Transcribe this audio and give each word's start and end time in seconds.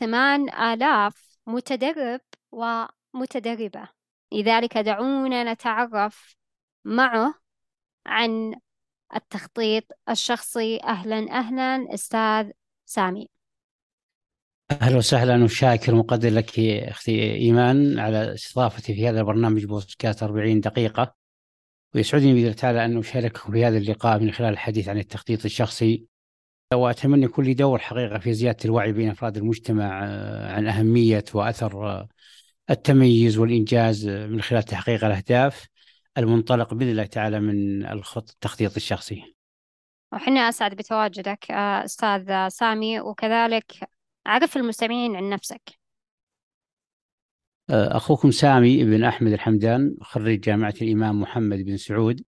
ثمان 0.00 0.50
آلاف 0.50 1.38
متدرب 1.46 2.20
ومتدربة. 2.52 3.88
لذلك 4.32 4.78
دعونا 4.78 5.52
نتعرف 5.52 6.36
معه 6.84 7.34
عن 8.06 8.54
التخطيط 9.16 9.84
الشخصي. 10.08 10.80
أهلا 10.82 11.30
أهلا 11.30 11.94
أستاذ 11.94 12.50
سامي. 12.86 13.28
أهلا 14.82 14.96
وسهلا 14.96 15.44
وشاكر 15.44 15.94
ومقدر 15.94 16.30
لك 16.30 16.58
أختي 16.60 17.34
إيمان 17.34 17.98
على 17.98 18.34
استضافتي 18.34 18.94
في 18.94 19.08
هذا 19.08 19.20
البرنامج 19.20 19.64
بودكاست 19.64 20.22
40 20.22 20.60
دقيقة. 20.60 21.14
ويسعدني 21.94 22.34
بإذن 22.34 22.56
تعالى 22.56 22.84
أن 22.84 22.98
أشارككم 22.98 23.52
في 23.52 23.64
هذا 23.64 23.78
اللقاء 23.78 24.18
من 24.18 24.32
خلال 24.32 24.52
الحديث 24.52 24.88
عن 24.88 24.98
التخطيط 24.98 25.44
الشخصي 25.44 26.06
وأتمنى 26.74 27.24
يكون 27.24 27.44
لي 27.44 27.54
دور 27.54 27.78
حقيقة 27.78 28.18
في 28.18 28.32
زيادة 28.32 28.58
الوعي 28.64 28.92
بين 28.92 29.10
أفراد 29.10 29.36
المجتمع 29.36 30.04
آه، 30.04 30.52
عن 30.52 30.66
أهمية 30.66 31.24
وأثر 31.34 31.86
آه، 31.86 32.08
التميز 32.70 33.38
والإنجاز 33.38 34.08
آه، 34.08 34.26
من 34.26 34.42
خلال 34.42 34.62
تحقيق 34.62 35.04
الأهداف 35.04 35.66
المنطلق 36.18 36.74
بإذن 36.74 36.90
الله 36.90 37.06
تعالى 37.06 37.40
من 37.40 37.86
الخط 37.86 38.30
التخطيط 38.30 38.76
الشخصي. 38.76 39.34
وحنا 40.12 40.40
أسعد 40.40 40.74
بتواجدك 40.74 41.50
أستاذ 41.50 42.48
سامي. 42.48 43.00
وكذلك 43.00 43.88
عرف 44.26 44.56
المستمعين 44.56 45.16
عن 45.16 45.30
نفسك. 45.30 45.78
أخوكم 47.70 48.30
سامي 48.30 48.84
بن 48.84 49.04
أحمد 49.04 49.32
الحمدان 49.32 49.96
خريج 50.00 50.40
جامعة 50.40 50.74
الإمام 50.82 51.20
محمد 51.20 51.58
بن 51.58 51.76
سعود. 51.76 52.24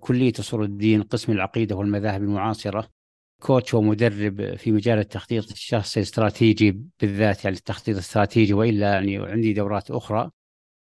كلية 0.00 0.32
أصول 0.38 0.64
الدين 0.64 1.02
قسم 1.02 1.32
العقيدة 1.32 1.76
والمذاهب 1.76 2.22
المعاصرة. 2.22 2.97
كوتش 3.40 3.74
ومدرب 3.74 4.56
في 4.56 4.72
مجال 4.72 4.98
التخطيط 4.98 5.50
الشخصي 5.50 6.00
الاستراتيجي 6.00 6.82
بالذات 7.00 7.44
يعني 7.44 7.56
التخطيط 7.56 7.94
الاستراتيجي 7.94 8.54
وإلا 8.54 8.92
يعني 8.92 9.16
عندي 9.16 9.52
دورات 9.52 9.90
أخرى 9.90 10.30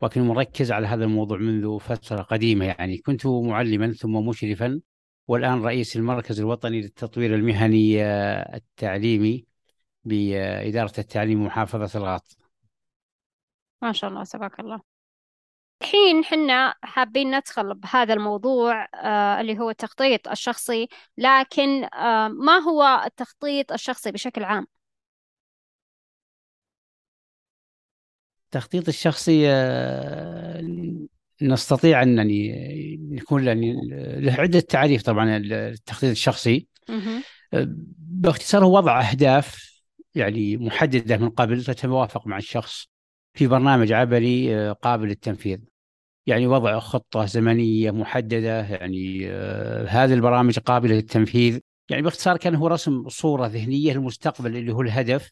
ولكن 0.01 0.23
مركز 0.23 0.73
على 0.73 0.87
هذا 0.87 1.05
الموضوع 1.05 1.39
منذ 1.39 1.79
فترة 1.79 2.23
قديمة 2.23 2.65
يعني 2.65 2.99
كنت 2.99 3.27
معلما 3.27 3.93
ثم 3.93 4.13
مشرفا 4.13 4.81
والآن 5.29 5.63
رئيس 5.63 5.97
المركز 5.97 6.41
الوطني 6.41 6.81
للتطوير 6.81 7.35
المهني 7.35 8.05
آه، 8.05 8.57
التعليمي 8.57 9.47
بإدارة 10.05 10.93
التعليم 10.99 11.45
محافظه 11.45 11.99
الغاط. 11.99 12.37
ما 13.83 13.93
شاء 13.93 14.11
الله 14.11 14.25
تبارك 14.25 14.61
الله. 14.61 14.96
الحين 15.83 16.25
حنا 16.25 16.75
حابين 16.83 17.37
ندخل 17.37 17.75
بهذا 17.75 18.15
الموضوع 18.15 18.89
آه 18.95 19.41
اللي 19.41 19.59
هو 19.59 19.71
التخطيط 19.71 20.29
الشخصي 20.29 20.89
لكن 21.19 21.85
آه 21.85 22.29
ما 22.29 22.59
هو 22.59 23.03
التخطيط 23.07 23.73
الشخصي 23.73 24.13
بشكل 24.13 24.45
عام؟ 24.45 24.67
التخطيط 28.45 28.89
الشخصي 28.89 29.49
آه 29.51 30.63
نستطيع 31.43 32.03
يعني 32.03 32.57
نكون 33.11 33.47
يعني 33.47 33.81
له 34.21 34.33
عدة 34.33 34.61
تعريف 34.61 35.03
طبعا 35.03 35.37
التخطيط 35.37 36.11
الشخصي. 36.11 36.69
باختصار 37.99 38.65
هو 38.65 38.77
وضع 38.77 39.01
أهداف 39.11 39.81
يعني 40.15 40.57
محددة 40.57 41.17
من 41.17 41.31
قبل 41.31 41.65
تتوافق 41.65 42.27
مع 42.27 42.37
الشخص. 42.39 42.89
في 43.37 43.47
برنامج 43.47 43.93
عملي 43.93 44.57
آه، 44.57 44.73
قابل 44.73 45.09
للتنفيذ. 45.09 45.59
يعني 46.27 46.47
وضع 46.47 46.79
خطة 46.79 47.25
زمنية 47.25 47.91
محددة 47.91 48.61
يعني 48.61 49.31
آه، 49.31 49.87
هذه 49.87 50.15
البرامج 50.15 50.59
قابلة 50.59 50.95
للتنفيذ. 50.95 51.61
يعني 51.91 52.03
باختصار 52.03 52.37
كان 52.37 52.55
هو 52.55 52.67
رسم 52.67 53.09
صورة 53.09 53.47
ذهنية 53.47 53.93
للمستقبل 53.93 54.57
اللي 54.57 54.73
هو 54.73 54.83
الهدف 54.83 55.31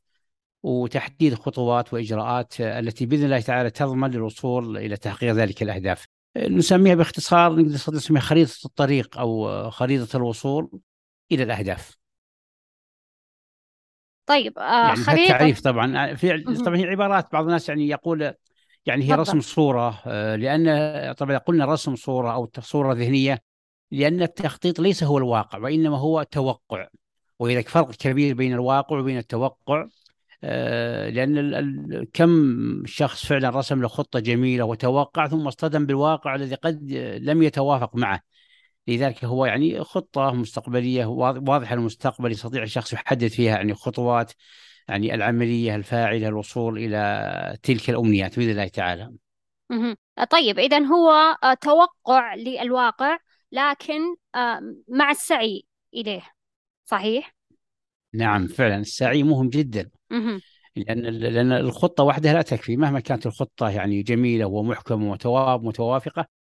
وتحديد 0.62 1.34
خطوات 1.34 1.94
وإجراءات 1.94 2.60
التي 2.60 3.06
بإذن 3.06 3.24
الله 3.24 3.40
تعالى 3.40 3.70
تضمن 3.70 4.10
للوصول 4.10 4.76
إلى 4.76 4.96
تحقيق 4.96 5.32
ذلك 5.32 5.62
الأهداف. 5.62 6.06
نسميها 6.36 6.94
باختصار 6.94 7.56
نقدر 7.56 7.94
نسميها 7.94 8.20
خريطة 8.20 8.66
الطريق 8.66 9.18
أو 9.18 9.70
خريطة 9.70 10.16
الوصول 10.16 10.70
إلى 11.32 11.42
الأهداف. 11.42 11.96
طيب 14.26 14.58
آه 14.58 14.86
يعني 14.86 14.96
خريطة 14.96 15.28
تعريف 15.28 15.60
طبعا. 15.60 16.14
في 16.14 16.38
طبعا 16.38 16.76
هي 16.76 16.84
عبارات 16.84 17.32
بعض 17.32 17.44
الناس 17.44 17.68
يعني 17.68 17.88
يقول 17.88 18.34
يعني 18.86 19.10
هي 19.10 19.14
رسم 19.14 19.40
صورة 19.40 20.02
آه، 20.06 20.36
لأن 20.36 21.12
طبعا 21.12 21.38
قلنا 21.38 21.64
رسم 21.64 21.96
صورة 21.96 22.34
أو 22.34 22.50
صورة 22.60 22.92
ذهنية 22.92 23.42
لأن 23.90 24.22
التخطيط 24.22 24.80
ليس 24.80 25.04
هو 25.04 25.18
الواقع 25.18 25.58
وإنما 25.58 25.98
هو 25.98 26.22
توقع. 26.22 26.86
وإذا 27.38 27.62
فرق 27.62 27.90
كبير 27.90 28.34
بين 28.34 28.52
الواقع 28.52 28.98
وبين 28.98 29.18
التوقع 29.18 29.86
آه، 30.44 31.10
لأن 31.10 32.06
كم 32.12 32.82
شخص 32.86 33.26
فعلا 33.26 33.50
رسم 33.50 33.82
له 33.82 33.88
خطة 33.88 34.20
جميلة 34.20 34.64
وتوقع 34.64 35.28
ثم 35.28 35.46
اصطدم 35.46 35.86
بالواقع 35.86 36.34
الذي 36.34 36.54
قد 36.54 36.92
لم 37.20 37.42
يتوافق 37.42 37.96
معه. 37.96 38.20
لذلك 38.88 39.24
هو 39.24 39.46
يعني 39.46 39.84
خطة 39.84 40.30
مستقبلية 40.30 41.04
واضحة 41.06 41.74
المستقبل 41.74 42.32
يستطيع 42.32 42.62
الشخص 42.62 42.92
يحدد 42.92 43.26
فيها 43.26 43.56
يعني 43.56 43.74
خطوات 43.74 44.32
يعني 44.88 45.14
العملية 45.14 45.76
الفاعلة 45.76 46.28
الوصول 46.28 46.78
إلى 46.78 47.58
تلك 47.62 47.90
الأمنيات 47.90 48.38
بإذن 48.38 48.50
الله 48.50 48.68
تعالى. 48.68 49.12
طيب 50.30 50.58
إذا 50.58 50.78
هو 50.78 51.10
آه، 51.44 51.54
توقع 51.54 52.34
للواقع 52.34 53.18
لكن 53.52 54.00
آه، 54.34 54.60
مع 54.88 55.10
السعي 55.10 55.64
إليه 55.94 56.22
صحيح؟ 56.84 57.34
نعم 58.14 58.46
فعلا 58.46 58.76
السعي 58.76 59.22
مهم 59.22 59.48
جدا. 59.48 59.90
لأن 60.76 61.00
لأن 61.00 61.52
الخطة 61.52 62.04
وحدها 62.04 62.32
لا 62.32 62.42
تكفي. 62.42 62.76
مهما 62.76 63.00
كانت 63.00 63.26
الخطة 63.26 63.70
يعني 63.70 64.02
جميلة 64.02 64.46
ومحكمة 64.46 65.10
وتواب 65.10 65.64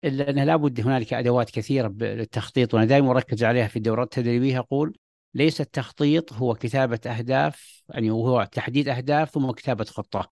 إلا 0.06 0.30
أنها 0.30 0.46
لابد 0.46 0.82
هنالك 0.82 1.14
أدوات 1.14 1.50
كثيرة 1.50 1.88
للتخطيط 1.88 2.74
وأنا 2.74 2.86
دائما 2.86 3.12
أركز 3.12 3.44
عليها 3.44 3.68
في 3.68 3.76
الدورات 3.76 4.18
التدريبية. 4.18 4.60
أقول 4.60 4.98
ليس 5.34 5.62
التخطيط 5.62 6.34
هو 6.34 6.54
كتابة 6.56 7.00
أهداف 7.06 7.84
يعني 7.90 8.12
هو 8.12 8.48
تحديد 8.52 8.90
أهداف 8.90 9.30
ثم 9.30 9.52
كتابة 9.52 9.84
خطة. 9.86 10.32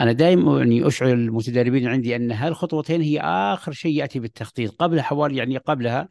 أنا 0.00 0.12
دائما 0.12 0.58
يعني 0.58 0.86
أشعر 0.86 1.12
المتدربين 1.12 1.88
عندي 1.88 2.16
أن 2.16 2.32
هالخطوتين 2.32 3.00
هي 3.02 3.20
آخر 3.20 3.72
شيء 3.72 3.92
يأتي 3.96 4.18
بالتخطيط. 4.18 4.74
قبل 4.74 5.00
حوالي 5.00 5.36
يعني 5.36 5.56
قبلها 5.56 6.08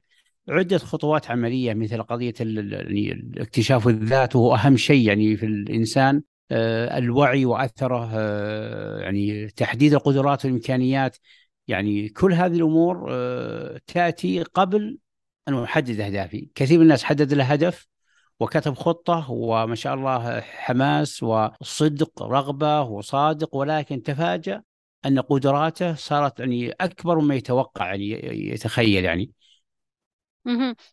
عدة 0.50 0.78
خطوات 0.78 1.31
عملية 1.31 1.74
مثل 1.74 2.03
قضية 2.03 2.34
يعني 2.40 3.31
اكتشاف 3.38 3.88
الذات 3.88 4.36
وهو 4.36 4.56
أهم 4.56 4.78
شيء 4.78 5.08
يعني 5.08 5.38
في 5.38 5.46
الإنسان 5.46 6.22
آه، 6.52 6.97
الوعي 6.97 7.46
وأثره 7.46 8.09
آه، 8.13 9.00
يعني 9.00 9.47
تحديد 9.47 9.94
القدرات 9.94 10.46
والإمكانيات. 10.46 11.18
يعني 11.68 12.09
كل 12.09 12.34
هذه 12.34 12.56
الأمور 12.56 13.07
آه، 13.12 13.81
تأتي 13.88 14.44
قبل 14.44 14.97
أن 15.47 15.63
أحدد 15.63 16.00
أهدافي. 16.00 16.50
كثير 16.56 16.78
من 16.78 16.84
الناس 16.84 17.03
حدد 17.03 17.33
له 17.33 17.44
هدف 17.44 17.88
وكتب 18.39 18.74
خطة 18.74 19.31
وما 19.31 19.75
شاء 19.75 19.94
الله 19.94 20.39
حماس 20.42 21.24
وصدق 21.24 22.24
رغبة 22.24 22.81
وصادق 22.81 23.56
ولكن 23.56 24.04
تفاجأ 24.04 24.63
أن 25.06 25.19
قدراته 25.19 25.95
صارت 25.95 26.39
يعني 26.39 26.71
أكبر 26.71 27.19
مما 27.19 27.36
يتوقع 27.36 27.86
يعني 27.86 28.10
يتخيل 28.50 29.06
يعني. 29.06 29.31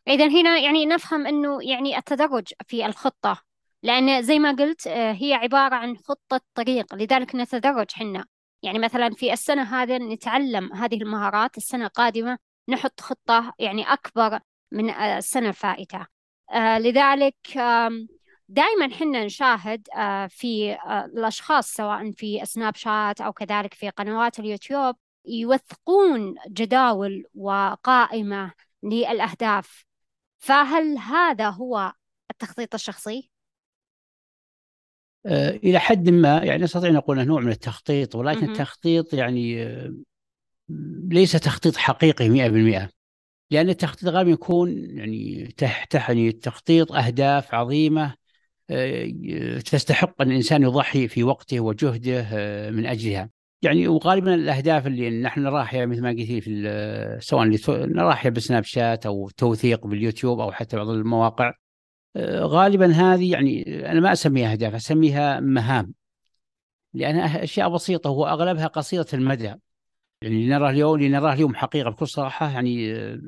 إذا 0.09 0.27
هنا 0.29 0.59
يعني 0.59 0.87
نفهم 0.87 1.27
أنه 1.27 1.63
يعني 1.63 1.99
التدرج 1.99 2.49
في 2.67 2.87
الخطة 2.87 3.43
لأن 3.83 4.23
زي 4.23 4.39
ما 4.39 4.53
قلت 4.53 4.87
آه، 4.87 5.13
هي 5.13 5.35
عبارة 5.35 5.75
عن 5.75 5.97
خطة 5.97 6.41
طريق 6.55 6.95
لذلك 6.95 7.35
نتدرج 7.35 7.87
حنا. 7.93 8.25
يعني 8.63 8.79
مثلا 8.79 9.11
في 9.11 9.33
السنة 9.33 9.63
هذه 9.63 9.99
نتعلم 9.99 10.73
هذه 10.73 10.95
المهارات 10.95 11.57
السنة 11.57 11.87
القادمة 11.87 12.39
نحط 12.69 13.01
خطة 13.01 13.53
يعني 13.59 13.93
أكبر 13.93 14.41
من 14.73 14.91
آه، 14.91 15.19
السنة 15.19 15.49
الفائتة 15.49 16.07
آه، 16.53 16.79
لذلك 16.79 17.37
دائما 18.49 18.95
حنا 18.95 19.25
نشاهد 19.25 19.89
آه، 19.97 20.27
في 20.27 20.79
الأشخاص 21.15 21.73
سواء 21.73 22.13
في 22.13 22.45
سناب 22.45 22.77
شات 22.77 23.21
أو 23.21 23.33
كذلك 23.33 23.75
في 23.75 23.91
قنوات 23.91 24.39
اليوتيوب 24.39 24.97
يوثقون 25.27 26.35
جداول 26.49 27.25
وقائمة 27.35 28.53
للأهداف 28.83 29.85
فهل 30.39 30.99
هذا 30.99 31.51
هو 31.51 31.93
التخطيط 32.31 32.75
الشخصي؟ 32.75 33.30
آه، 35.27 35.51
إلى 35.51 35.79
حد 35.79 36.09
ما 36.09 36.39
يعني 36.39 36.63
نستطيع 36.63 36.91
نقول 36.91 37.19
أنه 37.19 37.29
نوع 37.29 37.41
من 37.41 37.53
التخطيط 37.53 38.15
ولكن 38.15 38.51
التخطيط 38.51 39.15
يعني 39.15 39.63
آه، 39.63 39.95
ليس 41.11 41.33
تخطيط 41.33 41.77
حقيقي 41.77 42.29
100% 42.29 42.91
لأن 43.51 43.69
التخطيط 43.69 44.09
غالبا 44.09 44.31
يكون 44.31 44.71
يعني 44.99 45.47
تحت 45.57 45.95
يعني 45.95 46.33
تخطيط 46.33 46.93
أهداف 46.93 47.55
عظيمة 47.55 48.21
تستحق 49.65 50.23
أن 50.23 50.31
الإنسان 50.31 50.63
يضحي 50.63 51.09
في 51.09 51.23
وقته 51.25 51.61
وجهده 51.61 52.23
من 52.71 52.87
أجلها. 52.87 53.31
يعني 53.63 53.89
وغالبا 53.89 54.35
الأهداف 54.35 54.87
اللي 54.87 55.11
نحن 55.11 55.41
نراها 55.43 55.87
مثل 55.87 56.03
ما 56.03 56.11
قلت 56.11 56.21
في 56.21 57.19
سواء 57.21 57.61
نراها 57.69 58.29
بسناب 58.29 58.65
شات 58.65 59.07
أو 59.07 59.31
توثيق 59.37 59.87
باليوتيوب 59.87 60.41
أو 60.41 60.53
حتى 60.53 60.77
بعض 60.77 60.89
المواقع 60.89 61.49
آه، 61.49 61.55
غالبا 62.19 62.93
هذه 62.93 63.33
يعني 63.33 63.81
أنا 63.91 64.01
ما 64.01 64.13
أسميها 64.13 64.53
اهداف 64.53 64.75
أسميها 64.75 65.41
مهام. 65.41 65.95
لانها 66.95 67.45
أشياء 67.45 67.69
بسيطة 67.69 68.11
واغلبها 68.11 68.67
قصيره 68.67 69.07
المدى. 69.15 69.55
يعني 70.23 70.49
نراه 70.49 70.71
اليوم 70.71 71.03
نراه 71.03 71.33
اليوم 71.33 71.55
حقيقة 71.55 71.91
بكل 71.91 72.09
صراحة 72.09 72.51
يعني 72.51 72.95
آه، 72.95 73.21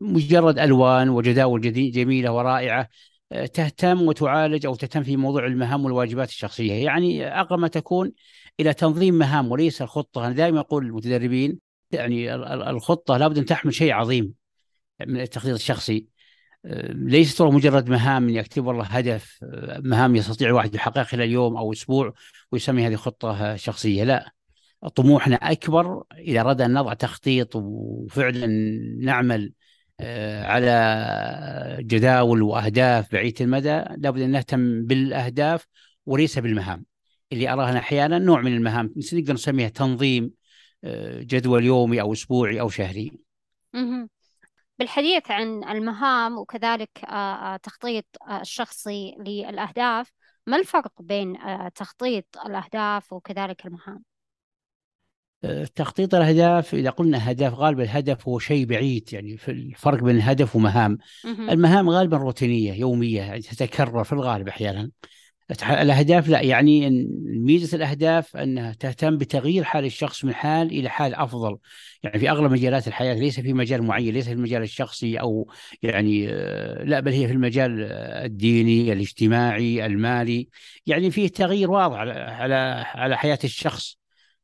مجرد 0.00 0.58
ألوان 0.58 1.08
وجداول 1.08 1.60
جميلة 1.92 2.32
ورائعة 2.32 2.88
آه، 3.32 3.46
تهتم 3.46 4.02
وتعالج 4.02 4.66
أو 4.66 4.74
تهتم 4.74 5.02
في 5.02 5.16
موضوع 5.16 5.46
المهام 5.46 5.84
والواجبات 5.84 6.28
الشخصية. 6.28 6.72
يعني 6.84 7.26
أقرب 7.40 7.58
ما 7.58 7.68
تكون 7.68 8.12
إلى 8.60 8.74
تنظيم 8.74 9.14
مهام 9.14 9.50
وليس 9.52 9.82
الخطة. 9.82 10.26
أنا 10.26 10.34
دائما 10.34 10.60
أقول 10.60 10.84
للمتدربين 10.84 11.58
يعني 11.90 12.34
الخطة 12.70 13.16
لابد 13.16 13.38
أن 13.38 13.44
تحمل 13.44 13.74
شيء 13.74 13.92
عظيم 13.92 14.34
من 15.06 15.20
التخطيط 15.20 15.54
الشخصي. 15.54 16.06
ليست 16.94 17.42
مجرد 17.42 17.88
مهام 17.88 18.28
يكتب 18.28 18.66
والله 18.66 18.84
هدف 18.84 19.38
آه، 19.42 19.80
مهام 19.84 20.16
يستطيع 20.16 20.48
الواحد 20.48 20.74
يحققها 20.74 21.04
خلال 21.04 21.30
يوم 21.30 21.56
أو 21.56 21.72
أسبوع 21.72 22.12
ويسمي 22.52 22.86
هذه 22.86 22.94
خطة 22.94 23.56
شخصية. 23.56 24.04
لا 24.04 24.32
طموحنا 24.94 25.36
أكبر 25.36 26.02
إذا 26.18 26.40
اردنا 26.40 26.66
أن 26.66 26.74
نضع 26.74 26.94
تخطيط 26.94 27.56
وفعلا 27.56 28.46
نعمل 29.00 29.52
آه، 30.00 30.44
على 30.44 31.76
جداول 31.80 32.42
وأهداف 32.42 33.12
بعيده 33.12 33.44
المدى 33.44 33.84
لابد 33.96 34.20
أن 34.20 34.30
نهتم 34.30 34.86
بالأهداف 34.86 35.66
وليس 36.06 36.38
بالمهام. 36.38 36.84
اللي 37.32 37.52
اراها 37.52 37.78
أحيانا 37.78 38.18
نوع 38.18 38.40
من 38.40 38.56
المهام 38.56 38.94
نقدر 39.12 39.34
نسميها 39.34 39.68
تنظيم 39.68 40.30
آه، 40.84 41.20
جدول 41.22 41.64
يومي 41.64 42.00
أو 42.00 42.12
أسبوعي 42.12 42.60
أو 42.60 42.68
شهري. 42.68 43.12
بالحديث 44.78 45.30
عن 45.30 45.64
المهام 45.64 46.38
وكذلك 46.38 47.04
آه، 47.04 47.56
تخطيط 47.56 48.04
الشخصي 48.40 49.14
للأهداف 49.18 50.12
ما 50.46 50.56
الفرق 50.56 51.02
بين 51.02 51.38
تخطيط 51.74 52.24
الأهداف 52.46 53.12
وكذلك 53.12 53.66
المهام؟ 53.66 54.02
تخطيط 55.74 56.14
الأهداف 56.14 56.74
إذا 56.74 56.90
قلنا 56.90 57.30
هدف 57.30 57.54
غالبا 57.54 57.82
الهدف 57.82 58.28
هو 58.28 58.38
شيء 58.38 58.66
بعيد 58.66 59.12
يعني 59.12 59.36
في 59.36 59.50
الفرق 59.50 60.02
بين 60.02 60.16
الهدف 60.16 60.56
ومهام. 60.56 60.98
المهام 61.24 61.90
غالبا 61.90 62.16
روتينية 62.16 62.72
يومية 62.72 63.22
يعني 63.22 63.40
تتكرر 63.42 64.04
في 64.04 64.12
الغالب 64.12 64.48
أحيانا. 64.48 64.90
الأهداف 65.50 66.28
لا 66.28 66.40
يعني 66.40 66.90
ميزة 67.24 67.76
الأهداف 67.76 68.36
أنها 68.36 68.72
تهتم 68.72 69.18
بتغيير 69.18 69.64
حال 69.64 69.84
الشخص 69.84 70.24
من 70.24 70.34
حال 70.34 70.70
إلى 70.70 70.88
حال 70.88 71.14
أفضل. 71.14 71.58
يعني 72.02 72.18
في 72.18 72.30
أغلب 72.30 72.52
مجالات 72.52 72.88
الحياة 72.88 73.14
ليس 73.14 73.40
في 73.40 73.52
مجال 73.52 73.82
معين 73.82 74.14
ليس 74.14 74.24
في 74.24 74.32
المجال 74.32 74.62
الشخصي 74.62 75.20
أو 75.20 75.50
يعني 75.82 76.28
آه، 76.30 76.84
لا 76.84 77.00
بل 77.00 77.12
هي 77.12 77.26
في 77.26 77.32
المجال 77.32 77.82
الديني 78.24 78.92
الاجتماعي 78.92 79.86
المالي. 79.86 80.48
يعني 80.86 81.10
فيه 81.10 81.28
تغيير 81.28 81.70
واضح 81.70 81.96
على 81.96 82.54
على 82.94 83.18
حياة 83.18 83.38
الشخص. 83.44 83.98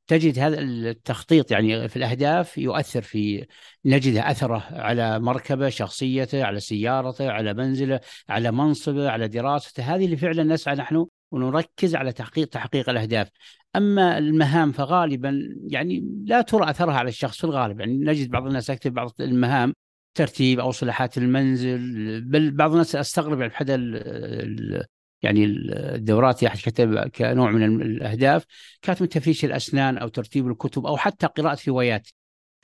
تجد 0.07 0.39
هذا 0.39 0.61
التخطيط 0.61 1.51
يعني 1.51 1.89
في 1.89 1.97
الأهداف 1.97 2.59
يؤثر 2.59 3.03
في 3.03 3.47
نجد 3.85 4.17
أثره 4.17 4.67
على 4.71 5.21
مركبة 5.21 5.69
شخصيته 5.69 6.45
على 6.45 6.61
سيارته 6.61 7.31
على 7.31 7.55
منزله 7.55 8.01
على 8.29 8.53
منصبه 8.53 9.11
على 9.11 9.29
دراسته. 9.29 9.95
هذه 9.95 10.05
اللي 10.05 10.17
فعلا 10.17 10.43
نسعى 10.43 10.75
نحن 10.75 11.07
ونركز 11.31 11.95
على 11.95 12.13
تحقيق 12.13 12.49
تحقيق 12.49 12.89
الأهداف. 12.89 13.29
أما 13.77 14.19
المهام 14.19 14.73
فغالبا 14.73 15.39
يعني 15.67 16.23
لا 16.25 16.41
ترى 16.43 16.71
أثرها 16.71 16.95
على 16.95 17.09
الشخص 17.09 17.39
في 17.39 17.45
الغالب. 17.45 17.81
يعني 17.81 17.93
نجد 17.93 18.31
بعض 18.31 18.47
الناس 18.47 18.71
يكتب 18.71 18.93
بعض 18.95 19.13
المهام 19.21 19.75
ترتيب 20.15 20.61
أو 20.61 20.71
صلاحات 20.73 21.19
المنزل 21.19 22.21
بل 22.21 22.51
بعض 22.51 22.71
الناس 22.71 22.97
أستغرب 22.97 23.41
يعني 23.41 23.53
بحد 23.53 23.71
يعني 25.23 25.45
الدورات 25.45 26.45
كتب 26.45 26.99
كنوع 26.99 27.51
من 27.51 27.83
الأهداف 27.83 28.47
كانت 28.83 29.03
من 29.03 29.09
تفريش 29.09 29.45
الأسنان 29.45 29.99
أو 29.99 30.09
ترتيب 30.09 30.49
الكتب 30.49 30.87
أو 30.87 30.97
حتى 30.97 31.27
قراءة 31.27 31.59
روايات 31.69 32.09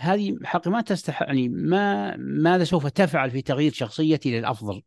هذه 0.01 0.39
حق 0.45 0.69
ما 0.69 0.81
تستح 0.81 1.23
يعني 1.23 1.49
ما 1.49 2.17
ماذا 2.17 2.65
سوف 2.65 2.87
تفعل 2.87 3.31
في 3.31 3.43
تغيير 3.43 3.73
شخصيتي 3.73 4.39
للأفضل؟ 4.39 4.83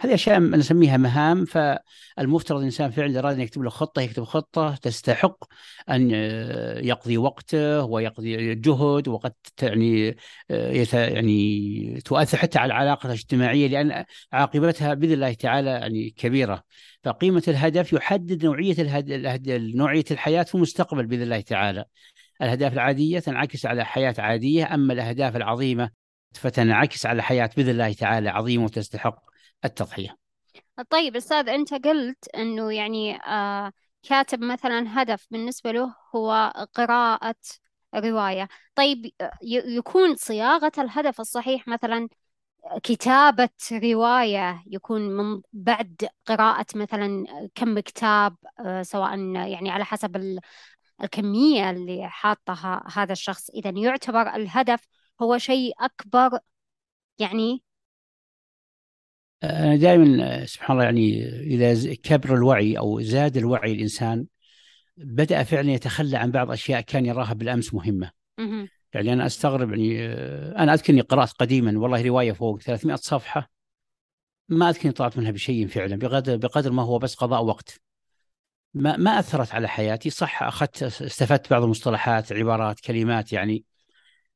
هذه 0.00 0.14
أشياء 0.14 0.40
نسميها 0.40 0.96
مهام 0.96 1.44
فالمفترض 1.44 2.58
الانسان 2.58 2.90
فعلا 2.90 3.18
أراد 3.18 3.34
أن 3.34 3.40
يكتب 3.40 3.62
له 3.62 3.70
خطة 3.70 4.02
يكتب 4.02 4.24
خطة 4.24 4.74
تستحق 4.74 5.44
أن 5.90 6.10
يقضي 6.84 7.18
وقته 7.18 7.84
ويقضي 7.84 8.54
جهد 8.54 9.08
وقد 9.08 9.32
يعني 9.62 10.16
يعني 10.92 12.00
تؤثر 12.04 12.38
حتى 12.38 12.58
على 12.58 12.72
العلاقة 12.72 13.06
الاجتماعية 13.06 13.68
لأن 13.68 14.04
عاقبتها 14.32 14.94
بإذن 14.94 15.12
الله 15.12 15.32
تعالى 15.32 15.70
يعني 15.70 16.10
كبيرة. 16.10 16.62
فقيمة 17.04 17.42
الهدف 17.48 17.92
يحدد 17.92 18.44
نوعية 18.44 18.72
الهدف 18.72 19.50
نوعية 19.50 20.04
الحياة 20.10 20.42
في 20.42 20.54
المستقبل 20.54 21.06
بإذن 21.06 21.22
الله 21.22 21.40
تعالى. 21.40 21.84
الأهداف 22.42 22.72
العادية 22.72 23.18
تنعكس 23.18 23.66
على 23.66 23.84
حياة 23.84 24.14
عادية 24.18 24.74
أما 24.74 24.92
الأهداف 24.92 25.36
العظيمة 25.36 25.90
فتنعكس 26.32 27.06
على 27.06 27.22
حياة 27.22 27.50
بإذن 27.56 27.70
الله 27.70 27.92
تعالى 27.92 28.28
عظيمة 28.28 28.64
وتستحق. 28.64 29.29
التضحية. 29.64 30.16
طيب 30.90 31.16
أستاذ 31.16 31.48
أنت 31.48 31.74
قلت 31.74 32.28
أنه 32.28 32.72
يعني 32.72 33.16
آه 33.16 33.72
كاتب 34.02 34.40
مثلا 34.40 35.02
هدف 35.02 35.26
بالنسبة 35.30 35.72
له 35.72 35.94
هو 36.14 36.52
قراءة 36.74 37.34
رواية. 37.94 38.48
طيب 38.74 39.12
يكون 39.42 40.16
صياغة 40.16 40.72
الهدف 40.78 41.20
الصحيح 41.20 41.68
مثلا 41.68 42.08
كتابة 42.82 43.50
رواية 43.72 44.64
يكون 44.66 45.02
من 45.02 45.42
بعد 45.52 46.08
قراءة 46.26 46.66
مثلا 46.74 47.26
كم 47.54 47.80
كتاب 47.80 48.36
آه، 48.60 48.82
سواء 48.82 49.18
يعني 49.34 49.70
على 49.70 49.84
حسب 49.84 50.38
الكمية 51.02 51.70
اللي 51.70 52.08
حاطها 52.08 52.84
هذا 52.94 53.12
الشخص. 53.12 53.50
إذا 53.50 53.70
يعتبر 53.76 54.34
الهدف 54.36 54.86
هو 55.22 55.38
شيء 55.38 55.74
أكبر 55.80 56.38
يعني 57.18 57.62
أنا 59.44 59.76
دائما 59.76 60.46
سبحان 60.46 60.76
الله 60.76 60.84
يعني 60.84 61.28
إذا 61.40 61.94
كبر 61.94 62.34
الوعي 62.34 62.78
أو 62.78 63.00
زاد 63.00 63.36
الوعي 63.36 63.72
الإنسان 63.72 64.26
بدأ 64.96 65.42
فعلا 65.42 65.70
يتخلى 65.72 66.16
عن 66.16 66.30
بعض 66.30 66.50
أشياء 66.50 66.80
كان 66.80 67.06
يراها 67.06 67.32
بالأمس 67.32 67.74
مهمة. 67.74 68.10
يعني 68.94 69.12
أنا 69.12 69.26
أستغرب 69.26 69.70
يعني 69.70 70.06
أنا 70.58 70.74
أذكر 70.74 70.92
إني 70.92 71.00
قرأت 71.00 71.32
قديما 71.32 71.78
والله 71.78 72.02
رواية 72.02 72.32
فوق 72.32 72.60
300 72.60 72.96
صفحة 72.96 73.50
ما 74.48 74.68
أذكر 74.68 74.84
إني 74.84 74.92
طلعت 74.92 75.18
منها 75.18 75.30
بشيء 75.30 75.66
فعلا 75.66 75.96
بقدر 75.96 76.36
بقدر 76.36 76.72
ما 76.72 76.82
هو 76.82 76.98
بس 76.98 77.14
قضاء 77.14 77.44
وقت. 77.44 77.80
ما 78.74 78.96
ما 78.96 79.18
أثرت 79.18 79.54
على 79.54 79.68
حياتي 79.68 80.10
صح 80.10 80.42
أخذت 80.42 80.82
استفدت 80.82 81.50
بعض 81.50 81.62
المصطلحات 81.62 82.32
عبارات 82.32 82.80
كلمات 82.80 83.32
يعني 83.32 83.64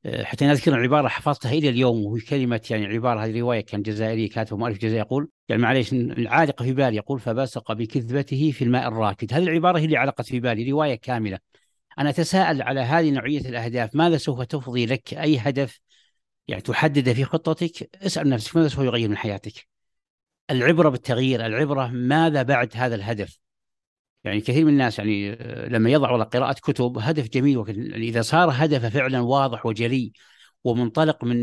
حتى 0.07 0.47
نذكر 0.47 0.75
العبارة 0.75 1.09
حفظتها 1.09 1.53
إلى 1.53 1.69
اليوم 1.69 2.05
وهي 2.05 2.21
كلمة 2.21 2.61
يعني 2.71 2.87
عبارة 2.87 3.25
هذه 3.25 3.41
رواية 3.41 3.61
كان 3.61 3.83
جزائري 3.83 4.29
كاتب 4.29 4.59
مؤلف 4.59 4.79
جزائري 4.79 4.99
يقول 4.99 5.29
يعني 5.49 5.63
معليش 5.63 5.93
العالقة 5.93 6.63
في 6.63 6.73
بالي 6.73 6.97
يقول 6.97 7.21
فبصق 7.21 7.73
بكذبته 7.73 8.51
في 8.51 8.65
الماء 8.65 8.89
الراكد 8.89 9.35
هذه 9.35 9.43
العبارة 9.43 9.79
هي 9.79 9.85
اللي 9.85 9.97
علقت 9.97 10.27
في 10.27 10.41
بالي 10.41 10.71
رواية 10.71 10.95
كاملة. 10.95 11.39
أنا 11.99 12.11
أتساءل 12.11 12.63
على 12.63 12.81
هذه 12.81 13.11
نوعية 13.11 13.41
الأهداف 13.41 13.95
ماذا 13.95 14.17
سوف 14.17 14.43
تفضي 14.43 14.87
لك؟ 14.87 15.15
أي 15.15 15.39
هدف 15.39 15.81
يعني 16.49 16.63
تحدده 16.63 17.15
في 17.15 17.25
خطتك؟ 17.25 17.91
اسأل 18.03 18.29
نفسك 18.29 18.57
ماذا 18.57 18.69
سوف 18.69 18.85
يغير 18.85 19.09
من 19.09 19.17
حياتك؟ 19.17 19.67
العبرة 20.51 20.89
بالتغيير 20.89 21.47
العبرة 21.47 21.87
ماذا 21.87 22.43
بعد 22.43 22.71
هذا 22.75 22.95
الهدف؟ 22.95 23.44
يعني 24.25 24.41
كثير 24.41 24.65
من 24.65 24.73
الناس 24.73 24.99
يعني 24.99 25.33
آه، 25.33 25.69
لما 25.69 25.91
يضع 25.91 26.11
والله 26.11 26.25
قراءة 26.25 26.53
كتب 26.53 26.99
هدف 26.99 27.29
جميل 27.29 27.65
يعني 27.69 28.09
إذا 28.09 28.23
صار 28.23 28.51
هدفه 28.53 28.89
فعلا 28.89 29.21
واضح 29.21 29.67
وجلي 29.67 30.13
ومنطلق 30.65 31.25
من 31.25 31.39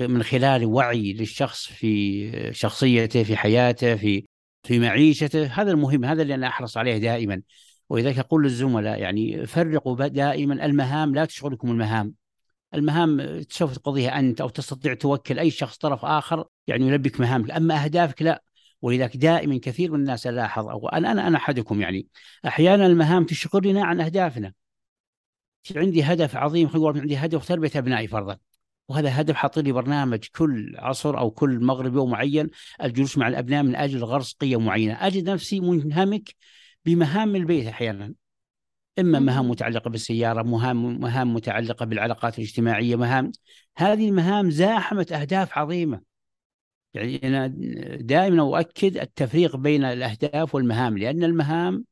من 0.00 0.22
خلال 0.22 0.64
وعي 0.64 1.12
للشخص 1.12 1.66
في 1.66 2.52
شخصيته 2.54 3.22
في 3.22 3.36
حياته 3.36 3.96
في 3.96 4.26
في 4.62 4.78
معيشته 4.78 5.46
هذا 5.46 5.70
المهم 5.70 6.04
هذا 6.04 6.22
اللي 6.22 6.34
أنا 6.34 6.46
أحرص 6.46 6.76
عليه 6.76 6.98
دائما. 6.98 7.42
ولذلك 7.88 8.18
أقول 8.18 8.42
للزملاء 8.42 9.00
يعني 9.00 9.46
فرقوا 9.46 10.06
دائما 10.08 10.66
المهام 10.66 11.14
لا 11.14 11.24
تشغلكم 11.24 11.70
المهام. 11.70 12.14
المهام 12.74 13.42
سوف 13.50 13.76
تقضيها 13.76 14.18
أنت 14.18 14.40
أو 14.40 14.48
تستطيع 14.48 14.94
توكل 14.94 15.38
أي 15.38 15.50
شخص 15.50 15.76
طرف 15.76 16.04
آخر 16.04 16.44
يعني 16.66 16.88
يلبك 16.88 17.20
مهامك. 17.20 17.50
أما 17.50 17.84
أهدافك 17.84 18.22
لا. 18.22 18.42
ولذلك 18.82 19.16
دائما 19.16 19.58
كثير 19.62 19.92
من 19.92 20.00
الناس 20.00 20.26
الاحظ 20.26 20.68
أو 20.68 20.88
أنا 20.88 21.12
أنا 21.12 21.26
أنا 21.26 21.36
أحدكم 21.36 21.80
يعني 21.80 22.06
أحيانا 22.46 22.86
المهام 22.86 23.24
تشغلنا 23.24 23.84
عن 23.84 24.00
أهدافنا. 24.00 24.52
عندي 25.76 26.02
هدف 26.02 26.36
عظيم 26.36 26.68
خلينا 26.68 27.00
عندي 27.00 27.16
هدف 27.16 27.48
تربيه 27.48 27.70
أبنائي 27.76 28.06
فرضا. 28.06 28.38
وهذا 28.88 29.20
هدف 29.20 29.34
حاط 29.34 29.58
لي 29.58 29.72
برنامج 29.72 30.18
كل 30.36 30.74
عصر 30.78 31.18
أو 31.18 31.30
كل 31.30 31.64
مغرب 31.64 31.94
يوم 31.94 32.10
معين 32.10 32.50
الجلوس 32.82 33.18
مع 33.18 33.28
الأبناء 33.28 33.62
من 33.62 33.76
أجل 33.76 34.04
غرس 34.04 34.32
قيم 34.32 34.64
معينة، 34.64 35.06
أجد 35.06 35.30
نفسي 35.30 35.60
منهمك 35.60 36.34
بمهام 36.84 37.36
البيت 37.36 37.66
أحيانا. 37.66 38.14
إما 38.98 39.18
مهام 39.18 39.50
متعلقة 39.50 39.90
بالسيارة، 39.90 40.42
مهام 40.42 41.00
مهام 41.00 41.34
متعلقة 41.34 41.86
بالعلاقات 41.86 42.38
الاجتماعية، 42.38 42.96
مهام. 42.96 43.32
هذه 43.76 44.08
المهام 44.08 44.50
زاحمت 44.50 45.12
أهداف 45.12 45.58
عظيمة. 45.58 46.00
يعني 46.96 47.20
أنا 47.28 47.46
دائما 48.00 48.42
أؤكد 48.42 48.96
التفريق 48.96 49.56
بين 49.56 49.84
الأهداف 49.84 50.54
والمهام 50.54 50.98
لأن 50.98 51.24
المهام 51.24 51.84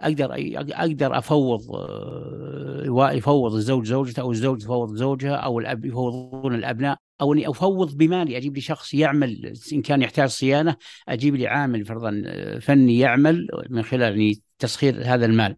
أقدر 0.00 0.34
أقدر 0.74 1.18
أفوض 1.18 1.60
آه، 1.74 3.12
يفوض 3.12 3.54
الزوج 3.54 3.86
زوجته 3.86 4.20
أو 4.20 4.30
الزوج 4.30 4.62
يفوض 4.62 4.94
زوجها 4.94 5.34
أو 5.36 5.58
الأب 5.58 5.84
يفوضون 5.84 6.54
الأبناء 6.54 6.98
أو 7.20 7.32
إني 7.32 7.50
أفوض 7.50 7.96
بمالي. 7.96 8.36
أجيب 8.36 8.54
لي 8.54 8.60
شخص 8.60 8.94
يعمل 8.94 9.52
إن 9.72 9.82
كان 9.82 10.02
يحتاج 10.02 10.28
صيانة 10.28 10.76
أجيب 11.08 11.34
لي 11.34 11.46
عامل 11.46 11.84
فرضا 11.84 12.22
آه، 12.26 12.58
فني 12.58 12.98
يعمل 12.98 13.48
من 13.70 13.82
خلال 13.82 14.02
يعني 14.02 14.42
تسخير 14.58 15.02
هذا 15.04 15.26
المال. 15.26 15.56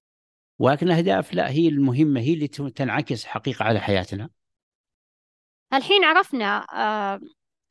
ولكن 0.58 0.86
الأهداف 0.86 1.34
لا 1.34 1.50
هي 1.50 1.68
المهمة 1.68 2.20
هي 2.20 2.34
اللي 2.34 2.48
تنعكس 2.48 3.24
حقيقة 3.24 3.64
على 3.64 3.80
حياتنا. 3.80 4.28
الحين 5.74 6.04
عرفنا 6.04 6.66
آه، 6.74 7.20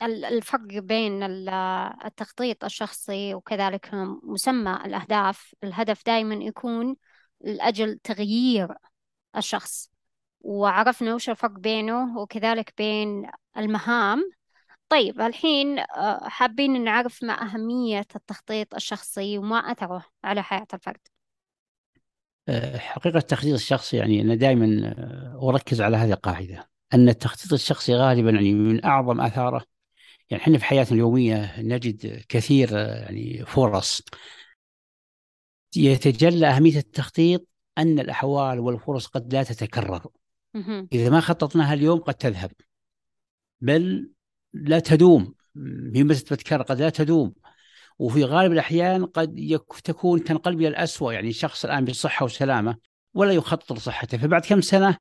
الفرق 0.02 0.62
بين 0.62 1.24
التخطيط 2.06 2.64
الشخصي 2.64 3.34
وكذلك 3.34 3.90
مسمى 4.24 4.80
الأهداف. 4.86 5.56
الهدف 5.64 6.06
دائما 6.06 6.36
يكون 6.36 6.96
لأجل 7.42 8.00
تغيير 8.04 8.68
الشخص 9.38 9.90
وعرفنا 10.42 11.16
وش 11.16 11.30
الفرق 11.30 11.52
بينه 11.52 12.18
وكذلك 12.20 12.74
بين 12.78 13.32
المهام. 13.58 14.32
طيب 14.90 15.22
الحين 15.22 15.80
آه، 15.80 16.30
حابين 16.30 16.84
نعرف 16.84 17.24
ما 17.24 17.34
أهمية 17.34 18.08
التخطيط 18.16 18.76
الشخصي 18.76 19.38
وما 19.38 19.58
أثره 19.58 20.06
على 20.24 20.44
حياة 20.44 20.68
الفرد. 20.74 21.00
آه، 22.50 22.78
حقيقة 22.78 23.18
التخطيط 23.18 23.54
الشخصي 23.54 23.98
يعني 23.98 24.22
أنا 24.22 24.36
دائما 24.36 24.94
آه، 24.98 25.50
أركز 25.50 25.82
على 25.82 25.98
هذه 25.98 26.12
القاعدة 26.14 26.70
أن 26.94 27.10
التخطيط 27.10 27.54
الشخصي 27.54 27.96
غالبا 27.96 28.32
يعني 28.32 28.54
من 28.54 28.86
أعظم 28.86 29.22
آثاره 29.22 29.66
يعني 30.30 30.44
إحنا 30.44 30.58
في 30.58 30.66
حياتنا 30.66 30.94
اليومية 30.94 31.62
نجد 31.62 32.24
كثير 32.30 32.78
يعني 32.78 33.46
فرص. 33.46 34.02
يتجلى 35.76 36.48
أهمية 36.48 36.78
التخطيط 36.78 37.48
أن 37.78 38.00
الأحوال 38.00 38.60
والفرص 38.60 39.06
قد 39.08 39.34
لا 39.34 39.44
تتكرر. 39.44 40.08
إذا 40.94 41.10
ما 41.10 41.20
خططناها 41.20 41.74
اليوم 41.74 42.00
قد 42.00 42.14
تذهب. 42.14 42.52
بل 43.62 44.12
لا 44.54 44.80
تدوم. 44.80 45.36
هي 45.96 46.04
بس 46.04 46.24
تتكرر 46.24 46.62
قد 46.62 46.82
لا 46.82 46.90
تدوم. 46.90 47.34
وفي 48.00 48.24
غالب 48.24 48.52
الأحيان 48.52 49.06
قد 49.06 49.60
تكون 49.84 50.24
تنقلب 50.24 50.60
إلى 50.60 50.68
الاسوء 50.68 51.14
يعني 51.14 51.34
شخص 51.34 51.66
الآن 51.66 51.86
بصحة 51.86 52.26
وسلامة 52.26 52.78
ولا 53.14 53.32
يخطط 53.32 53.74
لصحته. 53.74 54.18
فبعد 54.18 54.42
كم 54.42 54.62
سنة 54.62 54.98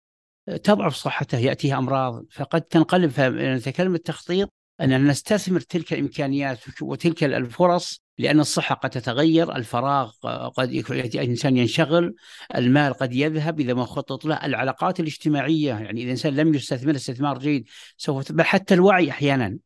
تضعف 0.65 0.95
صحته 0.95 1.39
يأتيها 1.39 1.79
أمراض. 1.79 2.25
فقد 2.31 2.63
تنقلب 2.63 3.11
فنتكلم 3.11 3.95
التخطيط 3.95 4.53
أن 4.81 5.07
نستثمر 5.07 5.61
تلك 5.61 5.93
الإمكانيات 5.93 6.59
وتلك 6.83 7.25
الفرص 7.25 8.03
لأن 8.19 8.41
الصحة 8.41 8.75
قد 8.75 8.91
تتغير 8.91 9.57
الفراغ 9.57 10.11
قد 10.57 10.69
الإنسان 11.15 11.57
ينشغل 11.57 12.15
المال 12.55 12.95
قد 12.95 13.15
يذهب 13.15 13.61
إذا 13.61 13.75
ما 13.75 13.85
خطط 13.85 14.25
له. 14.25 14.35
العلاقات 14.35 15.01
الاجتماعية 15.01 15.69
يعني 15.69 16.01
إذا 16.01 16.05
الإنسان 16.05 16.37
لم 16.37 16.55
يستثمر 16.55 16.95
استثمار 16.95 17.39
جيد 17.39 17.65
سوف 17.97 18.33
بل 18.33 18.45
حتى 18.45 18.75
الوعي 18.75 19.11
أحيانا. 19.11 19.59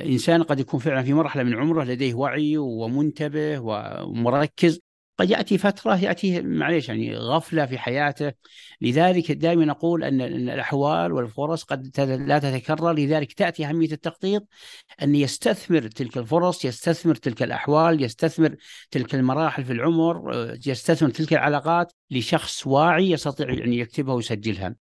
إنسان 0.00 0.42
قد 0.42 0.60
يكون 0.60 0.80
فعلا 0.80 1.02
في 1.02 1.14
مرحلة 1.14 1.42
من 1.42 1.54
عمره 1.54 1.84
لديه 1.84 2.14
وعي 2.14 2.56
ومنتبه 2.58 3.58
ومركز. 3.58 4.80
قد 5.18 5.30
يأتي 5.30 5.58
فترة 5.58 5.96
ياتي 5.96 6.42
معليش 6.42 6.88
يعني 6.88 7.16
غفلة 7.16 7.66
في 7.66 7.78
حياته. 7.78 8.32
لذلك 8.80 9.32
دائما 9.32 9.64
نقول 9.64 10.04
أن 10.04 10.20
الأحوال 10.20 11.12
والفرص 11.12 11.62
قد 11.62 12.00
لا 12.00 12.38
تتكرر. 12.38 12.92
لذلك 12.92 13.32
تأتي 13.32 13.66
أهمية 13.66 13.92
التخطيط 13.92 14.46
أن 15.02 15.14
يستثمر 15.14 15.88
تلك 15.88 16.18
الفرص 16.18 16.64
يستثمر 16.64 17.14
تلك 17.14 17.42
الأحوال 17.42 18.02
يستثمر 18.02 18.56
تلك 18.90 19.14
المراحل 19.14 19.64
في 19.64 19.72
العمر 19.72 20.32
يستثمر 20.66 21.10
تلك 21.10 21.32
العلاقات 21.32 21.92
لشخص 22.10 22.66
واعي 22.66 23.10
يستطيع 23.10 23.48
أن 23.48 23.72
يكتبها 23.72 24.14
ويسجلها. 24.14 24.76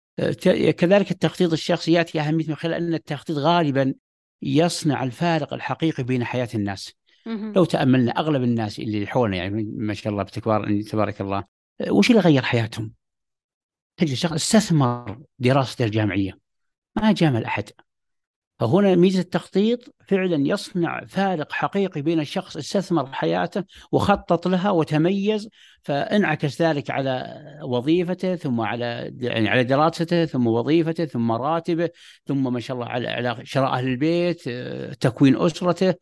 كذلك 0.78 1.10
التخطيط 1.10 1.52
الشخصي 1.52 1.92
يأتي 1.92 2.20
اهميته 2.20 2.48
من 2.48 2.56
خلال 2.56 2.74
أن 2.74 2.94
التخطيط 2.94 3.36
غالبا 3.36 3.94
يصنع 4.42 5.02
الفارق 5.02 5.54
الحقيقي 5.54 6.02
بين 6.02 6.24
حياة 6.24 6.48
الناس. 6.54 6.92
لو 7.26 7.64
تأملنا 7.64 8.12
أغلب 8.12 8.42
الناس 8.42 8.78
اللي 8.78 9.06
حولنا 9.06 9.36
يعني 9.36 9.64
ما 9.76 9.94
شاء 9.94 10.12
الله 10.12 10.22
بتكبار 10.22 10.82
تبارك 10.82 11.20
الله 11.20 11.44
وش 11.90 12.10
اللي 12.10 12.20
غير 12.20 12.42
حياتهم؟ 12.42 12.92
تجد 13.96 14.14
شخص 14.14 14.32
استثمر 14.32 15.20
دراسته 15.38 15.84
الجامعية 15.84 16.38
ما 16.96 17.12
جامل 17.12 17.44
احد 17.44 17.70
فهنا 18.58 18.94
ميزة 18.94 19.20
التخطيط 19.20 19.94
فعلا 20.06 20.48
يصنع 20.48 21.04
فارق 21.04 21.52
حقيقي 21.52 22.02
بين 22.02 22.20
الشخص 22.20 22.56
استثمر 22.56 23.12
حياته 23.12 23.64
وخطط 23.92 24.48
لها 24.48 24.70
وتميز 24.70 25.48
فانعكس 25.82 26.62
ذلك 26.62 26.90
على 26.90 27.42
وظيفته 27.62 28.36
ثم 28.36 28.60
على 28.60 29.12
يعني 29.20 29.48
على 29.48 29.64
دراسته 29.64 30.24
ثم 30.24 30.46
وظيفته 30.46 31.04
ثم 31.04 31.32
راتبه 31.32 31.90
ثم 32.26 32.52
ما 32.52 32.60
شاء 32.60 32.76
الله 32.76 32.86
على 32.86 33.08
على 33.08 33.40
شراء 33.44 33.72
أهل 33.72 33.88
البيت 33.88 34.48
تكوين 35.00 35.36
أسرته. 35.36 35.88
آه، 35.88 35.96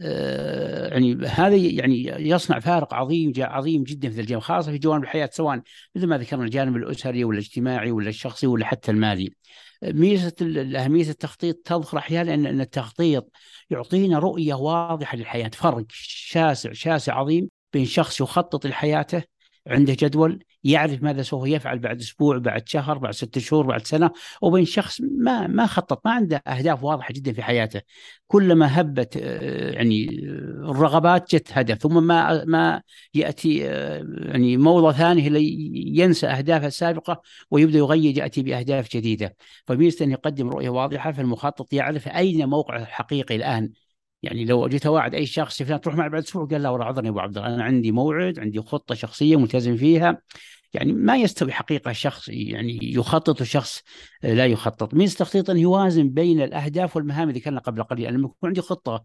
يعني 0.00 1.26
هذا 1.26 1.56
يعني 1.56 2.28
يصنع 2.28 2.58
فارق 2.58 2.94
عظيم 2.94 3.32
عظيم 3.38 3.82
جدا 3.84 4.10
في 4.10 4.20
الجانب 4.20 4.42
خاصة 4.42 4.72
في 4.72 4.78
جوانب 4.78 5.02
الحياة 5.02 5.30
سواء 5.32 5.62
مثل 5.94 6.06
ما 6.06 6.18
ذكرنا 6.18 6.44
الجانب 6.44 6.76
الأسري 6.76 7.24
ولا 7.24 7.38
الاجتماعي 7.38 7.90
ولا 7.90 8.08
الشخصي 8.08 8.46
ولا 8.46 8.66
حتى 8.66 8.90
المالي. 8.90 9.34
ميزة 9.82 10.34
أهمية 10.76 11.10
التخطيط 11.10 11.56
تظهر 11.56 11.98
أحيانا 11.98 12.34
أن 12.34 12.60
التخطيط 12.60 13.30
يعطينا 13.70 14.18
رؤية 14.18 14.54
واضحة 14.54 15.16
للحياة، 15.16 15.50
فرق 15.54 15.84
شاسع 15.90 16.72
شاسع 16.72 17.14
عظيم 17.14 17.48
بين 17.72 17.84
شخص 17.84 18.20
يخطط 18.20 18.66
لحياته 18.66 19.22
عنده 19.66 19.96
جدول 20.00 20.44
يعرف 20.64 21.02
ماذا 21.02 21.22
سوف 21.22 21.46
يفعل 21.46 21.78
بعد 21.78 22.00
أسبوع 22.00 22.38
بعد 22.38 22.68
شهر 22.68 22.98
بعد 22.98 23.12
ستة 23.12 23.40
شهور 23.40 23.66
بعد 23.66 23.86
سنة 23.86 24.10
وبين 24.42 24.64
شخص 24.64 25.00
ما 25.00 25.46
ما 25.46 25.66
خطط 25.66 26.06
ما 26.06 26.12
عنده 26.12 26.42
أهداف 26.46 26.84
واضحة 26.84 27.12
جدا 27.12 27.32
في 27.32 27.42
حياته. 27.42 27.80
كلما 28.26 28.80
هبت 28.80 29.16
آه، 29.16 29.70
يعني 29.70 30.06
آه، 30.08 30.70
الرغبات 30.70 31.34
جت 31.34 31.48
هدف 31.52 31.78
ثم 31.78 32.06
ما 32.06 32.44
ما 32.44 32.82
يأتي 33.14 33.68
آه، 33.70 34.04
يعني 34.18 34.56
موضة 34.56 34.92
ثانية 34.92 35.30
ينسى 36.02 36.26
أهدافه 36.26 36.66
السابقة 36.66 37.22
ويبدأ 37.50 37.78
يغير 37.78 38.18
يأتي 38.18 38.42
بأهداف 38.42 38.96
جديدة. 38.96 39.36
فميزه 39.66 40.04
ان 40.04 40.10
يقدم 40.10 40.48
رؤية 40.48 40.68
واضحة 40.68 41.12
فالمخطط 41.12 41.72
يعرف 41.72 42.08
أين 42.08 42.48
موقعه 42.48 42.78
الحقيقي 42.82 43.36
الآن. 43.36 43.72
يعني 44.24 44.44
لو 44.44 44.68
جيت 44.68 44.86
أوعد 44.86 45.14
أي 45.14 45.26
شخص 45.26 45.62
فلان 45.62 45.80
تروح 45.80 45.96
معي 45.96 46.08
بعد 46.08 46.22
أسبوع 46.22 46.46
قال 46.46 46.62
لا 46.62 46.68
والله 46.68 46.86
عذرني 46.86 47.08
أبو 47.08 47.20
عبد 47.20 47.38
الله 47.38 47.54
أنا 47.54 47.64
عندي 47.64 47.92
موعد 47.92 48.38
عندي 48.38 48.60
خطة 48.60 48.94
شخصية 48.94 49.36
ملتزم 49.36 49.76
فيها. 49.76 50.18
يعني 50.74 50.92
ما 50.92 51.16
يستوي 51.16 51.52
حقيقة 51.52 51.90
الشخص 51.90 52.28
يعني 52.28 52.78
يخطط 52.82 53.40
وشخص 53.40 53.82
لا 54.22 54.46
يخطط. 54.46 54.94
من 54.94 55.04
التخطيط 55.04 55.50
أن 55.50 55.58
يوازن 55.58 56.10
بين 56.10 56.40
الأهداف 56.40 56.96
والمهام 56.96 57.28
اللي 57.28 57.40
ذكرنا 57.40 57.60
قبل 57.60 57.82
قليل. 57.82 58.14
لما 58.14 58.24
يكون 58.24 58.48
عندي 58.48 58.60
خطة 58.60 59.04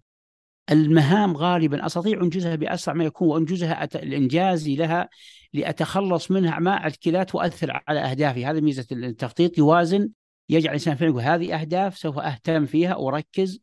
المهام 0.71 1.37
غالبا 1.37 1.85
أستطيع 1.85 2.21
أنجزها 2.21 2.55
بأسرع 2.55 2.93
ما 2.93 3.03
يكون 3.03 3.27
وأنجزها 3.27 3.83
الإنجاز 3.95 4.69
لها 4.69 5.09
لأتخلص 5.53 6.31
منها 6.31 6.59
مع 6.59 6.87
الكلات 6.87 7.35
وأثر 7.35 7.81
على 7.87 7.99
أهدافي. 7.99 8.45
هذا 8.45 8.59
ميزة 8.59 8.85
التخطيط 8.91 9.57
يوازن 9.57 10.09
يجعل 10.49 10.69
الإنسان 10.69 10.95
فعلا 10.95 11.11
يقول 11.11 11.21
هذه 11.23 11.61
أهداف 11.61 11.97
سوف 11.97 12.19
أهتم 12.19 12.65
فيها 12.65 12.95
واركز 12.95 13.61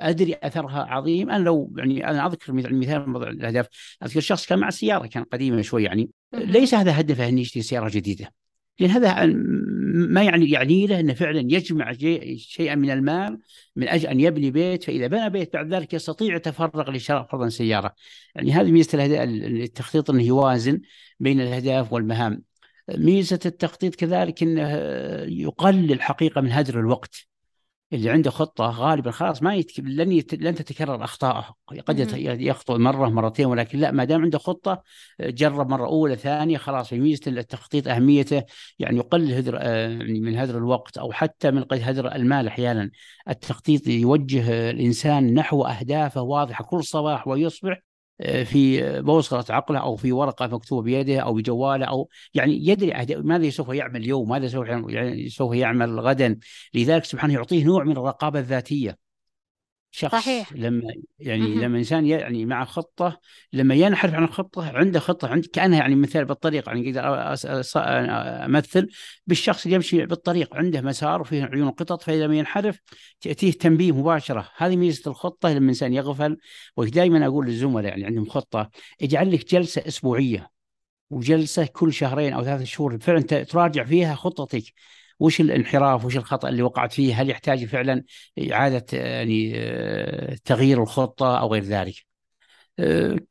أدري 0.00 0.36
أثرها 0.42 0.82
عظيم. 0.82 1.30
أنا 1.30 1.44
لو 1.44 1.74
يعني 1.76 2.10
أنا 2.10 2.26
أذكر 2.26 2.52
مثال 2.52 3.10
موضوع 3.10 3.28
الأهداف. 3.30 3.66
أذكر 4.04 4.20
شخص 4.20 4.46
كان 4.46 4.58
مع 4.58 4.70
سيارة 4.70 5.06
كان 5.06 5.24
قديمة 5.24 5.62
شوي 5.62 5.84
يعني. 5.84 6.10
ليس 6.34 6.74
هذا 6.74 7.00
هدفه 7.00 7.28
إنه 7.28 7.40
يشتري 7.40 7.62
سيارة 7.62 7.88
جديدة. 7.88 8.32
لأن 8.80 8.90
هذا 8.90 9.26
ما 9.92 10.22
يعني 10.22 10.50
يعني 10.50 10.86
له 10.86 11.00
إنه 11.00 11.14
فعلا 11.14 11.40
يجمع 11.40 11.92
شيئا 12.36 12.74
من 12.74 12.90
المال 12.90 13.38
من 13.76 13.88
أجل 13.88 14.08
أن 14.08 14.20
يبني 14.20 14.50
بيت. 14.50 14.84
فإذا 14.84 15.06
بنى 15.06 15.30
بيت 15.30 15.52
بعد 15.52 15.74
ذلك 15.74 15.94
يستطيع 15.94 16.36
يتفرغ 16.36 16.90
لشراء 16.90 17.26
فرضا 17.32 17.48
سيارة. 17.48 17.94
يعني 18.34 18.52
هذه 18.52 18.70
ميزة 18.70 19.04
التخطيط 19.04 20.10
إنه 20.10 20.22
يوازن 20.22 20.80
بين 21.20 21.40
الأهداف 21.40 21.92
والمهام. 21.92 22.42
ميزة 22.96 23.40
التخطيط 23.46 23.94
كذلك 23.94 24.42
إنه 24.42 24.70
يقلل 25.42 25.92
الحقيقة 25.92 26.40
من 26.40 26.52
هدر 26.52 26.80
الوقت. 26.80 27.28
اللي 27.92 28.10
عنده 28.10 28.30
خطة 28.30 28.64
غالبا 28.64 29.10
خلاص 29.10 29.42
ما 29.42 29.54
يتك... 29.54 29.80
لن 29.80 30.12
يت... 30.12 30.34
لن 30.34 30.54
تتكرر 30.54 31.04
أخطائه. 31.04 31.54
قد 31.86 31.98
يت... 31.98 32.12
يخطئ 32.40 32.74
مرة 32.74 33.08
مرتين 33.08 33.46
ولكن 33.46 33.78
لا 33.78 33.90
ما 33.90 34.04
دام 34.04 34.22
عنده 34.22 34.38
خطة 34.38 34.82
جرب 35.20 35.70
مرة 35.70 35.86
أولى 35.86 36.16
ثانية 36.16 36.58
خلاص 36.58 36.88
في 36.88 37.00
ميزه 37.00 37.30
التخطيط 37.30 37.88
أهميته 37.88 38.42
يعني 38.78 38.96
يقلل 38.96 39.34
هدر 39.34 39.54
يعني 39.54 40.20
من 40.20 40.36
هدر 40.36 40.58
الوقت 40.58 40.98
أو 40.98 41.12
حتى 41.12 41.50
من 41.50 41.64
قد 41.64 41.80
هدر 41.82 42.14
المال 42.14 42.46
أحيانا. 42.46 42.90
التخطيط 43.28 43.86
يوجه 43.86 44.70
الإنسان 44.70 45.34
نحو 45.34 45.64
أهدافه 45.64 46.22
واضحة 46.22 46.64
كل 46.64 46.84
صباح 46.84 47.28
ويصبح 47.28 47.87
في 48.44 48.82
بوصلة 49.02 49.44
عقله 49.50 49.78
أو 49.78 49.96
في 49.96 50.12
ورقة 50.12 50.46
مكتوبة 50.46 50.82
بيده 50.82 51.20
أو 51.20 51.34
بجواله 51.34 51.84
أو 51.86 52.08
يعني 52.34 52.66
يدري 52.66 53.16
ماذا 53.22 53.50
سوف 53.50 53.68
يعمل 53.68 53.96
اليوم 54.00 54.28
ماذا 54.28 54.48
سوف 54.48 54.66
يعني 54.68 55.28
سوف 55.28 55.54
يعمل 55.54 56.00
غدا. 56.00 56.38
لذلك 56.74 57.04
سبحانه 57.04 57.34
يعطيه 57.34 57.64
نوع 57.64 57.84
من 57.84 57.92
الرقابة 57.92 58.38
الذاتية. 58.38 59.07
شخص 59.90 60.12
صحيح. 60.12 60.52
لما 60.52 60.82
يعني 61.18 61.42
م-م. 61.42 61.60
لما 61.60 61.78
إنسان 61.78 62.06
يعني 62.06 62.46
مع 62.46 62.64
خطة 62.64 63.20
لما 63.52 63.74
ينحرف 63.74 64.14
عن 64.14 64.24
الخطه 64.24 64.76
عنده 64.76 65.00
خطة 65.00 65.28
عند 65.28 65.46
كأنها 65.46 65.78
يعني 65.78 65.94
مثال 65.94 66.24
بالطريق 66.24 66.68
يعني 66.68 66.88
أقدر 66.88 67.34
أمثل 68.44 68.88
بالشخص 69.26 69.64
اللي 69.64 69.74
يمشي 69.74 70.06
بالطريق 70.06 70.56
عنده 70.56 70.80
مسار 70.80 71.20
وفيه 71.20 71.44
عيون 71.44 71.70
قطط 71.70 72.02
فلما 72.02 72.38
ينحرف 72.38 72.80
تأتيه 73.20 73.52
تنبيه 73.52 73.92
مباشرة 73.92 74.50
هذه 74.56 74.76
ميزة 74.76 75.10
الخطة 75.10 75.48
لما 75.48 75.58
الانسان 75.58 75.92
يغفل 75.92 76.36
ودائما 76.76 77.26
أقول 77.26 77.46
للزملاء 77.46 77.90
يعني 77.90 78.04
عندهم 78.04 78.28
خطة 78.28 78.70
اجعل 79.02 79.32
لك 79.32 79.50
جلسة 79.50 79.82
أسبوعية 79.86 80.50
وجلسة 81.10 81.66
كل 81.66 81.92
شهرين 81.92 82.32
أو 82.32 82.44
ثلاثة 82.44 82.64
شهور 82.64 82.98
فعلا 82.98 83.20
تراجع 83.20 83.84
فيها 83.84 84.14
خطتك 84.14 84.62
وش 85.20 85.40
الانحراف 85.40 86.04
وش 86.04 86.16
الخطأ 86.16 86.48
اللي 86.48 86.62
وقعت 86.62 86.92
فيه؟ 86.92 87.22
هل 87.22 87.30
يحتاج 87.30 87.64
فعلا 87.64 88.04
إعادة 88.52 88.84
يعني 88.98 89.52
تغيير 90.44 90.82
الخطة 90.82 91.38
أو 91.40 91.52
غير 91.52 91.62
ذلك؟ 91.62 92.08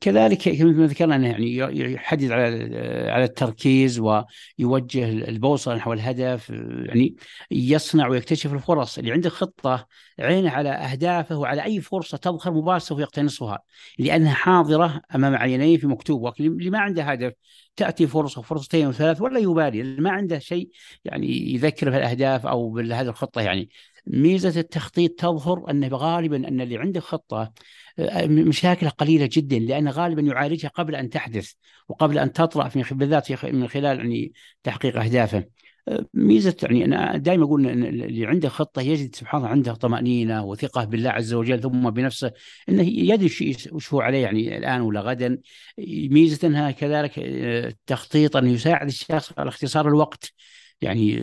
كذلك 0.01 0.50
كما 0.50 0.86
ذكرنا 0.88 1.15
أنه 1.15 1.27
يعني 1.27 1.94
يحدد 1.94 2.32
على 2.32 2.79
على 3.12 3.24
التركيز 3.24 4.00
ويوجه 4.00 5.10
البوصلة 5.10 5.75
نحو 5.75 5.94
الهدف 5.94 6.50
يعني 6.50 7.15
يصنع 7.51 8.08
ويكتشف 8.08 8.53
الفرص. 8.53 8.98
اللي 8.98 9.12
عنده 9.12 9.29
خطة 9.29 9.88
عينه 10.20 10.50
على 10.51 10.70
أهدافه 10.70 11.38
وعلى 11.38 11.63
أي 11.63 11.82
فرصة 11.82 12.17
تظهر 12.17 12.53
مباشرة 12.53 12.88
سوف 12.88 13.00
يقتنصها 13.00 13.60
لأنها 14.00 14.34
حاضرة 14.34 15.01
أمام 15.15 15.36
عينيه 15.36 15.77
في 15.77 15.88
مكتوب 15.88 16.22
ولكن 16.22 16.46
اللي 16.46 16.70
ما 16.70 16.79
عنده 16.79 17.03
هدف 17.03 17.34
تأتي 17.77 18.07
فرصة 18.07 18.41
فرصتين 18.41 18.88
وثلاث 18.88 19.22
ولا 19.22 19.39
يبالي 19.39 19.84
ما 19.84 20.10
عنده 20.10 20.39
شيء 20.39 20.69
يعني 21.05 21.53
يذكر 21.53 21.89
بالاهداف 21.89 22.46
أو 22.46 22.69
بهذه 22.69 23.10
الخطة 23.10 23.41
يعني 23.41 23.69
ميزة 24.07 24.60
التخطيط 24.60 25.12
تظهر 25.19 25.69
انه 25.69 25.88
غالبا 25.88 26.48
أن 26.48 26.62
اللي 26.62 26.77
عنده 26.77 27.00
خطة 27.00 27.53
مشاكلها 28.25 28.91
قليلة 28.91 29.29
جدا 29.31 29.60
لأن 29.60 29.89
غالبا 29.89 30.22
يعالجها 30.22 30.69
قبل 30.69 30.96
أن 30.96 31.10
تحدث 31.10 31.51
وقبل 31.88 32.19
أن 32.19 32.34
تطرأ 32.34 32.69
في 32.69 32.96
بالذات 32.96 33.46
من 33.46 33.67
خلال 33.67 33.98
يعني 33.98 34.34
تحقيق 34.63 34.98
أهدافه. 35.01 35.46
ميزة 36.13 36.56
يعني 36.63 36.86
أنا 36.86 37.17
دائما 37.17 37.44
أقول 37.44 37.67
إن 37.67 37.84
اللي 37.84 38.25
عنده 38.25 38.50
خطة 38.50 38.82
يجد 38.82 39.15
سبحان 39.15 39.41
الله 39.41 39.51
عنده 39.51 39.74
طمأنينة 39.74 40.46
وثقة 40.46 40.86
بالله 40.86 41.10
عز 41.10 41.34
وجل 41.34 41.62
ثم 41.62 41.89
بنفسه 41.89 42.32
إنه 42.70 42.84
يدري 42.84 43.56
وش 43.72 43.94
هو 43.94 44.01
عليه 44.01 44.24
يعني 44.24 44.58
الآن 44.58 44.82
ولا 44.82 45.01
غدا. 45.01 45.38
ميزة 46.10 46.48
أنها 46.48 46.72
كذلك 46.72 47.12
التخطيط 47.17 48.38
انه 48.38 48.51
يساعد 48.51 48.88
الشخص 48.88 49.34
على 49.38 49.50
اختصار 49.50 49.88
الوقت. 49.88 50.34
يعني 50.82 51.22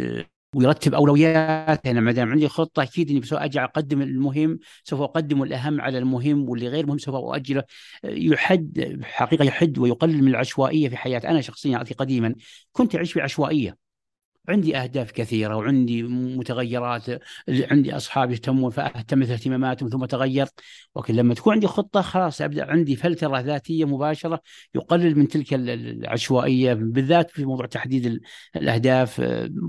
ويرتب 0.55 0.95
أولوياته. 0.95 1.91
أنا 1.91 2.01
ما 2.01 2.13
دام 2.13 2.29
عندي 2.31 2.49
خطة 2.49 2.83
أكيد 2.83 3.11
إني 3.11 3.23
سوف 3.23 3.39
أجي 3.39 3.61
أقدم 3.61 4.03
المهم 4.03 4.59
سوف 4.85 5.01
أقدم 5.01 5.43
الأهم 5.43 5.81
على 5.81 5.99
المهم 5.99 6.49
واللي 6.49 6.69
غير 6.69 6.87
مهم 6.87 6.99
سوف 6.99 7.15
أؤجله. 7.15 7.63
يحد 8.05 9.01
حقيقة 9.03 9.45
يحد 9.45 9.79
ويقلل 9.79 10.23
من 10.23 10.29
العشوائية 10.29 10.89
في 10.89 10.97
حياتي. 10.97 11.29
أنا 11.29 11.41
شخصيا 11.41 11.79
قديما. 11.79 12.35
كنت 12.73 12.95
أعيش 12.97 13.13
في 13.13 13.21
عشوائيه 13.21 13.84
عندي 14.49 14.77
أهداف 14.77 15.11
كثيرة 15.13 15.57
وعندي 15.57 16.03
متغيرات 16.03 17.05
عندي 17.49 17.97
أصحاب 17.97 18.31
يهتمون 18.31 18.71
فاهتم 18.71 19.23
اهتماماتهم 19.23 19.89
ثم 19.89 20.05
تغير 20.05 20.47
ولكن 20.95 21.15
لما 21.15 21.35
تكون 21.35 21.53
عندي 21.53 21.67
خطة 21.67 22.03
خلاص 22.03 22.41
أبدأ 22.41 22.71
عندي 22.71 22.97
فلترة 22.97 23.41
ذاتية 23.41 23.85
مباشرة 23.85 24.41
يقلل 24.75 25.19
من 25.19 25.29
تلك 25.29 25.55
العشوائية 25.55 26.75
بالذات 26.75 27.31
في 27.31 27.45
موضوع 27.45 27.67
تحديد 27.67 28.21
الأهداف. 28.57 29.23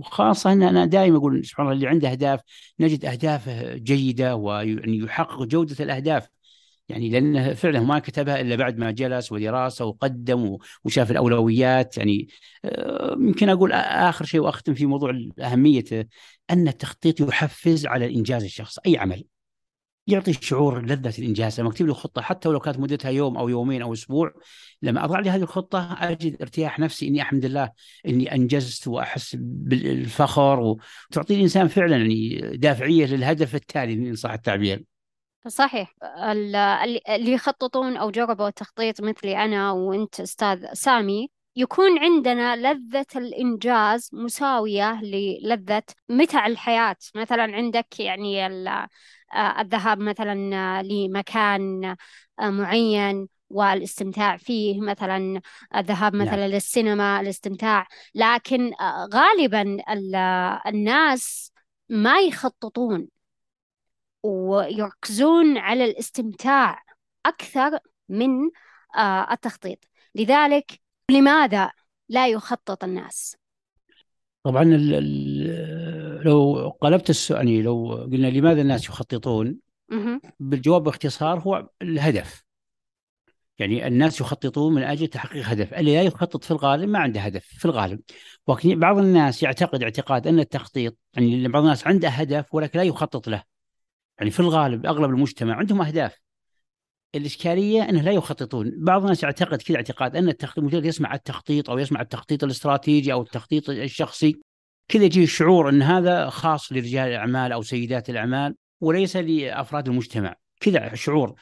خاصة 0.03 0.53
إن 0.53 0.63
أنا 0.63 0.85
دائما 0.85 1.17
أقول 1.17 1.45
سبحان 1.45 1.65
الله 1.65 1.75
اللي 1.75 1.87
عنده 1.87 2.11
أهداف 2.11 2.39
نجد 2.79 3.05
أهدافه 3.05 3.75
جيدة 3.75 4.35
ويعني 4.35 4.97
يحقق 4.97 5.43
جودة 5.43 5.75
الأهداف. 5.83 6.34
يعني 6.89 7.09
لأنه 7.09 7.53
فعلا 7.53 7.79
ما 7.79 7.99
كتبها 7.99 8.41
إلا 8.41 8.55
بعد 8.55 8.77
ما 8.77 8.91
جلس 8.91 9.31
ودراسة 9.31 9.85
وقدم 9.85 10.57
وشاف 10.83 11.11
الأولويات. 11.11 11.97
يعني 11.97 12.27
آه، 12.65 13.15
يمكن 13.19 13.49
أقول 13.49 13.71
آخر 13.71 14.25
شيء 14.25 14.41
وأختم 14.41 14.73
في 14.73 14.85
موضوع 14.85 15.13
اهميته 15.39 16.05
أن 16.49 16.67
التخطيط 16.67 17.21
يحفز 17.21 17.85
على 17.85 18.05
الإنجاز 18.05 18.43
الشخص 18.43 18.79
أي 18.79 18.97
عمل 18.97 19.25
يعطي 20.07 20.33
شعور 20.33 20.85
لذة 20.85 21.13
الإنجاز. 21.19 21.59
لما 21.59 21.69
أكتب 21.69 21.85
له 21.85 21.93
خطة 21.93 22.21
حتى 22.21 22.49
ولو 22.49 22.59
كانت 22.59 22.79
مدتها 22.79 23.11
يوم 23.11 23.37
أو 23.37 23.49
يومين 23.49 23.81
أو 23.81 23.93
أسبوع 23.93 24.33
لما 24.81 25.05
أضع 25.05 25.19
لي 25.19 25.29
هذه 25.29 25.41
الخطة 25.41 25.97
أجد 25.99 26.41
ارتياح 26.41 26.79
نفسي 26.79 27.07
إني 27.07 27.21
الحمد 27.21 27.45
لله 27.45 27.71
إني 28.07 28.35
أنجزت 28.35 28.87
وأحس 28.87 29.35
بالفخر 29.39 30.59
وتعطي 30.59 31.35
الإنسان 31.35 31.67
فعلا 31.67 31.97
يعني 31.97 32.39
دافعية 32.57 33.05
للهدف 33.05 33.55
التالي 33.55 33.93
إن 33.93 34.15
صح 34.15 34.31
التعبير. 34.31 34.94
صحيح. 35.47 35.95
اللي 37.09 37.31
يخططون 37.31 37.97
أو 37.97 38.11
جربوا 38.11 38.47
التخطيط 38.47 39.01
مثلي 39.01 39.45
أنا 39.45 39.71
وأنت 39.71 40.19
أستاذ 40.19 40.73
سامي 40.73 41.29
يكون 41.55 41.99
عندنا 41.99 42.55
لذة 42.55 43.05
الإنجاز 43.15 44.09
مساوية 44.13 45.01
للذة 45.01 45.83
متع 46.09 46.47
الحياة. 46.47 46.95
مثلا 47.15 47.43
عندك 47.55 47.99
يعني 47.99 48.47
الذهاب 49.59 49.99
مثلا 49.99 50.83
لمكان 50.83 51.95
معين 52.41 53.27
والاستمتاع 53.49 54.37
فيه. 54.37 54.81
مثلا 54.81 55.41
الذهاب 55.75 56.15
مثلا 56.15 56.35
نعم. 56.35 56.49
للسينما 56.49 57.21
الاستمتاع. 57.21 57.87
لكن 58.15 58.71
غالبا 59.13 59.77
الناس 60.67 61.51
ما 61.89 62.19
يخططون 62.19 63.07
ويركزون 64.25 65.57
على 65.57 65.85
الاستمتاع 65.85 66.83
أكثر 67.25 67.79
من 68.09 68.29
آه، 68.97 69.33
التخطيط. 69.33 69.79
لذلك 70.15 70.79
لماذا 71.11 71.71
لا 72.09 72.27
يخطط 72.27 72.83
الناس؟ 72.83 73.37
طبعا 74.43 74.63
لو 76.23 76.69
قلبت 76.81 77.09
السؤال 77.09 77.47
يعني 77.47 77.61
لو 77.61 78.07
قلنا 78.11 78.27
لماذا 78.27 78.61
الناس 78.61 78.85
يخططون؟ 78.85 79.57
بالجواب 80.39 80.83
باختصار 80.83 81.39
هو 81.39 81.69
الهدف. 81.81 82.45
يعني 83.59 83.87
الناس 83.87 84.21
يخططون 84.21 84.73
من 84.73 84.83
أجل 84.83 85.07
تحقيق 85.07 85.45
هدف، 85.45 85.73
اللي 85.73 85.95
لا 85.95 86.01
يخطط 86.01 86.43
في 86.43 86.51
الغالب 86.51 86.89
ما 86.89 86.99
عنده 86.99 87.21
هدف 87.21 87.45
في 87.45 87.65
الغالب، 87.65 87.99
ولكن 88.47 88.79
بعض 88.79 88.97
الناس 88.97 89.43
يعتقد 89.43 89.83
اعتقاد 89.83 90.27
أن 90.27 90.39
التخطيط 90.39 90.97
يعني 91.13 91.47
بعض 91.47 91.63
الناس 91.63 91.87
عنده 91.87 92.09
هدف 92.09 92.55
ولكن 92.55 92.79
لا 92.79 92.85
يخطط 92.85 93.27
له. 93.27 93.54
يعني 94.19 94.31
في 94.31 94.39
الغالب 94.39 94.85
أغلب 94.85 95.09
المجتمع 95.09 95.55
عندهم 95.55 95.81
أهداف. 95.81 96.19
الإشكالية 97.15 97.89
إنه 97.89 98.01
لا 98.01 98.11
يخططون، 98.11 98.71
بعض 98.77 99.01
الناس 99.01 99.23
يعتقد 99.23 99.61
كذا 99.61 99.77
اعتقاد 99.77 100.15
أن 100.15 100.29
التخطيط 100.29 100.63
مجرد 100.63 100.85
يسمع 100.85 101.13
التخطيط 101.13 101.69
أو 101.69 101.77
يسمع 101.77 102.01
التخطيط 102.01 102.43
الاستراتيجي 102.43 103.13
أو 103.13 103.21
التخطيط 103.21 103.69
الشخصي. 103.69 104.41
كذا 104.87 105.03
يجيه 105.03 105.23
الشعور 105.23 105.69
إن 105.69 105.81
هذا 105.81 106.29
خاص 106.29 106.71
لرجال 106.71 107.09
الأعمال 107.09 107.51
أو 107.51 107.61
سيدات 107.61 108.09
الأعمال 108.09 108.55
وليس 108.81 109.15
لأفراد 109.15 109.87
المجتمع. 109.87 110.35
كذا 110.59 110.95
شعور. 110.95 111.35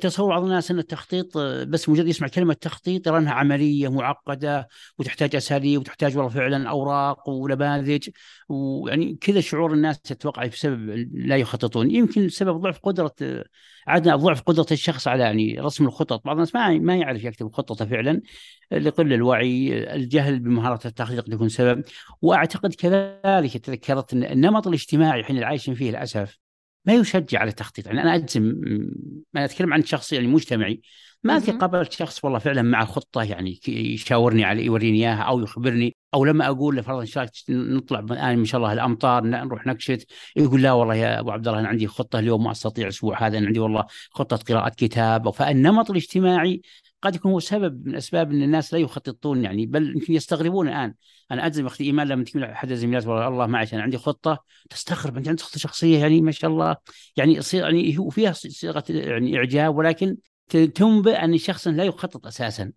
تصور 0.00 0.28
بعض 0.28 0.42
الناس 0.42 0.70
إن 0.70 0.78
التخطيط 0.78 1.38
بس 1.38 1.88
مجرد 1.88 2.08
يسمع 2.08 2.28
كلمة 2.28 2.54
تخطيط 2.54 3.06
يرى 3.06 3.18
انها 3.18 3.32
عملية 3.32 3.90
معقدة 3.90 4.68
وتحتاج 4.98 5.36
أساليب 5.36 5.80
وتحتاج 5.80 6.16
والله 6.16 6.30
فعلا 6.30 6.68
أوراق 6.68 7.28
ونماذج 7.28 8.08
ويعني 8.48 9.18
كذا 9.20 9.40
شعور 9.40 9.72
الناس 9.72 10.00
تتوقع 10.00 10.46
بسبب 10.46 11.08
لا 11.14 11.36
يخططون. 11.36 11.90
يمكن 11.90 12.28
سبب 12.28 12.60
ضعف 12.60 12.78
قدرة 12.78 13.14
عدم 13.86 14.16
ضعف 14.16 14.40
قدرة 14.40 14.66
الشخص 14.72 15.08
على 15.08 15.22
يعني 15.22 15.60
رسم 15.60 15.86
الخطط. 15.86 16.24
بعض 16.24 16.36
الناس 16.36 16.54
ما 16.54 16.78
ما 16.78 16.96
يعرف 16.96 17.24
يكتب 17.24 17.52
خطته 17.52 17.84
فعلا 17.84 18.20
لقل 18.72 19.12
الوعي 19.12 19.84
الجهل 19.94 20.38
بمهارة 20.38 20.86
التخطيط 20.86 21.28
يكون 21.28 21.48
سبب. 21.48 21.84
وأعتقد 22.22 22.74
كذلك 22.74 23.56
تذكرت 23.56 24.12
النمط 24.12 24.66
الاجتماعي 24.66 25.24
اللي 25.30 25.44
عايشين 25.44 25.74
فيه 25.74 25.90
للأسف 25.90 26.41
ما 26.84 26.94
يشجع 26.94 27.38
على 27.38 27.50
التخطيط. 27.50 27.86
يعني 27.86 28.02
أنا 28.02 28.14
أجزم 28.14 28.60
أنا 29.36 29.44
أتكلم 29.44 29.72
عن 29.72 29.84
شخص 29.84 30.12
يعني 30.12 30.26
مجتمعي. 30.26 30.80
ما 31.24 31.38
في 31.38 31.52
قابلت 31.52 31.92
شخص 31.92 32.24
والله 32.24 32.38
فعلا 32.38 32.62
مع 32.62 32.84
خطة 32.84 33.22
يعني 33.22 33.60
يشاورني 33.68 34.44
على 34.44 34.64
يوريني 34.64 34.98
إياها 34.98 35.22
أو 35.22 35.40
يخبرني 35.40 35.96
أو 36.14 36.24
لما 36.24 36.46
أقول 36.46 36.76
له 36.76 36.82
فرضا 36.82 37.26
نطلع 37.48 37.98
الان 37.98 38.38
ما 38.38 38.44
شاء 38.44 38.60
الله 38.60 38.72
الأمطار 38.72 39.24
نروح 39.24 39.66
نكشت. 39.66 40.06
يقول 40.36 40.62
لا 40.62 40.72
والله 40.72 40.94
يا 40.94 41.20
أبو 41.20 41.30
عبد 41.30 41.48
الله 41.48 41.60
أنا 41.60 41.68
عندي 41.68 41.86
خطة 41.86 42.18
اليوم 42.18 42.44
ما 42.44 42.50
أستطيع 42.50 42.84
الأسبوع 42.84 43.26
هذا 43.26 43.38
أنا 43.38 43.46
عندي 43.46 43.60
والله 43.60 43.86
خطة 44.10 44.36
قراءة 44.36 44.72
كتاب. 44.76 45.30
فالنمط 45.30 45.90
الاجتماعي 45.90 46.62
قد 47.02 47.14
يكون 47.14 47.32
هو 47.32 47.40
سبب 47.40 47.86
من 47.86 47.96
أسباب 47.96 48.30
أن 48.32 48.42
الناس 48.42 48.72
لا 48.72 48.78
يخططون 48.78 49.44
يعني 49.44 49.66
بل 49.66 49.90
يمكن 49.96 50.12
يستغربون 50.12 50.68
الآن. 50.68 50.94
أنا 51.30 51.46
أجزم 51.46 51.66
أختي 51.66 51.84
إيمان 51.84 52.08
لما 52.08 52.24
تقول 52.24 52.44
احد 52.44 52.70
الزميلات 52.70 53.06
والله 53.06 53.28
الله 53.28 53.46
معك 53.46 53.74
أنا 53.74 53.82
عندي 53.82 53.98
خطة. 53.98 54.44
تستغرب 54.70 55.16
أنت 55.16 55.28
عندك 55.28 55.42
خطة 55.42 55.58
شخصية 55.58 55.98
يعني 55.98 56.20
ما 56.20 56.30
شاء 56.30 56.50
الله. 56.50 56.76
يعني 57.16 57.34
يصير 57.34 57.62
يعني 57.62 57.98
هو 57.98 58.10
فيها 58.10 58.32
صيغة 58.32 58.84
يعني 58.88 59.36
إعجاب 59.36 59.76
ولكن 59.76 60.16
تنبئ 60.48 61.24
أن 61.24 61.38
شخص 61.38 61.68
لا 61.68 61.84
يخطط 61.84 62.26
أساسا. 62.26 62.72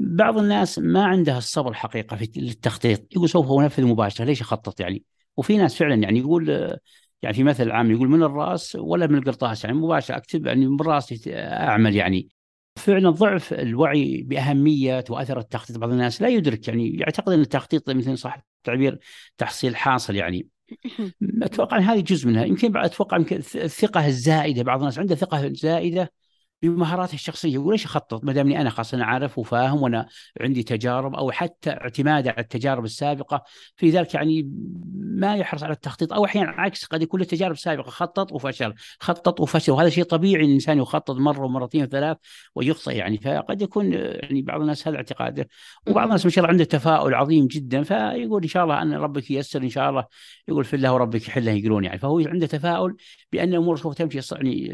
بعض 0.00 0.38
الناس 0.38 0.78
ما 0.78 1.04
عندها 1.04 1.38
الصبر 1.38 1.74
حقيقة 1.74 2.16
في 2.16 2.30
التخطيط 2.36 3.16
يقول 3.16 3.28
سوف 3.28 3.60
انفذ 3.60 3.84
مباشرة 3.84 4.24
ليش 4.24 4.40
اخطط 4.40 4.80
يعني؟ 4.80 5.02
وفي 5.36 5.56
ناس 5.56 5.76
فعلا 5.76 5.94
يعني 5.94 6.18
يقول 6.18 6.76
يعني 7.22 7.34
في 7.34 7.44
مثل 7.44 7.70
عام 7.70 7.90
يقول 7.90 8.08
من 8.08 8.22
الرأس 8.22 8.76
ولا 8.76 9.06
من 9.06 9.18
القرطاس 9.18 9.64
يعني 9.64 9.76
مباشرة 9.76 10.16
أكتب 10.16 10.46
يعني 10.46 10.66
من 10.66 10.80
رأسي 10.80 11.20
أعمل 11.36 11.96
يعني. 11.96 12.28
فعلا 12.76 13.10
ضعف 13.10 13.52
الوعي 13.52 14.22
بأهمية 14.22 15.04
وأثر 15.10 15.38
التخطيط. 15.38 15.78
بعض 15.78 15.90
الناس 15.90 16.22
لا 16.22 16.28
يدرك 16.28 16.68
يعني 16.68 16.96
يعتقد 16.96 17.32
إن 17.32 17.40
التخطيط 17.40 17.90
مثل 17.90 18.18
صح 18.18 18.42
التعبير 18.58 18.98
تحصيل 19.38 19.76
حاصل 19.76 20.16
يعني. 20.16 20.48
أتوقع 21.42 21.78
إن 21.78 21.82
هذه 21.82 22.00
جزء 22.00 22.28
منها. 22.28 22.44
يمكن 22.44 22.76
أتوقع 22.76 23.16
يمكن 23.16 23.36
الثقة 23.36 24.06
الزائدة 24.06 24.62
بعض 24.62 24.78
الناس 24.78 24.98
عنده 24.98 25.14
ثقة 25.14 25.52
زائدة 25.52 26.12
بمهاراته 26.62 27.14
الشخصية. 27.14 27.58
وليش 27.58 27.84
أخطط؟ 27.84 28.24
ما 28.24 28.32
دامني 28.32 28.60
أنا 28.60 28.70
خاصة 28.70 28.96
أنا 28.96 29.04
عارف 29.04 29.38
وفاهم 29.38 29.82
وأنا 29.82 30.06
عندي 30.40 30.62
تجارب 30.62 31.14
أو 31.14 31.30
حتى 31.30 31.70
اعتماد 31.70 32.28
على 32.28 32.40
التجارب 32.40 32.84
السابقة 32.84 33.42
في 33.76 33.90
ذلك 33.90 34.14
يعني 34.14 34.50
ما 34.94 35.36
يحرص 35.36 35.62
على 35.62 35.72
التخطيط. 35.72 36.12
أو 36.12 36.24
أحيانا 36.24 36.50
عكس 36.50 36.84
قد 36.84 37.02
يكون 37.02 37.20
له 37.20 37.26
تجارب 37.26 37.56
سابقه 37.56 37.90
خطط 37.90 38.32
وفشل 38.32 38.74
خطط 39.00 39.40
وفشل 39.40 39.72
وهذا 39.72 39.88
شيء 39.88 40.04
طبيعي 40.04 40.44
إن 40.44 40.48
الإنسان 40.48 40.78
يخطط 40.78 41.16
مرة 41.16 41.44
ومرتين 41.44 41.82
وثلاث 41.82 42.16
ويخطئ 42.54 42.96
يعني. 42.96 43.18
فقد 43.18 43.62
يكون 43.62 43.92
يعني 43.92 44.42
بعض 44.42 44.60
الناس 44.60 44.88
هذا 44.88 44.96
اعتقاده. 44.96 45.48
وبعض 45.88 46.06
الناس 46.06 46.24
ما 46.24 46.30
شاء 46.30 46.44
الله 46.44 46.52
عنده 46.52 46.64
تفاؤل 46.64 47.14
عظيم 47.14 47.46
جدا. 47.46 47.82
فيقول 47.82 48.42
إن 48.42 48.48
شاء 48.48 48.64
الله 48.64 48.82
أن 48.82 48.94
ربك 48.94 49.30
ييسر 49.30 49.62
إن 49.62 49.68
شاء 49.68 49.90
الله 49.90 50.04
يقول 50.48 50.64
في 50.64 50.76
الله 50.76 50.92
وربك 50.92 51.28
يحله 51.28 51.52
يقولون 51.52 51.84
يعني. 51.84 51.98
فهو 51.98 52.18
عنده 52.26 52.46
تفاؤل 52.46 52.96
بأن 53.32 53.48
الأمور 53.48 53.76
سوف 53.76 53.94
تمشي 53.94 54.18
يعني 54.32 54.66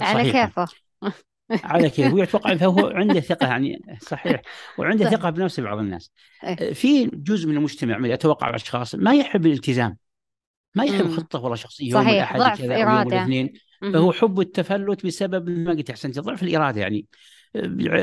صحيحه 0.00 0.18
على 0.18 0.46
كيفه. 0.46 0.83
على 1.64 1.90
كيف؟ 1.90 2.06
هو 2.06 2.18
يتوقع 2.18 2.56
فهو 2.56 2.86
عنده 2.86 3.20
ثقة 3.20 3.46
يعني 3.46 3.98
صحيح 4.00 4.42
وعنده 4.78 5.10
ثقة 5.10 5.30
بنفسه 5.30 5.62
بعض 5.62 5.78
الناس. 5.78 6.12
إيه. 6.44 6.72
في 6.72 7.06
جزء 7.06 7.48
من 7.48 7.56
المجتمع 7.56 8.14
أتوقع 8.14 8.50
الأشخاص 8.50 8.94
ما 8.94 9.14
يحب 9.14 9.46
الالتزام. 9.46 9.96
ما 10.74 10.84
يحب 10.84 11.10
خطة 11.10 11.38
ولا 11.38 11.56
شخصية 11.56 11.90
يوم 11.90 12.08
الاحد 12.08 12.58
كذا 12.58 12.78
يوم 12.78 12.90
الاثنين 12.90 13.52
فهو 13.92 14.12
حب 14.12 14.40
التفلت 14.40 15.06
بسبب 15.06 15.50
ما 15.50 15.72
قلت 15.72 15.90
احسنت 15.90 16.18
ضعف 16.18 16.42
الإرادة 16.42 16.80
يعني. 16.80 17.06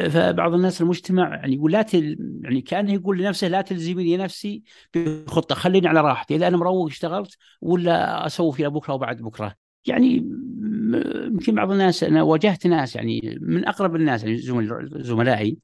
فبعض 0.09 0.53
الناس 0.53 0.81
المجتمع 0.81 1.35
يعني 1.35 1.55
يقول 1.55 1.71
لا 1.71 1.81
تل... 1.81 2.17
يعني 2.43 2.61
كأنه 2.61 2.93
يقول 2.93 3.17
لنفسه 3.17 3.47
لا 3.47 3.61
تلزمني 3.61 4.17
نفسي 4.17 4.63
بخطة 4.95 5.55
خليني 5.55 5.87
على 5.87 6.01
راحتي. 6.01 6.35
إذا 6.35 6.47
أنا 6.47 6.57
مروق 6.57 6.89
اشتغلت 6.89 7.37
ولا 7.61 8.25
أسوي 8.25 8.53
فيها 8.53 8.67
بكره 8.67 8.93
وبعد 8.93 9.21
بكرة. 9.21 9.55
يعني 9.85 10.29
يمكن 11.25 11.55
بعض 11.55 11.71
الناس 11.71 12.03
أنا 12.03 12.23
واجهت 12.23 12.67
ناس 12.67 12.95
يعني 12.95 13.37
من 13.41 13.67
أقرب 13.67 13.95
الناس 13.95 14.23
يعني 14.23 14.37
زملائي 15.03 15.57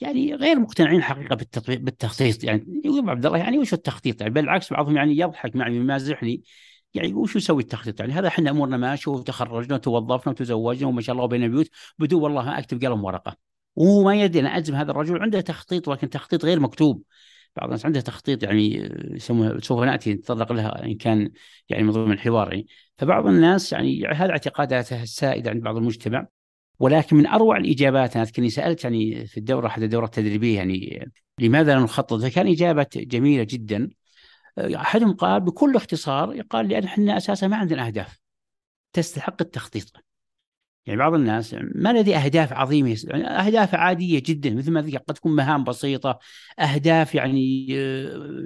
يعني 0.00 0.34
غير 0.34 0.60
مقتنعين 0.60 1.02
حقيقه 1.02 1.36
بالتطبيق 1.36 1.80
بالتخطيط 1.80 2.44
يعني. 2.44 2.82
يقول 2.84 3.10
عبد 3.10 3.26
الله 3.26 3.38
يعني 3.38 3.58
وش 3.58 3.72
التخطيط 3.74 4.20
يعني؟ 4.20 4.34
بالعكس 4.34 4.72
بعضهم 4.72 4.96
يعني 4.96 5.18
يضحك 5.18 5.56
معي 5.56 5.76
يمازحني 5.76 6.42
يعني 6.94 7.14
وش 7.14 7.36
يسوي 7.36 7.62
التخطيط 7.62 8.00
يعني؟ 8.00 8.12
هذا 8.12 8.28
إحنا 8.28 8.50
أمورنا 8.50 8.76
ماشيه 8.76 9.10
وتخرجنا 9.10 9.74
وتوظفنا 9.74 10.32
وتزوجنا 10.32 10.88
وما 10.88 11.00
شاء 11.00 11.16
الله 11.16 11.26
بين 11.26 11.44
البيوت 11.44 11.68
بدون 11.98 12.22
والله 12.22 12.44
ما 12.44 12.58
أكتب 12.58 12.84
قلم 12.84 13.04
ورقة. 13.04 13.36
وهو 13.76 14.04
ما 14.04 14.22
يدري 14.22 14.40
أنا 14.40 14.56
اجزم 14.56 14.74
هذا 14.74 14.90
الرجل 14.90 15.22
عنده 15.22 15.40
تخطيط 15.40 15.88
ولكن 15.88 16.10
تخطيط 16.10 16.44
غير 16.44 16.60
مكتوب. 16.60 17.02
بعض 17.56 17.66
الناس 17.66 17.86
عنده 17.86 18.00
تخطيط 18.00 18.42
يعني 18.42 18.90
يسموه 19.14 19.60
سوف 19.60 19.80
نأتي 19.82 20.14
نتطرق 20.14 20.52
لها 20.52 20.84
إن 20.84 20.96
كان 20.96 21.30
يعني 21.68 21.82
من 21.82 21.90
ضمن 21.90 22.12
الحوار 22.12 22.52
يعني. 22.52 22.66
فبعض 23.02 23.26
الناس 23.26 23.72
يعني 23.72 24.06
هذا 24.06 24.30
اعتقاداته 24.30 25.02
السائده 25.02 25.50
عند 25.50 25.62
بعض 25.62 25.76
المجتمع 25.76 26.26
ولكن 26.78 27.16
من 27.16 27.26
أروع 27.26 27.56
الإجابات 27.56 28.16
أنا 28.16 28.24
اذكرني 28.24 28.50
سألت 28.50 28.84
يعني 28.84 29.26
في 29.26 29.36
الدورة 29.36 29.66
احد 29.66 29.82
الدورات 29.82 30.18
التدريبية 30.18 30.56
يعني 30.56 31.10
لماذا 31.38 31.74
لا 31.74 31.80
نخطط؟ 31.80 32.22
فكان 32.22 32.46
إجابة 32.46 32.86
جميلة 32.96 33.46
جدا 33.50 33.90
أحدهم 34.58 35.12
قال 35.12 35.40
بكل 35.40 35.76
اختصار 35.76 36.40
قال 36.40 36.68
لأن 36.68 36.84
إحنا 36.84 37.16
أساسا 37.16 37.48
ما 37.48 37.56
عندنا 37.56 37.86
أهداف 37.86 38.20
تستحق 38.92 39.42
التخطيط 39.42 39.92
يعني 40.86 40.98
بعض 40.98 41.14
الناس 41.14 41.54
ما 41.74 41.92
لديه 41.92 42.16
أهداف 42.16 42.52
عظيمة 42.52 42.96
يعني 43.04 43.26
أهداف 43.28 43.74
عادية 43.74 44.22
جدا 44.26 44.50
مثل 44.54 44.70
ما 44.72 44.82
ذكر 44.82 44.98
قد 44.98 45.14
تكون 45.14 45.32
مهام 45.36 45.64
بسيطة 45.64 46.18
أهداف 46.58 47.14
يعني 47.14 47.66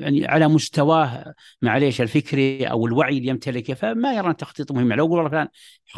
يعني 0.00 0.26
على 0.26 0.48
مستواه 0.48 1.34
معليش 1.62 2.00
الفكري 2.00 2.64
أو 2.64 2.86
الوعي 2.86 3.18
اللي 3.18 3.28
يمتلكه 3.28 3.74
فما 3.74 4.12
يرى 4.14 4.34
تخطيط 4.34 4.72
مهم. 4.72 4.92
لو 4.92 5.06
قول 5.06 5.30
فلان 5.30 5.48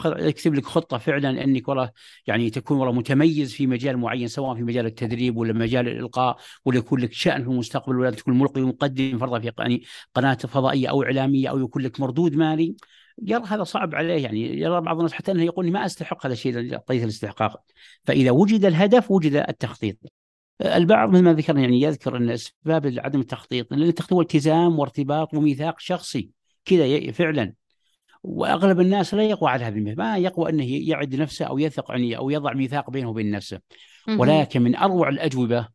يكتب 0.06 0.54
لك 0.54 0.64
خطة 0.64 0.98
فعلا 0.98 1.44
أنك 1.44 1.68
والله 1.68 1.90
يعني 2.26 2.50
تكون 2.50 2.78
والله 2.78 2.92
متميز 2.94 3.52
في 3.54 3.66
مجال 3.66 3.96
معين 3.98 4.28
سواء 4.28 4.54
في 4.56 4.62
مجال 4.62 4.86
التدريب 4.86 5.36
ولا 5.36 5.52
مجال 5.52 5.88
الإلقاء 5.88 6.36
ولا 6.64 6.78
يكون 6.78 7.00
لك 7.00 7.12
شأن 7.12 7.44
في 7.44 7.50
المستقبل 7.50 7.96
ولا 7.98 8.10
تكون 8.10 8.38
ملقي 8.38 8.62
ومقدم 8.62 9.18
فرضا 9.18 9.40
في 9.40 9.52
يعني 9.58 9.82
قناة 10.14 10.34
فضائية 10.34 10.88
أو 10.90 11.02
إعلامية 11.02 11.48
أو 11.50 11.58
يكون 11.58 11.82
لك 11.82 12.00
مردود 12.00 12.34
مالي. 12.36 12.76
يرى 13.22 13.44
هذا 13.46 13.64
صعب 13.64 13.94
عليه 13.94 14.22
يعني 14.24 14.60
يرى 14.60 14.80
بعض 14.80 14.96
الناس 14.96 15.12
حتى 15.12 15.32
إنه 15.32 15.42
يقول 15.42 15.72
ما 15.72 15.86
أستحق 15.86 16.26
هذا 16.26 16.32
الشيء 16.32 16.76
قضيه 16.76 17.04
الاستحقاق. 17.04 17.62
فإذا 18.04 18.30
وجد 18.30 18.64
الهدف 18.64 19.10
وجد 19.10 19.34
التخطيط. 19.34 19.96
البعض 20.62 21.10
مثل 21.10 21.22
ما 21.22 21.32
ذكرنا 21.32 21.60
يعني 21.60 21.80
يذكر 21.80 22.16
إن 22.16 22.30
أسباب 22.30 22.94
عدم 22.98 23.20
التخطيط 23.20 23.72
لأن 23.72 23.82
التخطيط 23.82 24.12
هو 24.12 24.20
التزام 24.20 24.78
وارتباط 24.78 25.34
وميثاق 25.34 25.80
شخصي 25.80 26.30
كذا 26.64 27.12
فعلا. 27.12 27.54
وأغلب 28.22 28.80
الناس 28.80 29.14
لا 29.14 29.22
يقوى 29.22 29.50
على 29.50 29.64
هذا 29.64 29.94
ما 29.94 30.18
يقوى 30.18 30.50
إنه 30.50 30.64
يعد 30.64 31.14
نفسه 31.14 31.44
أو 31.44 31.58
يثق 31.58 31.90
يعني 31.90 32.16
أو 32.16 32.30
يضع 32.30 32.52
ميثاق 32.52 32.90
بينه 32.90 33.08
وبين 33.10 33.30
نفسه. 33.30 33.60
ولكن 34.08 34.62
من 34.62 34.76
أروع 34.76 35.08
الأجوبة 35.08 35.68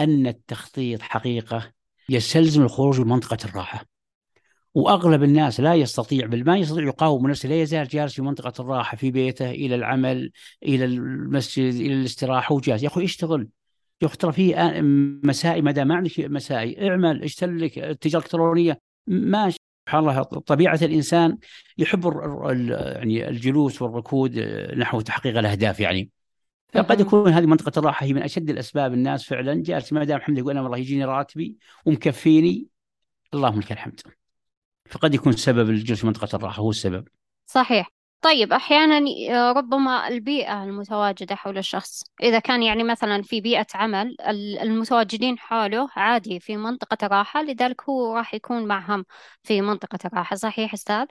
أن 0.00 0.26
التخطيط 0.26 1.02
حقيقة 1.02 1.72
يستلزم 2.08 2.62
الخروج 2.62 3.00
من 3.00 3.08
منطقة 3.08 3.38
الراحة. 3.44 3.91
وأغلب 4.74 5.22
الناس 5.22 5.60
لا 5.60 5.74
يستطيع 5.74 6.26
بل 6.26 6.44
ما 6.44 6.58
يستطيع 6.58 6.84
يقاوم 6.84 7.30
نفسه 7.30 7.48
لا 7.48 7.62
يزال 7.62 7.88
جالس 7.88 8.14
في 8.14 8.22
منطقة 8.22 8.62
الراحة 8.62 8.96
في 8.96 9.10
بيته 9.10 9.50
إلى 9.50 9.74
العمل 9.74 10.30
إلى 10.62 10.84
المسجد 10.84 11.74
إلى 11.74 11.94
الاستراحة 11.94 12.54
وجالس 12.54 12.82
يا 12.82 12.88
أخوي 12.88 13.04
اشتغل. 13.04 13.48
يا 14.02 14.06
أخي 14.06 14.16
ترى 14.16 14.32
في 14.32 14.54
مسائي 15.24 15.62
ما 15.62 15.70
دام 15.70 15.88
ما 15.88 15.94
عندك 15.94 16.20
مسائي 16.20 16.88
اعمل 16.88 17.22
اشتغل 17.22 17.64
لك 17.64 17.78
التجارة 17.78 18.20
الإلكترونية. 18.20 18.80
ماشي 19.06 19.58
سبحان 19.86 20.00
الله 20.00 20.22
طبيعة 20.22 20.78
الإنسان 20.82 21.38
يحب 21.78 22.04
يعني 22.88 23.28
الجلوس 23.28 23.82
والركود 23.82 24.38
نحو 24.76 25.00
تحقيق 25.00 25.38
الأهداف 25.38 25.80
يعني. 25.80 26.10
فقد 26.74 27.00
يكون 27.00 27.32
هذه 27.32 27.46
منطقة 27.46 27.78
الراحة 27.78 28.06
هي 28.06 28.12
من 28.12 28.22
أشد 28.22 28.50
الأسباب 28.50 28.92
الناس 28.92 29.24
فعلا. 29.24 29.62
جالس 29.62 29.92
ما 29.92 30.04
دام 30.04 30.16
الحمد 30.16 30.34
لله 30.34 30.40
يقول 30.40 30.52
أنا 30.52 30.62
والله 30.62 30.78
يجيني 30.78 31.04
راتبي 31.04 31.56
ومكفيني. 31.86 32.66
اللهم 33.34 33.60
لك 33.60 33.72
الحمد. 33.72 34.00
فقد 34.92 35.14
يكون 35.14 35.32
سبب 35.32 35.70
الجلوس 35.70 36.00
في 36.00 36.06
منطقة 36.06 36.36
الراحة 36.36 36.62
هو 36.62 36.70
السبب. 36.70 37.08
صحيح. 37.46 37.88
طيب 38.20 38.52
أحيانا 38.52 39.04
آه، 39.30 39.52
ربما 39.52 40.08
البيئة 40.08 40.64
المتواجدة 40.64 41.34
حول 41.34 41.58
الشخص 41.58 42.02
إذا 42.22 42.38
كان 42.38 42.62
يعني 42.62 42.84
مثلا 42.84 43.22
في 43.22 43.40
بيئة 43.40 43.66
عمل 43.74 44.16
المتواجدين 44.62 45.38
حوله 45.38 45.88
عادي 45.96 46.40
في 46.40 46.56
منطقة 46.56 47.06
راحة 47.06 47.42
لذلك 47.42 47.82
هو 47.88 48.16
راح 48.16 48.34
يكون 48.34 48.66
معهم 48.66 49.04
في 49.42 49.60
منطقة 49.60 49.98
الراحة 50.04 50.36
صحيح 50.36 50.72
أستاذ؟ 50.74 51.06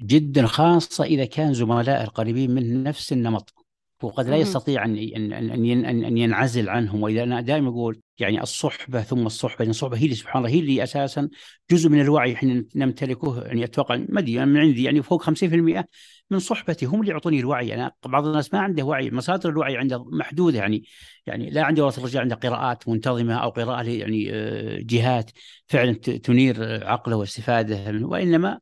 جدا 0.00 0.46
خاصة 0.46 1.04
إذا 1.04 1.24
كان 1.24 1.54
زملاء 1.54 2.04
القريبين 2.04 2.50
من 2.50 2.82
نفس 2.82 3.12
النمط. 3.12 3.63
وقد 4.04 4.28
لا 4.28 4.36
يستطيع 4.36 4.84
أن 4.84 4.96
ان 4.96 5.32
ان 5.32 6.04
أن 6.04 6.18
ينعزل 6.18 6.68
عنهم. 6.68 7.02
وإذا 7.02 7.22
أنا 7.22 7.40
دائما 7.40 7.68
أقول 7.68 8.00
يعني 8.18 8.42
الصحبة 8.42 9.02
ثم 9.02 9.26
الصحبة 9.26 9.56
يعني 9.58 9.70
الصحبة 9.70 9.96
هي 9.96 10.04
اللي 10.04 10.14
سبحان 10.14 10.44
الله 10.44 10.54
هي 10.54 10.60
اللي 10.60 10.82
أساسا 10.82 11.28
جزء 11.70 11.88
من 11.88 12.00
الوعي 12.00 12.34
إحنا 12.34 12.64
نمتلكه. 12.74 13.42
يعني 13.42 13.64
أتوقع 13.64 13.96
ما 14.08 14.20
أدري 14.20 14.46
من 14.46 14.56
عندي 14.56 14.82
يعني 14.82 15.02
فوق 15.02 15.22
50% 15.22 15.84
من 16.30 16.38
صحبتي 16.38 16.86
هم 16.86 17.00
اللي 17.00 17.12
يعطوني 17.12 17.40
الوعي. 17.40 17.74
أنا 17.74 17.92
بعض 18.06 18.26
الناس 18.26 18.54
ما 18.54 18.60
عنده 18.60 18.84
وعي 18.84 19.10
مصادر 19.10 19.50
الوعي 19.50 19.76
عنده 19.76 20.04
محدودة. 20.04 20.58
يعني 20.58 20.84
يعني 21.26 21.50
لا 21.50 21.64
عندي 21.64 21.80
والله 21.80 21.98
الرجال 21.98 22.22
عنده 22.22 22.36
قراءات 22.36 22.88
منتظمة 22.88 23.34
أو 23.34 23.50
قراءة 23.50 23.88
يعني 23.88 24.30
آه، 24.32 24.78
جهات 24.80 25.30
فعلا 25.66 25.92
تنير 25.92 26.84
عقله 26.86 27.16
واستفادة 27.16 28.06
وإنما 28.06 28.60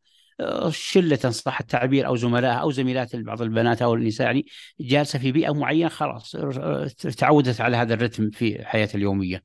شلة 0.71 1.17
صح 1.17 1.61
التعبير 1.61 2.07
أو 2.07 2.17
زملائها 2.17 2.57
أو 2.57 2.71
زميلات 2.71 3.17
بعض 3.17 3.43
البنات 3.43 3.83
أو 3.83 3.95
النساء 3.95 4.27
يعني 4.27 4.47
جالسة 4.81 5.19
في 5.19 5.33
بيئة 5.33 5.55
معينة 5.55 5.89
خلاص 5.89 6.37
تعودت 7.19 7.61
على 7.61 7.77
هذا 7.77 7.95
الرتم 7.95 8.31
في 8.31 8.65
حياتها 8.65 8.95
اليومية. 8.97 9.43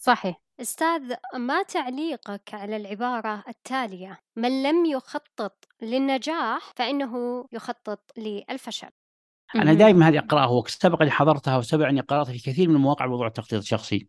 صحيح. 0.00 0.40
أستاذ 0.60 1.14
ما 1.38 1.62
تعليقك 1.62 2.50
على 2.52 2.76
العبارة 2.76 3.44
التالية؟ 3.48 4.18
من 4.36 4.62
لم 4.62 4.86
يخطط 4.86 5.64
للنجاح 5.82 6.72
فإنه 6.76 7.44
يخطط 7.52 8.00
للفشل. 8.18 8.88
أنا 9.54 9.74
دائما 9.74 10.08
هذه 10.08 10.18
أقرأها 10.18 10.46
وسبق 10.46 11.02
أني 11.02 11.10
حضرتها 11.10 11.56
وسبق 11.56 11.86
أني 11.86 12.00
قرأتها 12.00 12.32
في 12.32 12.38
كثير 12.38 12.68
من 12.68 12.74
المواقع 12.74 13.06
موضوع 13.06 13.26
التخطيط 13.26 13.60
الشخصي. 13.60 14.06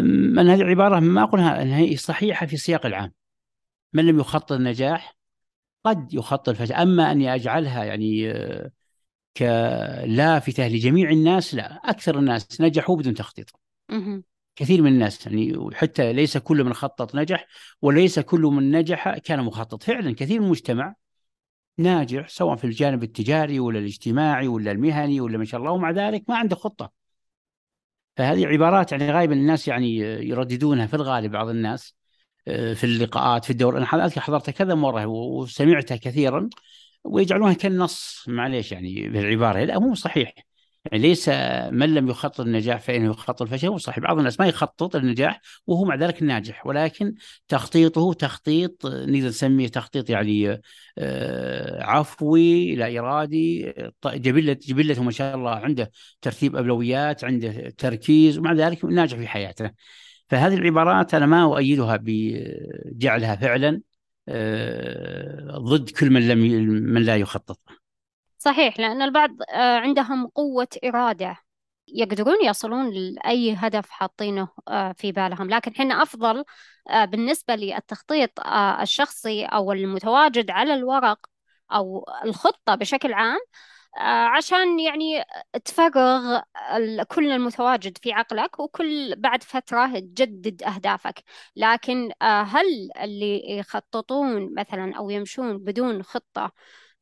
من 0.00 0.48
هذه 0.48 0.60
العبارة 0.60 1.00
ما 1.00 1.22
أقولها 1.22 1.62
أنها 1.62 1.78
هي 1.78 1.96
صحيحة 1.96 2.46
في 2.46 2.52
السياق 2.52 2.86
العام. 2.86 3.12
من 3.92 4.06
لم 4.06 4.20
يخطط 4.20 4.52
النجاح 4.52 5.16
قد 5.84 6.14
يخطط 6.14 6.48
الفشل 6.48 6.74
أما 6.74 7.12
أني 7.12 7.34
أجعلها 7.34 7.84
يعني 7.84 8.30
آه، 8.32 8.70
كلافتة 9.36 10.68
لجميع 10.68 11.10
الناس 11.10 11.54
لا 11.54 11.74
أكثر 11.90 12.18
الناس 12.18 12.60
نجحوا 12.60 12.96
بدون 12.96 13.14
تخطيط. 13.14 13.60
كثير 14.56 14.82
من 14.82 14.92
الناس 14.92 15.26
يعني 15.26 15.70
حتى 15.74 16.12
ليس 16.12 16.38
كل 16.38 16.64
من 16.64 16.72
خطط 16.74 17.14
نجح 17.14 17.46
وليس 17.82 18.18
كل 18.18 18.40
من 18.40 18.70
نجح 18.70 19.18
كان 19.18 19.40
مخطط. 19.44 19.82
فعلا 19.82 20.14
كثير 20.14 20.40
من 20.40 20.46
المجتمع 20.46 20.94
ناجح 21.78 22.28
سواء 22.28 22.56
في 22.56 22.64
الجانب 22.64 23.02
التجاري 23.02 23.60
ولا 23.60 23.78
الاجتماعي 23.78 24.48
ولا 24.48 24.70
المهني 24.72 25.20
ولا 25.20 25.38
ما 25.38 25.44
شاء 25.44 25.60
الله 25.60 25.72
ومع 25.72 25.90
ذلك 25.90 26.24
ما 26.28 26.36
عنده 26.36 26.56
خطة. 26.56 26.92
فهذه 28.16 28.46
عبارات 28.46 28.92
يعني 28.92 29.12
غالبا 29.12 29.34
الناس 29.34 29.68
يعني 29.68 29.96
يرددونها 29.98 30.86
في 30.86 30.94
الغالب 30.94 31.32
بعض 31.32 31.48
الناس. 31.48 31.94
آه، 31.94 31.97
في 32.74 32.84
اللقاءات 32.84 33.44
في 33.44 33.50
الدور 33.50 33.78
أنا 33.78 34.04
أذكر 34.04 34.20
حضرتها 34.20 34.52
كذا 34.52 34.74
مرة 34.74 35.06
وسمعتها 35.06 35.96
كثيرا 35.96 36.48
ويجعلونها 37.04 37.52
كالنص 37.54 38.24
معليش 38.28 38.72
يعني 38.72 39.08
بالعباره 39.08 39.64
لا 39.64 39.78
مو 39.78 39.94
صحيح. 39.94 40.34
يعني 40.92 41.08
ليس 41.08 41.28
من 41.72 41.94
لم 41.94 42.08
يخطط 42.08 42.40
النجاح 42.40 42.80
فإنه 42.80 43.10
يخطط 43.10 43.42
الفشل 43.42 43.68
وصحيح 43.68 43.98
بعض 43.98 44.18
الناس 44.18 44.40
ما 44.40 44.46
يخطط 44.46 44.96
النجاح 44.96 45.40
وهو 45.66 45.84
مع 45.84 45.94
ذلك 45.94 46.22
ناجح 46.22 46.66
ولكن 46.66 47.14
تخطيطه 47.48 48.12
تخطيط 48.12 48.86
نقدر 48.86 49.28
نسميه 49.28 49.68
تخطيط 49.68 50.10
يعني 50.10 50.60
آه، 50.98 51.82
عفوي 51.82 52.74
لا 52.76 52.98
إرادي 52.98 53.72
جبلة 54.06 54.52
جبلته 54.52 55.02
ما 55.02 55.10
شاء 55.10 55.36
الله 55.36 55.50
عنده 55.50 55.90
ترتيب 56.22 56.56
أولويات 56.56 57.24
عنده 57.24 57.70
تركيز 57.78 58.38
ومع 58.38 58.52
ذلك 58.52 58.84
ناجح 58.84 59.18
في 59.18 59.28
حياته. 59.28 59.70
فهذه 60.28 60.54
العبارات 60.54 61.14
أنا 61.14 61.26
ما 61.26 61.44
أؤيدها 61.44 61.98
بجعلها 62.02 63.36
فعلا 63.36 63.80
آه، 64.28 65.58
ضد 65.58 65.90
كل 65.90 66.10
من 66.10 66.28
لم 66.28 66.38
من 66.94 67.02
لا 67.02 67.16
يخطط 67.16 67.60
صحيح 68.38 68.80
لأن 68.80 69.02
البعض 69.02 69.30
آه، 69.50 69.76
عندهم 69.78 70.26
قوة 70.26 70.68
إرادة. 70.84 71.36
يقدرون 71.88 72.44
يصلون 72.44 72.90
لأي 72.90 73.54
هدف 73.54 73.90
حاطينه 73.90 74.48
آه، 74.68 74.92
في 74.92 75.12
بالهم. 75.12 75.50
لكن 75.50 75.74
حنا 75.76 76.02
أفضل 76.02 76.44
آه، 76.90 77.04
بالنسبة 77.04 77.54
للتخطيط 77.54 78.30
الشخصي 78.80 79.44
أو 79.44 79.72
المتواجد 79.72 80.50
على 80.50 80.74
الورق 80.74 81.26
أو 81.72 82.04
الخطة 82.24 82.74
بشكل 82.74 83.12
عام 83.12 83.38
عشان 84.36 84.80
يعني 84.80 85.24
تفرغ 85.64 86.40
كل 87.08 87.32
المتواجد 87.32 87.98
في 87.98 88.12
عقلك 88.12 88.60
وكل 88.60 89.16
بعد 89.16 89.42
فترة 89.42 89.98
تجدد 89.98 90.62
أهدافك. 90.62 91.24
لكن 91.56 92.10
هل 92.22 92.90
اللي 93.02 93.58
يخططون 93.58 94.54
مثلا 94.54 94.96
أو 94.96 95.10
يمشون 95.10 95.58
بدون 95.58 96.02
خطة 96.02 96.52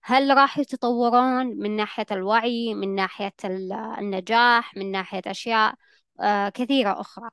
هل 0.02 0.36
راح 0.36 0.58
يتطورون 0.58 1.46
من 1.46 1.76
ناحية 1.76 2.06
الوعي 2.10 2.74
من 2.74 2.94
ناحية 2.94 3.34
النجاح 3.44 4.76
من 4.76 4.90
ناحية 4.90 5.22
أشياء 5.26 5.74
آه، 6.20 6.48
كثيرة 6.48 7.00
أخرى 7.00 7.28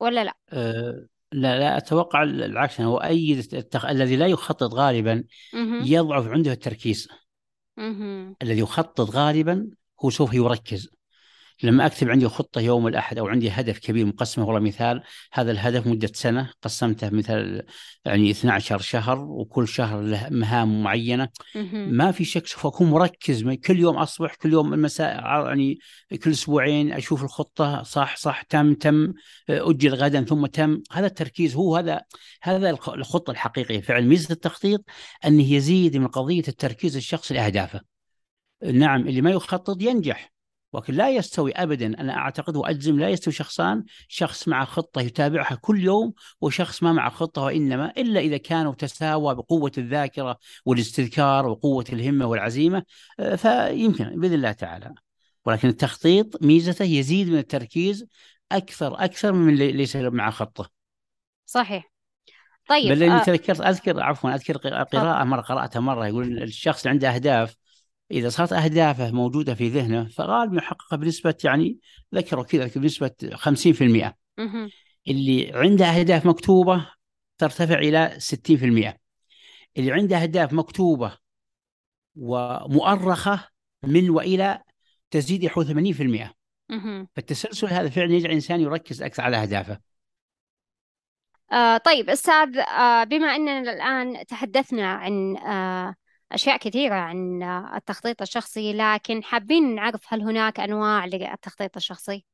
ولا 0.00 0.24
لا؟ 0.24 0.34
أه 0.52 1.06
لا 1.32 1.58
لا 1.58 1.76
أتوقع 1.76 2.22
العكس 2.22 2.80
هو 2.80 2.96
أي 2.96 3.32
التخ... 3.32 3.84
الذي 3.84 4.16
لا 4.16 4.26
يخطط 4.26 4.74
غالبا 4.74 5.24
يضعف 5.86 6.26
عنده 6.26 6.52
التركيز. 6.52 7.08
الذي 8.42 8.60
يخطط 8.60 9.10
غالبا 9.10 9.70
هو 10.04 10.10
سوف 10.10 10.34
يركز. 10.34 10.88
لما 11.62 11.86
أكتب 11.86 12.10
عندي 12.10 12.28
خطة 12.28 12.60
يوم 12.60 12.86
الأحد 12.86 13.18
أو 13.18 13.26
عندي 13.26 13.50
هدف 13.50 13.78
كبير 13.78 14.06
مقسمه 14.06 14.44
والله 14.44 14.60
مثال 14.60 15.02
هذا 15.32 15.50
الهدف 15.50 15.86
مدة 15.86 16.10
سنة 16.14 16.50
قسمته 16.62 17.10
مثل 17.10 17.62
يعني 18.04 18.30
12 18.30 18.78
شهر 18.78 19.18
وكل 19.18 19.68
شهر 19.68 20.00
له 20.00 20.28
مهام 20.30 20.82
معينة. 20.82 21.28
ما 21.90 22.10
في 22.12 22.24
شك 22.24 22.46
سوف 22.46 22.66
أكون 22.66 22.90
مركز 22.90 23.48
كل 23.48 23.78
يوم 23.78 23.96
أصبح 23.96 24.34
كل 24.34 24.52
يوم 24.52 24.74
المساء 24.74 25.22
يعني 25.22 25.78
كل 26.24 26.30
أسبوعين 26.30 26.92
أشوف 26.92 27.24
الخطة 27.24 27.82
صح 27.82 28.16
صح 28.16 28.42
تم 28.42 28.74
تم 28.74 29.12
أجل 29.50 29.94
غدا 29.94 30.24
ثم 30.24 30.46
تم. 30.46 30.82
هذا 30.92 31.06
التركيز 31.06 31.56
هو 31.56 31.76
هذا 31.76 32.00
هذا 32.42 32.70
الخطة 32.70 33.30
الحقيقية. 33.30 33.80
فعلا 33.80 34.06
ميزة 34.06 34.32
التخطيط 34.32 34.84
أنه 35.26 35.52
يزيد 35.52 35.96
من 35.96 36.06
قضية 36.06 36.44
التركيز 36.48 36.96
الشخصي 36.96 37.34
لأهدافه. 37.34 37.80
نعم 38.62 39.08
اللي 39.08 39.20
ما 39.20 39.30
يخطط 39.30 39.82
ينجح. 39.82 40.32
ولكن 40.72 40.94
لا 40.94 41.10
يستوي 41.10 41.52
ابدا. 41.52 41.86
أنا 41.86 42.16
أعتقد 42.16 42.56
وأجزم 42.56 43.00
لا 43.00 43.08
يستوي 43.08 43.34
شخصان 43.34 43.84
شخص 44.08 44.48
مع 44.48 44.64
خطة 44.64 45.00
يتابعها 45.00 45.54
كل 45.54 45.84
يوم 45.84 46.12
وشخص 46.40 46.82
ما 46.82 46.92
مع 46.92 47.08
خطة 47.08 47.42
وإنما 47.42 47.92
إلا 47.96 48.20
إذا 48.20 48.36
كانوا 48.36 48.74
تساوى 48.74 49.34
بقوة 49.34 49.72
الذاكرة 49.78 50.38
والاستذكار 50.66 51.46
وقوة 51.46 51.84
الهمة 51.92 52.26
والعزيمة 52.26 52.84
آه، 53.20 53.36
فيمكن 53.36 54.20
بإذن 54.20 54.34
الله 54.34 54.52
تعالى. 54.52 54.94
ولكن 55.46 55.68
التخطيط 55.68 56.42
ميزته 56.42 56.84
يزيد 56.84 57.28
من 57.28 57.38
التركيز 57.38 58.06
أكثر 58.52 59.04
أكثر 59.04 59.32
من 59.32 59.54
ليس 59.54 59.96
مع 59.96 60.30
خطة. 60.30 60.70
صحيح. 61.46 61.92
طيب 62.68 62.92
بل 62.92 63.02
اني 63.02 63.14
آه 63.14 63.24
تذكرت 63.24 63.60
أذكر 63.60 64.02
عفوا 64.02 64.34
أذكر 64.34 64.56
قراءة 64.56 65.24
مرة 65.24 65.40
قرأتها 65.40 65.80
مرة 65.80 66.06
يقول 66.06 66.42
الشخص 66.42 66.80
اللي 66.80 66.90
عنده 66.90 67.14
أهداف 67.14 67.56
إذا 68.12 68.28
صارت 68.28 68.52
أهدافه 68.52 69.10
موجودة 69.10 69.54
في 69.54 69.68
ذهنه 69.68 70.08
فغالبا 70.08 70.56
يحققها 70.56 70.96
بنسبة 70.96 71.34
يعني 71.44 71.78
ذكروا 72.14 72.44
كذا 72.44 72.70
بنسبة 72.76 73.10
50% 73.34 74.12
اللي 75.08 75.52
عنده 75.54 75.86
أهداف 75.86 76.26
مكتوبة 76.26 76.88
ترتفع 77.38 77.78
إلى 77.78 78.16
60% 78.18 78.98
اللي 79.78 79.92
عنده 79.92 80.22
أهداف 80.22 80.52
مكتوبة 80.52 81.18
ومؤرخة 82.16 83.48
من 83.82 84.10
وإلى 84.10 84.62
تزيد 85.10 85.42
يحو 85.42 85.64
80% 85.64 86.32
فالتسلسل 87.14 87.66
هذا 87.66 87.88
فعلا 87.88 88.12
يجعل 88.12 88.30
الإنسان 88.30 88.60
يركز 88.60 89.02
أكثر 89.02 89.22
على 89.22 89.36
أهدافه. 89.36 89.78
آه 91.52 91.76
طيب 91.76 92.10
أستاذ 92.10 92.58
آه 92.58 93.04
بما 93.04 93.36
إننا 93.36 93.72
الآن 93.72 94.26
تحدثنا 94.26 94.86
عن 94.92 95.36
آه 95.36 95.94
أشياء 96.34 96.56
كثيرة 96.56 96.94
عن 96.94 97.42
التخطيط 97.76 98.22
الشخصي 98.22 98.72
لكن 98.72 99.24
حابين 99.24 99.74
نعرف 99.74 100.00
هل 100.08 100.22
هناك 100.22 100.60
أنواع 100.60 101.06
للتخطيط 101.06 101.76
الشخصي؟ 101.76 102.24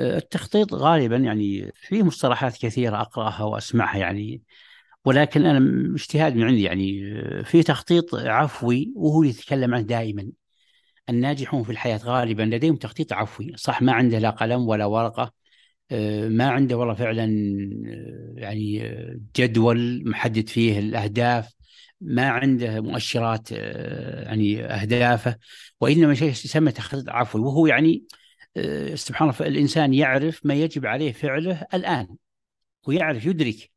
التخطيط 0.00 0.74
غالبا 0.74 1.16
يعني 1.16 1.72
في 1.74 2.02
مصطلحات 2.02 2.56
كثيرة 2.56 3.00
أقرأها 3.00 3.42
وأسمعها 3.42 3.98
يعني 3.98 4.42
ولكن 5.04 5.46
أنا 5.46 5.94
اجتهاد 5.94 6.34
من 6.36 6.42
عندي 6.42 6.62
يعني 6.62 7.02
في 7.44 7.62
تخطيط 7.62 8.14
عفوي 8.14 8.92
وهو 8.96 9.22
اللي 9.22 9.30
يتكلم 9.34 9.74
عنه 9.74 9.84
دائما 9.84 10.32
الناجحون 11.08 11.62
في 11.64 11.72
الحياة 11.72 12.00
غالبا 12.04 12.42
لديهم 12.42 12.76
تخطيط 12.76 13.12
عفوي 13.12 13.52
صح 13.56 13.82
ما 13.82 13.92
عنده 13.92 14.18
لا 14.18 14.30
قلم 14.30 14.68
ولا 14.68 14.84
ورقة 14.84 15.32
ما 16.28 16.48
عنده 16.48 16.76
والله 16.76 16.94
فعلا 16.94 17.24
يعني 18.36 18.82
جدول 19.36 20.02
محدد 20.10 20.48
فيه 20.48 20.78
الأهداف 20.78 21.54
ما 22.04 22.28
عنده 22.28 22.80
مؤشرات 22.80 23.48
آه، 23.52 24.22
يعني 24.24 24.64
أهدافه 24.64 25.36
وإنما 25.80 26.14
شيء 26.14 26.28
يسمى 26.28 26.72
تخطيط 26.72 27.08
عفوي 27.08 27.42
وهو 27.42 27.66
يعني 27.66 28.04
آه، 28.56 28.94
سبحان 28.94 29.30
الله 29.30 29.48
الإنسان 29.48 29.94
يعرف 29.94 30.46
ما 30.46 30.54
يجب 30.54 30.86
عليه 30.86 31.12
فعله 31.12 31.66
الآن 31.74 32.16
ويعرف 32.86 33.26
يدرك 33.26 33.70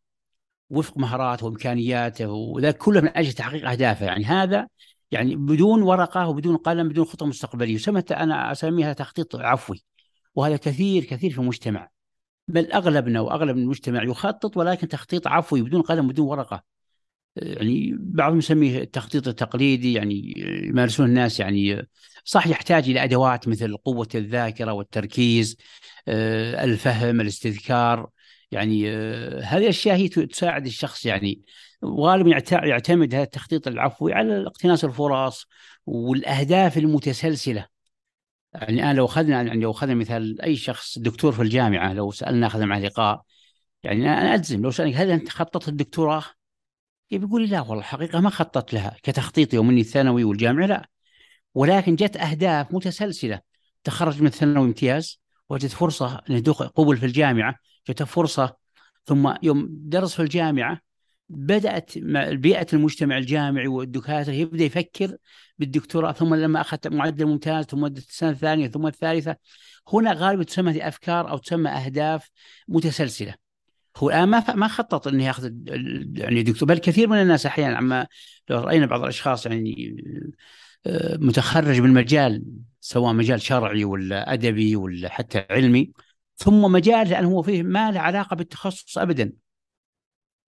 وفق 0.70 0.98
مهاراته 0.98 1.46
وإمكانياته 1.46 2.28
وذا 2.32 2.72
كله 2.72 3.02
من 3.02 3.18
أجل 3.18 3.34
تحقيق 3.34 3.70
أهدافه. 3.70 4.06
يعني 4.06 4.26
هذا 4.26 4.68
يعني 5.12 5.36
بدون 5.36 5.82
ورقة 5.82 6.28
وبدون 6.28 6.58
قلم 6.58 6.90
بدون 6.90 7.06
خطة 7.06 7.26
مستقبلية. 7.26 7.76
يسمى 7.76 8.04
أنا 8.12 8.52
أسميها 8.52 8.94
تخطيط 8.94 9.36
عفوي 9.36 9.84
وهذا 10.36 10.58
كثير 10.58 11.04
كثير 11.04 11.32
في 11.32 11.40
المجتمع. 11.40 11.90
بل 12.48 12.72
أغلبنا 12.72 13.22
وأغلب 13.22 13.58
المجتمع 13.58 14.04
يخطط 14.04 14.58
ولكن 14.58 14.88
تخطيط 14.88 15.28
عفوي 15.28 15.62
بدون 15.62 15.82
قلم 15.82 16.08
بدون 16.08 16.28
ورقة. 16.28 16.77
يعني 17.42 17.96
بعضهم 18.00 18.38
يسميه 18.38 18.80
التخطيط 18.80 19.28
التقليدي 19.28 19.94
يعني 19.94 20.34
يمارسون 20.64 21.06
الناس 21.06 21.40
يعني 21.40 21.88
صح 22.24 22.48
يحتاج 22.48 22.90
إلى 22.90 23.04
أدوات 23.04 23.48
مثل 23.48 23.78
قوة 23.78 24.08
الذاكرة 24.16 24.72
والتركيز 24.74 25.58
آه، 26.08 26.64
الفهم 26.64 27.22
الاستذكار 27.22 28.10
يعني 28.52 28.90
آه، 28.92 29.42
هذه 29.42 29.64
الأشياء 29.64 29.96
هي 29.98 30.08
تساعد 30.08 30.66
الشخص 30.66 31.06
يعني 31.06 31.42
غالبا 31.86 32.30
يعتمد 32.52 33.14
هذا 33.16 33.24
التخطيط 33.24 33.68
العفوي 33.68 34.14
على 34.14 34.48
اقتناص 34.48 34.84
الفرص 34.84 35.48
والأهداف 35.86 36.78
المتسلسلة 36.78 37.68
يعني 38.54 38.74
الآن 38.74 38.96
لو 38.96 39.06
أخذنا 39.06 39.42
يعني 39.42 39.62
لو 39.62 39.72
أخذنا 39.72 39.96
مثال 39.96 40.42
أي 40.42 40.56
شخص 40.56 41.00
دكتور 41.00 41.32
في 41.32 41.42
الجامعة 41.42 41.94
لو 41.94 42.12
سالنا 42.12 42.48
أخذنا 42.48 42.66
معه 42.66 42.80
لقاء 42.80 43.22
يعني 43.84 44.10
أنا 44.10 44.34
اجزم 44.34 44.62
لو 44.62 44.72
سالك 44.72 44.96
هل 44.96 45.12
أنت 45.12 45.30
خططت 45.30 45.70
الدكتوراه؟ 45.70 46.24
بيقول 47.12 47.42
لي 47.42 47.48
لا 47.48 47.62
والله 47.62 47.80
الحقيقة 47.80 48.20
ما 48.20 48.30
خططت 48.30 48.74
لها 48.74 48.98
كتخطيط 49.04 49.54
يوم 49.54 49.70
إني 49.70 49.82
الثانوي 49.82 50.24
والجامعة 50.24 50.66
لا. 50.66 50.90
ولكن 51.56 51.96
جت 51.96 52.18
أهداف 52.18 52.74
متسلسلة. 52.74 53.42
تخرج 53.84 54.22
من 54.22 54.28
الثانوي 54.28 54.68
امتياز 54.68 55.22
وجدت 55.50 55.72
فرصة 55.72 56.22
انه 56.30 56.42
قبل 56.52 56.98
في 56.98 57.06
الجامعة 57.06 57.56
جت 57.90 58.04
فرصة. 58.04 58.58
ثم 59.06 59.34
يوم 59.44 59.68
درس 59.70 60.14
في 60.14 60.22
الجامعة 60.22 60.80
بدأت 61.30 61.98
بيئة 62.34 62.68
المجتمع 62.74 63.18
الجامعي 63.18 63.68
والدكاترة 63.68 64.34
يبدأ 64.34 64.64
يفكر 64.64 65.18
بالدكتوراه. 65.60 66.12
ثم 66.12 66.36
لما 66.36 66.62
أخذت 66.62 66.88
معدل 66.88 67.26
ممتاز 67.26 67.66
ثم 67.66 67.86
السنة 67.86 68.30
الثانية 68.30 68.68
ثم 68.68 68.88
الثالثة 68.88 69.36
هنا 69.94 70.14
غالبا 70.14 70.44
تسمى 70.44 70.88
أفكار 70.88 71.30
أو 71.30 71.38
تسمى 71.38 71.70
أهداف 71.70 72.30
متسلسلة. 72.68 73.47
هو 73.98 74.10
الآن 74.10 74.30
ما 74.30 74.56
ما 74.56 74.68
خطط 74.68 75.08
إنه 75.08 75.26
ياخذ 75.26 75.52
يعني 76.18 76.44
دكتور 76.44 76.70
بل 76.70 76.78
كثير 76.78 77.08
من 77.10 77.22
الناس 77.22 77.46
أحيانا 77.46 77.78
عما 77.78 78.08
لو 78.50 78.60
رأينا 78.60 78.86
بعض 78.86 79.02
الأشخاص 79.02 79.46
يعني 79.46 79.96
آه، 80.86 81.18
متخرج 81.18 81.82
من 81.82 81.94
مجال 81.94 82.44
سواء 82.82 83.14
مجال 83.14 83.42
شرعي 83.42 83.86
ولا 83.86 84.34
أدبي 84.34 84.76
ولا 84.76 85.10
حتى 85.10 85.46
علمي 85.50 85.92
ثم 86.36 86.62
مجال 86.62 87.10
لأن 87.10 87.26
هو 87.26 87.42
فيه 87.42 87.64
ما 87.64 87.92
له 87.92 88.00
علاقة 88.00 88.36
بالتخصص 88.36 88.98
ابدا. 88.98 89.34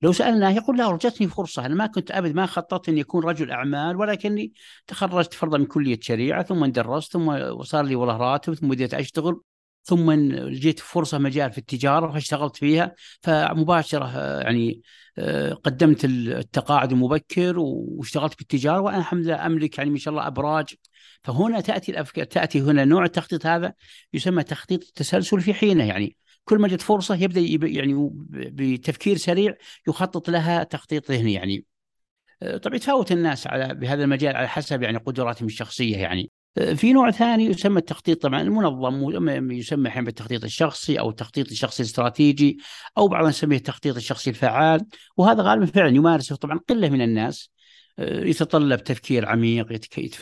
لو 0.01 0.12
سألناه 0.12 0.51
يقول 0.51 0.77
لا 0.77 0.97
جتني 0.97 1.27
فرصة. 1.27 1.65
أنا 1.65 1.75
ما 1.75 1.88
كنت 1.88 2.12
أبد 2.12 2.35
ما 2.35 2.45
خططت 2.45 2.89
إني 2.89 3.01
أكون 3.01 3.23
رجل 3.23 3.51
أعمال 3.51 3.95
ولكني 3.95 4.53
تخرجت 4.88 5.33
فرضا 5.33 5.57
من 5.57 5.65
كلية 5.65 5.99
شريعة 6.01 6.43
ثم 6.43 6.65
درست 6.65 7.13
ثم 7.13 7.63
صار 7.63 7.85
لي 7.85 7.95
والله 7.95 8.17
راتب 8.17 8.53
ثم 8.53 8.69
بديت 8.69 8.93
أشتغل. 8.93 9.41
ثم 9.83 10.11
جيت 10.49 10.79
فرصة 10.79 11.17
مجال 11.17 11.51
في 11.51 11.57
التجارة 11.57 12.11
فاشتغلت 12.11 12.55
فيها 12.55 12.95
فمباشرة 13.21 14.39
يعني 14.41 14.81
آه، 15.17 15.53
قدمت 15.53 16.05
التقاعد 16.05 16.91
المبكر 16.91 17.59
واشتغلت 17.59 18.37
بالتجارة 18.37 18.79
وأنا 18.81 18.97
الحمد 18.97 19.25
لله 19.25 19.45
أملك 19.45 19.77
يعني 19.77 19.89
ما 19.89 19.97
شاء 19.97 20.11
الله 20.11 20.27
أبراج. 20.27 20.75
فهنا 21.23 21.61
تأتي 21.61 21.91
الافكار 21.91 22.25
تأتي 22.25 22.61
هنا 22.61 22.85
نوع 22.85 23.05
التخطيط 23.05 23.45
هذا 23.45 23.73
يسمى 24.13 24.43
تخطيط 24.43 24.83
التسلسل 24.83 25.41
في 25.41 25.53
حينه. 25.53 25.83
يعني 25.83 26.17
كل 26.45 26.59
ما 26.59 26.67
جت 26.67 26.81
فرصة 26.81 27.15
يبدأ 27.15 27.41
يعني 27.67 28.09
بتفكير 28.31 29.17
سريع 29.17 29.53
يخطط 29.87 30.29
لها 30.29 30.63
تخطيط 30.63 31.11
ذهني 31.11 31.33
يعني. 31.33 31.65
آه، 32.41 32.57
طبعا 32.57 32.75
يتفاوت 32.75 33.11
الناس 33.11 33.47
على 33.47 33.75
بهذا 33.75 34.03
المجال 34.03 34.35
على 34.35 34.47
حسب 34.49 34.83
يعني 34.83 34.97
قدراتهم 34.97 35.47
الشخصية 35.47 35.97
يعني. 35.97 36.21
آه، 36.21 36.38
في 36.75 36.93
نوع 36.93 37.12
ثاني 37.12 37.45
يسمى 37.45 37.79
التخطيط. 37.79 38.21
طبعا 38.21 38.41
المنظم 38.41 39.51
يسمى 39.51 39.89
أحيانا 39.89 40.05
بالتخطيط 40.05 40.43
الشخصي 40.43 40.99
أو 40.99 41.09
التخطيط 41.09 41.51
الشخصي 41.51 41.83
الاستراتيجي 41.83 42.57
أو 42.97 43.07
بعضهم 43.07 43.29
يسميه 43.29 43.57
التخطيط 43.57 43.95
الشخصي 43.95 44.29
الفعال 44.29 44.85
وهذا 45.17 45.43
غالبا 45.43 45.65
فعلا 45.65 45.95
يمارسه 45.95 46.35
طبعا 46.35 46.59
قلة 46.69 46.89
من 46.89 47.01
الناس. 47.01 47.51
يتطلب 48.01 48.83
تفكير 48.83 49.25
عميق 49.25 49.67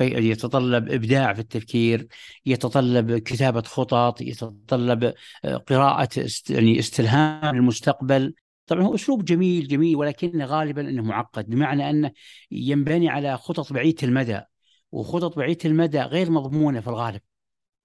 يتطلب 0.02 0.92
إبداع 0.92 1.34
في 1.34 1.40
التفكير 1.40 2.08
يتطلب 2.46 3.18
كتابة 3.18 3.62
خطط 3.62 4.22
يتطلب 4.22 5.14
آه، 5.46 5.58
قراءة 5.58 6.10
يعني 6.50 6.80
استلهام 6.80 7.56
للمستقبل 7.56 8.34
طبعا 8.68 8.84
هو 8.84 8.96
أسلوب 8.96 9.26
جميل 9.26 9.68
جميل 9.68 9.96
ولكن 9.96 10.42
غالبا 10.42 10.82
إنه 10.82 11.04
معقد 11.04 11.50
بمعنى 11.50 11.90
أنه 11.90 12.12
ينبني 12.52 13.10
على 13.10 13.38
خطط 13.38 13.74
بعيدة 13.74 14.08
المدى. 14.08 14.42
وخطط 14.92 15.38
بعيده 15.38 15.70
المدى 15.70 16.02
غير 16.02 16.32
مضمونة 16.32 16.80
في 16.80 16.88
الغالب. 16.88 17.22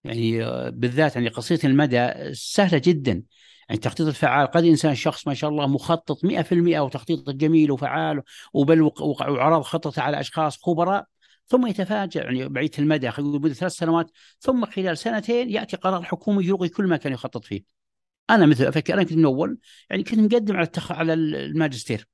يعني 0.04 0.44
آه، 0.44 0.70
بالذات 0.70 1.14
يعني 1.16 1.28
قصيرة 1.28 1.66
المدى 1.66 2.12
سهلة 2.34 2.78
جدا. 2.84 3.12
يعني 3.12 3.78
التخطيط 3.78 4.06
الفعال 4.06 4.46
قد 4.46 4.64
إنسان 4.64 4.94
شخص 4.94 5.26
ما 5.26 5.34
شاء 5.34 5.50
الله 5.50 5.66
مخطط 5.66 6.24
100% 6.24 6.80
وتخطيط 6.80 7.30
جميل 7.30 7.70
وفعال 7.70 8.22
وبل 8.52 8.90
وعرض 9.00 9.62
خطته 9.62 10.02
على 10.02 10.20
أشخاص 10.20 10.62
خبراء 10.62 11.06
ثم 11.46 11.66
يتفاجأ. 11.66 12.22
يعني 12.22 12.48
بعيد 12.48 12.74
المدى 12.78 13.10
خلينا 13.10 13.38
مدة 13.38 13.54
ثلاث 13.54 13.72
سنوات 13.72 14.10
ثم 14.40 14.66
خلال 14.66 14.98
سنتين 14.98 15.50
يأتي 15.50 15.76
قرار 15.76 16.02
حكومي 16.02 16.44
يلغي 16.44 16.68
كل 16.68 16.86
ما 16.86 16.96
كان 16.96 17.12
يخطط 17.12 17.44
فيه. 17.44 17.62
أنا 18.30 18.46
مثل 18.46 18.64
أفكر 18.64 18.94
أنا 18.94 19.02
كنت 19.02 19.12
من 19.12 19.24
أول 19.24 19.58
يعني 19.90 20.02
كنت 20.02 20.18
مقدم 20.18 20.56
على 20.56 20.66
التخ... 20.66 20.92
على 20.92 21.12
الماجستير. 21.12 22.08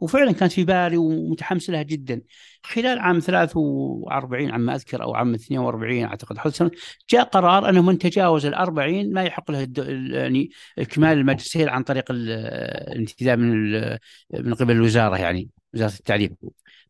وفعلا 0.00 0.32
كانت 0.32 0.52
في 0.52 0.64
بالي 0.64 0.96
ومتحمس 0.96 1.70
لها 1.70 1.82
جدا. 1.82 2.22
خلال 2.62 2.98
عام 2.98 3.20
43 3.20 4.50
عام 4.50 4.60
ما 4.60 4.74
أذكر 4.74 5.02
أو 5.02 5.14
عام 5.14 5.34
42 5.34 6.04
أعتقد 6.04 6.38
حول 6.38 6.52
سنة 6.52 6.70
جاء 7.10 7.24
قرار 7.24 7.68
أنه 7.68 7.82
من 7.82 7.98
تجاوز 7.98 8.46
ال 8.46 8.54
40 8.54 9.12
ما 9.12 9.22
يحق 9.22 9.50
له 9.50 9.68
يعني 10.16 10.50
إكمال 10.78 11.18
الماجستير 11.18 11.70
عن 11.70 11.82
طريق 11.82 12.04
الانتداب 12.10 13.38
من 13.38 13.72
من 14.32 14.54
قبل 14.54 14.72
الوزارة 14.72 15.16
يعني. 15.16 15.48
وزارة 15.74 15.92
التعليم. 15.92 16.36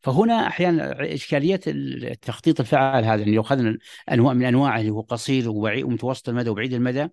فهنا 0.01 0.47
أحيانا 0.47 1.15
إشكالية 1.15 1.61
التخطيط 1.67 2.61
الفعال 2.61 3.05
هذا 3.05 3.21
يعني 3.21 3.35
لو 3.35 3.43
أخذنا 3.43 3.79
أنواع 4.13 4.33
من 4.35 4.45
أنواعه 4.45 4.81
اللي 4.81 4.91
هو 4.91 5.01
قصير 5.01 5.45
ومتوسط 5.51 6.29
المدى 6.29 6.51
وبعيد 6.51 6.73
المدى 6.73 7.09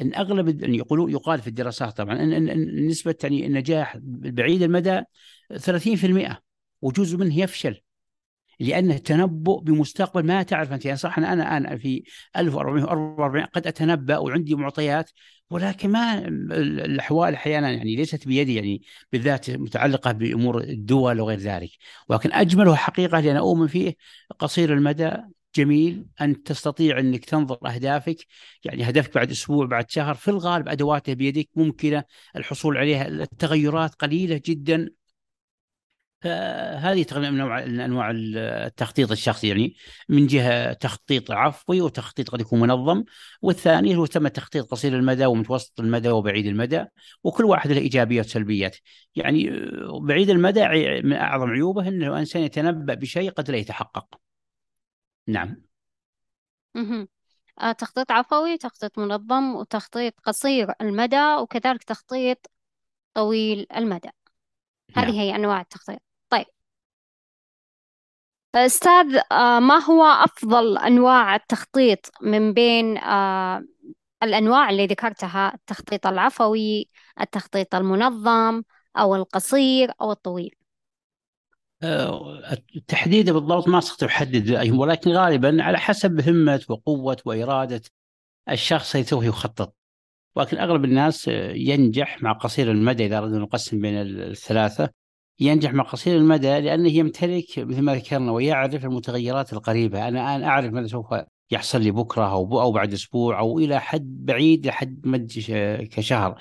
إن 0.00 0.14
أغلب 0.14 0.62
يعني 0.62 0.76
يقولوا 0.76 1.10
يقال 1.10 1.40
في 1.40 1.46
الدراسات 1.48 1.96
طبعا 1.96 2.22
ان, 2.22 2.86
نسبه 2.86 3.14
يعني 3.22 3.46
النجاح 3.46 3.96
بعيد 4.02 4.62
المدى 4.62 5.02
30% 5.58 6.42
وجزء 6.82 7.16
منه 7.16 7.38
يفشل. 7.38 7.80
لأنه 8.60 8.98
تنبؤ 8.98 9.60
بمستقبل 9.60 10.26
ما 10.26 10.42
تعرف 10.42 10.72
أنت. 10.72 10.84
يعني 10.84 10.96
صح 10.98 11.18
أنا 11.18 11.32
أنا 11.32 11.56
أنا 11.56 11.76
في 11.78 12.02
1444 12.36 13.44
قد 13.44 13.66
أتنبأ 13.66 14.18
وعندي 14.18 14.54
معطيات 14.54 15.10
ولكن 15.50 15.90
ما 15.90 16.18
الأحوال 16.58 17.34
أحيانا 17.34 17.70
يعني 17.70 17.96
ليست 17.96 18.28
بيدي 18.28 18.54
يعني 18.54 18.82
بالذات 19.12 19.50
متعلقة 19.50 20.12
بأمور 20.12 20.60
الدول 20.60 21.20
وغير 21.20 21.38
ذلك. 21.38 21.70
ولكن 22.08 22.32
أجمله 22.32 22.74
حقيقة 22.74 23.20
لأن 23.20 23.36
أؤمن 23.36 23.66
فيه 23.66 23.94
قصير 24.38 24.72
المدى 24.72 25.10
جميل. 25.56 26.06
أن 26.20 26.42
تستطيع 26.42 26.98
أنك 26.98 27.24
تنظر 27.24 27.58
أهدافك 27.66 28.16
يعني 28.64 28.88
هدفك 28.88 29.14
بعد 29.14 29.30
أسبوع 29.30 29.66
بعد 29.66 29.90
شهر 29.90 30.14
في 30.14 30.28
الغالب 30.28 30.68
أدواته 30.68 31.14
بيدك 31.14 31.48
ممكنة. 31.54 32.04
الحصول 32.36 32.76
عليها 32.76 33.08
التغيرات 33.08 33.94
قليلة 33.94 34.40
جدا. 34.46 34.90
فهذه 36.20 37.02
تقريبا 37.02 37.30
من 37.30 37.80
أنواع 37.80 38.10
التخطيط 38.14 39.10
الشخصي 39.10 39.48
يعني 39.48 39.76
من 40.08 40.26
جهة 40.26 40.72
تخطيط 40.72 41.30
عفوي 41.30 41.80
وتخطيط 41.80 42.30
قد 42.30 42.40
يكون 42.40 42.60
منظم 42.60 43.04
والثاني 43.42 43.96
هو 43.96 44.06
تم 44.06 44.28
تخطيط 44.28 44.70
قصير 44.70 44.96
المدى 44.96 45.26
ومتوسط 45.26 45.80
المدى 45.80 46.08
وبعيد 46.08 46.46
المدى 46.46 46.84
وكل 47.24 47.44
واحد 47.44 47.72
له 47.72 47.78
إيجابيات 47.78 48.26
وسلبيات. 48.26 48.76
يعني 49.14 49.50
بعيد 50.00 50.30
المدى 50.30 50.68
من 51.02 51.12
أعظم 51.12 51.50
عيوبه 51.50 51.88
إنه 51.88 52.06
الانسان 52.06 52.42
يتنبأ 52.42 52.94
بشيء 52.94 53.30
قد 53.30 53.50
لا 53.50 53.56
يتحقق. 53.56 54.20
نعم. 55.26 55.62
آه، 57.60 57.72
تخطيط 57.72 58.10
عفوي 58.10 58.58
تخطيط 58.58 58.98
منظم 58.98 59.54
وتخطيط 59.54 60.20
قصير 60.20 60.72
المدى 60.80 61.34
وكذلك 61.40 61.84
تخطيط 61.84 62.46
طويل 63.14 63.66
المدى. 63.76 64.10
هذه 64.96 65.06
نعم. 65.06 65.14
هي 65.14 65.36
أنواع 65.36 65.60
التخطيط. 65.60 66.05
أستاذ 68.56 69.20
آه، 69.32 69.60
ما 69.60 69.84
هو 69.84 70.04
أفضل 70.04 70.78
أنواع 70.78 71.34
التخطيط 71.34 72.10
من 72.20 72.52
بين 72.52 72.98
آه، 72.98 73.64
الأنواع 74.22 74.70
اللي 74.70 74.86
ذكرتها؟ 74.86 75.54
التخطيط 75.54 76.06
العفوي 76.06 76.90
التخطيط 77.20 77.74
المنظم 77.74 78.62
أو 78.96 79.14
القصير 79.14 79.92
أو 80.00 80.12
الطويل؟ 80.12 80.54
التحديد 82.76 83.30
بالضبط 83.30 83.68
ما 83.68 83.78
استطيع 83.78 84.08
أحدد 84.08 84.70
ولكن 84.72 85.10
غالبا 85.10 85.62
على 85.62 85.78
حسب 85.78 86.28
همة 86.28 86.64
وقوة 86.68 87.16
وإرادة 87.24 87.82
الشخص 88.50 88.94
اللي 88.94 89.06
سوف 89.06 89.24
يخطط. 89.24 89.76
ولكن 90.36 90.58
أغلب 90.58 90.84
الناس 90.84 91.28
ينجح 91.54 92.22
مع 92.22 92.32
قصير 92.32 92.70
المدى 92.70 93.06
إذا 93.06 93.18
اردنا 93.18 93.38
نقسم 93.38 93.80
بين 93.80 93.94
الثلاثة. 94.00 94.90
ينجح 95.40 95.72
مع 95.74 95.84
قصير 95.84 96.16
المدى 96.16 96.60
لأنه 96.60 96.88
يمتلك 96.88 97.58
مثل 97.58 97.82
ما 97.82 97.94
ذكرنا 97.94 98.32
ويعرف 98.32 98.84
المتغيرات 98.84 99.52
القريبة. 99.52 100.08
أنا 100.08 100.36
الآن 100.36 100.48
أعرف 100.48 100.72
ماذا 100.72 100.86
سوف 100.86 101.14
يحصل 101.50 101.80
لي 101.82 101.90
بكرة 101.90 102.32
أو 102.32 102.60
أو 102.60 102.72
بعد 102.72 102.92
أسبوع 102.92 103.38
أو 103.38 103.58
إلى 103.58 103.80
حد 103.80 104.24
بعيد 104.24 104.66
لحد 104.66 105.00
مد 105.06 105.32
كشهر. 105.92 106.38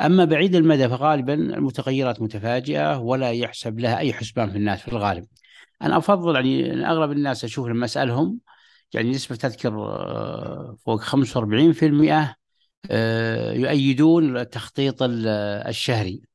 أما 0.00 0.24
بعيد 0.24 0.54
المدى 0.54 0.88
فغالبا 0.88 1.34
المتغيرات 1.34 2.22
متفاجئة 2.22 2.98
ولا 2.98 3.32
يحسب 3.32 3.80
لها 3.80 3.98
أي 3.98 4.12
حسبان 4.12 4.50
في 4.50 4.56
الناس 4.56 4.80
في 4.82 4.88
الغالب. 4.88 5.26
أنا 5.82 5.98
أفضل 5.98 6.34
يعني 6.34 6.86
أغلب 6.90 7.12
الناس 7.12 7.44
أشوف 7.44 7.68
لما 7.68 7.84
أسألهم 7.84 8.40
يعني 8.94 9.10
نسبة 9.10 9.36
تذكر 9.36 9.74
آه، 9.74 10.76
فوق 10.86 11.00
45% 11.00 12.36
آه، 12.90 13.52
يؤيدون 13.52 14.36
التخطيط 14.36 14.96
الشهري. 15.02 16.27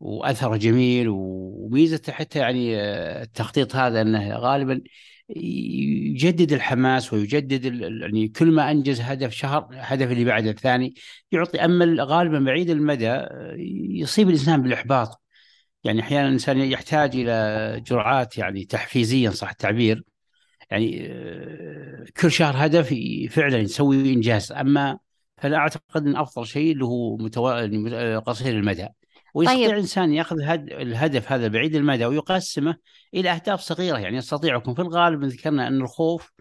وأثره 0.00 0.56
جميل 0.56 1.06
وميزته 1.08 2.12
حتى 2.12 2.38
يعني 2.38 2.76
آه، 2.80 3.22
التخطيط 3.22 3.76
هذا 3.76 4.00
إنه 4.02 4.36
غالبا 4.36 4.80
يجدد 5.28 6.52
الحماس 6.52 7.12
ويجدد 7.12 7.64
يعني 8.02 8.28
كل 8.28 8.50
ما 8.50 8.70
أنجز 8.70 9.00
هدف 9.00 9.32
شهر 9.32 9.68
هدف 9.72 10.10
اللي 10.12 10.24
بعده 10.24 10.50
الثاني 10.50 10.94
يعطي 11.32 11.64
أما 11.64 12.04
غالبا 12.04 12.38
بعيد 12.38 12.70
المدى 12.70 13.20
يصيب 14.00 14.28
الإنسان 14.28 14.62
بالإحباط. 14.62 15.22
يعني 15.84 16.00
أحيانا 16.00 16.28
الإنسان 16.28 16.58
يحتاج 16.60 17.16
إلى 17.16 17.82
جرعات 17.86 18.38
يعني 18.38 18.64
تحفيزيا 18.64 19.30
صح 19.30 19.50
التعبير. 19.50 20.04
يعني 20.70 21.08
آه، 21.10 22.06
كل 22.20 22.32
شهر 22.32 22.66
هدف 22.66 22.94
فعلا 23.30 23.58
يسوي 23.58 24.14
إنجاز. 24.14 24.52
أما 24.52 24.98
فأنا 25.38 25.56
أعتقد 25.56 26.06
إن 26.06 26.16
أفضل 26.16 26.46
شيء 26.46 26.72
اللي 26.72 26.84
هو. 26.84 27.18
يعني 27.38 28.16
قصير 28.18 28.56
المدى. 28.58 28.88
ويستطيع 29.36 29.66
طيب. 29.66 29.70
الإنسان 29.70 30.12
يأخذ 30.12 30.36
هد... 30.42 30.72
الهدف 30.72 31.32
هذا 31.32 31.48
بعيد 31.48 31.74
المدى 31.74 32.06
ويقسمه 32.06 32.76
إلى 33.14 33.30
أهداف 33.30 33.60
صغيرة 33.60 33.98
يعني 33.98 34.16
يستطيع 34.16 34.56
يكون 34.56 34.74
في 34.74 34.82
الغالب 34.82 35.24
ذكرنا 35.24 35.68
أن 35.68 35.80
الخوف 35.80 36.32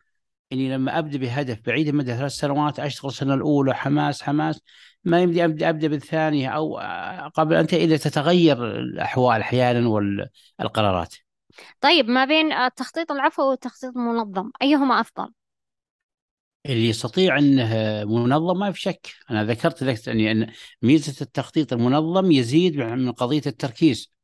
إني 0.53 0.73
لما 0.73 0.99
أبدأ 0.99 1.17
بهدف 1.17 1.59
بعيد 1.65 1.87
المدى 1.87 2.13
ثلاث 2.13 2.31
سنوات 2.31 2.79
أشتغل 2.79 3.09
السنة 3.09 3.33
الأولى 3.33 3.75
حماس 3.75 4.21
حماس 4.21 4.61
ما 5.03 5.21
يمدي 5.21 5.45
أبدأ 5.45 5.69
أبدأ 5.69 5.87
بالثانية 5.87 6.49
أو 6.49 6.77
قبل 7.33 7.55
انت 7.55 7.73
اذا 7.73 7.97
تتغير 7.97 8.79
الأحوال 8.79 9.41
أحيانا 9.41 9.89
والقرارات. 10.59 11.15
طيب 11.81 12.09
ما 12.09 12.25
بين 12.25 12.53
التخطيط 12.53 13.11
العفوي 13.11 13.45
والتخطيط 13.45 13.97
المنظم 13.97 14.51
أيهما 14.61 14.99
أفضل؟ 14.99 15.31
اللي 16.65 16.89
يستطيع 16.89 17.37
أنه 17.37 17.73
منظم 18.05 18.59
ما 18.59 18.71
في 18.71 18.81
شك. 18.81 19.07
أنا 19.31 19.43
ذكرت 19.43 19.83
لك 19.83 20.07
يعني 20.07 20.31
أن 20.31 20.47
ميزة 20.81 21.15
التخطيط 21.21 21.73
المنظم 21.73 22.31
يزيد 22.31 22.77
من 22.77 23.11
قضية 23.11 23.41
التركيز. 23.47 24.15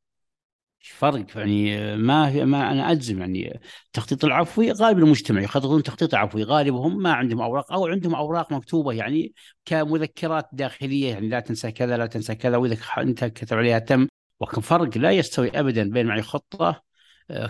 فرق؟ 0.80 1.26
يعني 1.36 1.96
ما 1.96 2.44
ما 2.44 2.70
أنا 2.72 2.92
اجزم 2.92 3.20
يعني 3.20 3.60
التخطيط 3.86 4.24
العفوي 4.24 4.72
غالب 4.72 4.98
المجتمع. 4.98 5.40
يخططون 5.40 5.82
تخطيط 5.82 6.14
عفوي. 6.14 6.42
غالبهم 6.42 7.02
ما 7.02 7.12
عندهم 7.12 7.40
أوراق 7.40 7.72
أو 7.72 7.86
عندهم 7.86 8.14
أوراق 8.14 8.52
مكتوبة 8.52 8.92
يعني 8.92 9.34
كمذكرات 9.64 10.48
داخلية. 10.52 11.10
يعني 11.10 11.28
لا 11.28 11.40
تنسى 11.40 11.72
كذا 11.72 11.96
لا 11.96 12.06
تنسى 12.06 12.34
كذا. 12.34 12.56
وإذا 12.56 12.76
أنت 12.98 13.24
كتب 13.24 13.56
عليها 13.56 13.78
تم. 13.78 14.06
ولكن 14.40 14.60
فرق 14.60 14.98
لا 14.98 15.12
يستوي 15.12 15.60
ابدا 15.60 15.90
بين 15.90 16.06
معي 16.06 16.22
خطة 16.22 16.82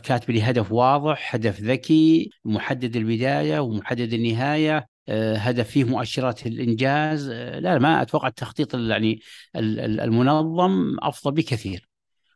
كاتب 0.05 0.30
لي 0.30 0.43
هدف 0.43 0.72
واضح 0.72 1.35
هدف 1.35 1.61
ذكي 1.61 2.30
محدد 2.45 2.97
البداية 2.97 3.61
ومحدد 3.61 4.12
النهاية 4.12 4.87
آه، 5.09 5.37
هدف 5.37 5.70
فيه 5.70 5.85
مؤشرات 5.85 6.47
الإنجاز 6.47 7.28
آه، 7.28 7.59
لا 7.59 7.78
ما 7.78 8.03
أتوقع 8.03 8.28
التخطيط 8.28 8.74
يعني 8.74 9.20
المنظم 9.57 10.97
أفضل 11.03 11.33
بكثير. 11.33 11.89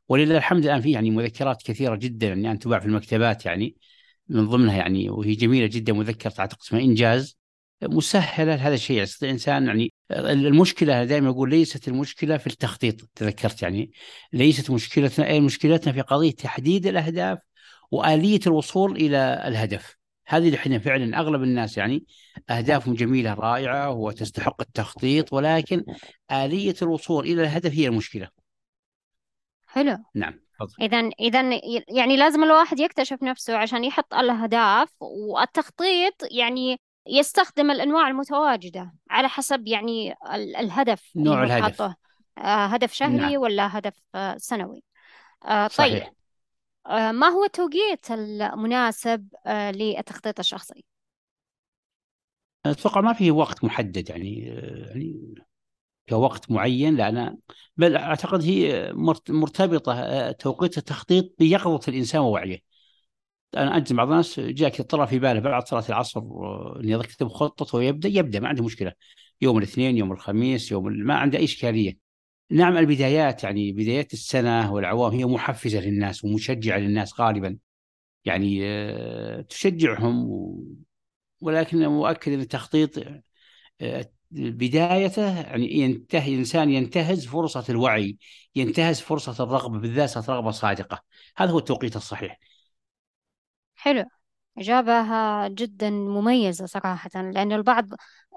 ولله 0.08 0.36
الحمد 0.36 0.64
الآن 0.64 0.80
في 0.80 0.90
يعني 0.92 1.10
مذكرات 1.10 1.62
كثيرة 1.62 1.96
جدا 1.96 2.26
يعني 2.28 2.50
ان 2.50 2.58
تباع 2.58 2.78
في 2.80 2.86
المكتبات 2.86 3.46
يعني 3.46 3.76
من 4.28 4.46
ضمنها 4.48 4.76
يعني 4.76 5.10
وهي 5.10 5.34
جميلة 5.34 5.66
جدا 5.66 5.92
مذكرة 5.92 6.34
أعتقد 6.40 6.58
اسمها 6.62 6.80
إنجاز. 6.80 7.38
مسهلة 7.82 8.56
لهذا 8.56 8.74
الشيء. 8.74 9.02
يستطيع 9.02 9.28
الإنسان 9.28 9.66
يعني 9.66 9.92
المشكلة 10.10 11.04
دائما 11.04 11.30
أقول 11.30 11.50
ليست 11.50 11.88
المشكلة 11.88 12.36
في 12.36 12.46
التخطيط 12.46 13.00
تذكرت 13.14 13.62
يعني. 13.62 13.90
ليست 14.32 14.70
مشكلتنا 14.70 15.26
أي 15.26 15.40
مشكلتنا 15.40 15.92
في 15.92 16.00
قضية 16.00 16.30
تحديد 16.30 16.86
الأهداف 16.86 17.38
وآلية 17.90 18.40
الوصول 18.46 18.96
إلى 18.96 19.44
الهدف. 19.48 19.96
هذه 20.26 20.46
اللي 20.46 20.56
إحنا 20.56 20.78
فعلا 20.78 21.18
أغلب 21.18 21.42
الناس 21.42 21.76
يعني 21.76 22.04
أهدافهم 22.50 22.94
جميلة 22.94 23.34
رائعة 23.34 23.90
وتستحق 23.90 24.60
التخطيط 24.60 25.32
ولكن 25.32 25.84
آلية 26.32 26.74
الوصول 26.82 27.24
إلى 27.24 27.42
الهدف 27.42 27.72
هي 27.72 27.86
المشكلة. 27.86 28.28
حلو. 29.66 29.98
نعم 30.14 30.40
إذا 30.80 31.10
إذا 31.20 31.60
يعني 31.88 32.16
لازم 32.16 32.44
الواحد 32.44 32.80
يكتشف 32.80 33.22
نفسه 33.22 33.56
عشان 33.56 33.84
يحط 33.84 34.14
الأهداف 34.14 34.88
والتخطيط 35.00 36.14
يعني 36.30 36.80
يستخدم 37.08 37.70
الأنواع 37.70 38.08
المتواجدة 38.08 38.92
على 39.10 39.28
حسب 39.28 39.66
يعني 39.66 40.14
الهدف 40.34 41.12
نوع 41.16 41.44
الهدف 41.44 41.82
آه 41.82 41.94
هدف 42.66 42.92
شهري 42.92 43.16
نعم. 43.16 43.36
ولا 43.36 43.78
هدف 43.78 44.02
آه 44.14 44.36
سنوي 44.36 44.82
آه 45.44 45.68
صحيح. 45.68 46.04
طيب 46.04 46.12
آه 46.86 47.12
ما 47.12 47.26
هو 47.28 47.44
التوقيت 47.44 48.10
المناسب 48.10 49.28
للتخطيط 49.46 50.38
الشخصي؟ 50.38 50.84
أتوقع 52.66 53.00
ما 53.00 53.12
في 53.12 53.30
وقت 53.30 53.64
محدد 53.64 54.10
يعني 54.10 54.38
يعني 54.38 55.34
كوقت 56.08 56.50
معين 56.50 56.96
لا 56.96 57.08
أنا 57.08 57.36
بل 57.76 57.96
أعتقد 57.96 58.42
هي 58.42 58.92
مرتبطة 59.28 59.92
آه، 59.92 60.32
توقيت 60.32 60.78
التخطيط 60.78 61.34
بيقظة 61.38 61.80
الإنسان 61.88 62.20
ووعيه 62.20 62.60
أنا 63.56 63.76
أجزم 63.76 63.96
بعض 63.96 64.10
الناس 64.10 64.40
جاء 64.40 64.82
طلع 64.82 65.06
في 65.06 65.18
باله 65.18 65.40
بعد 65.40 65.68
صلاة 65.68 65.84
العصر 65.88 66.20
آه، 66.20 66.80
إني 66.80 66.92
يكتب 66.92 67.28
خطته 67.28 67.78
ويبدأ 67.78 68.08
يبدأ 68.08 68.40
ما 68.40 68.48
عنده 68.48 68.64
مشكلة. 68.64 68.92
يوم 69.40 69.58
الاثنين 69.58 69.96
يوم 69.96 70.12
الخميس 70.12 70.72
يوم 70.72 70.92
ما 70.92 71.14
عنده 71.14 71.38
أي 71.38 71.44
إشكالية. 71.44 71.98
نعم 72.50 72.76
البدايات 72.76 73.44
يعني 73.44 73.72
بدايات 73.72 74.12
السنة 74.12 74.72
والعوام 74.72 75.12
هي 75.12 75.24
محفزة 75.24 75.80
للناس 75.80 76.24
ومشجعة 76.24 76.78
للناس 76.78 77.20
غالبا. 77.20 77.58
يعني 78.24 78.60
آه، 78.64 79.40
تشجعهم 79.42 80.28
ولكن 81.40 81.86
مؤكد 81.86 82.32
أن 82.32 82.40
التخطيط 82.40 82.98
بدايته 84.30 85.40
يعني 85.40 85.72
ينتهي 85.72 86.32
الإنسان 86.34 86.70
ينتهز 86.70 87.26
فرصة 87.26 87.64
الوعي 87.68 88.18
ينتهز 88.56 89.00
فرصة 89.00 89.44
الرغبة 89.44 89.78
بالذات 89.78 90.30
رغبه 90.30 90.50
صادقه 90.50 91.02
هذا 91.36 91.50
هو 91.50 91.58
التوقيت 91.58 91.96
الصحيح. 91.96 92.38
حلو 93.86 94.04
إجابة 94.58 95.04
جدا 95.48 95.90
مميزة 95.90 96.66
صراحة 96.66 97.10
لأن 97.14 97.52
البعض 97.52 97.88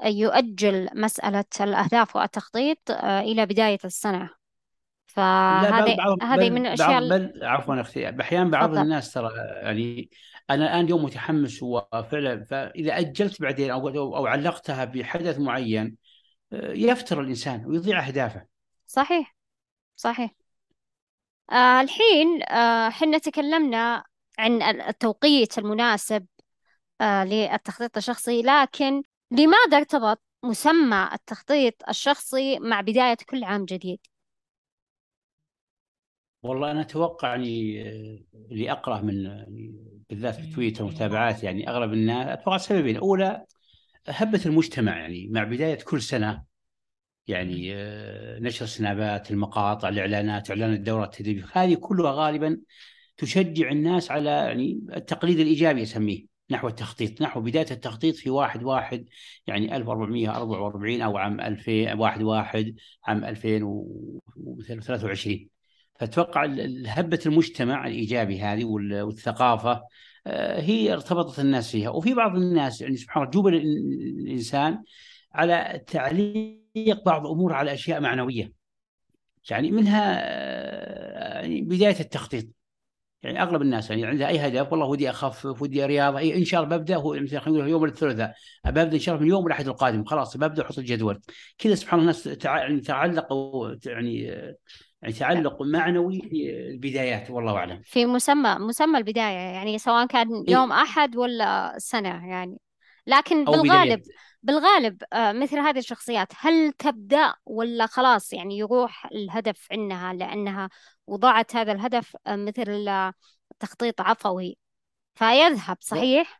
يؤجل 0.05 0.89
مسألة 0.93 1.45
الأهداف 1.61 2.15
والتخطيط 2.15 2.91
آه، 2.91 3.21
إلى 3.21 3.45
بداية 3.45 3.79
السنة 3.85 4.29
فهذه 5.07 5.97
هذه 6.21 6.49
من 6.49 6.65
الأشياء 6.65 6.99
بل, 7.09 7.27
بل 7.27 7.45
عفوا 7.45 7.81
أختي 7.81 8.21
أحيانا 8.21 8.49
بعض 8.49 8.69
فضل. 8.69 8.81
الناس 8.81 9.13
ترى 9.13 9.29
يعني 9.37 10.09
أنا 10.49 10.65
الآن 10.65 10.85
اليوم 10.85 11.03
متحمس 11.03 11.63
وفعلا 11.63 12.45
فإذا 12.45 12.97
أجلت 12.97 13.41
بعدين 13.41 13.71
أو 13.71 13.89
أو 13.89 14.25
علقتها 14.25 14.85
بحدث 14.85 15.39
معين 15.39 15.95
آه، 16.53 16.71
يفتر 16.71 17.21
الإنسان 17.21 17.65
ويضيع 17.65 18.07
أهدافه. 18.07 18.45
صحيح 18.87 19.35
صحيح. 19.95 20.31
آه 21.51 21.81
الحين 21.81 22.43
آه 22.43 22.89
حنا 22.89 23.17
تكلمنا 23.17 24.03
عن 24.39 24.61
التوقيت 24.61 25.57
المناسب 25.57 26.25
آه 27.01 27.23
للتخطيط 27.25 27.97
الشخصي. 27.97 28.41
لكن 28.41 29.03
لماذا 29.31 29.77
ارتبط 29.77 30.21
مسمى 30.43 31.09
التخطيط 31.13 31.73
الشخصي 31.89 32.59
مع 32.59 32.81
بداية 32.81 33.17
كل 33.29 33.43
عام 33.43 33.65
جديد؟ 33.65 33.99
والله 36.43 36.71
أنا 36.71 36.81
أتوقع 36.81 37.29
يعني 37.29 37.81
آه، 37.89 38.19
اللي 38.51 38.71
أقرأ 38.71 39.01
من 39.01 39.25
يعني 39.25 39.75
بالذات 40.09 40.35
في 40.35 40.53
تويتر 40.53 40.83
ومتابعات 40.83 41.43
يعني 41.43 41.69
أغلب 41.69 41.93
الناس 41.93 42.27
أتوقع 42.27 42.57
سببين 42.57 42.97
اولى 42.97 43.45
هبة 44.07 44.41
المجتمع 44.45 44.97
يعني 44.99 45.27
مع 45.27 45.43
بداية 45.43 45.77
كل 45.83 46.01
سنة 46.01 46.43
يعني 47.27 47.75
آه، 47.75 48.39
نشر 48.39 48.65
السنابات 48.65 49.31
المقاطع 49.31 49.89
الإعلانات 49.89 50.49
إعلان 50.49 50.73
الدورات 50.73 51.13
التدريبية 51.13 51.45
هذه 51.53 51.75
كلها 51.75 52.11
غالبا 52.11 52.57
تشجع 53.19 53.71
الناس 53.71 54.11
على 54.11 54.29
يعني 54.29 54.81
التقليد 54.95 55.39
الإيجابي 55.39 55.83
اسميه 55.83 56.25
نحو 56.51 56.67
التخطيط 56.67 57.21
نحو 57.21 57.41
بداية 57.41 57.71
التخطيط 57.71 58.15
في 58.15 58.29
واحد 58.29 58.63
واحد 58.63 59.05
يعني 59.47 59.75
1444 59.75 61.01
أو 61.01 61.17
عام 61.17 61.41
2000 61.41 61.93
واحد 61.93 62.23
واحد 62.23 62.75
عام 63.05 63.25
2023 63.25 65.49
فأتوقع 65.99 66.45
هبة 66.87 67.19
المجتمع 67.25 67.87
الإيجابي 67.87 68.41
هذه 68.41 68.65
والثقافة 68.65 69.83
آه، 70.27 70.61
هي 70.61 70.93
ارتبطت 70.93 71.39
الناس 71.39 71.71
فيها. 71.71 71.89
وفي 71.89 72.13
بعض 72.13 72.35
الناس 72.35 72.81
يعني 72.81 72.97
سبحان 72.97 73.23
الله 73.23 73.31
جبل 73.31 73.55
الإنسان 73.55 74.83
على 75.33 75.81
تعليق 75.87 77.03
بعض 77.05 77.25
الأمور 77.25 77.53
على 77.53 77.73
أشياء 77.73 78.01
معنوية. 78.01 78.51
يعني 79.49 79.71
منها 79.71 80.19
آه، 80.21 81.41
يعني 81.41 81.61
بداية 81.61 81.99
التخطيط. 81.99 82.58
يعني 83.23 83.41
أغلب 83.41 83.61
الناس 83.61 83.89
يعني 83.89 84.05
عندها 84.05 84.27
أي 84.27 84.39
هدف 84.47 84.71
والله 84.71 84.85
ودي 84.85 85.09
أخفف 85.09 85.61
ودي 85.61 85.85
رياضة 85.85 86.17
أي 86.17 86.37
إن 86.37 86.45
شاء 86.45 86.63
الله 86.63 86.77
ببدأ 86.77 86.95
هو 86.95 87.13
مثلا 87.13 87.39
خلينا 87.39 87.59
نقول 87.59 87.69
يوم 87.69 87.85
الثلاثاء 87.85 88.35
ببدأ 88.65 88.93
إن 88.93 88.99
شاء 88.99 89.15
الله 89.15 89.25
من 89.25 89.31
يوم 89.31 89.47
الأحد 89.47 89.67
القادم 89.67 90.03
خلاص 90.03 90.37
ببدأ 90.37 90.63
أحط 90.63 90.77
الجدول. 90.77 91.21
كذا 91.57 91.75
سبحان 91.75 91.99
الله 91.99 92.11
الناس 92.11 92.45
يعني 92.45 92.81
تعلقوا 92.81 93.75
يعني 93.85 94.21
يعني 95.01 95.13
تعلق 95.13 95.61
معنوي 95.61 96.21
في 96.21 96.69
البدايات 96.69 97.31
والله 97.31 97.55
أعلم. 97.57 97.81
في 97.83 98.05
مسمى 98.05 98.55
مسمى 98.59 98.97
البداية 98.97 99.37
يعني 99.37 99.77
سواء 99.77 100.07
كان 100.07 100.27
إيه. 100.47 100.53
يوم 100.53 100.71
أحد 100.71 101.15
ولا 101.15 101.75
سنة 101.77 102.27
يعني. 102.29 102.57
لكن 103.07 103.45
بالغالب 103.45 104.01
بالغالب 104.43 105.03
آه، 105.13 105.31
مثل 105.31 105.57
هذه 105.57 105.77
الشخصيات 105.77 106.27
هل 106.35 106.71
تبدأ 106.71 107.33
ولا 107.45 107.85
خلاص 107.85 108.33
يعني 108.33 108.57
يروح 108.57 109.05
الهدف 109.05 109.67
عنها 109.71 110.13
لأنها 110.13 110.69
وضعت 111.09 111.55
هذا 111.55 111.71
الهدف 111.71 112.17
آه، 112.27 112.35
مثل 112.35 112.89
تخطيط 113.59 114.01
عفوي. 114.01 114.57
فيذهب 115.15 115.77
صحيح؟ 115.79 116.39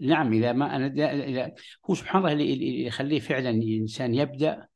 نعم 0.00 0.32
إذا 0.32 0.52
ما 0.52 0.76
أنا 0.76 0.86
إذا 1.24 1.54
هو 1.90 1.94
سبحان 1.94 2.22
الله 2.22 2.32
اللي 2.32 2.84
يخليه 2.84 3.20
فعلا 3.20 3.50
الإنسان 3.50 4.14
يبدأ 4.14 4.68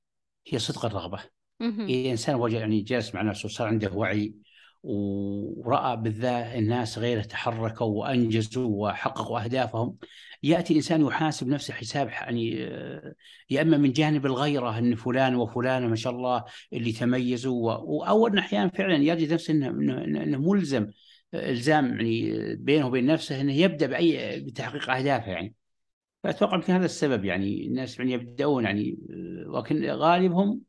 هي 0.46 0.58
صدق 0.58 0.84
الرغبة. 0.84 1.20
إذا 1.60 2.10
إنسان 2.10 2.34
وجد 2.34 2.54
يعني 2.54 2.80
جالس 2.80 3.14
مع 3.14 3.22
نفسه 3.22 3.48
صار 3.48 3.68
عنده 3.68 3.92
وعي 3.92 4.34
ورأى 4.82 5.96
بالذات 5.96 6.54
الناس 6.54 6.98
غيره 6.98 7.22
تحركوا 7.22 7.86
وأنجزوا 7.86 8.88
وحققوا 8.88 9.44
أهدافهم. 9.44 9.96
يأتي 10.42 10.72
الإنسان 10.72 11.06
يحاسب 11.06 11.48
نفسه 11.48 11.74
حساب 11.74 12.08
يعني 12.08 12.64
آه، 12.66 13.14
يا 13.50 13.62
إما 13.62 13.76
من 13.76 13.92
جانب 13.92 14.26
الغيرة 14.26 14.78
أن 14.78 14.94
فلان 14.94 15.34
وفلانة 15.34 15.86
ما 15.88 15.96
شاء 15.96 16.12
الله 16.12 16.44
اللي 16.72 16.92
تميزوا 16.92 18.08
أو 18.08 18.26
أن 18.26 18.38
أحيانا 18.38 18.68
فعلا 18.68 18.96
يجد 18.96 19.32
نفسه 19.32 19.52
أنه, 19.52 19.68
إنه 20.22 20.38
ملزم 20.38 20.86
إلزام 21.34 21.86
يعني 21.86 22.56
بينه 22.56 22.86
وبين 22.86 23.06
نفسه 23.06 23.40
إنه 23.40 23.52
يبدأ 23.52 23.86
بأي 23.86 24.40
بتحقيق 24.40 24.90
أهدافه 24.90 25.32
يعني. 25.32 25.54
فأتوقع 26.22 26.54
يمكن 26.54 26.72
هذا 26.72 26.84
السبب 26.84 27.24
يعني 27.24 27.66
الناس 27.66 27.98
يعني 27.98 28.12
يبدأون 28.12 28.64
يعني 28.64 28.98
ولكن 29.46 29.84
غالبهم 29.90 30.60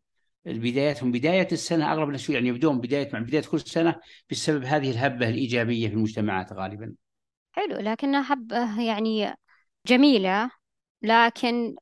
بدايتهم 0.45 1.11
بداية 1.11 1.47
السنة 1.51 1.91
أغلب 1.93 2.07
الناس 2.07 2.29
يعني 2.29 2.47
يبدون 2.47 2.81
بداية 2.81 3.09
مع 3.13 3.19
بداية 3.19 3.41
كل 3.41 3.59
سنة 3.59 3.99
بسبب 4.31 4.63
هذه 4.63 4.91
الهبة 4.91 5.29
الإيجابية 5.29 5.87
في 5.87 5.93
المجتمعات 5.93 6.53
غالبا. 6.53 6.95
حلو 7.51 7.77
لكنها 7.77 8.33
هبة 8.33 8.81
يعني 8.81 9.35
جميلة 9.87 10.51
لكن 11.01 11.75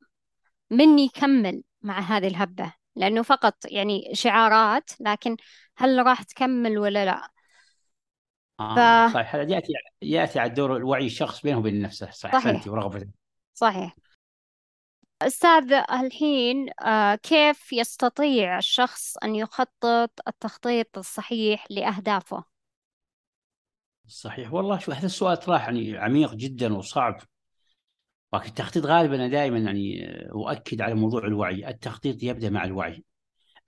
من 0.71 0.99
يكمل 0.99 1.63
مع 1.81 1.99
هذه 1.99 2.27
الهبة؟ 2.27 2.73
لأنه 2.95 3.21
فقط 3.21 3.55
يعني 3.65 4.09
شعارات 4.13 4.91
لكن 4.99 5.37
هل 5.77 6.05
راح 6.05 6.23
تكمل 6.23 6.77
ولا 6.77 7.05
لا؟ 7.05 7.29
آه 8.59 9.07
ف... 9.07 9.13
صحيح 9.13 9.35
هذا 9.35 9.51
ياتي 9.53 9.73
يأتي 10.01 10.39
على 10.39 10.49
دور 10.49 10.77
الوعي 10.77 11.05
الشخص 11.05 11.41
بينه 11.41 11.57
وبين 11.57 11.81
نفسه 11.81 12.11
صح 12.11 12.39
صحيح 12.39 12.67
ورغبته 12.67 13.07
صحيح 13.53 13.95
أستاذ 15.21 15.73
الحين 15.73 16.69
آه 16.81 17.15
كيف 17.15 17.73
يستطيع 17.73 18.57
الشخص 18.57 19.17
أن 19.17 19.35
يخطط 19.35 20.11
التخطيط 20.27 20.97
الصحيح 20.97 21.65
لأهدافه؟ 21.69 22.43
صحيح. 24.07 24.53
والله 24.53 24.79
شو 24.79 24.91
هذا 24.91 25.05
السؤال 25.05 25.37
ترى 25.37 25.57
يعني 25.57 25.97
عميق 25.97 26.33
جدا 26.33 26.73
وصعب. 26.77 27.21
لكن 28.33 28.45
التخطيط 28.45 28.85
غالبا 28.85 29.15
أنا 29.15 29.27
دائما 29.27 29.57
يعني 29.57 30.05
أؤكد 30.31 30.81
على 30.81 30.93
موضوع 30.93 31.25
الوعي. 31.25 31.69
التخطيط 31.69 32.23
يبدأ 32.23 32.49
مع 32.49 32.63
الوعي. 32.63 33.03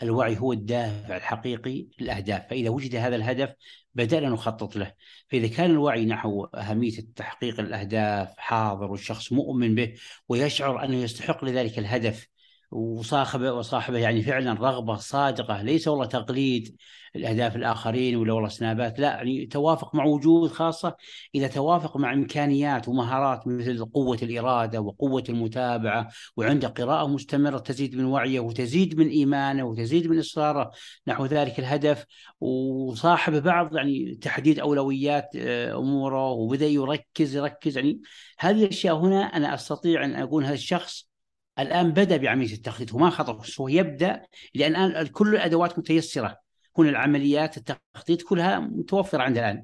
الوعي 0.03 0.39
هو 0.39 0.53
الدافع 0.53 1.17
الحقيقي 1.17 1.87
للأهداف. 1.99 2.49
فإذا 2.49 2.69
وجد 2.69 2.95
هذا 2.95 3.15
الهدف 3.15 3.53
بدأنا 3.95 4.29
نخطط 4.29 4.75
له. 4.75 4.93
فإذا 5.29 5.47
كان 5.47 5.71
الوعي 5.71 6.05
نحو 6.05 6.45
أهمية 6.45 6.91
تحقيق 7.15 7.59
الأهداف 7.59 8.37
حاضر 8.37 8.91
والشخص 8.91 9.31
مؤمن 9.31 9.75
به 9.75 9.93
ويشعر 10.29 10.85
أنه 10.85 10.97
يستحق 10.97 11.45
لذلك 11.45 11.79
الهدف 11.79 12.30
وصاحبه 12.71 13.53
وصاحبه 13.53 13.97
يعني 13.97 14.21
فعلا 14.21 14.53
رغبة 14.53 14.95
صادقة 14.95 15.61
ليس 15.61 15.87
والله 15.87 16.05
تقليد 16.05 16.77
الأهداف 17.15 17.55
الآخرين 17.55 18.15
ولا 18.15 18.33
والله 18.33 18.49
سنابات 18.49 18.99
لا 18.99 19.07
يعني 19.07 19.45
توافق 19.45 19.95
مع 19.95 20.05
وجود 20.05 20.49
خاصة. 20.51 20.95
إذا 21.35 21.47
توافق 21.47 21.97
مع 21.97 22.13
إمكانيات 22.13 22.87
ومهارات 22.87 23.47
مثل 23.47 23.85
قوة 23.85 24.17
الإرادة 24.23 24.81
وقوة 24.81 25.23
المتابعة 25.29 26.09
وعنده 26.37 26.67
قراءة 26.67 27.07
مستمرة 27.07 27.57
تزيد 27.57 27.95
من 27.95 28.05
وعيه 28.05 28.39
وتزيد 28.39 28.99
من 28.99 29.07
إيمانه 29.07 29.63
وتزيد 29.63 30.07
من 30.07 30.19
إصراره 30.19 30.71
نحو 31.07 31.25
ذلك 31.25 31.59
الهدف. 31.59 32.05
وصاحب 32.39 33.43
بعض 33.43 33.75
يعني 33.75 34.15
تحديد 34.15 34.59
أولويات 34.59 35.29
آه، 35.35 35.77
أموره 35.77 36.29
وبدأ 36.31 36.65
يركز 36.67 37.35
يركز 37.35 37.77
يعني 37.77 38.01
هذه 38.39 38.63
الأشياء 38.63 38.95
هنا 38.97 39.21
أنا 39.21 39.53
أستطيع 39.53 40.05
أن 40.05 40.15
أقول 40.15 40.43
هذا 40.43 40.53
الشخص 40.53 41.10
الآن 41.59 41.91
بدأ 41.91 42.17
بعملية 42.17 42.53
التخطيط 42.53 42.93
وما 42.93 43.09
خطط 43.09 43.45
هو 43.59 43.67
يبدأ 43.67 44.25
لأن 44.55 44.75
الآن 44.75 45.07
كل 45.07 45.35
الأدوات 45.35 45.79
متيسرة. 45.79 46.37
هنا 46.77 46.89
العمليات 46.89 47.57
التخطيط 47.57 48.21
كلها 48.21 48.59
متوفرة 48.59 49.23
عند 49.23 49.37
الآن. 49.37 49.63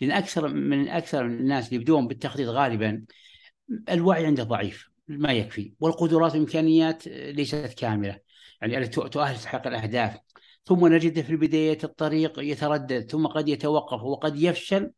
لأن 0.00 0.10
أكثر 0.10 0.48
من 0.48 0.88
أكثر 0.88 1.26
الناس 1.26 1.68
اللي 1.68 1.76
يبدون 1.76 2.08
بالتخطيط 2.08 2.48
غالبا 2.48 3.04
الوعي 3.90 4.26
عنده 4.26 4.44
ضعيف 4.44 4.90
ما 5.08 5.32
يكفي. 5.32 5.72
والقدرات 5.80 6.32
والإمكانيات 6.32 7.08
ليست 7.08 7.74
كاملة. 7.78 8.18
يعني 8.62 8.86
تؤهل 8.88 9.36
تحقيق 9.36 9.66
الأهداف. 9.66 10.18
ثم 10.64 10.86
نجد 10.86 11.20
في 11.20 11.36
بدايه 11.36 11.78
الطريق 11.84 12.38
يتردد 12.38 13.10
ثم 13.10 13.26
قد 13.26 13.48
يتوقف 13.48 14.02
وقد 14.02 14.36
يفشل 14.36 14.90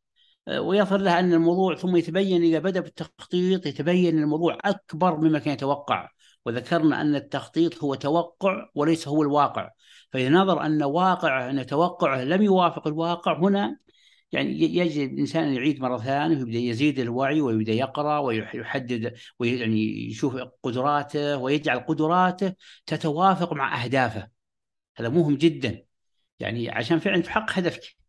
ويظهر 0.59 1.01
له 1.01 1.19
أن 1.19 1.33
الموضوع 1.33 1.75
ثم 1.75 1.97
يتبين 1.97 2.43
إذا 2.43 2.59
بدأ 2.59 2.81
بالتخطيط 2.81 3.67
يتبين 3.67 4.19
الموضوع 4.19 4.59
أكبر 4.65 5.17
مما 5.17 5.39
كان 5.39 5.55
يتوقع. 5.55 6.09
وذكرنا 6.47 7.01
أن 7.01 7.15
التخطيط 7.15 7.85
هو 7.85 7.95
توقع 7.95 8.69
وليس 8.75 9.09
هو 9.09 9.23
الواقع. 9.23 9.71
فإذا 10.13 10.29
نظر 10.29 10.67
أن 10.67 10.83
واقعه 10.83 11.51
أن 11.51 11.67
توقعه 11.67 12.25
لم 12.25 12.43
يوافق 12.43 12.87
الواقع 12.87 13.39
هنا 13.39 13.79
يعني 14.33 14.77
يجب 14.77 15.13
الإنسان 15.13 15.45
أن 15.45 15.55
يعيد 15.55 15.81
مرة 15.81 15.99
ثانية 15.99 16.37
ويبدأ 16.37 16.59
يزيد 16.59 16.99
الوعي 16.99 17.41
ويبدأ 17.41 17.73
يقرأ 17.73 18.19
ويحدد 18.19 19.15
ويعني 19.39 20.09
يشوف 20.11 20.37
قدراته 20.63 21.37
ويجعل 21.37 21.79
قدراته 21.81 22.55
تتوافق 22.87 23.53
مع 23.53 23.85
أهدافه. 23.85 24.29
هذا 24.97 25.09
مهم 25.09 25.37
جدا. 25.37 25.85
يعني 26.41 26.71
عشان 26.71 26.99
فعلا 26.99 27.23
تحقق 27.23 27.59
هدفك. 27.59 28.00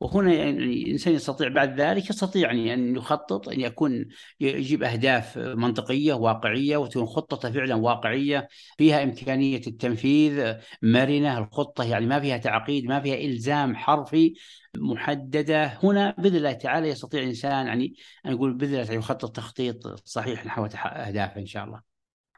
وهنا 0.00 0.34
يعني 0.34 0.82
الإنسان 0.82 1.14
يستطيع 1.14 1.48
بعد 1.48 1.80
ذلك 1.80 2.10
يستطيع 2.10 2.52
يعني 2.52 2.74
أن 2.74 2.96
يخطط 2.96 3.48
أن 3.48 3.60
يكون 3.60 4.06
يجيب 4.40 4.82
أهداف 4.82 5.38
منطقية 5.38 6.14
واقعية 6.14 6.76
وتكون 6.76 7.06
خطته 7.06 7.50
فعلا 7.50 7.74
واقعية 7.74 8.48
فيها 8.78 9.02
إمكانية 9.02 9.60
التنفيذ 9.66 10.54
مرنة 10.82 11.38
الخطة 11.38 11.84
يعني 11.84 12.06
ما 12.06 12.20
فيها 12.20 12.36
تعقيد 12.36 12.84
ما 12.84 13.00
فيها 13.00 13.14
إلزام 13.14 13.76
حرفي 13.76 14.34
محددة 14.76 15.78
هنا 15.82 16.14
بإذن 16.18 16.36
الله 16.36 16.52
تعالى 16.52 16.88
يستطيع 16.88 17.22
الإنسان 17.22 17.66
يعني 17.66 17.94
أن 18.26 18.32
نقول 18.32 18.54
بإذن 18.54 18.74
الله 18.74 18.92
يخطط 18.92 19.36
تخطيط 19.36 19.86
صحيح 20.04 20.46
نحو 20.46 20.64
أهدافه 20.64 21.40
إن 21.40 21.46
شاء 21.46 21.64
الله. 21.64 21.80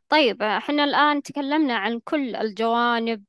طيب 0.09 0.43
إحنا 0.43 0.85
الآن 0.85 1.23
تكلمنا 1.23 1.75
عن 1.75 2.01
كل 2.05 2.37
الجوانب 2.37 3.25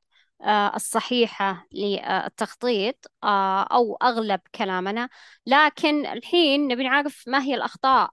الصحيحة 0.48 1.68
للتخطيط 1.72 3.12
آه، 3.24 3.64
أو 3.64 3.96
أغلب 3.96 4.40
كلامنا. 4.56 5.10
لكن 5.46 6.06
الحين 6.06 6.68
نبي 6.68 6.84
نعرف 6.84 7.24
ما 7.28 7.44
هي 7.44 7.56
الأخطاء 7.56 8.10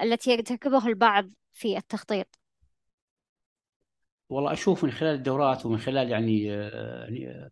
التي 0.00 0.30
يرتكبها 0.30 0.88
البعض 0.88 1.30
في 1.52 1.76
التخطيط. 1.76 2.38
والله 4.28 4.52
أشوف 4.52 4.84
من 4.84 4.90
خلال 4.90 5.14
الدورات 5.14 5.66
ومن 5.66 5.78
خلال 5.78 6.10
يعني, 6.10 6.54
آه، 6.54 7.04
يعني 7.04 7.50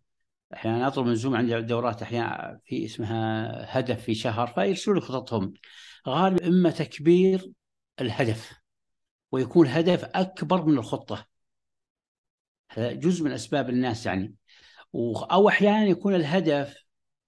أحيانا 0.53 0.87
أطلب 0.87 1.05
من 1.05 1.15
زوم 1.15 1.35
عندي 1.35 1.61
دورات 1.61 2.01
أحيانا 2.01 2.59
في 2.65 2.85
اسمها 2.85 3.79
هدف 3.79 4.03
في 4.03 4.15
شهر 4.15 4.47
فيرسلوا 4.47 4.95
لي 4.95 5.01
خططهم. 5.01 5.53
غالبا 6.07 6.47
إما 6.47 6.69
تكبير 6.69 7.51
الهدف 8.01 8.53
ويكون 9.31 9.67
هدف 9.67 10.03
أكبر 10.03 10.65
من 10.65 10.77
الخطة. 10.77 11.28
هذا 12.69 12.91
جزء 12.91 13.23
من 13.23 13.31
أسباب 13.31 13.69
الناس 13.69 14.05
يعني. 14.05 14.35
أو 14.95 15.49
أحيانا 15.49 15.85
يكون 15.85 16.15
الهدف 16.15 16.75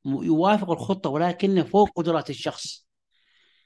يوافق 0.06 0.72
الخطة 0.72 1.10
ولكنه 1.10 1.64
فوق 1.64 1.90
قدرات 1.96 2.30
الشخص. 2.30 2.88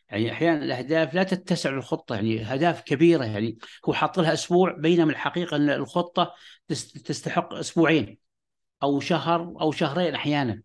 يعني 0.09 0.31
أحيانا 0.31 0.63
الأهداف 0.63 1.13
لا 1.13 1.23
تتسع 1.23 1.69
للخطة 1.69 2.15
يعني 2.15 2.45
أهداف 2.45 2.81
كبيرة 2.81 3.25
يعني. 3.25 3.57
هو 3.85 3.93
حاط 3.93 4.19
لها 4.19 4.33
أسبوع 4.33 4.71
بينما 4.77 5.11
الحقيقة 5.11 5.57
إن 5.57 5.69
الخطة 5.69 6.33
تستحق 7.05 7.53
أسبوعين 7.53 8.17
أو 8.83 8.99
شهر 8.99 9.41
أو 9.41 9.71
شهرين 9.71 10.15
أحيانا. 10.15 10.61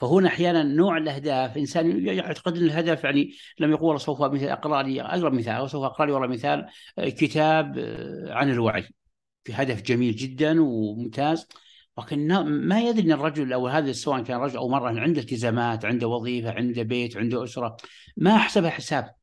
فهنا 0.00 0.28
أحيانا 0.28 0.62
نوع 0.62 0.96
الأهداف 0.96 1.56
إنسان 1.56 2.06
يعتقد 2.06 2.56
إن 2.56 2.64
الهدف 2.64 3.04
يعني 3.04 3.30
لم 3.58 3.70
يقول 3.70 4.00
سوف 4.00 4.22
مثل 4.22 4.44
أقرأ 4.44 4.82
لي 4.82 5.02
اقرب 5.02 5.32
مثال 5.32 5.54
أو 5.54 5.66
سوف 5.66 5.84
أقرأ 5.84 6.06
لي 6.06 6.12
والله 6.12 6.28
مثال 6.28 6.66
كتاب 6.98 7.78
عن 8.28 8.50
الوعي. 8.50 8.88
في 9.46 9.52
هدف 9.52 9.82
جميل 9.82 10.16
جدا 10.16 10.60
وممتاز 10.62 11.48
لكن 11.98 12.28
ما 12.44 12.80
يدري 12.80 13.02
إن 13.02 13.12
الرجل 13.12 13.52
أو 13.52 13.68
هذا 13.68 13.92
سواء 13.92 14.22
كان 14.22 14.40
رجل 14.40 14.56
أو 14.56 14.68
مره 14.68 15.00
عنده 15.00 15.20
التزامات 15.20 15.84
عنده 15.84 16.08
وظيفة 16.08 16.50
عنده 16.50 16.82
بيت 16.82 17.16
عنده 17.16 17.44
أسرة 17.44 17.76
ما 18.16 18.38
حسبها 18.38 18.70
حساب. 18.70 19.14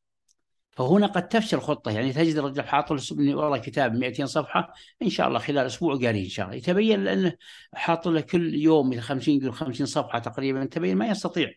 فهنا 0.72 1.08
قد 1.08 1.28
تفشل 1.28 1.58
الخطه 1.58 1.92
يعني 1.92 2.14
تجد 2.14 2.36
الرجل 2.38 2.64
حاط 2.64 2.92
له 2.92 3.36
والله 3.36 3.58
كتاب 3.58 3.96
200 3.96 4.26
صفحة 4.26 4.74
إن 5.02 5.10
شاء 5.10 5.28
الله 5.28 5.40
خلال 5.40 5.66
أسبوع 5.66 5.96
قاريه 5.96 6.24
إن 6.24 6.30
شاء 6.30 6.46
الله. 6.46 6.58
يتبين 6.58 7.04
لأنه 7.04 7.34
حاط 7.74 8.08
له 8.08 8.22
كل 8.22 8.56
يوم 8.56 9.00
50 9.00 9.52
50 9.52 9.86
صفحة 9.86 10.20
تقريبا 10.20 10.66
تبين 10.66 10.98
ما 10.98 11.08
يستطيع 11.08 11.52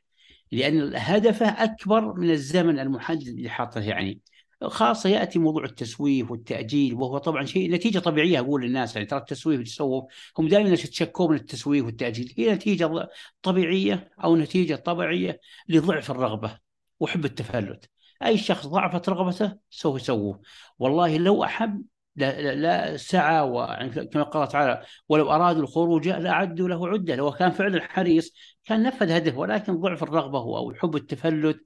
لأن 0.52 0.92
هدفه 0.96 1.48
أكبر 1.48 2.14
من 2.14 2.30
الزمن 2.30 2.78
المحدد 2.78 3.28
اللي 3.28 3.48
حاطه 3.48 3.80
يعني. 3.80 4.20
خاصة 4.64 5.10
يأتي 5.10 5.38
موضوع 5.38 5.64
التسويف 5.64 6.30
والتأجيل 6.30 6.94
وهو 6.94 7.18
طبعا 7.18 7.44
شيء 7.44 7.70
نتيجة 7.72 7.98
طبيعية 7.98 8.38
أقول 8.40 8.62
للناس 8.62 8.96
يعني 8.96 9.06
ترى 9.06 9.18
التسويف 9.18 9.58
والتسوف 9.58 10.04
هم 10.38 10.48
دائما 10.48 10.68
يتشكوا 10.68 11.28
من 11.28 11.36
التسويف 11.36 11.84
والتأجيل. 11.84 12.34
هي 12.38 12.54
نتيجة 12.54 13.08
طبيعية 13.42 14.10
أو 14.24 14.36
نتيجة 14.36 14.74
طبيعية 14.74 15.40
لضعف 15.68 16.10
الرغبة 16.10 16.58
وحب 17.00 17.24
التفلت. 17.24 17.90
أي 18.24 18.38
شخص 18.38 18.66
ضعفت 18.66 19.08
رغبته 19.08 19.56
سوف 19.70 20.00
يسووه. 20.00 20.42
والله 20.78 21.16
لو 21.18 21.44
أحب 21.44 21.84
لا, 22.16 22.54
لا 22.54 22.96
سعى 22.96 23.48
يعني 23.54 23.90
قال 24.22 24.48
تعالى 24.48 24.84
ولو 25.08 25.30
أرادوا 25.32 25.62
الخروج 25.62 26.08
لاعدوا 26.08 26.68
له 26.68 26.88
عدة. 26.88 27.16
لو 27.16 27.30
كان 27.30 27.50
فعلا 27.50 27.82
حريص 27.88 28.32
كان 28.64 28.82
نفذ 28.82 29.10
هدفه 29.10 29.38
ولكن 29.38 29.80
ضعف 29.80 30.02
الرغبة 30.02 30.38
أو 30.38 30.74
حب 30.74 30.96
التفلت 30.96 31.60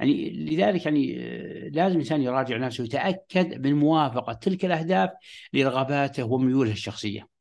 يعني 0.00 0.30
لذلك 0.30 0.84
يعني 0.86 1.16
آه، 1.20 1.68
لازم 1.68 1.94
الإنسان 1.94 2.22
يراجع 2.22 2.56
نفسه 2.56 2.82
ويتأكد 2.82 3.66
من 3.66 3.74
موافقة 3.74 4.32
تلك 4.32 4.64
الأهداف 4.64 5.10
لرغباته 5.52 6.24
وميوله 6.24 6.72
الشخصية. 6.72 7.34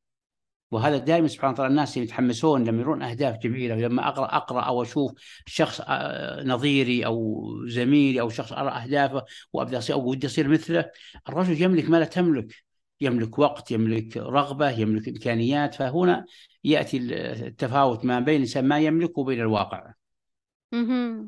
وهذا 0.74 0.98
دائما 0.98 1.28
سبحان 1.28 1.54
الله 1.54 1.68
الناس 1.68 1.98
يتحمسون 1.98 2.64
لما 2.64 2.82
يرون 2.82 3.02
أهداف 3.02 3.38
جميلة 3.38 3.76
ولما 3.76 4.08
أقرأ 4.08 4.26
أقرأ 4.26 4.62
أو 4.62 4.82
أشوف 4.82 5.12
شخص 5.46 5.82
آه، 5.88 6.44
نظيري 6.44 7.06
أو 7.06 7.46
زميلي 7.68 8.22
أو 8.22 8.30
شخص 8.30 8.54
أرى 8.54 8.70
أهدافه 8.70 9.26
وأبدأ 9.54 9.78
أصير 9.78 9.96
أو 9.96 10.10
ودي 10.10 10.28
أصير 10.28 10.48
مثله 10.48 10.92
الرجل 11.30 11.62
يملك 11.62 11.90
ما 11.90 11.98
لا 11.98 12.06
تملك 12.06 12.64
يملك 13.02 13.40
وقت 13.40 13.72
يملك 13.72 14.18
رغبة 14.18 14.70
يملك 14.70 15.08
إمكانيات 15.08 15.76
فهنا 15.76 16.26
يأتي 16.64 16.98
التفاوت 17.48 18.06
ما 18.06 18.20
بين 18.20 18.36
الإنسان 18.36 18.68
ما 18.68 18.80
يملك 18.80 19.18
وبين 19.18 19.40
الواقع. 19.40 19.94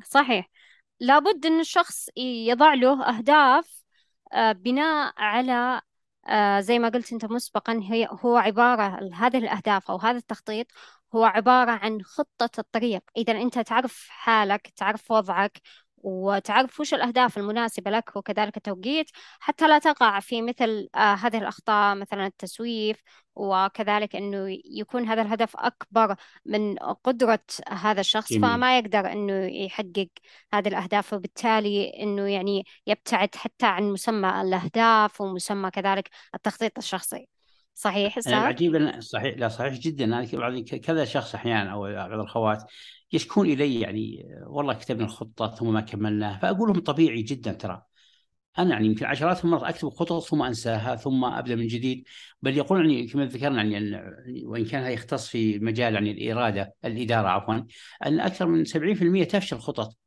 صحيح 0.05 0.49
لابد 0.99 1.45
إن 1.45 1.59
الشخص 1.59 2.09
يضع 2.17 2.73
له 2.73 3.03
أهداف 3.17 3.83
آه، 4.33 4.51
بناء 4.51 5.13
على 5.17 5.81
آه، 6.27 6.59
زي 6.59 6.79
ما 6.79 6.89
قلت 6.89 7.13
أنت 7.13 7.25
مسبقا 7.25 7.79
هي 7.83 8.07
هو 8.11 8.37
عبارة 8.37 9.09
هذه 9.13 9.37
الأهداف 9.37 9.91
أو 9.91 9.97
هذا 9.97 10.17
التخطيط 10.17 10.67
هو 11.15 11.25
عبارة 11.25 11.71
عن 11.71 12.01
خطة 12.03 12.49
الطريق. 12.59 13.01
إذا 13.17 13.33
أنت 13.33 13.59
تعرف 13.59 14.07
حالك 14.09 14.73
تعرف 14.75 15.11
وضعك 15.11 15.61
وتعرف 16.05 16.79
وش 16.79 16.93
الأهداف 16.93 17.37
المناسبة 17.37 17.91
لك 17.91 18.15
وكذلك 18.15 18.57
التوقيت 18.57 19.09
حتى 19.39 19.67
لا 19.67 19.79
تقع 19.79 20.19
في 20.19 20.41
مثل 20.41 20.89
آه 20.95 21.13
هذه 21.13 21.37
الأخطاء 21.37 21.95
مثلا 21.95 22.25
التسويف 22.25 23.01
وكذلك 23.35 24.15
أنه 24.15 24.57
يكون 24.65 25.07
هذا 25.07 25.21
الهدف 25.21 25.55
أكبر 25.55 26.15
من 26.45 26.75
قدرة 26.77 27.43
هذا 27.69 27.99
الشخص 27.99 28.33
جميل. 28.33 28.49
فما 28.49 28.77
يقدر 28.77 29.11
أنه 29.11 29.45
يحقق 29.65 30.07
هذه 30.53 30.67
الأهداف 30.67 31.13
وبالتالي 31.13 32.03
أنه 32.03 32.27
يعني 32.27 32.65
يبتعد 32.87 33.35
حتى 33.35 33.65
عن 33.65 33.83
مسمى 33.83 34.41
الأهداف 34.41 35.21
ومسمى 35.21 35.71
كذلك 35.71 36.09
التخطيط 36.35 36.77
الشخصي 36.77 37.27
صحيح 37.73 38.17
أستاذ؟ 38.17 38.33
عجيب 38.33 38.99
صحيح 38.99 39.37
لا 39.37 39.47
صحيح 39.47 39.73
جدا 39.73 40.05
أنا 40.05 40.25
كذا 40.61 41.05
شخص 41.05 41.35
أحيانا 41.35 41.71
أو 41.71 41.81
بعض 41.81 42.11
الأخوات 42.11 42.63
يشكون 43.15 43.49
إلي 43.49 43.79
يعني 43.79 44.25
والله 44.47 44.73
كتبنا 44.73 45.05
الخطة 45.05 45.55
ثم 45.55 45.73
ما 45.73 45.81
كملناها 45.81 46.39
فاقول 46.39 46.69
لهم 46.69 46.79
طبيعي 46.79 47.21
جدا 47.21 47.51
ترى. 47.53 47.81
أنا 48.59 48.69
يعني 48.69 48.87
يمكن 48.87 49.05
عشرات 49.05 49.45
المرات 49.45 49.63
أكتب 49.63 49.89
خطط 49.89 50.23
ثم 50.23 50.41
أنساها 50.43 50.95
ثم 50.95 51.25
أبدأ 51.25 51.55
من 51.55 51.67
جديد. 51.67 52.03
بل 52.41 52.57
يقول 52.57 52.91
يعني 52.91 53.07
كما 53.07 53.25
ذكرنا 53.25 53.63
يعني 53.63 54.01
وإن 54.45 54.65
كان 54.65 54.81
هذا 54.81 54.91
يختص 54.91 55.27
في 55.27 55.59
مجال 55.59 55.93
يعني 55.93 56.11
الإرادة 56.11 56.73
الإدارة 56.85 57.27
عفوا 57.27 57.55
أن 58.05 58.19
أكثر 58.19 58.45
من 58.47 58.65
70% 58.65 59.23
تفشل 59.23 59.55
الخطط. 59.55 59.97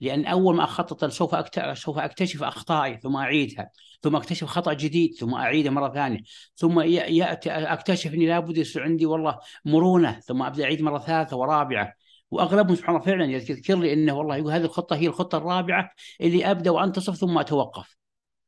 لأن 0.00 0.26
أول 0.26 0.56
ما 0.56 0.64
أخطط 0.64 1.04
سوف 1.04 1.34
سوف 1.78 1.98
أكتشف 1.98 2.42
أخطائي 2.42 2.98
ثم 2.98 3.16
أعيدها 3.16 3.70
ثم 4.02 4.16
أكتشف 4.16 4.46
خطأ 4.46 4.72
جديد 4.72 5.14
ثم 5.14 5.34
أعيده 5.34 5.70
مرة 5.70 5.94
ثانية 5.94 6.20
ثم 6.56 6.80
يأتي 6.80 7.50
أكتشف 7.50 8.14
إني 8.14 8.26
لابد 8.26 8.56
يصير 8.58 8.82
عندي 8.82 9.06
والله 9.06 9.38
مرونة 9.64 10.20
ثم 10.20 10.42
أبدأ 10.42 10.64
أعيد 10.64 10.82
مرة 10.82 10.98
ثالثة 10.98 11.36
ورابعة. 11.36 11.92
واغلبهم 12.30 12.74
سبحان 12.74 12.96
الله 12.96 13.06
فعلا 13.06 13.24
يذكر 13.24 13.78
لي 13.78 13.92
إنه 13.92 14.12
والله 14.12 14.36
يقول 14.36 14.52
هذه 14.52 14.64
الخطة 14.64 14.96
هي 14.96 15.06
الخطة 15.06 15.38
الرابعة 15.38 15.90
اللي 16.20 16.50
أبدأ 16.50 16.70
وانتصف 16.70 17.14
ثم 17.14 17.38
أتوقف. 17.38 17.96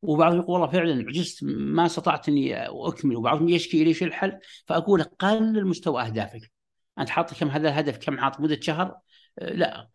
وبعضهم 0.03 0.39
يقول 0.39 0.53
والله 0.61 0.67
فعلا 0.73 1.05
عجزت 1.09 1.45
ما 1.45 1.87
استطعت 1.87 2.29
إني 2.29 2.67
أكمل. 2.67 3.17
وبعضهم 3.17 3.49
يشكي 3.49 3.83
إلي 3.83 3.95
في 3.95 4.05
الحل؟ 4.05 4.39
فأقول 4.67 5.03
قلل 5.03 5.67
مستوى 5.67 6.03
أهدافك. 6.03 6.53
أنت 6.99 7.09
حاط 7.09 7.35
كم 7.35 7.49
هذا 7.49 7.69
الهدف 7.69 7.99
كم 7.99 8.19
حاط 8.19 8.41
مدة 8.41 8.61
شهر؟ 8.61 8.97
لا 9.43 9.89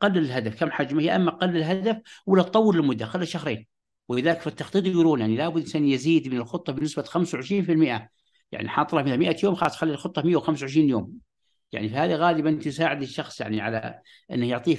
قلل 0.00 0.18
الهدف. 0.18 0.60
كم 0.60 0.70
حجمه 0.70 1.02
يا 1.02 1.16
أما 1.16 1.30
قلل 1.30 1.56
الهدف 1.56 1.96
ولا 2.26 2.42
تطول 2.42 2.76
المده 2.76 3.06
خلي 3.06 3.26
شهرين. 3.26 3.66
ولذلك 4.08 4.40
في 4.40 4.46
التخطيط 4.46 4.86
يقولون 4.86 5.20
يعني 5.20 5.36
لابد 5.36 5.56
الإنسان 5.56 5.84
يزيد 5.84 6.28
من 6.28 6.36
الخطة 6.36 6.72
بنسبة 6.72 7.02
25% 7.02 8.10
يعني 8.52 8.68
حاط 8.68 8.94
له 8.94 9.16
100 9.16 9.36
يوم 9.44 9.54
خلاص 9.54 9.76
خلي 9.76 9.92
الخطة 9.92 10.22
125 10.22 10.88
يوم. 10.88 11.29
يعني 11.72 11.88
فهذه 11.88 12.14
غالبا 12.14 12.52
تساعد 12.52 13.02
الشخص 13.02 13.40
يعني 13.40 13.60
على 13.60 14.00
أنه 14.30 14.46
يعطيه 14.48 14.78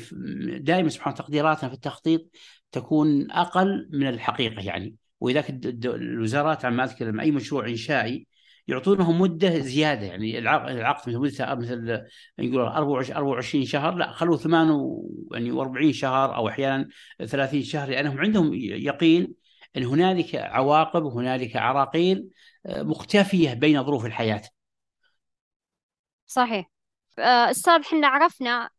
دائما 0.59 0.89
سبحان 0.89 1.13
تقديراتنا 1.13 1.69
في 1.69 1.75
التخطيط 1.75 2.29
تكون 2.71 3.31
أقل 3.31 3.89
من 3.93 4.07
الحقيقة 4.07 4.61
يعني 4.61 4.95
ولذلك 5.19 5.49
الوزارات 5.85 6.65
عم 6.65 6.81
أذكر 6.81 7.21
أي 7.21 7.31
مشروع 7.31 7.67
إنشائي 7.67 8.27
يعطونهم 8.67 9.21
مدة 9.21 9.59
زيادة 9.59 10.05
يعني 10.05 10.39
العقد 10.39 11.09
مثل 11.09 11.19
مدته 11.19 11.55
مثل 11.55 12.01
نقول 12.39 12.61
24 12.61 13.65
شهر 13.65 13.95
لا 13.95 14.11
خلوه 14.11 14.37
48 14.37 15.83
يعني 15.83 15.93
شهر 15.93 16.35
أو 16.35 16.47
أحيانا 16.47 16.87
30 17.27 17.63
شهر 17.63 17.89
لأنهم 17.89 18.19
عندهم 18.19 18.53
يقين 18.53 19.33
أن 19.77 19.83
هنالك 19.83 20.35
عواقب 20.35 21.03
وهنالك 21.03 21.55
عراقيل 21.55 22.29
آه، 22.65 22.83
مختفية 22.83 23.53
بين 23.53 23.83
ظروف 23.83 24.05
الحياة. 24.05 24.41
صحيح. 26.25 26.80
آه، 27.19 27.51
أستاذ 27.51 27.83
حنا 27.83 28.07
عرفنا 28.07 28.69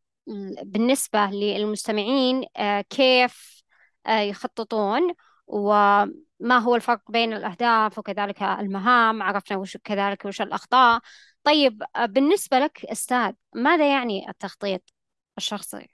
بالنسبة 0.62 1.26
للمستمعين 1.26 2.44
آه، 2.56 2.80
كيف 2.80 3.62
يخططون 4.08 5.14
وما 5.46 6.58
هو 6.58 6.76
الفرق 6.76 7.10
بين 7.10 7.32
الأهداف 7.32 7.98
وكذلك 7.98 8.42
المهام 8.42 9.22
عرفنا 9.22 9.56
وش 9.56 9.76
كذلك 9.76 10.24
وش 10.24 10.40
الأخطاء 10.40 11.00
طيب 11.44 11.82
بالنسبة 12.04 12.58
لك 12.58 12.84
أستاذ 12.84 13.32
ماذا 13.54 13.92
يعني 13.92 14.28
التخطيط 14.28 14.92
الشخصي؟ 15.38 15.88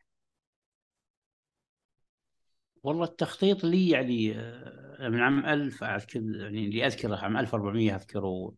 والله 2.82 3.04
التخطيط 3.04 3.64
لي 3.64 3.88
يعني 3.88 4.34
آه، 4.38 5.08
من 5.08 5.20
عام 5.20 5.46
1000 5.46 5.84
أذكر 5.84 6.20
يعني 6.20 6.64
اللي 6.64 6.86
أذكره 6.86 7.16
عام 7.16 7.36
1400 7.36 7.96
أذكره 7.96 8.52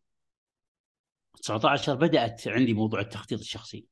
19 1.43 1.95
بدأت 1.95 2.49
عندي 2.49 2.74
موضوع 2.74 3.01
التخطيط 3.01 3.41
الشخصي. 3.41 3.86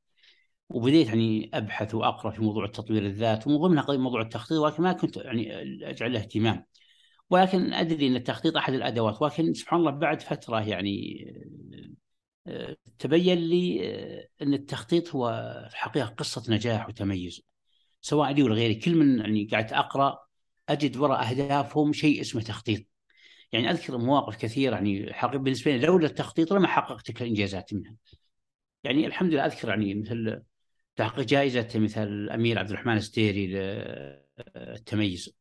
وبديت 0.68 1.07
يعني 1.07 1.51
أبحث 1.55 1.94
وأقرأ 1.94 2.30
في 2.30 2.42
موضوع 2.42 2.66
تطوير 2.66 3.07
الذات 3.07 3.46
ومن 3.46 3.57
ضمنها 3.59 3.96
موضوع 3.96 4.20
التخطيط 4.20 4.59
ولكن 4.59 4.82
ما 4.82 4.92
كنت 4.92 5.16
يعني 5.16 5.55
أجعل 5.90 6.12
له 6.12 6.20
اهتمام. 6.20 6.64
ولكن 7.30 7.72
أدري 7.72 8.09
أن 8.09 8.16
التخطيط 8.16 8.57
أحد 8.57 8.74
الأدوات 8.74 9.22
ولكن 9.22 9.55
سبحان 9.55 9.80
الله 9.80 9.90
بعد 9.90 10.22
فترة 10.22 10.68
يعني 10.68 11.24
آه، 12.46 12.76
تبين 12.99 13.38
لي 13.38 13.80
آه، 13.94 14.28
أن 14.42 14.55
التخطيط 14.55 15.14
هو 15.14 15.30
الحقيقة 15.66 16.07
قصة 16.07 16.53
نجاح 16.55 16.88
وتميز. 16.88 17.42
سواء 18.01 18.32
لي 18.32 18.42
ولا 18.42 18.55
غيري 18.55 18.74
كل 18.74 18.94
من 18.96 19.18
يعني 19.20 19.44
قاعد 19.53 19.72
أقرأ 19.72 20.18
أجد 20.68 20.96
وراء 20.96 21.30
أهدافهم 21.30 21.92
شيء 21.92 22.20
اسمه 22.20 22.42
تخطيط. 22.42 22.82
يعني 23.53 23.70
أذكر 23.70 23.99
مواقف 23.99 24.36
كثيرة 24.36 24.74
يعني 24.74 25.12
حقيقة 25.12 25.38
بالنسبة 25.38 25.76
لي 25.76 25.86
لولا 25.86 26.07
التخطيط 26.07 26.53
لما 26.53 26.68
حققت 26.68 27.07
تلك 27.07 27.22
الإنجازات 27.22 27.74
منها 27.74 27.94
يعني 28.84 29.07
الحمد 29.07 29.32
لله 29.32 29.46
أذكر 29.46 29.68
يعني 29.68 29.94
مثل 29.94 30.42
تحقيق 30.96 31.26
جائزة 31.26 31.68
مثل 31.74 32.03
الامير 32.03 32.59
عبد 32.59 32.70
الرحمن 32.70 32.96
الستيري 32.96 33.46
للتميز 33.46 35.38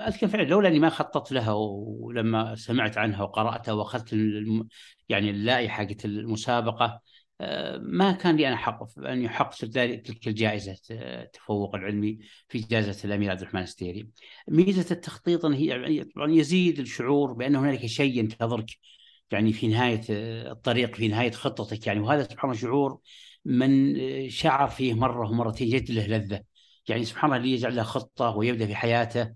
أذكر 0.00 0.28
فعلا 0.28 0.42
لولا 0.42 0.68
أني 0.68 0.78
ما 0.78 0.88
خططت 0.88 1.32
لها 1.32 1.52
ولما 1.52 2.54
سمعت 2.54 2.98
عنها 2.98 3.22
وقرأتها 3.22 3.72
وأخذت. 3.72 4.12
يعني 5.08 5.30
اللائحة 5.30 5.84
حقت 5.84 6.04
المسابقة 6.04 7.00
ما 7.80 8.12
كان 8.12 8.36
لي 8.36 8.48
أنا 8.48 8.56
حق 8.56 8.98
ان 8.98 9.22
يحقق 9.22 9.56
تلك 9.66 10.28
الجائزة 10.28 10.76
التفوق 10.90 11.74
العلمي 11.74 12.18
في 12.48 12.58
جائزة 12.58 13.04
الأمير 13.04 13.30
عبد 13.30 13.40
الرحمن 13.40 13.62
الستيري. 13.62 14.08
ميزة 14.48 14.94
التخطيط 14.94 15.44
هي 15.44 16.04
طبعا 16.04 16.32
يزيد 16.32 16.78
الشعور 16.78 17.32
بأن 17.32 17.56
هنالك 17.56 17.86
شيء 17.86 18.18
ينتظرك 18.18 18.70
يعني 19.30 19.52
في 19.52 19.68
نهاية 19.68 20.00
الطريق 20.08 20.94
في 20.94 21.08
نهاية 21.08 21.30
خطتك 21.30 21.86
يعني 21.86 22.00
وهذا 22.00 22.22
سبحان 22.22 22.50
الله 22.50 22.60
شعور 22.62 22.98
من 23.44 23.96
شعر 24.30 24.68
فيه 24.68 24.94
مرة 24.94 25.30
ومرتين 25.30 25.68
يجد 25.68 25.90
له 25.90 26.06
لذة. 26.06 26.42
يعني 26.88 27.04
سبحان 27.04 27.30
الله 27.30 27.36
اللي 27.36 27.52
يجعل 27.52 27.76
له 27.76 27.82
خطة 27.82 28.36
ويبدأ 28.36 28.66
في 28.66 28.74
حياته 28.74 29.30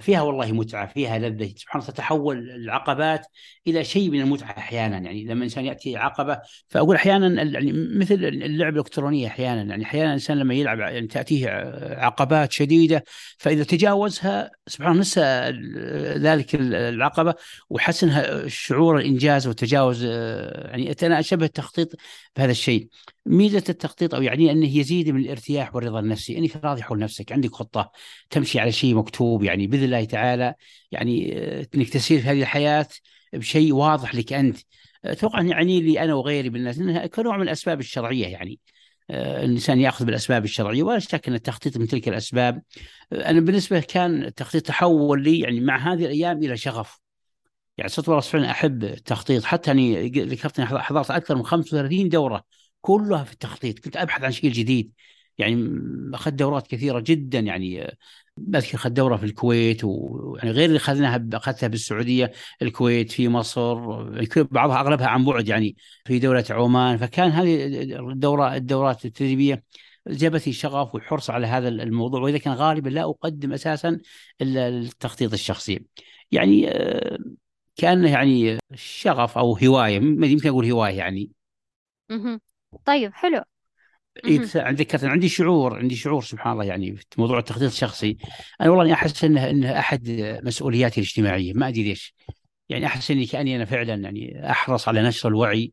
فيها 0.00 0.22
والله 0.22 0.52
متعة 0.52 0.86
فيها 0.86 1.18
لذة. 1.18 1.52
سبحان 1.56 1.80
الله 1.80 1.92
تتحول 1.92 2.50
العقبات 2.50 3.26
إلى 3.66 3.84
شيء 3.84 4.10
من 4.10 4.20
المتعة 4.20 4.50
أحيانا. 4.50 4.98
يعني 4.98 5.24
لما 5.24 5.44
إنسان 5.44 5.64
يأتي 5.64 5.96
عقبة 5.96 6.38
فأقول 6.68 6.96
أحيانا 6.96 7.42
يعني 7.42 7.72
مثل 7.72 8.14
اللعبة 8.14 8.74
الإلكترونية 8.74 9.26
أحيانا. 9.26 9.62
يعني 9.62 9.84
أحيانا 9.84 10.08
الإنسان 10.08 10.38
لما 10.38 10.54
يلعب 10.54 10.78
يعني 10.78 11.06
تأتيه 11.06 11.48
عقبات 11.98 12.52
شديدة 12.52 13.04
فإذا 13.38 13.64
تجاوزها 13.64 14.50
سبحان 14.66 14.90
الله 14.90 15.00
نسى 15.00 15.20
ذلك 16.18 16.54
العقبة 16.54 17.34
وحسنها 17.70 18.48
شعور 18.48 18.98
الإنجاز 18.98 19.46
والتجاوز. 19.46 20.04
يعني 20.04 20.94
أنا 21.02 21.20
أشبه 21.20 21.46
التخطيط 21.46 21.88
بهذا 22.36 22.50
الشيء. 22.50 22.88
ميزة 23.26 23.64
التخطيط 23.68 24.14
أو 24.14 24.22
يعني 24.22 24.50
أنه 24.50 24.76
يزيد 24.76 25.10
من 25.10 25.20
الارتياح 25.20 25.74
والرضا 25.74 26.00
النفسي. 26.00 26.38
أنك 26.38 26.64
راضي 26.64 26.82
حول 26.82 26.98
نفسك 26.98 27.32
عندك 27.32 27.52
خطة 27.52 27.92
تمشي 28.30 28.60
على 28.60 28.72
شيء 28.72 28.94
مكتوب. 28.94 29.35
يعني 29.44 29.66
بإذن 29.66 29.84
الله 29.84 30.04
تعالى 30.04 30.54
يعني 30.92 31.38
آه، 31.38 31.66
أنك 31.74 31.88
تسير 31.88 32.20
في 32.20 32.28
هذه 32.28 32.42
الحياة 32.42 32.88
بشيء 33.32 33.72
واضح 33.74 34.14
لك 34.14 34.32
أنت. 34.32 34.58
أتوقع 35.04 35.40
أن 35.40 35.48
يعني 35.48 35.80
لي 35.80 36.00
أنا 36.04 36.14
وغيري 36.14 36.50
من 36.50 36.56
الناس 36.56 36.78
أنها 36.78 37.06
كنوع 37.06 37.36
من 37.36 37.42
الأسباب 37.42 37.80
الشرعية 37.80 38.26
يعني 38.26 38.60
آه، 39.10 39.44
الإنسان 39.44 39.80
يأخذ 39.80 40.04
بالأسباب 40.04 40.44
الشرعية 40.44 40.82
ولا 40.82 40.98
شك 40.98 41.28
أن 41.28 41.34
التخطيط 41.34 41.76
من 41.76 41.86
تلك 41.86 42.08
الأسباب 42.08 42.62
آه، 43.12 43.30
أنا 43.30 43.40
بالنسبة 43.40 43.80
كان 43.80 44.24
التخطيط 44.24 44.66
تحول 44.66 45.22
لي 45.24 45.40
يعني 45.40 45.60
مع 45.60 45.92
هذه 45.92 46.04
الأيام 46.04 46.38
إلى 46.38 46.56
شغف. 46.56 47.00
يعني 47.78 47.90
صرت 47.90 48.08
والله 48.08 48.20
فعلا 48.22 48.50
أحب 48.50 48.84
التخطيط 48.84 49.44
حتى 49.44 49.70
أني 49.70 50.08
ذكرت 50.08 50.60
اني 50.60 50.68
حضرت 50.68 51.10
أكثر 51.10 51.36
من 51.36 51.42
35 51.44 52.08
دورة 52.08 52.44
كلها 52.80 53.24
في 53.24 53.32
التخطيط. 53.32 53.78
كنت 53.78 53.96
أبحث 53.96 54.22
عن 54.24 54.32
شيء 54.32 54.52
جديد. 54.52 54.92
يعني 55.38 55.70
أخذت 56.14 56.34
دورات 56.34 56.66
كثيرة 56.66 57.00
جدا 57.00 57.38
يعني 57.38 57.96
بذكر 58.36 58.74
اخذت 58.74 58.92
دورة 58.92 59.16
في 59.16 59.24
الكويت 59.24 59.84
ويعني 59.84 60.50
غير 60.50 60.64
اللي 60.64 60.76
اخذناها 60.76 61.28
أخذتها 61.34 61.66
بالسعودية 61.66 62.32
الكويت 62.62 63.12
في 63.12 63.28
مصر 63.28 63.74
بعضها 64.42 64.80
أغلبها 64.80 65.06
عن 65.06 65.24
بعد 65.24 65.48
يعني 65.48 65.76
في 66.04 66.18
دولة 66.18 66.44
عمان 66.50 66.96
فكان 66.96 67.30
هذه 67.30 67.66
الدوره 68.10 68.54
الدورات 68.56 69.04
التدريبية 69.04 69.62
جابت 70.08 70.46
لي 70.46 70.52
شغف 70.52 70.94
وحرص 70.94 71.30
على 71.30 71.46
هذا 71.46 71.68
الموضوع 71.68 72.20
وإذا 72.20 72.38
كان 72.38 72.54
غالبا 72.54 72.88
لا 72.88 73.04
أقدم 73.04 73.52
أساسا 73.52 74.00
التخطيط 74.40 75.32
الشخصي. 75.32 75.86
يعني 76.32 76.70
آه، 76.70 77.18
كأنه 77.76 78.10
يعني 78.10 78.58
شغف 78.74 79.38
أو 79.38 79.56
هواية 79.56 79.96
يمكن 79.96 80.48
أقول 80.48 80.70
هواية 80.70 80.98
يعني. 80.98 81.30
طيب 82.84 83.12
حلو. 83.12 83.42
إيه 84.24 84.40
عندك 84.54 85.04
عندي 85.04 85.28
شعور 85.28 85.78
عندي 85.78 85.96
شعور 85.96 86.22
سبحان 86.22 86.52
الله 86.52 86.64
يعني 86.64 86.96
في 86.96 87.04
موضوع 87.18 87.38
التخطيط 87.38 87.70
الشخصي. 87.70 88.16
أنا 88.60 88.70
والله 88.70 88.92
أحس 88.92 89.24
انه 89.24 89.50
إنه 89.50 89.78
أحد 89.78 90.08
مسؤولياتي 90.44 91.00
الاجتماعية 91.00 91.52
ما 91.52 91.68
أدري 91.68 91.82
ليش. 91.82 92.14
يعني 92.68 92.86
أحس 92.86 93.10
إني 93.10 93.26
كأني 93.26 93.56
أنا 93.56 93.64
فعلا 93.64 93.94
يعني 93.94 94.50
أحرص 94.50 94.88
على 94.88 95.02
نشر 95.02 95.28
الوعي. 95.28 95.72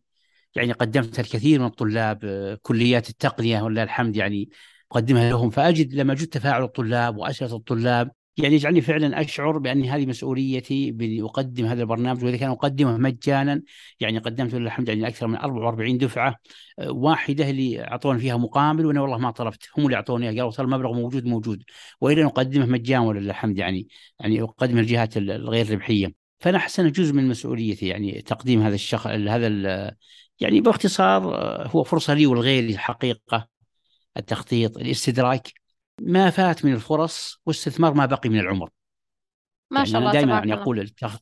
يعني 0.55 0.71
قدمت 0.71 1.19
الكثير 1.19 1.59
من 1.59 1.65
الطلاب 1.65 2.19
كليات 2.61 3.09
التقنية 3.09 3.61
ولله 3.61 3.83
الحمد 3.83 4.15
يعني 4.15 4.49
أقدمها 4.91 5.29
لهم. 5.29 5.49
فأجد 5.49 5.93
لما 5.93 6.13
اجد 6.13 6.27
تفاعل 6.27 6.63
الطلاب 6.63 7.17
واسئله 7.17 7.55
الطلاب 7.55 8.11
يعني 8.37 8.55
يجعلني 8.55 8.81
فعلا 8.81 9.21
أشعر 9.21 9.57
بأن 9.57 9.85
هذه 9.85 10.05
مسؤوليتي 10.05 10.91
بأني 10.91 11.21
أقدم 11.21 11.65
هذا 11.65 11.81
البرنامج 11.81 12.23
وإذا 12.23 12.37
كان 12.37 12.49
أقدمه 12.49 12.97
مجانا 12.97 13.61
يعني 13.99 14.17
قدمت 14.19 14.53
لله 14.53 14.65
الحمد 14.67 14.89
لله 14.89 15.07
أكثر 15.07 15.27
من 15.27 15.37
44 15.37 15.97
دفعة 15.97 16.35
آه، 16.79 16.91
واحدة 16.91 17.49
اللي 17.49 17.81
أعطوني 17.87 18.19
فيها 18.19 18.37
مقابل 18.37 18.85
وأنا 18.85 19.01
والله 19.01 19.17
ما 19.17 19.31
طلبت 19.31 19.69
هم 19.77 19.85
اللي 19.85 19.95
أعطوني 19.95 20.27
قالوا 20.27 20.51
ترى 20.51 20.65
المبلغ 20.65 20.93
موجود 20.93 21.25
موجود. 21.25 21.63
وإلى 22.01 22.23
نقدمه 22.23 22.65
مجانا 22.65 23.03
ولله 23.03 23.29
الحمد 23.31 23.57
يعني 23.57 23.87
يعني 24.19 24.41
اقدمه 24.41 24.81
للجهات 24.81 25.17
الغير 25.17 25.71
ربحية. 25.71 26.13
فأنا 26.39 26.57
احس 26.57 26.79
انه 26.79 26.89
جزء 26.89 27.13
من 27.13 27.27
مسؤوليتي 27.27 27.87
يعني 27.87 28.21
تقديم 28.21 28.61
هذا 28.61 28.75
الشخص 28.75 29.07
هذا 29.07 29.47
يعني 30.39 30.61
باختصار 30.61 31.35
آه، 31.35 31.67
هو 31.67 31.83
فرصة 31.83 32.13
لي 32.13 32.25
ولغيري 32.27 32.73
الحقيقة 32.73 33.47
التخطيط 34.17 34.77
الاستدراك. 34.77 35.62
ما 36.01 36.29
فات 36.29 36.65
من 36.65 36.73
الفرص 36.73 37.41
واستثمار 37.45 37.93
ما 37.93 38.05
بقي 38.05 38.29
من 38.29 38.39
العمر. 38.39 38.69
ما 39.71 39.79
يعني 39.79 39.89
شاء 39.91 40.01
الله 40.01 40.11
دائما 40.11 40.33
يعني 40.33 40.53
أقول 40.53 40.79
التخ... 40.79 41.17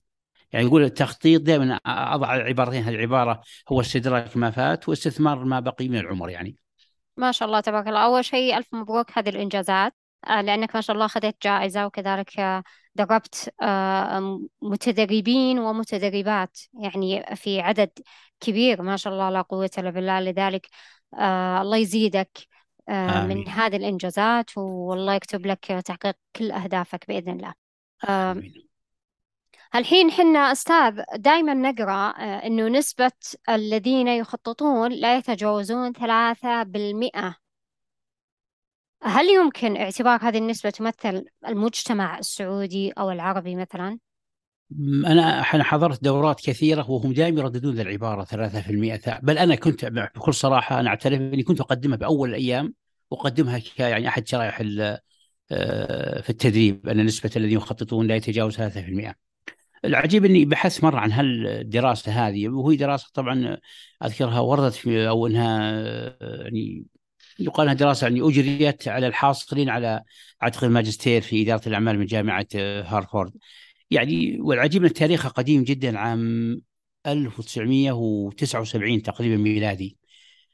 يعني 0.52 0.66
يقول 0.66 0.84
التخطيط 0.84 1.42
دائما 1.42 1.80
أضع 1.86 2.28
عبارتين 2.28 2.84
هذه 2.84 2.96
العبارة 2.96 3.42
هو 3.70 3.82
استدراك 3.82 4.38
ما 4.38 4.52
فات 4.52 4.90
واستثمار 4.90 5.44
ما 5.44 5.60
بقي 5.60 5.90
من 5.90 5.98
العمر 5.98 6.30
يعني. 6.30 6.56
ما 7.18 7.32
شاء 7.32 7.48
الله 7.48 7.60
تبارك 7.60 7.88
الله. 7.88 8.04
أول 8.04 8.26
شيء 8.26 8.58
ألف 8.58 8.68
مبروك 8.74 9.18
هذه 9.18 9.30
الإنجازات. 9.30 9.94
آه، 10.28 10.42
لأنك 10.42 10.76
ما 10.76 10.82
شاء 10.82 10.94
الله 10.94 11.06
أخذت 11.06 11.36
جائزة 11.44 11.86
وكذلك 11.86 12.40
آه، 12.40 12.64
دربت 12.96 13.54
آه، 13.62 14.40
متدربين 14.62 15.60
ومتدربات 15.60 16.58
يعني 16.74 17.36
في 17.36 17.62
عدد 17.62 17.90
كبير 18.40 18.82
ما 18.82 18.98
شاء 18.98 19.14
الله 19.14 19.30
لا 19.30 19.42
قوة 19.42 19.70
إلا 19.78 19.90
بالله. 19.90 20.20
لذلك 20.20 20.68
الله 21.62 21.78
يزيدك. 21.78 22.51
آه، 22.90 23.26
من 23.26 23.48
هذه 23.48 23.76
الإنجازات 23.76 24.58
والله 24.58 25.14
يكتب 25.14 25.46
لك 25.46 25.66
تحقيق 25.66 26.16
كل 26.36 26.52
أهدافك 26.52 27.08
بإذن 27.08 27.32
الله 27.32 27.54
آمين. 28.10 28.72
الحين 29.76 30.12
حنا 30.12 30.40
أستاذ 30.40 31.02
دائما 31.16 31.54
نقرأ 31.54 32.10
آه، 32.10 32.48
أنه 32.48 32.68
نسبة 32.68 33.12
الذين 33.50 34.08
يخططون 34.08 34.92
لا 34.92 35.18
يتجاوزون 35.18 35.94
ثلاثة 35.94 36.64
بالمئة 36.64 37.36
هل 39.04 39.26
يمكن 39.30 39.78
اعتبار 39.78 40.20
هذه 40.24 40.38
النسبة 40.38 40.70
تمثل 40.70 41.26
المجتمع 41.48 42.20
السعودي 42.20 42.92
أو 42.92 43.12
العربي 43.12 43.56
مثلا؟ 43.56 44.00
أنا 45.06 45.44
حضرت 45.44 46.04
دورات 46.04 46.42
كثيرة 46.42 46.92
وهم 46.92 47.14
دائما 47.14 47.40
يرددون 47.42 47.80
العباره 47.80 48.24
3% 48.24 49.20
بل 49.24 49.38
أنا 49.38 49.56
كنت 49.56 49.86
بكل 49.86 50.34
صراحة 50.34 50.80
أنا 50.80 50.90
أعترف 50.90 51.20
إني 51.20 51.44
كنت 51.44 51.62
أقدمها 51.62 51.98
بأول 51.98 52.30
الأيام 52.30 52.74
اقدمها 53.12 53.60
ك 53.60 53.80
يعني 53.80 54.08
أحد 54.08 54.28
شرائح 54.28 54.62
آه، 55.52 56.22
في 56.22 56.30
التدريب 56.30 56.88
أن 56.90 57.06
نسبة 57.06 57.32
الذين 57.36 57.58
يخططون 57.58 58.08
لا 58.08 58.16
يتجاوز 58.16 58.56
3% 58.56 59.16
العجيب 59.86 60.26
إني 60.26 60.46
بحثت 60.46 60.84
مرة 60.84 61.00
عن 61.00 61.12
هالدراسة 61.12 62.28
هذه 62.28 62.50
وهي 62.50 62.76
دراسة 62.76 63.08
طبعا 63.14 63.58
أذكرها 64.06 64.40
وردت 64.40 64.74
في 64.74 65.10
أو 65.10 65.28
إنها 65.28 65.72
آه، 65.72 66.44
يعني 66.44 66.86
يقال 67.40 67.68
إنها 67.68 67.74
دراسة 67.80 68.08
يعني 68.08 68.22
أجريت 68.22 68.88
على 68.88 69.08
الحاصلين 69.08 69.70
على 69.70 70.04
اعتقد 70.44 70.64
الماجستير 70.64 71.22
في 71.22 71.44
إدارة 71.44 71.68
الأعمال 71.68 72.00
من 72.00 72.06
جامعة 72.06 72.48
آه، 72.56 72.84
هارفارد 72.84 73.34
يعني 73.92 74.38
والعجيب 74.42 74.86
أن 74.86 74.94
تاريخها 74.94 75.30
قديم 75.30 75.64
جدا 75.64 76.00
عام 76.00 76.62
1979 77.08 79.02
تقريبا 79.02 79.38
ميلادي 79.38 79.98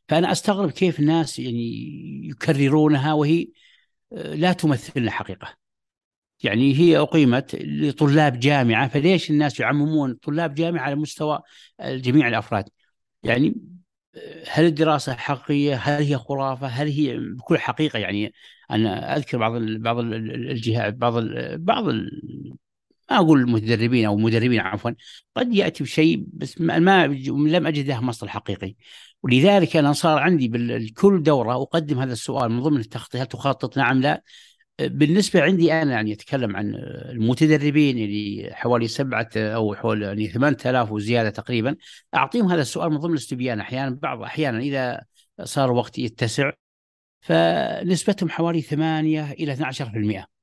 فأنا 0.09 0.31
أستغرب 0.31 0.71
كيف 0.71 0.99
الناس 0.99 1.39
يعني 1.39 1.91
يكررونها 2.29 3.13
وهي 3.13 3.47
آه، 4.13 4.35
لا 4.35 4.53
تمثلنا 4.53 5.11
حقيقه 5.11 5.55
يعني 6.43 6.75
هي 6.75 6.97
أقيمت 6.97 7.55
لطلاب 7.61 8.39
جامعة 8.39 8.87
فليش 8.87 9.31
الناس 9.31 9.59
يعممون 9.59 10.13
طلاب 10.13 10.53
جامعة 10.55 10.81
على 10.83 10.95
مستوى 10.95 11.39
جميع 11.81 12.27
الأفراد 12.27 12.69
يعني 13.23 13.55
آه، 14.15 14.43
هل 14.49 14.65
الدراسة 14.65 15.13
حقيقية؟ 15.15 15.75
هل 15.75 16.03
هي 16.03 16.17
خرافة؟ 16.17 16.67
هل 16.67 16.87
هي 16.87 17.17
بكل 17.17 17.57
حقيقة 17.59 17.99
يعني 17.99 18.33
أنا 18.71 19.17
أذكر 19.17 19.37
بعض 19.37 19.53
بعض 19.61 19.99
الجهات 19.99 20.93
بعض 20.93 21.13
بعض 21.55 21.85
ما 23.11 23.17
أقول 23.17 23.39
المتدربين 23.39 24.05
أو 24.05 24.17
مدربين 24.17 24.59
عفوا 24.59 24.91
قد 25.35 25.53
يأتي 25.53 25.83
بشيء 25.83 26.25
بس 26.33 26.61
ما 26.61 27.07
لم 27.07 27.67
أجد 27.67 27.87
له 27.87 28.01
مصدر 28.01 28.27
حقيقي. 28.27 28.75
ولذلك 29.23 29.75
أنا 29.77 29.93
صار 29.93 30.19
عندي 30.19 30.47
بكل 30.47 31.23
دورة 31.23 31.53
أقدم 31.53 31.99
هذا 31.99 32.13
السؤال 32.13 32.51
من 32.51 32.61
ضمن 32.61 32.79
التخطيط 32.79 33.21
هل 33.21 33.27
تخطط؟ 33.27 33.77
نعم 33.77 34.01
لا. 34.01 34.23
بالنسبة 34.79 35.41
عندي 35.41 35.73
أنا 35.73 35.91
يعني 35.91 36.13
أتكلم 36.13 36.55
عن 36.55 36.75
المتدربين 37.09 37.97
اللي 37.97 38.49
حوالي 38.53 38.87
سبعة 38.87 39.29
أو 39.35 39.75
حوالي 39.75 40.05
يعني 40.05 40.27
8000 40.27 40.91
وزيادة 40.91 41.29
تقريبا. 41.29 41.75
أعطيهم 42.15 42.51
هذا 42.51 42.61
السؤال 42.61 42.89
من 42.89 42.97
ضمن 42.97 43.13
الاستبيان. 43.13 43.59
أحيانا 43.59 43.99
بعض 44.01 44.21
أحيانا 44.21 44.59
إذا 44.59 45.01
صار 45.43 45.71
وقت 45.71 45.99
يتسع 45.99 46.51
فنسبتهم 47.21 48.29
حوالي 48.29 48.61
8 48.61 49.31
إلى 49.31 49.53
12% 49.53 50.36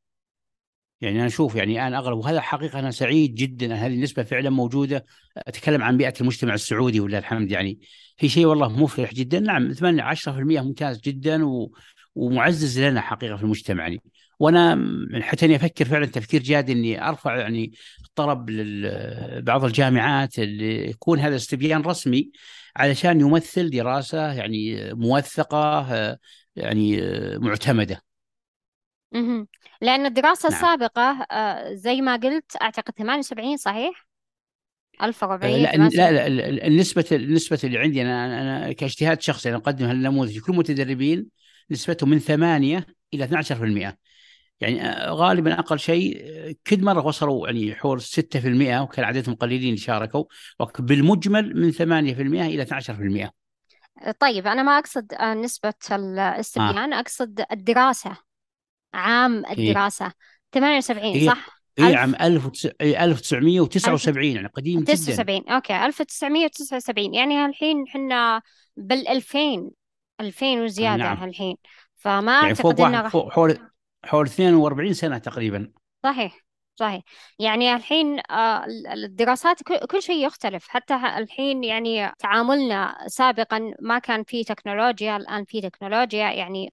يعني 1.05 1.18
أنا 1.18 1.26
أشوف 1.26 1.55
يعني 1.55 1.86
أنا 1.86 1.98
أغلب 1.98 2.18
وهذا 2.18 2.40
حقيقة 2.40 2.78
أنا 2.78 2.90
سعيد 2.90 3.34
جدا 3.34 3.66
ان 3.66 3.72
هذه 3.72 3.94
النسبة 3.94 4.22
فعلا 4.22 4.50
موجودة. 4.50 5.05
أتكلم 5.36 5.82
عن 5.82 5.96
بيئة 5.96 6.14
المجتمع 6.20 6.55
السعودي 6.55 7.00
ولله 7.00 7.18
الحمد 7.18 7.50
يعني 7.50 7.78
في 8.16 8.28
شيء 8.28 8.46
والله 8.46 8.68
مفرح 8.68 9.14
جدا. 9.14 9.40
نعم 9.40 9.72
8 9.72 10.02
10% 10.02 10.28
ممتاز 10.62 11.00
جدا 11.00 11.44
و... 11.44 11.72
ومعزز 12.14 12.80
لنا 12.80 13.00
حقيقة 13.00 13.36
في 13.36 13.42
المجتمع 13.42 13.82
يعني. 13.82 14.02
وأنا 14.38 14.78
حتى 15.22 15.46
أني 15.46 15.57
أفكر 15.57 15.84
فعلا 15.84 16.07
تفكير 16.07 16.42
جاد 16.42 16.70
إني 16.70 17.09
أرفع 17.09 17.36
يعني 17.36 17.72
طلب 18.14 18.50
لبعض 18.50 19.64
الجامعات 19.64 20.38
اللي 20.38 20.90
يكون 20.90 21.18
هذا 21.18 21.36
استبيان 21.36 21.82
رسمي 21.82 22.30
علشان 22.76 23.20
يمثل 23.20 23.70
دراسة 23.70 24.32
يعني 24.32 24.94
موثقة 24.94 25.86
يعني 26.57 27.00
معتمدة. 27.38 28.13
لأن 29.80 30.06
الدراسة 30.06 30.48
نعم. 30.48 30.58
السابقة 30.58 31.26
آه، 31.30 31.74
زي 31.74 32.00
ما 32.00 32.16
قلت 32.16 32.62
أعتقد 32.62 32.94
78 32.98 33.56
صحيح؟ 33.56 34.06
1400 35.02 35.76
لا 35.76 36.12
لا, 36.12 36.28
لا 36.28 36.66
النسبة 36.66 37.04
النسبة 37.12 37.58
اللي 37.64 37.78
عندي 37.78 38.02
أنا 38.02 38.42
أنا 38.42 38.72
كاجتهاد 38.72 39.22
شخصي 39.22 39.48
أنا 39.48 39.56
أقدم 39.56 39.86
هالنموذج 39.86 40.38
كل 40.38 40.52
المتدربين 40.52 41.26
نسبتهم 41.70 42.10
من 42.10 42.18
8 42.18 42.86
إلى 43.14 43.24
12% 43.24 43.98
يعني 44.60 44.86
آه، 44.88 45.10
غالبا 45.10 45.58
أقل 45.58 45.78
شيء 45.78 46.20
آه، 46.20 46.54
كل 46.66 46.84
مرة 46.84 47.06
وصلوا 47.06 47.48
يعني 47.48 47.74
حول 47.74 48.00
6% 48.00 48.80
وكان 48.80 49.04
عددهم 49.04 49.34
قليلين 49.34 49.76
شاركوا 49.76 50.24
بالمجمل 50.78 51.60
من 51.60 51.72
8% 51.72 51.80
إلى 52.46 52.62
12% 52.62 53.30
طيب 54.20 54.46
أنا 54.46 54.62
ما 54.62 54.78
أقصد 54.78 55.14
آه، 55.14 55.34
نسبة 55.34 55.74
الاستبيان 55.92 56.92
آه. 56.92 57.00
أقصد 57.00 57.44
الدراسة 57.52 58.16
عام 58.95 59.47
إيه. 59.47 59.53
الدراسة 59.53 60.05
إيه؟ 60.05 60.12
78 60.53 61.14
إيه؟ 61.14 61.26
صح؟ 61.26 61.64
اي 61.78 61.97
عام 61.97 62.14
1979 62.14 64.24
يعني 64.24 64.49
قديم 64.49 64.80
جدا 64.80 64.95
79 64.95 65.49
أوكي 65.49 65.86
1979 65.86 67.14
يعني 67.14 67.47
الحين 67.47 67.84
إحنا 67.88 68.42
بال 68.76 69.09
2000 69.09 69.70
2000 70.20 70.47
وزيادة 70.47 70.97
نعم. 70.97 71.24
الحين 71.24 71.57
فما 71.97 72.32
يعني 72.32 72.49
أعتقد 72.49 72.80
إنه 72.80 73.09
حول 73.09 73.59
حول 74.05 74.26
42 74.26 74.92
سنة 74.92 75.18
تقريبا 75.18 75.72
صحيح 76.03 76.45
صحيح 76.76 77.03
يعني 77.38 77.74
الحين 77.74 78.20
آه، 78.30 78.64
الدراسات 78.95 79.62
كل 79.62 80.03
شيء 80.03 80.26
يختلف 80.26 80.68
حتى 80.68 80.95
الحين 80.95 81.64
يعني 81.64 82.12
تعاملنا 82.18 82.97
سابقا 83.07 83.74
ما 83.80 83.99
كان 83.99 84.24
في 84.24 84.45
تكنولوجيا 84.45 85.16
الآن 85.16 85.45
في 85.45 85.61
تكنولوجيا 85.61 86.30
يعني 86.30 86.72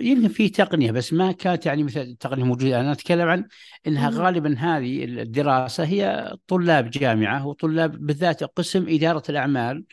يمكن 0.00 0.28
في 0.28 0.48
تقنية 0.48 0.90
بس 0.90 1.12
ما 1.12 1.32
كانت 1.32 1.66
يعني 1.66 1.82
مثل 1.82 2.00
التقنية 2.00 2.44
موجودة. 2.44 2.80
أنا 2.80 2.92
أتكلم 2.92 3.28
عن 3.28 3.44
إنها 3.86 4.10
غالبا 4.10 4.56
هذه 4.58 5.04
الدراسة 5.04 5.84
هي 5.84 6.32
طلاب 6.48 6.90
جامعة 6.90 7.46
وطلاب 7.46 8.06
بالذات 8.06 8.44
قسم 8.44 8.86
إدارة 8.88 9.22
الأعمال 9.28 9.84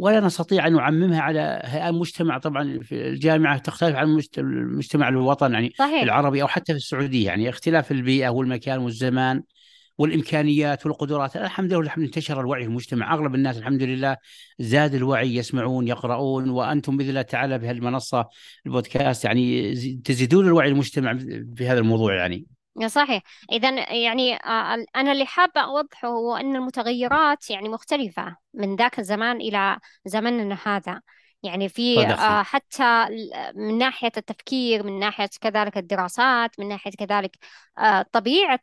ولا 0.00 0.20
نستطيع 0.20 0.66
أن 0.66 0.72
نعممها 0.72 1.20
على 1.20 1.62
المجتمع 1.88 2.38
طبعا 2.38 2.78
في 2.82 3.08
الجامعة 3.08 3.58
تختلف 3.58 3.96
عن 3.96 4.20
المجتمع 4.38 5.08
الوطن 5.08 5.52
يعني 5.52 5.72
صحيح. 5.78 6.02
العربي 6.02 6.42
أو 6.42 6.48
حتى 6.48 6.72
في 6.72 6.78
السعودية. 6.78 7.26
يعني 7.26 7.48
اختلاف 7.48 7.92
البيئة 7.92 8.28
والمكان 8.28 8.78
والزمان. 8.78 9.42
والإمكانيات 9.98 10.86
والقدرات. 10.86 11.36
الحمد 11.36 11.72
لله 11.72 11.82
الحمد 11.82 12.04
انتشر 12.04 12.40
الوعي 12.40 12.62
في 12.62 12.68
المجتمع. 12.68 13.14
أغلب 13.14 13.34
الناس 13.34 13.58
الحمد 13.58 13.82
لله 13.82 14.16
زاد 14.58 14.94
الوعي 14.94 15.34
يسمعون 15.34 15.88
يقرؤون 15.88 16.50
وأنتم 16.50 16.96
بإذن 16.96 17.10
الله 17.10 17.22
تعالى 17.22 17.58
بهالمنصه 17.58 18.28
البودكاست 18.66 19.24
يعني 19.24 19.74
تزيدون 20.04 20.46
الوعي 20.46 20.68
المجتمع 20.68 21.18
في 21.56 21.68
هذا 21.68 21.78
الموضوع 21.78 22.14
يعني. 22.14 22.46
صحيح. 22.86 23.22
إذا 23.52 23.92
يعني 23.92 24.34
آه، 24.34 24.84
أنا 24.96 25.12
اللي 25.12 25.26
حابة 25.26 25.60
أوضحه 25.60 26.08
هو 26.08 26.36
أن 26.36 26.56
المتغيرات 26.56 27.50
يعني 27.50 27.68
مختلفة 27.68 28.36
من 28.54 28.76
ذاك 28.76 28.98
الزمان 28.98 29.36
إلى 29.36 29.78
زمننا 30.04 30.58
هذا. 30.64 31.00
يعني 31.42 31.68
في 31.68 32.06
آه، 32.06 32.42
حتى 32.42 33.06
من 33.54 33.78
ناحية 33.78 34.12
التفكير 34.16 34.82
من 34.82 34.98
ناحية 34.98 35.28
كذلك 35.40 35.78
الدراسات 35.78 36.60
من 36.60 36.68
ناحية 36.68 36.90
كذلك 36.90 37.36
آه، 37.78 38.06
طبيعة 38.12 38.60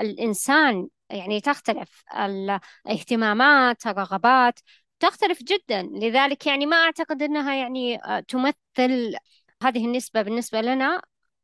الإنسان 0.00 0.88
يعني 1.10 1.40
تختلف. 1.40 2.04
الاهتمامات 2.18 3.86
الرغبات 3.86 4.60
تختلف 5.00 5.42
جدا. 5.42 5.82
لذلك 5.82 6.46
يعني 6.46 6.66
ما 6.66 6.76
أعتقد 6.76 7.22
أنها 7.22 7.54
يعني 7.54 7.98
تمثل 8.28 9.16
هذه 9.62 9.86
النسبة 9.86 10.22
بالنسبة 10.22 10.60
لنا. 10.60 11.02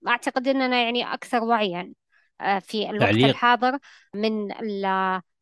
أعتقد 0.09 0.49
أننا 0.49 0.83
يعني 0.83 1.15
أكثر 1.15 1.43
وعيا 1.45 1.93
آه، 2.41 2.59
في 2.59 2.91
الوقت 2.91 3.03
تعليق. 3.03 3.27
الحاضر 3.27 3.79
من 4.15 4.53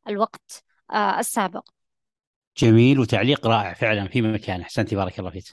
الوقت 0.08 0.64
آه، 0.92 1.18
السابق. 1.18 1.68
جميل 2.57 3.01
وتعليق 3.01 3.46
رائع 3.46 3.74
فعلا 3.74 4.09
في 4.09 4.22
مكان. 4.22 4.61
أحسنتي 4.61 4.96
بارك 4.96 5.18
الله 5.18 5.30
فيك. 5.30 5.44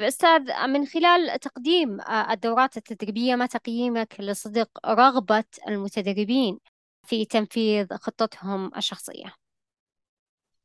أستاذ 0.00 0.66
من 0.68 0.86
خلال 0.86 1.40
تقديم 1.40 2.00
آه، 2.00 2.32
الدورات 2.32 2.76
التدريبية 2.76 3.34
ما 3.34 3.46
تقييمك 3.46 4.16
لصدق 4.18 4.68
رغبة 4.86 5.44
المتدربين 5.68 6.58
في 7.06 7.24
تنفيذ 7.24 7.86
خطتهم 7.96 8.70
الشخصية؟ 8.76 9.34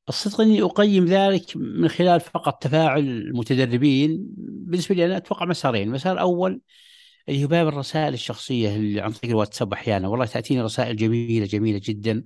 الصدق 0.09 0.41
أني 0.41 0.61
أقيم 0.61 1.05
ذلك 1.05 1.51
من 1.55 1.87
خلال 1.87 2.19
فقط 2.19 2.63
تفاعل 2.63 2.99
المتدربين. 2.99 4.25
بالنسبة 4.37 4.95
لي 4.95 5.05
أنا 5.05 5.17
أتوقع 5.17 5.45
مسارين، 5.45 5.89
مسار 5.89 6.19
أول 6.19 6.61
اللي 7.29 7.43
هو 7.43 7.47
باب 7.47 7.67
الرسائل 7.67 8.13
الشخصية 8.13 8.75
اللي 8.75 9.01
عن 9.01 9.11
طريق 9.11 9.31
الواتساب 9.31 9.73
أحيانا. 9.73 10.07
والله 10.07 10.25
تأتيني 10.25 10.61
رسائل 10.61 10.95
جميلة 10.95 11.45
جميلة 11.45 11.81
جدا. 11.83 12.23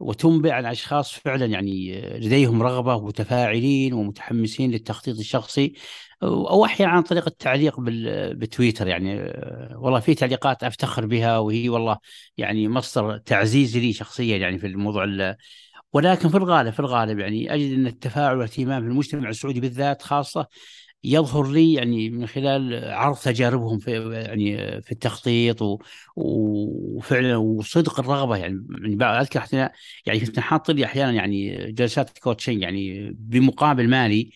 وتنبئ 0.00 0.50
عن 0.50 0.66
أشخاص 0.66 1.12
فعلا 1.12 1.46
يعني 1.46 2.00
لديهم 2.18 2.62
رغبة 2.62 2.94
ومتفاعلين 2.94 3.92
ومتحمسين 3.92 4.70
للتخطيط 4.70 5.18
الشخصي 5.18 5.72
أو 6.22 6.64
أحيانا 6.64 6.92
عن 6.92 7.02
طريق 7.02 7.26
التعليق 7.26 7.80
بالتويتر 7.80 8.86
يعني. 8.86 9.14
والله 9.76 10.00
في 10.00 10.14
تعليقات 10.14 10.64
أفتخر 10.64 11.06
بها 11.06 11.38
وهي 11.38 11.68
والله 11.68 11.98
يعني 12.36 12.68
مصدر 12.68 13.18
تعزيز 13.18 13.76
لي 13.76 13.92
شخصيا 13.92 14.36
يعني 14.36 14.58
في 14.58 14.66
الموضوع 14.66 15.04
ولكن 15.92 16.28
في 16.28 16.36
الغالب 16.36 16.70
في 16.72 16.80
الغالب 16.80 17.18
يعني 17.18 17.54
أجد 17.54 17.72
أن 17.72 17.86
التفاعل 17.86 18.36
والاهتمام 18.36 18.82
في 18.82 18.88
المجتمع 18.88 19.28
السعودي 19.28 19.60
بالذات 19.60 20.02
خاصة 20.02 20.46
يظهر 21.04 21.46
لي 21.52 21.72
يعني 21.74 22.10
من 22.10 22.26
خلال 22.26 22.84
عرض 22.92 23.16
تجاربهم 23.16 23.78
في 23.78 24.12
يعني 24.12 24.56
في 24.82 24.92
التخطيط. 24.92 25.58
وفعلا 26.16 27.36
وصدق 27.36 28.00
الرغبة 28.00 28.36
يعني, 28.36 28.66
يعني 28.70 29.04
أذكر 29.20 29.38
إحنا 29.40 29.72
يعني 30.06 30.20
كنت 30.20 30.38
نحط 30.38 30.70
لي 30.70 30.84
أحيانا 30.84 31.12
يعني 31.12 31.72
جلسات 31.72 32.18
كوتشنج 32.18 32.62
يعني 32.62 33.10
بمقابل 33.18 33.88
مالي 33.88 34.30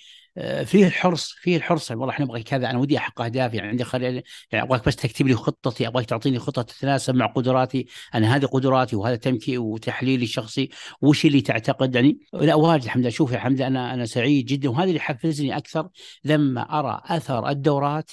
فيه 0.64 0.86
الحرص 0.86 1.32
فيه 1.32 1.56
الحرص. 1.56 1.90
والله 1.90 2.10
إحنا 2.10 2.24
نبغى 2.24 2.42
كذا 2.42 2.70
أنا 2.70 2.78
ودي 2.78 2.98
أحقق 2.98 3.20
أهدافي. 3.20 3.56
يعني 3.56 3.68
عندي 3.68 3.84
خلال 3.84 4.22
يعني 4.52 4.66
أبغاك 4.66 4.86
بس 4.86 4.96
تكتب 4.96 5.26
لي 5.26 5.34
خطتي 5.34 5.86
أبغاك 5.86 6.06
تعطيني 6.06 6.38
خطة 6.38 6.62
تتناسب 6.62 7.14
مع 7.14 7.26
قدراتي. 7.26 7.86
أنا 8.14 8.36
هذه 8.36 8.46
قدراتي 8.46 8.96
وهذا 8.96 9.16
تمكي 9.16 9.58
وتحليلي 9.58 10.24
الشخصي. 10.24 10.68
وش 11.00 11.26
اللي 11.26 11.40
تعتقد؟ 11.40 11.94
يعني 11.94 12.18
لا 12.32 12.54
واجد 12.54 12.82
الحمد 12.82 13.02
لله. 13.02 13.10
شوف 13.10 13.32
يا 13.32 13.38
حمد 13.38 13.60
أنا 13.60 13.94
أنا 13.94 14.06
سعيد 14.06 14.46
جدا. 14.46 14.68
وهذا 14.68 14.84
اللي 14.84 14.96
يحفزني 14.96 15.56
أكثر 15.56 15.88
لما 16.24 16.78
أرى 16.78 17.00
أثر 17.04 17.48
الدورات 17.48 18.10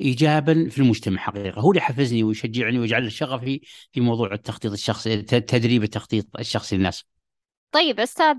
ايجابا 0.00 0.68
في 0.68 0.78
المجتمع 0.78 1.22
حقيقة. 1.22 1.60
هو 1.60 1.70
اللي 1.70 1.78
يحفزني 1.78 2.22
ويشجعني 2.22 2.78
ويجعل 2.78 3.12
شغفي 3.12 3.60
في 3.92 4.00
موضوع 4.00 4.32
التخطيط 4.32 4.72
الشخصي 4.72 5.22
تدريب 5.22 5.82
التخطيط 5.82 6.26
الشخصي 6.38 6.76
للناس. 6.76 7.04
طيب 7.72 8.00
أستاذ 8.00 8.36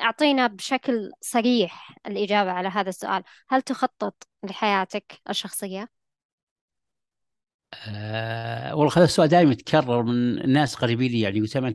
أعطينا 0.00 0.46
بشكل 0.46 1.10
صريح 1.20 1.96
الإجابة 2.06 2.50
على 2.50 2.68
هذا 2.68 2.88
السؤال. 2.88 3.22
هل 3.48 3.62
تخطط 3.62 4.28
لحياتك 4.42 5.20
الشخصية؟ 5.30 5.88
أه 7.88 8.74
والله 8.76 8.92
هذا 8.96 9.04
السؤال 9.04 9.28
دائما 9.28 9.52
يتكرر 9.52 10.02
من 10.02 10.38
الناس 10.38 10.74
قريبين 10.74 11.12
لي 11.12 11.20
يعني 11.20 11.42
وسمع 11.42 11.72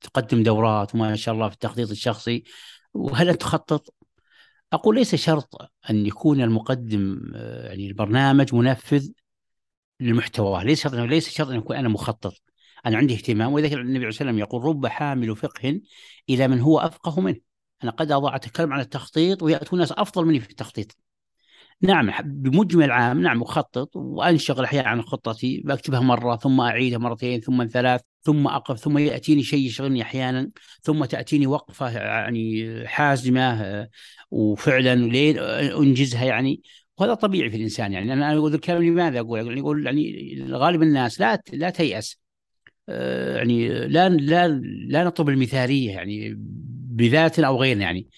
تقدم 0.00 0.42
دورات 0.42 0.94
وما 0.94 1.16
شاء 1.16 1.34
الله 1.34 1.48
في 1.48 1.54
التخطيط 1.54 1.90
الشخصي. 1.90 2.44
وهل 2.94 3.28
أنت 3.28 3.40
تخطط؟ 3.40 3.94
أقول 4.72 4.94
ليس 4.94 5.14
شرط 5.14 5.54
أن 5.90 6.06
يكون 6.06 6.40
المقدم 6.40 7.32
آه، 7.34 7.68
يعني 7.68 7.86
البرنامج 7.86 8.54
منفذ 8.54 9.08
للمحتوى 10.00 10.64
ليس 10.64 10.82
شرط 10.82 10.94
ليس 10.94 11.28
شرط 11.28 11.48
أن 11.48 11.56
يكون 11.56 11.76
أنا 11.76 11.88
مخطط. 11.88 12.42
أنا 12.86 12.96
عندي 12.98 13.14
اهتمام 13.14 13.52
ولذلك 13.52 13.72
النبي 13.72 13.98
عليه 13.98 14.08
وسلم 14.08 14.38
يقول 14.38 14.64
رب 14.64 14.86
حامل 14.86 15.36
فقه 15.36 15.80
إلى 16.30 16.48
من 16.48 16.60
هو 16.60 16.78
أفقه 16.78 17.20
منه. 17.20 17.47
أنا 17.84 17.90
قد 17.90 18.12
اضع 18.12 18.36
أتكلم 18.36 18.72
عن 18.72 18.80
التخطيط 18.80 19.42
ويأتون 19.42 19.78
ناس 19.78 19.92
أفضل 19.92 20.24
مني 20.24 20.40
في 20.40 20.50
التخطيط. 20.50 20.96
نعم 21.82 22.10
بمجمل 22.24 22.90
عام 22.90 23.22
نعم 23.22 23.42
أخطط 23.42 23.96
وأنشغل 23.96 24.64
أحيانا 24.64 24.88
عن 24.88 25.02
خطتي 25.02 25.62
بكتبها 25.64 26.00
مرة 26.00 26.36
ثم 26.36 26.60
أعيدها 26.60 26.98
مرتين 26.98 27.40
ثم 27.40 27.66
ثلاث 27.66 28.00
ثم 28.22 28.46
أقف 28.46 28.78
ثم 28.78 28.98
يأتيني 28.98 29.42
شيء 29.42 29.66
يشغلني 29.66 30.02
أحيانا 30.02 30.48
ثم 30.82 31.04
تأتيني 31.04 31.46
وقفة 31.46 31.90
يعني 31.90 32.66
حازمة 32.86 33.88
وفعلا 34.30 34.94
لين 34.94 35.38
أنجزها 35.38 36.24
يعني. 36.24 36.62
وهذا 36.98 37.14
طبيعي 37.14 37.50
في 37.50 37.56
الإنسان 37.56 37.92
يعني. 37.92 38.12
أنا 38.12 38.32
أقول 38.36 38.54
الكلام 38.54 38.82
لماذا 38.82 39.20
أقول؟ 39.20 39.58
يقول 39.58 39.86
يعني 39.86 40.36
غالب 40.50 40.82
الناس 40.82 41.20
لا 41.20 41.42
لا 41.52 41.70
تيأس. 41.70 42.18
آه، 42.88 43.36
يعني 43.36 43.68
لا 43.68 44.08
لا 44.08 44.48
لا 44.88 45.04
نطلب 45.04 45.28
المثالية 45.28 45.90
يعني. 45.90 46.38
بذات 46.98 47.38
أو 47.38 47.60
غير 47.62 47.78
يعني 47.80 48.08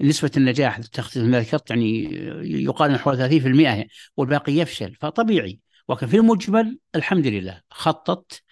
نسبة 0.00 0.30
النجاح 0.36 0.78
التخطيط 0.78 1.24
ما 1.24 1.40
ذكرت 1.40 1.70
يعني 1.70 2.04
يقارن 2.42 2.96
حوالي 2.98 3.18
30% 3.18 3.86
والباقي 4.16 4.52
يفشل 4.52 4.94
فطبيعي. 4.94 5.60
ولكن 5.88 6.06
في 6.06 6.16
المجمل 6.16 6.78
الحمد 6.94 7.26
لله 7.26 7.60
خططت 7.70 8.42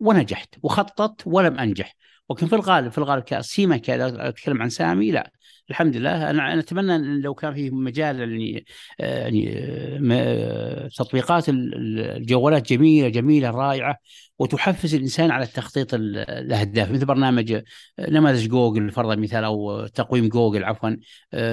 ونجحت 0.00 0.54
وخططت 0.62 1.22
ولم 1.26 1.58
أنجح. 1.58 1.96
ولكن 2.28 2.46
في 2.46 2.54
الغالب 2.54 2.92
في 2.92 2.98
الغالب 2.98 3.22
كسيما 3.22 3.80
أتكلم 3.88 4.62
عن 4.62 4.68
سامي 4.68 5.10
لا. 5.10 5.30
الحمد 5.70 5.96
لله. 5.96 6.30
أنا 6.30 6.58
أتمنى 6.58 6.96
إن 6.96 7.20
لو 7.20 7.34
كان 7.34 7.54
في 7.54 7.70
مجال 7.70 8.20
يعني 8.20 8.64
يعني 8.98 10.88
تطبيقات 10.96 11.44
الجوالات 11.48 12.68
جميلة 12.72 13.08
جميلة 13.08 13.50
رائعة 13.50 13.96
وتحفز 14.38 14.94
الإنسان 14.94 15.30
على 15.30 15.46
تخطيط 15.46 15.94
الأهداف. 15.94 16.90
مثل 16.90 17.06
برنامج 17.06 17.62
نماذج 18.00 18.48
جوجل 18.48 18.90
فرضا 18.90 19.14
مثال 19.14 19.44
أو 19.44 19.86
تقويم 19.86 20.28
جوجل 20.28 20.64
عفوا 20.64 20.90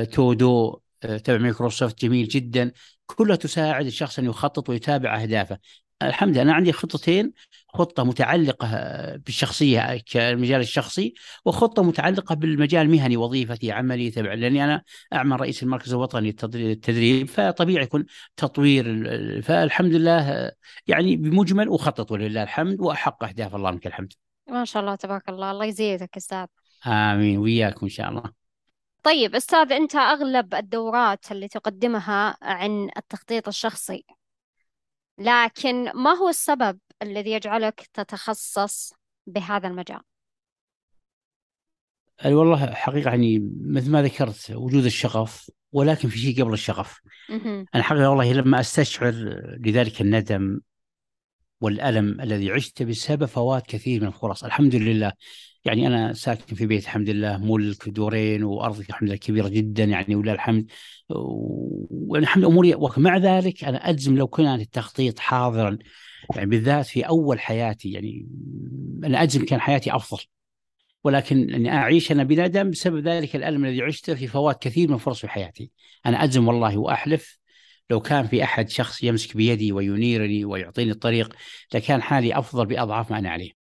To 0.04 0.42
Do 0.42 0.80
تبع 1.02 1.38
مايكروسوفت 1.38 2.06
جميل 2.06 2.28
جدا. 2.28 2.72
كلها 3.06 3.36
تساعد 3.36 3.86
الشخص 3.86 4.20
أن 4.20 4.26
يخطط 4.26 4.70
ويتابع 4.70 5.22
أهدافه. 5.22 5.58
الحمد 6.02 6.34
لله 6.34 6.42
أنا 6.42 6.54
عندي 6.54 6.72
خطتين 6.72 7.34
خطة 7.74 8.04
متعلقة 8.04 8.68
بالشخصية 9.16 10.02
كالمجال 10.12 10.62
الشخصي 10.62 11.14
وخطة 11.46 11.84
متعلقة 11.84 12.36
بالمجال 12.36 12.86
المهني 12.86 13.18
وظيفتي 13.18 13.72
عملي 13.72 14.12
تبع 14.12 14.34
لأني 14.34 14.64
أنا 14.64 14.84
أعمل 15.14 15.42
رئيس 15.42 15.64
المركز 15.64 15.94
الوطني 15.94 16.36
للتدريب 16.54 17.28
فطبيعي 17.28 17.84
يكون 17.84 18.06
تطوير 18.38 18.86
فالحمد 19.42 19.92
لله 19.92 20.52
يعني 20.88 21.16
بمجمل 21.16 21.70
أخطط 21.70 22.12
ولله 22.12 22.44
الحمد 22.44 22.82
واحقق 22.82 23.24
أهداف 23.24 23.56
الله 23.56 23.72
لك 23.72 23.88
الحمد. 23.88 24.14
ما 24.50 24.66
شاء 24.66 24.82
الله 24.82 24.96
تبارك 24.96 25.30
الله 25.30 25.52
الله 25.52 25.66
يزيدك 25.66 26.18
أستاذ. 26.18 26.46
آمين 26.88 27.38
وياكم 27.38 27.86
إن 27.86 27.90
شاء 27.90 28.10
الله. 28.10 28.24
طيب 29.04 29.36
أستاذ 29.36 29.72
أنت 29.72 29.96
أغلب 29.96 30.56
الدورات 30.56 31.32
اللي 31.32 31.48
تقدمها 31.48 32.38
عن 32.42 32.90
التخطيط 32.98 33.48
الشخصي 33.48 34.06
لكن 35.22 35.92
ما 35.96 36.12
هو 36.12 36.30
السبب 36.30 36.80
الذي 37.02 37.32
يجعلك 37.32 37.90
تتخصص 37.94 38.94
بهذا 39.28 39.68
المجال؟ 39.68 40.02
والله 42.26 42.74
حقيقة 42.74 43.10
يعني 43.10 43.52
مثل 43.62 43.92
ما 43.92 44.02
ذكرت 44.02 44.52
وجود 44.52 44.86
الشغف 44.86 45.52
ولكن 45.72 46.10
في 46.10 46.18
شيء 46.18 46.44
قبل 46.44 46.54
الشغف 46.54 47.00
أنا 47.76 47.84
حقيقة 47.84 48.10
والله 48.10 48.34
لما 48.34 48.60
أستشعر 48.60 49.14
لذلك 49.66 50.02
الندم 50.02 50.60
والألم 51.62 52.22
الذي 52.22 52.52
عشت 52.52 52.84
بسبب 52.84 53.26
فوات 53.26 53.68
كثير 53.68 54.02
من 54.02 54.08
الفرص 54.08 54.44
الحمد 54.44 54.76
لله. 54.76 55.12
يعني 55.66 55.88
أنا 55.88 56.14
ساكن 56.14 56.56
في 56.56 56.66
بيت 56.66 56.84
الحمد 56.84 57.10
لله 57.10 57.38
ملك 57.38 57.90
دورين 57.90 58.44
وارضي 58.44 58.86
الحمد 58.90 59.10
لله 59.10 59.18
كبيرة 59.18 59.48
جدا 59.48 59.84
يعني 59.84 60.16
ولله 60.16 60.34
الحمد. 60.34 60.66
والحمد 61.90 62.44
أموري 62.44 62.76
ومع 62.76 63.18
ذلك 63.18 63.64
أنا 63.64 63.90
أجزم 63.90 64.18
لو 64.18 64.28
كان 64.28 64.60
التخطيط 64.60 65.20
حاضرا 65.20 65.78
يعني 66.36 66.50
بالذات 66.50 66.86
في 66.86 67.02
أول 67.02 67.40
حياتي. 67.40 67.92
يعني 67.92 68.28
أنا 69.04 69.24
أجزم 69.24 69.46
كان 69.46 69.62
حياتي 69.62 69.96
أفضل. 69.96 70.24
ولكن 71.04 71.54
اني 71.54 71.72
أعيش 71.72 72.12
أنا 72.12 72.24
بندم 72.24 72.70
بسبب 72.70 73.08
ذلك 73.08 73.36
الألم 73.36 73.66
الذي 73.66 73.82
عشته 73.82 74.16
في 74.16 74.28
فوات 74.28 74.62
كثير 74.62 74.92
من 74.92 74.98
فرص 74.98 75.20
في 75.20 75.28
حياتي. 75.28 75.72
أنا 76.06 76.24
أجزم 76.24 76.48
والله 76.48 76.78
وأحلف 76.78 77.41
لو 77.90 78.00
كان 78.02 78.28
في 78.28 78.44
أحد 78.44 78.70
شخص 78.70 79.04
يمسك 79.04 79.38
بيدي 79.38 79.72
وينيرني 79.72 80.46
ويعطيني 80.46 80.92
الطريق 80.92 81.34
لكان 81.74 82.02
حالي 82.02 82.38
أفضل 82.40 82.66
بأضعاف 82.66 83.12
ما 83.12 83.20
أنا 83.20 83.30
عليه. 83.30 83.61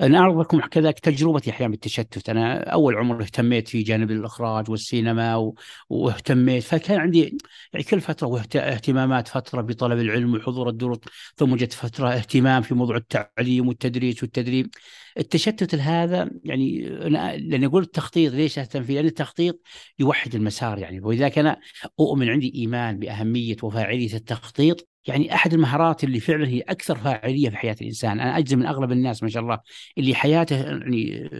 أنا 0.00 0.18
أعرض 0.18 0.40
لكم 0.40 0.60
كذلك 0.60 0.98
تجربتي 0.98 1.50
أحيانا 1.50 1.70
بالتشتت. 1.70 2.28
أنا 2.28 2.70
أول 2.70 2.96
عمر 2.96 3.22
اهتميت 3.22 3.68
في 3.68 3.82
جانب 3.82 4.10
الإخراج 4.10 4.70
والسينما 4.70 5.36
و... 5.36 5.54
واهتميت. 5.88 6.62
فكان 6.62 7.00
عندي 7.00 7.38
يعني 7.72 7.84
كل 7.84 8.00
فترة 8.00 8.40
اهتمامات 8.56 9.28
فترة 9.28 9.60
بطلب 9.60 9.98
العلم 9.98 10.34
وحضور 10.34 10.68
الدروس 10.68 10.98
ثم 11.36 11.56
جت 11.56 11.72
فترة 11.72 12.08
اهتمام 12.08 12.62
في 12.62 12.74
موضوع 12.74 12.96
التعليم 12.96 13.68
والتدريس 13.68 14.22
والتدريب. 14.22 14.70
التشتت 15.18 15.74
هذا 15.74 16.30
يعني 16.44 16.88
أنا 17.06 17.36
لأن 17.36 17.64
أقول 17.64 17.82
التخطيط 17.82 18.32
ليش 18.32 18.58
أهتم 18.58 18.82
فيه؟ 18.82 18.94
لأن 18.94 19.06
التخطيط 19.06 19.60
يوحد 19.98 20.34
المسار 20.34 20.78
يعني. 20.78 21.00
ولذلك 21.00 21.38
أنا 21.38 21.60
أؤمن 22.00 22.28
عندي 22.28 22.52
إيمان 22.54 22.98
بأهمية 22.98 23.56
وفاعلية 23.62 24.14
التخطيط 24.14 24.88
يعني 25.06 25.34
أحد 25.34 25.54
المهارات 25.54 26.04
اللي 26.04 26.20
فعلا 26.20 26.48
هي 26.48 26.60
أكثر 26.60 26.98
فاعلية 26.98 27.50
في 27.50 27.56
حياة 27.56 27.76
الإنسان، 27.80 28.20
أنا 28.20 28.38
أجزم 28.38 28.58
من 28.58 28.66
أغلب 28.66 28.92
الناس 28.92 29.22
ما 29.22 29.28
شاء 29.28 29.42
الله 29.42 29.58
اللي 29.98 30.14
حياته 30.14 30.56
يعني 30.56 31.30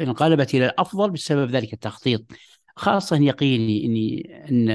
انقلبت 0.00 0.54
إلى 0.54 0.66
الافضل 0.66 1.10
بسبب 1.10 1.50
ذلك 1.50 1.72
التخطيط. 1.72 2.24
خاصة 2.76 3.16
يقيني 3.16 3.84
إني 3.84 4.40
إن 4.50 4.70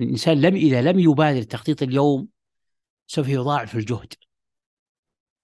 الإنسان 0.00 0.40
لم 0.40 0.54
إذا 0.54 0.82
لم 0.82 0.98
يبادر 0.98 1.38
التخطيط 1.38 1.82
اليوم 1.82 2.28
سوف 3.06 3.28
يضاعف 3.28 3.76
الجهد. 3.76 4.12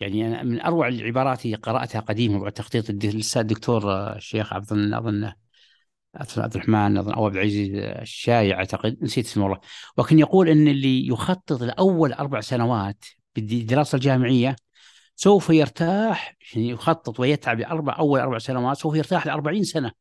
يعني 0.00 0.26
أنا 0.26 0.42
من 0.42 0.60
أروع 0.60 0.88
العبارات 0.88 1.44
اللي 1.46 1.56
قرأتها 1.56 2.00
قديما 2.00 2.48
التخطيط 2.48 2.90
الأستاذ 2.90 3.40
الدكتور 3.40 4.12
الشيخ 4.16 4.52
عبد 4.52 4.72
اظن 4.72 5.32
عبد 6.16 6.54
الرحمن 6.54 6.96
أو 6.96 7.26
عبد 7.26 7.36
العزيز 7.36 7.74
الشاي 7.74 8.54
أعتقد 8.54 8.96
نسيت 9.02 9.26
اسمه 9.26 9.44
والله. 9.44 9.60
وكان 9.96 10.18
يقول 10.18 10.48
إن 10.48 10.68
اللي 10.68 11.06
يخطط 11.06 11.62
لأول 11.62 12.12
أربع 12.12 12.40
سنوات 12.40 13.04
بالدراسة 13.36 13.96
الجامعية 13.96 14.56
سوف 15.16 15.50
يرتاح 15.50 16.36
يعني 16.54 16.68
يخطط 16.68 17.20
ويتعب 17.20 17.60
لأربع 17.60 17.98
أول 17.98 18.20
أربع 18.20 18.38
سنوات 18.38 18.76
سوف 18.76 18.94
يرتاح 18.94 19.26
ل 19.26 19.30
40 19.30 19.64
سنة. 19.64 19.92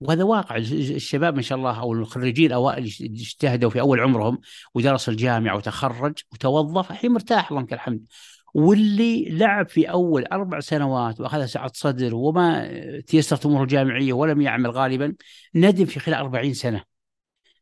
وهذا 0.00 0.24
واقع 0.24 0.56
الشباب 0.56 1.36
ما 1.36 1.42
شاء 1.42 1.58
الله 1.58 1.80
أو 1.80 1.92
الخريجين 1.92 2.46
الأوائل 2.46 2.84
اجتهدوا 2.84 3.70
في 3.70 3.80
أول 3.80 4.00
عمرهم 4.00 4.38
ودرس 4.74 5.08
الجامعة 5.08 5.56
وتخرج 5.56 6.18
وتوظف 6.32 6.90
الحين 6.90 7.12
مرتاح 7.12 7.50
اللهم 7.50 7.64
لك 7.64 7.72
الحمد. 7.72 8.06
واللي 8.54 9.24
لعب 9.28 9.68
في 9.68 9.90
أول 9.90 10.24
أربع 10.24 10.60
سنوات 10.60 11.20
واخذ 11.20 11.46
سعه 11.46 11.70
صدر 11.74 12.14
وما 12.14 12.70
تيسرت 13.06 13.46
أموره 13.46 13.62
الجامعية 13.62 14.12
ولم 14.12 14.40
يعمل 14.40 14.70
غالبا 14.70 15.14
ندم 15.54 15.84
في 15.84 16.00
خلال 16.00 16.16
40 16.16 16.54
سنة. 16.54 16.84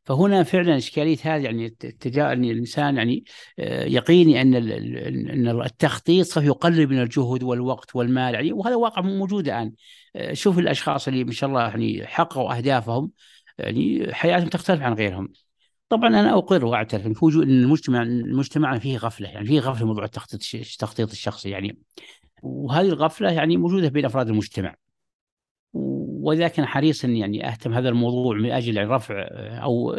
فهنا 0.05 0.43
فعلا 0.43 0.77
إشكالية 0.77 1.17
هذه 1.23 1.45
يعني 1.45 1.67
اتجاه 1.67 2.33
أن 2.33 2.45
الإنسان 2.45 2.97
يعني 2.97 3.25
آه، 3.59 3.85
يقيني 3.85 4.43
أن 4.43 4.55
أن 4.55 5.61
التخطيط 5.63 6.27
سوف 6.27 6.45
يقلل 6.45 6.87
من 6.89 7.03
الجهد 7.03 7.43
والوقت 7.43 7.97
والمال 7.97 8.35
يعني 8.35 8.53
وهذا 8.53 8.75
واقع 8.75 9.03
موجود 9.03 9.49
الآن. 9.49 9.73
آه، 10.17 10.33
شوف 10.33 10.59
الأشخاص 10.59 11.09
اللي 11.09 11.25
ما 11.25 11.33
شاء 11.33 11.51
الله 11.51 11.61
يعني 11.69 12.07
حققوا 12.07 12.57
أهدافهم 12.57 13.11
يعني 13.59 14.15
حياتهم 14.15 14.49
تختلف 14.49 14.83
عن 14.83 14.95
غيرهم. 14.95 15.29
طبعا 15.91 16.09
أنا 16.09 16.39
اقر 16.39 16.65
وأعترف 16.65 17.07
إن 17.07 17.33
المجتمع 17.43 18.03
المجتمع 18.03 18.79
فيه 18.79 18.97
غفلة 18.99 19.29
يعني 19.29 19.47
فيه 19.47 19.61
غفلة 19.61 19.87
موضوع 19.87 20.05
التخطيط 20.05 20.41
التخطيط 20.55 21.11
الشخصي 21.11 21.51
يعني. 21.51 21.79
وهذه 22.43 22.89
الغفلة 22.89 23.33
يعني 23.33 23.57
موجودة 23.57 23.89
بين 23.89 24.05
أفراد 24.05 24.29
المجتمع. 24.29 24.75
ولذلك 25.73 26.59
أنا 26.59 26.69
حريص 26.69 27.05
يعني 27.05 27.49
أهتم 27.49 27.73
هذا 27.73 27.89
الموضوع 27.89 28.37
من 28.37 28.51
أجل 28.51 28.89
رفع 28.89 29.15
أو 29.63 29.97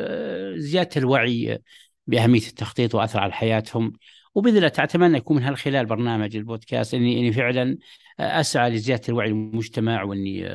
زيادة 0.56 0.90
الوعي 0.98 1.60
بأهمية 2.08 2.48
التخطيط 2.48 2.96
وأثر 2.96 3.20
على 3.20 3.34
حياتهم. 3.34 3.94
وبإذن 4.36 4.58
الله 4.58 4.72
أتمنى 4.80 5.18
يكون 5.18 5.44
من 5.44 5.56
خلال 5.56 5.86
برنامج 5.86 6.36
البودكاست 6.36 6.94
اني 6.94 7.20
إني 7.20 7.32
فعلا 7.32 7.78
أسعى 8.20 8.70
لزيادة 8.70 9.04
الوعي 9.10 9.30
المجتمع 9.30 10.04
وإني 10.04 10.48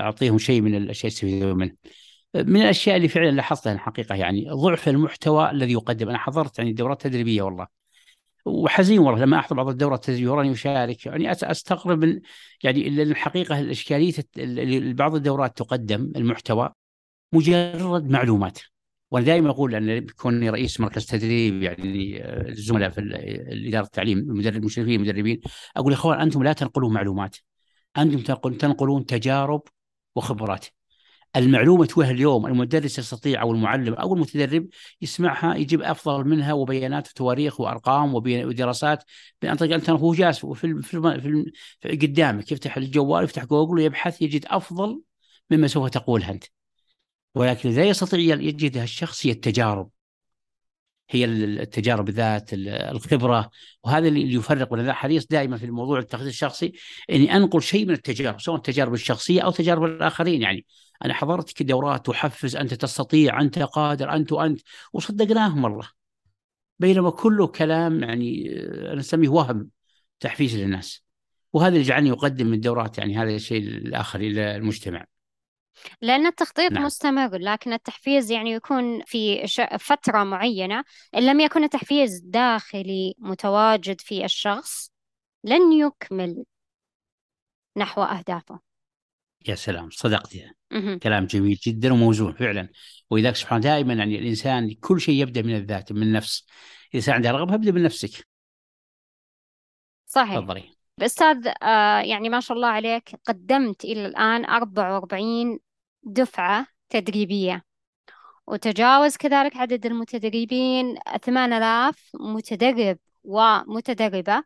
أعطيهم 0.00 0.38
شيء 0.38 0.60
من 0.60 0.74
الأشياء 0.74 1.06
يستفيدون 1.06 1.58
منه. 1.58 1.74
من 2.34 2.62
الأشياء 2.62 2.96
اللي 2.96 3.08
فعلا 3.08 3.30
لاحظتها 3.30 3.72
الحقيقة 3.72 4.14
يعني 4.14 4.48
ضعف 4.50 4.88
المحتوى 4.88 5.50
الذي 5.50 5.72
يقدم. 5.72 6.08
أنا 6.08 6.18
حضرت 6.18 6.58
يعني 6.58 6.72
دورات 6.72 7.02
تدريبية 7.02 7.42
والله 7.42 7.66
وحزين 8.44 8.98
والله 8.98 9.20
لما 9.20 9.38
أحضر 9.38 9.56
بعض 9.56 9.68
الدورات 9.68 9.98
التدريبية 9.98 10.30
وراني 10.30 10.52
أشارك. 10.52 11.06
يعني 11.06 11.32
أستغرب 11.32 12.04
من 12.04 12.20
يعني 12.62 12.88
الحقيقة 12.88 13.60
الإشكالية 13.60 14.14
بعض 14.92 15.14
الدورات 15.14 15.58
تقدم 15.58 16.12
المحتوى 16.16 16.70
مجرد 17.32 18.10
معلومات. 18.10 18.58
وأنا 19.10 19.26
دائما 19.26 19.50
أقول 19.50 19.74
ان 19.74 20.06
كوني 20.06 20.50
رئيس 20.50 20.80
مركز 20.80 21.06
تدريب 21.06 21.62
يعني 21.62 22.22
الزملاء 22.48 22.90
في 22.90 23.00
إدارة 23.68 23.84
التعليم 23.84 24.18
المدرب 24.18 24.56
المشرفين 24.56 25.00
المدربين 25.00 25.40
أقول 25.76 25.92
يا 25.92 25.98
أخوان 25.98 26.20
أنتم 26.20 26.42
لا 26.42 26.52
تنقلون 26.52 26.94
معلومات. 26.94 27.36
أنتم 27.98 28.38
تنقلون 28.50 29.06
تجارب 29.06 29.62
وخبرات. 30.16 30.66
المعلومة 31.36 31.86
توه 31.86 32.10
اليوم 32.10 32.46
المدرس 32.46 32.98
يستطيع 32.98 33.42
أو 33.42 33.52
المعلم 33.52 33.94
أو 33.94 34.14
المتدرب 34.14 34.68
يسمعها 35.00 35.54
يجيب 35.54 35.82
أفضل 35.82 36.28
منها 36.28 36.52
وبيانات 36.52 37.08
وتواريخ 37.08 37.60
وأرقام 37.60 38.14
ودراسات 38.14 39.04
عن 39.44 39.56
طريق 39.56 39.72
الإنترنت. 39.72 40.00
وهو 40.02 40.14
جالس 40.14 40.46
في, 40.46 40.82
في, 40.82 40.82
في, 41.80 41.96
قدامك 41.96 42.52
يفتح 42.52 42.76
الجوال 42.76 43.24
يفتح 43.24 43.44
جوجل 43.44 43.74
ويبحث 43.74 44.22
يجد 44.22 44.46
أفضل 44.46 45.02
مما 45.50 45.66
سوف 45.68 45.90
تقولها 45.90 46.30
أنت. 46.30 46.44
ولكن 47.34 47.70
لا 47.70 47.84
يستطيع 47.84 48.36
يجدها 48.40 48.84
الشخص 48.84 49.26
هي 49.26 49.30
التجارب. 49.30 49.90
هي 51.14 51.24
التجارب 51.24 52.10
ذات 52.10 52.50
الخبرة 52.52 53.50
وهذا 53.84 54.08
اللي 54.08 54.34
يفرق 54.34 54.72
وأنا 54.72 54.92
حريص 54.92 55.26
دائما 55.26 55.56
في 55.56 55.66
الموضوع 55.66 55.98
التخطيط 55.98 56.26
الشخصي 56.26 56.72
إني 57.10 57.36
أنقل 57.36 57.62
شيء 57.62 57.86
من 57.86 57.94
التجارب 57.94 58.40
سواء 58.40 58.56
التجارب 58.56 58.94
الشخصية 58.94 59.40
أو 59.40 59.50
تجارب 59.50 59.84
الآخرين. 59.84 60.42
يعني 60.42 60.66
أنا 61.04 61.14
حضرت 61.14 61.62
دورات 61.62 62.06
تحفز 62.06 62.56
أنت 62.56 62.74
تستطيع 62.74 63.40
أنت 63.40 63.58
قادر 63.58 64.12
أنت 64.12 64.32
وأنت 64.32 64.60
وصدقناهم 64.92 65.64
والله. 65.64 65.88
بينما 66.78 67.10
كله 67.10 67.46
كلام 67.46 68.02
يعني 68.02 68.52
أنا 68.92 69.00
أسميه 69.00 69.28
وهم 69.28 69.68
تحفيز 70.20 70.56
للناس. 70.56 71.02
وهذا 71.52 71.74
اللي 71.74 71.82
جعلني 71.82 72.12
أقدم 72.12 72.46
من 72.46 72.54
الدورات 72.54 72.98
يعني 72.98 73.16
هذا 73.16 73.30
الشيء 73.34 73.62
الآخر 73.62 74.20
إلى 74.20 74.56
المجتمع. 74.56 75.11
لأن 76.02 76.26
التخطيط 76.26 76.72
نعم. 76.72 76.84
مستمر 76.84 77.36
لكن 77.38 77.72
التحفيز 77.72 78.30
يعني 78.30 78.50
يكون 78.50 79.02
في 79.04 79.46
فترة 79.78 80.24
معينة. 80.24 80.84
إن 81.14 81.26
لم 81.26 81.40
يكن 81.40 81.64
التحفيز 81.64 82.20
داخلي 82.24 83.14
متواجد 83.18 84.00
في 84.00 84.24
الشخص 84.24 84.90
لن 85.44 85.72
يكمل 85.72 86.44
نحو 87.76 88.02
أهدافه. 88.02 88.60
يا 89.48 89.54
سلام 89.54 89.90
صدقتي. 89.90 90.50
كلام 91.02 91.26
جميل 91.26 91.54
جدا 91.54 91.92
وموزون 91.92 92.32
فعلا. 92.32 92.68
ولذلك 93.10 93.36
سبحان 93.36 93.60
دائما 93.60 93.94
يعني 93.94 94.18
الإنسان 94.18 94.74
كل 94.74 95.00
شيء 95.00 95.22
يبدأ 95.22 95.42
من 95.42 95.56
الذات 95.56 95.92
من 95.92 96.02
النفس. 96.02 96.46
إذا 96.94 97.12
عنده 97.12 97.30
رغبة 97.30 97.54
ابدأ 97.54 97.72
من 97.72 97.82
نفسك 97.82 98.28
صحيح. 100.06 100.38
تفضلي. 100.38 100.81
أستاذ 101.00 101.48
آه 101.62 102.00
يعني 102.00 102.28
ما 102.28 102.40
شاء 102.40 102.56
الله 102.56 102.68
عليك 102.68 103.10
قدمت 103.24 103.84
إلى 103.84 104.06
الآن 104.06 104.44
44 104.44 105.58
دفعة 106.02 106.66
تدريبية. 106.88 107.64
وتجاوز 108.46 109.16
كذلك 109.16 109.56
عدد 109.56 109.86
المتدربين 109.86 110.96
8000 111.22 112.10
متدرب 112.14 112.98
ومتدربة. 113.24 114.44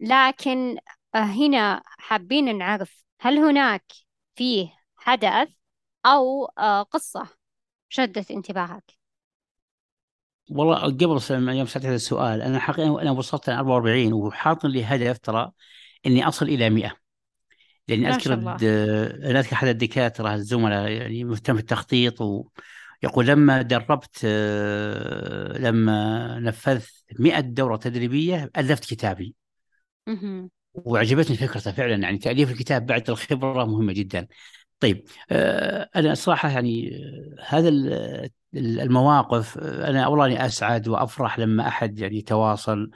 لكن 0.00 0.78
آه، 1.14 1.18
هنا 1.18 1.82
حابين 1.86 2.58
نعرف 2.58 3.04
هل 3.20 3.38
هناك 3.38 3.84
فيه 4.36 4.70
حدث 4.96 5.48
أو 6.06 6.46
آه، 6.46 6.82
قصة 6.82 7.28
شدت 7.90 8.30
انتباهك؟ 8.30 8.97
والله 10.50 10.76
قبل 10.76 11.20
يوم 11.30 11.66
سألت 11.66 11.86
هذا 11.86 11.94
السؤال 11.94 12.42
أنا 12.42 12.58
حقيقة 12.58 13.02
أنا 13.02 13.10
وصلت 13.10 13.48
44 13.48 14.12
وحاط 14.12 14.64
لي 14.64 14.84
هدف 14.84 15.18
ترى 15.18 15.50
إني 16.06 16.28
أصل 16.28 16.48
إلى 16.48 16.70
100 16.70 16.96
لأني 17.88 18.08
أذكر 18.08 18.32
أنا 19.30 19.40
أذكر 19.40 19.52
أحد 19.52 19.68
الدكاترة 19.68 20.34
الزملاء 20.34 20.88
يعني 20.90 21.24
مهتم 21.24 21.54
في 21.54 21.60
التخطيط 21.60 22.20
ويقول 22.20 23.26
لما 23.26 23.62
دربت 23.62 24.20
آه، 24.24 25.58
لما 25.58 26.38
نفذت 26.38 27.04
100 27.18 27.40
دورة 27.40 27.76
تدريبية 27.76 28.50
ألفت 28.56 28.84
كتابي. 28.84 29.34
وعجبتني 30.74 31.36
فكرته 31.36 31.72
فعلا 31.72 31.94
يعني 31.94 32.18
تأليف 32.18 32.50
الكتاب 32.50 32.86
بعد 32.86 33.10
الخبرة 33.10 33.64
مهمة 33.64 33.92
جدا. 33.92 34.26
طيب 34.80 35.04
آه، 35.30 35.90
أنا 35.96 36.14
صراحة 36.14 36.50
يعني 36.50 36.96
آه، 36.96 37.44
هذا 37.46 37.68
المواقف 38.54 39.58
آه، 39.58 39.90
أنا 39.90 40.04
أولا 40.04 40.46
أسعد 40.46 40.88
وأفرح 40.88 41.38
لما 41.38 41.68
أحد 41.68 41.98
يعني 41.98 42.18
يتواصل 42.18 42.90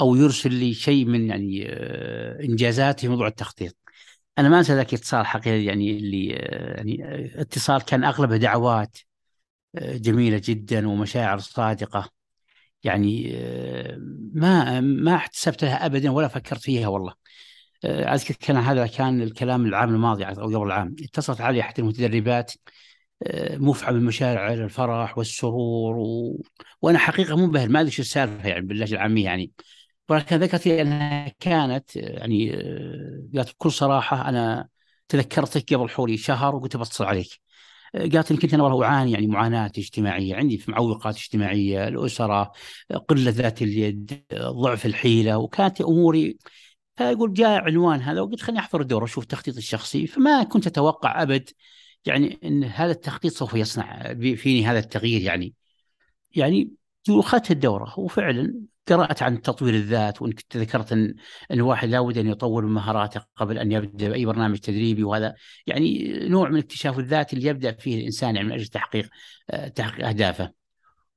أو 0.00 0.16
يرسل 0.16 0.54
لي 0.54 0.74
شيء 0.74 1.04
من 1.06 1.26
يعني 1.28 1.66
إنجازاتي 2.44 3.00
في 3.02 3.08
موضوع 3.08 3.26
التخطيط. 3.26 3.76
أنا 4.38 4.48
ما 4.48 4.58
أنسى 4.58 4.74
ذاك 4.74 4.94
اتصال 4.94 5.26
حقيقي 5.26 5.64
يعني 5.64 5.96
اللي 5.98 6.26
يعني 6.26 6.98
اتصال 7.40 7.82
كان 7.84 8.04
أغلبه 8.04 8.36
دعوات 8.36 8.98
جميلة 9.76 10.40
جدا 10.44 10.88
ومشاعر 10.88 11.38
صادقة. 11.38 12.10
يعني 12.84 13.32
ما 14.34 14.80
ما 14.80 15.14
احتسبت 15.16 15.64
لها 15.64 15.86
ابدا 15.86 16.10
ولا 16.10 16.28
فكرت 16.28 16.60
فيها 16.60 16.88
والله. 16.88 17.14
أذكر 17.84 18.34
كان 18.34 18.56
هذا 18.56 18.86
كان 18.86 19.22
الكلام 19.22 19.66
العام 19.66 19.94
الماضي 19.94 20.24
أو 20.24 20.46
قبل 20.46 20.66
العام. 20.66 20.96
اتصلت 21.02 21.40
علي 21.40 21.60
أحد 21.60 21.78
المتدربات 21.80 22.52
مفعم 23.54 23.94
بالمشاعر 23.94 24.64
الفرح 24.64 25.18
والسرور 25.18 25.96
و... 25.96 26.42
وأنا 26.82 26.98
حقيقة 26.98 27.36
منبهر 27.36 27.68
ما 27.68 27.80
أدري 27.80 27.90
شو 27.90 28.02
السالفة 28.02 28.48
يعني 28.48 28.66
باللهجة 28.66 28.94
العامية 28.94 29.24
يعني. 29.24 29.52
ولكن 30.08 30.36
ذكرت 30.36 30.66
لي 30.66 30.82
أنها 30.82 31.32
كانت 31.40 31.96
يعني 31.96 32.50
قالت 33.36 33.50
بكل 33.50 33.72
صراحة 33.72 34.28
أنا 34.28 34.68
تذكرتك 35.08 35.74
قبل 35.74 35.88
حولي 35.88 36.16
شهر 36.16 36.56
وقلت 36.56 36.76
بتصل 36.76 37.04
عليك. 37.04 37.40
قالت 37.94 38.32
لي 38.32 38.38
كنت 38.38 38.54
أنا 38.54 38.62
والله 38.62 38.86
أعاني 38.86 39.12
يعني 39.12 39.26
معاناة 39.26 39.72
اجتماعية 39.78 40.34
عندي 40.34 40.58
في 40.58 40.70
معوقات 40.70 41.16
اجتماعية 41.16 41.88
الأسرة 41.88 42.52
قلة 43.08 43.30
ذات 43.30 43.62
اليد 43.62 44.24
ضعف 44.34 44.86
الحيلة 44.86 45.38
وكانت 45.38 45.80
أموري. 45.80 46.38
فيقول 46.96 47.34
جاء 47.34 47.64
عنوان 47.64 48.00
هذا 48.00 48.20
وقلت 48.20 48.40
خليني 48.40 48.60
أحضر 48.60 48.80
الدوره 48.80 49.04
أشوف 49.04 49.24
تخطيط 49.24 49.56
الشخصي. 49.56 50.06
فما 50.06 50.42
كنت 50.42 50.66
أتوقع 50.66 51.22
أبد 51.22 51.50
يعني 52.06 52.38
إن 52.44 52.64
هذا 52.64 52.90
التخطيط 52.90 53.32
سوف 53.32 53.54
يصنع 53.54 54.14
فيني 54.14 54.66
هذا 54.66 54.78
التغيير 54.78 55.20
يعني. 55.20 55.54
يعني 56.36 56.70
اخذت 57.10 57.50
الدورة. 57.50 58.00
وفعلا 58.00 58.54
قرأت 58.88 59.22
عن 59.22 59.42
تطوير 59.42 59.74
الذات 59.74 60.22
وإنك 60.22 60.44
ذكرت 60.56 60.92
ان 60.92 61.14
الواحد 61.50 61.88
لابد 61.88 62.18
أن 62.18 62.26
يطور 62.26 62.66
من 62.66 62.72
مهاراته 62.74 63.24
قبل 63.36 63.58
أن 63.58 63.72
يبدأ 63.72 64.08
بأي 64.08 64.26
برنامج 64.26 64.58
تدريبي 64.58 65.04
وهذا. 65.04 65.34
يعني 65.66 66.12
نوع 66.28 66.48
من 66.48 66.58
اكتشاف 66.58 66.98
الذات 66.98 67.32
اللي 67.32 67.48
يبدأ 67.48 67.72
فيه 67.72 68.00
الإنسان 68.00 68.36
يعني 68.36 68.48
من 68.48 68.54
أجل 68.54 68.66
تحقيق 68.66 69.10
آه، 69.50 69.68
تحقيق 69.68 70.08
أهدافه. 70.08 70.52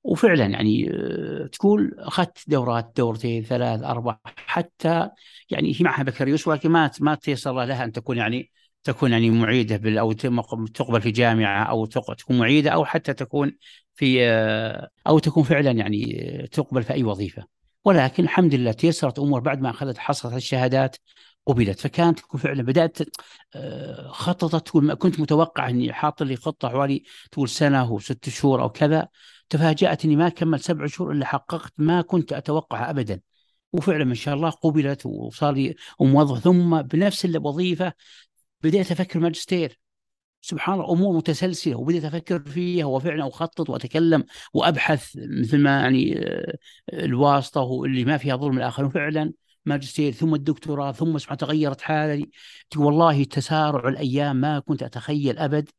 وفعلا 0.03 0.45
يعني 0.45 0.89
آه، 0.91 1.47
تقول 1.47 1.95
أخذت 1.99 2.49
دورات 2.49 2.93
دورتين 2.97 3.43
ثلاث 3.43 3.83
أربع 3.83 4.17
حتى 4.25 5.09
يعني 5.49 5.71
هي 5.71 5.77
معها 5.81 6.03
بكالوريوس 6.03 6.47
ولكن 6.47 6.69
ما 6.69 6.91
ما 6.99 7.15
تيسر 7.15 7.63
لها 7.63 7.83
أن 7.83 7.91
تكون 7.91 8.17
يعني 8.17 8.51
تكون 8.85 9.11
يعني 9.11 9.29
معيدة 9.29 9.77
بال 9.77 9.97
أو 9.97 10.11
تقبل 10.13 11.01
في 11.01 11.11
جامعة 11.11 11.63
أو 11.63 11.85
تكون 11.85 12.37
معيدة 12.39 12.69
أو 12.71 12.85
حتى 12.85 13.13
تكون 13.13 13.57
في 13.95 14.25
آه، 14.27 14.89
أو 15.07 15.19
تكون 15.19 15.43
فعلا 15.43 15.71
يعني 15.71 16.47
تقبل 16.51 16.83
في 16.83 16.93
أي 16.93 17.03
وظيفة. 17.03 17.45
ولكن 17.85 18.23
الحمد 18.23 18.55
لله 18.55 18.71
تيسرت 18.71 19.19
أمور 19.19 19.39
بعد 19.39 19.61
ما 19.61 19.69
اخذت 19.69 19.97
حصلت 19.97 20.33
الشهادات 20.33 20.95
قبلت. 21.45 21.79
فكانت 21.79 22.19
فعلا 22.19 22.63
بدأت 22.63 22.97
آه، 23.55 24.07
خططت 24.07 24.67
تقول 24.67 24.93
كنت 24.93 25.19
متوقع 25.19 25.69
إني 25.69 25.93
حاط 25.93 26.23
لي 26.23 26.35
خطة 26.35 26.69
حوالي 26.69 27.03
تقول 27.31 27.49
سنة 27.49 27.91
وست 27.91 28.29
شهور 28.29 28.61
أو 28.61 28.69
كذا. 28.69 29.07
تفاجأت 29.49 30.05
إني 30.05 30.15
ما 30.15 30.29
كمل 30.29 30.59
سبع 30.59 30.87
شهور 30.87 31.11
إلا 31.11 31.25
حققت 31.25 31.73
ما 31.77 32.01
كنت 32.01 32.33
أتوقع 32.33 32.89
ابدا. 32.89 33.21
وفعلا 33.73 34.05
ما 34.05 34.15
شاء 34.15 34.35
الله 34.35 34.49
قبلت 34.49 35.05
وصار 35.05 35.53
لي 35.53 35.75
موظف. 36.01 36.39
ثم 36.43 36.81
بنفس 36.81 37.25
الوظيفة 37.25 37.93
بديت 38.65 38.91
أفكر 38.91 39.19
ماجستير. 39.19 39.79
سبحان 40.41 40.75
الله 40.75 40.91
أمور 40.93 41.17
متسلسلة 41.17 41.75
وبديت 41.75 42.05
أفكر 42.05 42.39
فيها 42.39 42.85
وفعلا 42.85 43.27
أخطط 43.27 43.69
وأتكلم 43.69 44.23
وأبحث 44.53 45.11
مثل 45.15 45.57
ما 45.57 45.79
يعني 45.81 46.19
آه، 46.19 46.57
الواسطة 46.93 47.61
واللي 47.61 48.05
ما 48.05 48.17
فيها 48.17 48.35
ظلم 48.35 48.57
الآخرين. 48.57 48.89
فعلا 48.89 49.33
ماجستير 49.65 50.13
ثم 50.13 50.35
الدكتوراه 50.35 50.91
ثم 50.91 51.17
سبحان 51.17 51.37
تغيرت 51.37 51.81
حالي. 51.81 52.29
والله 52.77 53.23
تسارع 53.23 53.89
الأيام 53.89 54.35
ما 54.35 54.59
كنت 54.59 54.83
أتخيل 54.83 55.37
أبد 55.39 55.69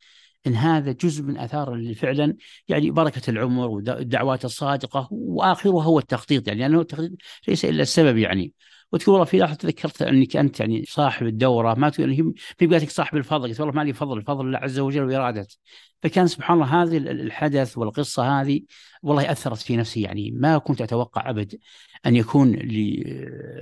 إن 0.46 0.54
هذا 0.54 0.92
جزء 0.92 1.22
من 1.22 1.38
آثار 1.38 1.74
اللي 1.74 1.94
فعلا 1.94 2.36
يعني 2.68 2.90
بركة 2.90 3.30
العمر 3.30 3.68
والدعوات 3.68 4.44
الصادقة 4.44 5.08
واخرها 5.10 5.82
هو 5.84 5.98
التخطيط. 5.98 6.48
يعني 6.48 6.60
لأنه 6.60 6.80
التخطيط 6.80 7.12
ليس 7.48 7.64
إلا 7.64 7.82
السبب 7.82 8.16
يعني. 8.16 8.52
وتقول 8.92 9.12
والله 9.12 9.24
في 9.24 9.38
لحظه 9.38 9.54
تذكرت 9.54 10.02
إنك 10.02 10.36
أنت 10.36 10.60
يعني 10.60 10.84
صاحب 10.88 11.26
الدورة 11.26 11.74
ما 11.74 11.88
تقول 11.88 12.10
هي 12.10 12.32
في 12.58 12.66
قالت 12.66 12.90
صاحب 12.90 13.16
الفضل 13.16 13.48
قلت 13.48 13.60
والله 13.60 13.74
ما 13.74 13.84
لي 13.84 13.92
فضل 13.92 14.18
الفضل 14.18 14.46
الله 14.46 14.58
عز 14.58 14.78
وجل 14.78 15.02
وارادته 15.04 15.56
فكان 16.02 16.26
سبحان 16.26 16.62
الله 16.62 16.82
هذه 16.82 16.96
الحدث 16.96 17.78
والقصة 17.78 18.40
هذه 18.40 18.60
والله 19.02 19.32
أثرت 19.32 19.58
في 19.58 19.76
نفسي 19.76 20.02
يعني 20.02 20.30
ما 20.30 20.58
كنت 20.58 20.82
أتوقع 20.82 21.30
أبد 21.30 21.58
أن 22.06 22.16
يكون 22.16 22.52
لي 22.52 23.04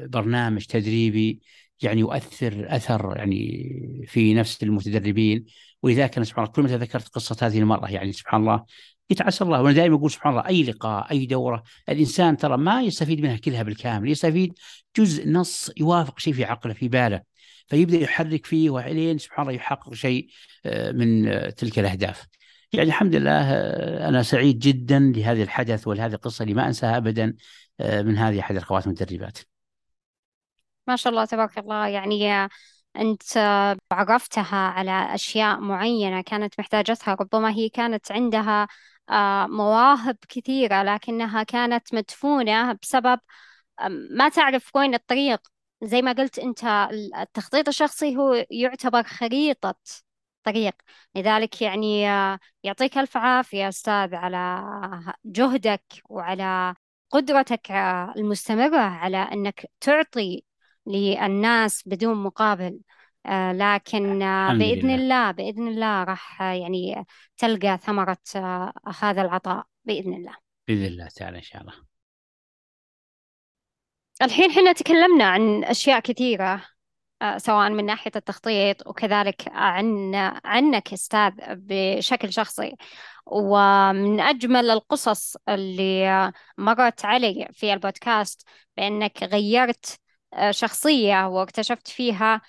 برنامج 0.09 0.65
تدريبي 0.65 1.41
يعني 1.83 2.01
يؤثر 2.01 2.67
أثر 2.77 3.15
يعني 3.17 3.71
في 4.07 4.35
نفس 4.35 4.63
المتدربين. 4.63 5.45
ولذلك 5.83 6.17
أنا 6.17 6.25
سبحان 6.25 6.45
الله 6.45 6.55
كل 6.55 6.63
ما 6.63 6.69
تذكرت 6.69 7.09
قصة 7.09 7.47
هذه 7.47 7.59
المراه 7.59 7.89
يعني 7.91 8.13
سبحان 8.13 8.41
الله 8.41 8.65
يتعسى 9.11 9.45
الله 9.45 9.63
وأنا 9.63 9.75
دائما 9.75 9.97
أقول 9.97 10.11
سبحان 10.11 10.33
الله 10.33 10.47
أي 10.47 10.63
لقاء 10.63 11.11
أي 11.11 11.27
دورة 11.27 11.63
الإنسان 11.89 12.37
ترى 12.37 12.57
ما 12.57 12.83
يستفيد 12.83 13.21
منها 13.21 13.37
كلها 13.37 13.63
بالكامل 13.63 14.11
يستفيد 14.11 14.59
جزء 14.97 15.29
نص 15.29 15.71
يوافق 15.77 16.19
شيء 16.19 16.33
في 16.33 16.45
عقله 16.45 16.75
في 16.75 16.89
باله 16.89 17.23
فيبدأ 17.69 17.99
يحرك 17.99 18.47
فيه 18.47 18.71
وعلين 18.71 19.19
سبحان 19.19 19.43
الله 19.43 19.57
يحقق 19.57 19.95
شيء 19.95 20.29
آه، 20.67 20.93
من 20.93 21.29
آه، 21.29 21.51
تلك 21.51 21.79
الأهداف. 21.79 22.27
يعني 22.73 22.89
الحمد 22.89 23.15
لله 23.15 23.41
آه، 23.53 24.09
أنا 24.09 24.23
سعيد 24.23 24.59
جدا 24.59 24.99
لهذه 24.99 25.43
الحدث 25.43 25.89
ولهذه 25.89 26.15
القصة 26.15 26.43
اللي 26.43 26.55
ما 26.55 26.67
أنساها 26.67 26.97
ابدا 26.97 27.35
من 27.81 28.17
هذه 28.19 28.41
أحد 28.41 28.57
اخوات 28.57 28.87
المدربات. 28.87 29.39
ما 30.87 30.97
شاء 30.97 31.13
الله 31.13 31.25
تبارك 31.25 31.59
الله 31.59 31.89
يعني 31.89 32.49
أنت 32.97 33.23
عرفتها 33.93 34.57
على 34.57 35.15
أشياء 35.15 35.61
معينة 35.61 36.21
كانت 36.21 36.55
محتاجتها 36.59 37.15
ربما 37.15 37.51
هي 37.51 37.69
كانت 37.69 38.13
عندها 38.13 38.69
مواهب 39.49 40.17
كثيرة 40.29 40.83
لكنها 40.83 41.43
كانت 41.43 41.95
مدفونة 41.95 42.73
بسبب 42.83 43.21
ما 44.11 44.29
تعرف 44.29 44.77
وين 44.77 44.95
الطريق. 44.95 45.41
زي 45.83 46.03
ما 46.03 46.13
قلت 46.13 46.39
أنت 46.39 46.65
التخطيط 47.21 47.69
الشخصي 47.69 48.17
هو 48.17 48.47
يعتبر 48.51 49.03
خريطة 49.03 49.75
طريق. 50.45 50.75
لذلك 51.15 51.63
يعني 51.63 52.11
آه، 52.11 52.39
يعطيك 52.63 52.99
ألف 52.99 53.17
عافية 53.17 53.69
أستاذ 53.69 54.15
على 54.15 54.63
جهدك 55.25 55.83
وعلى 56.11 56.75
قدرتك 57.11 57.71
آه، 57.71 58.15
المستمرة 58.17 58.79
على 58.79 59.17
أنك 59.17 59.67
تعطي 59.81 60.45
للناس 60.87 61.83
بدون 61.89 62.17
مقابل. 62.23 62.67
آه، 62.67 62.81
لكن 63.53 64.23
آه، 64.23 64.55
بإذن 64.55 64.89
لله. 64.89 64.95
الله 64.95 65.31
بإذن 65.31 65.69
الله 65.69 66.05
راح 66.05 66.43
آه، 66.43 66.53
يعني 66.53 67.05
تلقى 67.37 67.79
ثمرة 67.79 68.19
هذا 69.01 69.23
العطاء 69.23 69.67
بإذن 69.85 70.15
الله. 70.15 70.37
بإذن 70.69 70.85
الله 70.85 71.09
تعالى 71.09 71.37
إن 71.37 71.43
شاء 71.43 71.63
الله. 71.63 71.75
الحين 74.23 74.53
حنا 74.53 74.73
تكلمنا 74.73 75.25
عن 75.25 75.65
أشياء 75.65 76.01
كثيرة 76.01 76.65
سواء 77.37 77.71
من 77.71 77.87
ناحية 77.87 78.11
التخطيط 78.17 78.87
وكذلك 78.87 79.49
عن 79.49 80.15
عنك 80.45 80.93
أستاذ 80.93 81.33
بشكل 81.49 82.33
شخصي. 82.33 82.77
ومن 83.27 84.21
أجمل 84.21 84.71
القصص 84.71 85.37
اللي 85.49 86.33
مرت 86.59 87.05
علي 87.05 87.49
في 87.53 87.73
البودكاست 87.73 88.47
بأنك 88.77 89.23
غيرت 89.23 90.01
شخصية 90.51 91.27
واكتشفت 91.29 91.89
فيها 91.89 92.41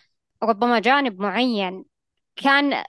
ربما 0.46 0.80
جانب 0.80 1.20
معين 1.22 1.86
كان 2.36 2.84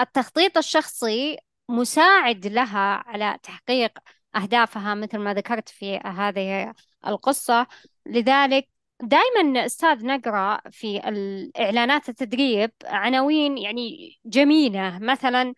التخطيط 0.00 0.58
الشخصي 0.58 1.38
مساعد 1.68 2.46
لها 2.46 3.04
على 3.08 3.38
تحقيق 3.42 3.98
أهدافها 4.36 4.94
مثل 4.94 5.18
ما 5.18 5.34
ذكرت 5.34 5.68
في 5.68 5.96
هذه 5.96 6.74
القصة. 7.06 7.66
لذلك 8.06 8.68
دائما 9.02 9.66
أستاذ 9.66 10.06
نقرأ 10.06 10.60
في 10.70 11.08
الإعلانات 11.08 12.08
التدريب 12.08 12.72
عناوين 12.84 13.58
يعني 13.58 14.12
جميلة 14.24 14.98
مثلا 14.98 15.54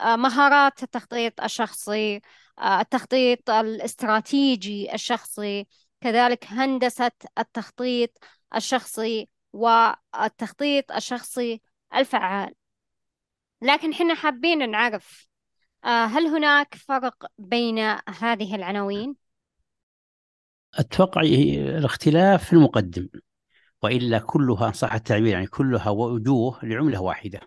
آه، 0.00 0.16
مهارات 0.16 0.82
التخطيط 0.82 1.40
الشخصي 1.40 2.20
آه، 2.58 2.80
التخطيط 2.80 3.50
الاستراتيجي 3.50 4.94
الشخصي 4.94 5.66
كذلك 6.00 6.44
هندسة 6.48 7.10
التخطيط 7.38 8.18
الشخصي. 8.56 9.28
والتخطيط 9.52 10.92
الشخصي 10.92 11.60
الفعال. 11.94 12.54
لكن 13.62 13.94
حنا 13.94 14.14
حابين 14.14 14.70
نعرف 14.70 15.28
آه، 15.84 16.06
هل 16.06 16.26
هناك 16.26 16.74
فرق 16.74 17.26
بين 17.38 17.78
هذه 18.20 18.54
العناوين؟ 18.54 19.16
أتوقع 20.74 21.20
الاختلاف 21.20 22.44
في 22.44 22.52
المقدم 22.52 23.08
وإلا 23.82 24.18
كلها 24.18 24.72
صح 24.72 24.94
التعبير 24.94 25.32
يعني 25.32 25.46
كلها 25.46 25.90
وجوه 25.90 26.64
لعملة 26.64 27.00
واحدة. 27.02 27.40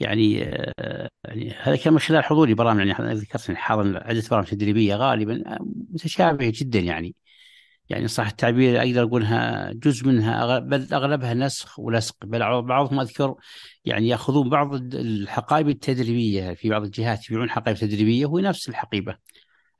يعني, 0.00 0.44
آه، 0.44 1.08
يعني 1.24 1.50
هذا 1.50 1.76
كان 1.76 1.92
من 1.92 1.98
خلال 1.98 2.24
حضوري 2.24 2.54
برامج 2.54 2.86
يعني 2.86 3.14
ذكرت 3.14 3.50
حاضر 3.50 4.02
عدة 4.04 4.22
برامج 4.30 4.46
تدريبية 4.46 4.96
غالبا 4.96 5.58
متشابهة 5.90 6.52
جدا 6.54 6.78
يعني. 6.78 7.14
يعني 7.88 8.08
صح 8.08 8.26
التعبير 8.26 8.78
أقدر 8.80 9.02
أقولها 9.02 9.72
جزء 9.72 10.06
منها 10.06 10.58
بل 10.58 10.94
أغلبها 10.94 11.34
نسخ 11.34 11.78
ولصق 11.78 12.26
بل 12.26 12.62
بعضهم 12.62 13.00
أذكر 13.00 13.34
يعني 13.84 14.08
يأخذون 14.08 14.48
بعض 14.48 14.94
الحقائب 14.94 15.68
التدريبية 15.68 16.54
في 16.54 16.70
بعض 16.70 16.84
الجهات 16.84 17.30
يبيعون 17.30 17.50
حقائب 17.50 17.76
تدريبية 17.76 18.26
وهي 18.26 18.42
نفس 18.42 18.68
الحقيبة. 18.68 19.16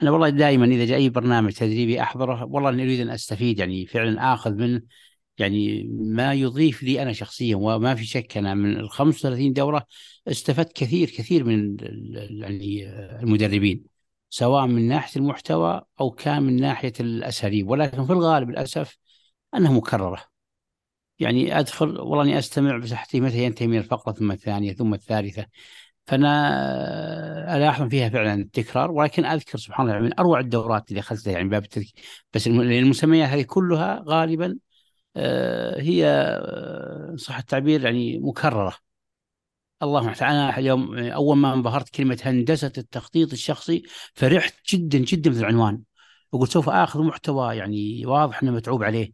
أنا 0.02 0.10
والله 0.10 0.28
دائما 0.28 0.66
إذا 0.66 0.84
جاء 0.84 0.98
أي 0.98 1.08
برنامج 1.08 1.52
تدريبي 1.52 2.02
أحضره 2.02 2.44
والله 2.44 2.70
إني 2.70 2.82
أريد 2.82 3.00
أن 3.00 3.10
أستفيد 3.10 3.58
يعني 3.58 3.86
فعلا 3.86 4.34
آخذ 4.34 4.54
منه 4.54 4.82
يعني 5.38 5.84
ما 5.90 6.34
يضيف 6.34 6.82
لي 6.82 7.02
أنا 7.02 7.12
شخصيا 7.12 7.56
وما 7.56 7.94
في 7.94 8.04
شك 8.04 8.36
أنا 8.36 8.54
من 8.54 8.76
ال 8.80 8.90
35 8.90 9.52
دورة 9.52 9.86
استفدت 10.28 10.72
كثير 10.72 11.10
كثير 11.10 11.44
من 11.44 11.76
يعني 12.40 12.88
المدربين. 13.22 13.95
سواء 14.36 14.66
من 14.66 14.88
ناحية 14.88 15.20
المحتوى 15.20 15.82
أو 16.00 16.10
كان 16.10 16.42
من 16.42 16.56
ناحية 16.60 16.92
الأساليب 17.00 17.68
ولكن 17.70 18.06
في 18.06 18.12
الغالب 18.12 18.50
للأسف 18.50 18.98
أنها 19.54 19.72
مكررة. 19.72 20.22
يعني 21.18 21.58
أدخل 21.58 22.00
والله 22.00 22.22
أني 22.24 22.38
أستمع 22.38 22.78
بس 22.78 22.92
حتى 22.92 23.20
متى 23.20 23.44
ينتهي 23.44 23.66
من 23.66 23.78
الفقرة 23.78 24.12
ثم 24.12 24.32
الثانية 24.32 24.72
ثم 24.74 24.94
الثالثة. 24.94 25.46
فأنا 26.06 27.56
ألاحظ 27.56 27.88
فيها 27.88 28.08
فعلا 28.08 28.34
التكرار 28.34 28.90
ولكن 28.90 29.24
أذكر 29.24 29.58
سبحان 29.58 29.90
الله 29.90 30.00
من 30.00 30.18
أروع 30.20 30.40
الدورات 30.40 30.88
اللي 30.90 31.00
أخذتها 31.00 31.32
يعني 31.32 31.48
باب 31.48 31.64
التذكير 31.64 32.04
بس 32.34 32.46
المسميات 32.46 33.28
هذه 33.28 33.42
كلها 33.42 34.04
غالبا 34.08 34.58
آه، 35.16 35.80
هي 35.80 36.06
آه، 36.06 37.16
صح 37.16 37.38
التعبير 37.38 37.84
يعني 37.84 38.18
مكررة. 38.18 38.85
اللهم 39.82 40.14
أنا 40.22 40.58
اليوم 40.58 40.98
أول 40.98 41.36
ما 41.36 41.54
انبهرت 41.54 41.88
كلمة 41.88 42.18
هندسة 42.22 42.72
التخطيط 42.78 43.32
الشخصي 43.32 43.82
فرحت 44.14 44.54
جدا 44.72 44.98
جدا 44.98 45.32
في 45.32 45.40
العنوان. 45.40 45.80
وقلت 46.32 46.50
سوف 46.50 46.68
آخذ 46.68 47.02
محتوى 47.02 47.56
يعني 47.56 48.06
واضح 48.06 48.42
إنه 48.42 48.52
متعوب 48.52 48.82
عليه. 48.82 49.12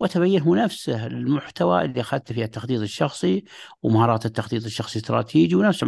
وتبين 0.00 0.40
هو 0.40 0.54
نفسه 0.54 1.06
المحتوى 1.06 1.84
اللي 1.84 2.00
اخذت 2.00 2.32
فيه 2.32 2.44
التخطيط 2.44 2.80
الشخصي 2.80 3.44
ومهارات 3.82 4.26
التخطيط 4.26 4.64
الشخصي 4.64 4.98
الاستراتيجي 4.98 5.54
ونفسه 5.54 5.86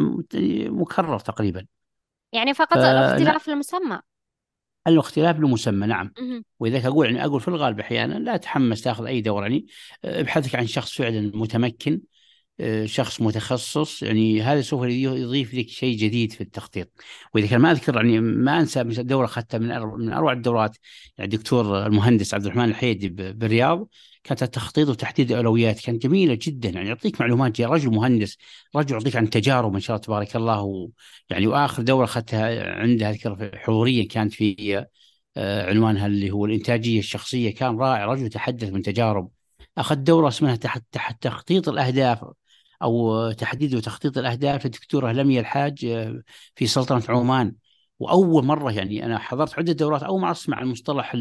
مكرر 0.70 1.18
تقريبا. 1.18 1.66
يعني 2.32 2.54
فقط 2.54 2.76
الاختلاف 2.76 3.42
في 3.42 3.50
المسمى. 3.50 4.00
الاختلاف 4.86 5.36
المسمى 5.36 5.86
نعم. 5.86 6.12
وإذا 6.60 6.88
أقول 6.88 7.06
يعني 7.06 7.24
أقول 7.24 7.40
في 7.40 7.48
الغالب 7.48 7.80
أحيانا 7.80 8.14
لا 8.14 8.36
تحمس 8.36 8.82
تاخذ 8.82 9.06
أي 9.06 9.20
دورة 9.20 9.42
يعني 9.42 9.66
أبحثك 10.04 10.54
عن 10.54 10.66
شخص 10.66 10.94
فعلا 10.94 11.32
متمكن 11.34 12.00
شخص 12.84 13.20
متخصص 13.20 14.02
يعني 14.02 14.42
هذا 14.42 14.60
سوف 14.60 14.84
يضيف 14.84 15.54
لك 15.54 15.68
شيء 15.68 15.96
جديد 15.96 16.32
في 16.32 16.40
التخطيط. 16.40 16.88
وإذا 17.34 17.46
كان 17.46 17.60
ما 17.60 17.70
أذكر 17.70 17.96
يعني 17.96 18.20
ما 18.20 18.60
أنسى 18.60 18.84
دورة 18.84 19.24
أخذتها 19.24 19.58
من 19.58 19.68
من 19.78 20.12
أروع 20.12 20.32
الدورات. 20.32 20.76
يعني 21.18 21.34
الدكتور 21.34 21.86
المهندس 21.86 22.34
عبد 22.34 22.44
الرحمن 22.46 22.64
الحيدي 22.64 23.08
بالرياض 23.08 23.88
كانت 24.24 24.42
التخطيط 24.42 24.88
وتحديد 24.88 25.30
الاولويات 25.30 25.80
كانت 25.80 26.02
جميلة 26.02 26.38
جدا. 26.42 26.68
يعني 26.68 26.88
يعطيك 26.88 27.20
معلومات 27.20 27.60
رجل 27.60 27.90
مهندس 27.90 28.36
رجل 28.76 28.92
يعطيك 28.92 29.16
عن 29.16 29.30
تجارب 29.30 29.74
إن 29.74 29.80
شاء 29.80 29.96
الله 29.96 30.06
تبارك 30.06 30.36
الله. 30.36 30.90
يعني 31.30 31.46
وآخر 31.46 31.82
دورة 31.82 32.04
أخذتها 32.04 32.72
عنده 32.74 33.10
أذكر 33.10 33.50
حضوريا 33.58 34.04
كانت 34.08 34.32
في 34.34 34.86
آه، 35.36 35.70
عنوانها 35.70 36.06
اللي 36.06 36.30
هو 36.30 36.46
الإنتاجية 36.46 36.98
الشخصية. 36.98 37.54
كان 37.54 37.78
رائع. 37.78 38.04
رجل 38.06 38.26
يتحدث 38.26 38.68
من 38.70 38.82
تجارب. 38.82 39.30
اخذ 39.78 39.94
دورة 39.94 40.28
اسمها 40.28 40.56
تحت 40.56 40.82
تحت 40.92 41.22
تخطيط 41.22 41.68
الأهداف. 41.68 42.24
أو 42.82 43.30
تحديد 43.32 43.74
وتخطيط 43.74 44.18
الأهداف 44.18 44.64
للدكتوره 44.64 45.12
لميا 45.12 45.40
الحاج 45.40 45.84
آه، 45.84 46.22
في 46.54 46.66
سلطنة 46.66 47.02
عمان. 47.08 47.54
وأول 47.98 48.44
مرة 48.44 48.72
يعني 48.72 49.04
أنا 49.06 49.18
حضرت 49.18 49.58
عدة 49.58 49.72
دورات 49.72 50.02
اول 50.02 50.20
ما 50.20 50.30
أسمع 50.30 50.60
المصطلح 50.62 51.16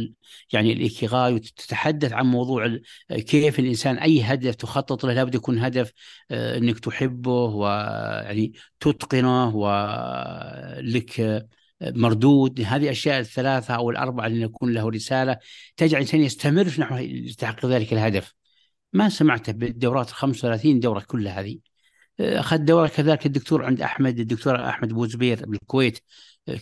يعني 0.54 0.74
الايكيغاي 0.74 1.34
وتتحدث 1.34 2.14
عن 2.14 2.26
موضوع 2.26 2.80
كيف 3.10 3.60
الإنسان 3.60 3.98
أي 3.98 4.22
هدف 4.22 4.56
تخطط 4.56 5.04
له 5.06 5.14
لابد 5.14 5.36
يكون 5.36 5.60
هدف 5.60 5.92
آه، 6.32 6.58
إنك 6.58 6.80
تحبه 6.80 7.32
ويعني 7.32 8.54
تتقنه 8.80 9.56
ولك 9.56 11.20
آه، 11.20 11.48
مردود. 11.82 12.62
هذه 12.62 12.84
الاشياء 12.84 13.20
الثلاثة 13.20 13.76
أو 13.76 13.90
الأربعة 13.90 14.28
اللي 14.28 14.42
يكون 14.42 14.74
له 14.74 14.90
رسالة 14.90 15.38
تجعل 15.78 16.02
الإنسان 16.02 16.22
يستمر 16.22 16.66
في 16.66 16.82
نحو 16.82 16.96
تحقيق 17.38 17.66
ذلك 17.66 17.94
الهدف. 17.94 18.34
ما 18.96 19.10
سمعته 19.10 19.52
بالدورات 19.54 20.10
ال 20.10 20.14
35 20.14 20.80
دورة 20.80 21.00
كلها 21.08 21.40
هذه. 21.40 21.60
اخذت 22.20 22.62
دورة 22.62 22.88
كذلك 22.88 23.26
الدكتور 23.26 23.66
عند 23.66 23.82
أحمد 23.82 24.20
الدكتور 24.20 24.70
أحمد 24.70 24.94
بوزبير 24.94 25.46
بالكويت. 25.46 26.00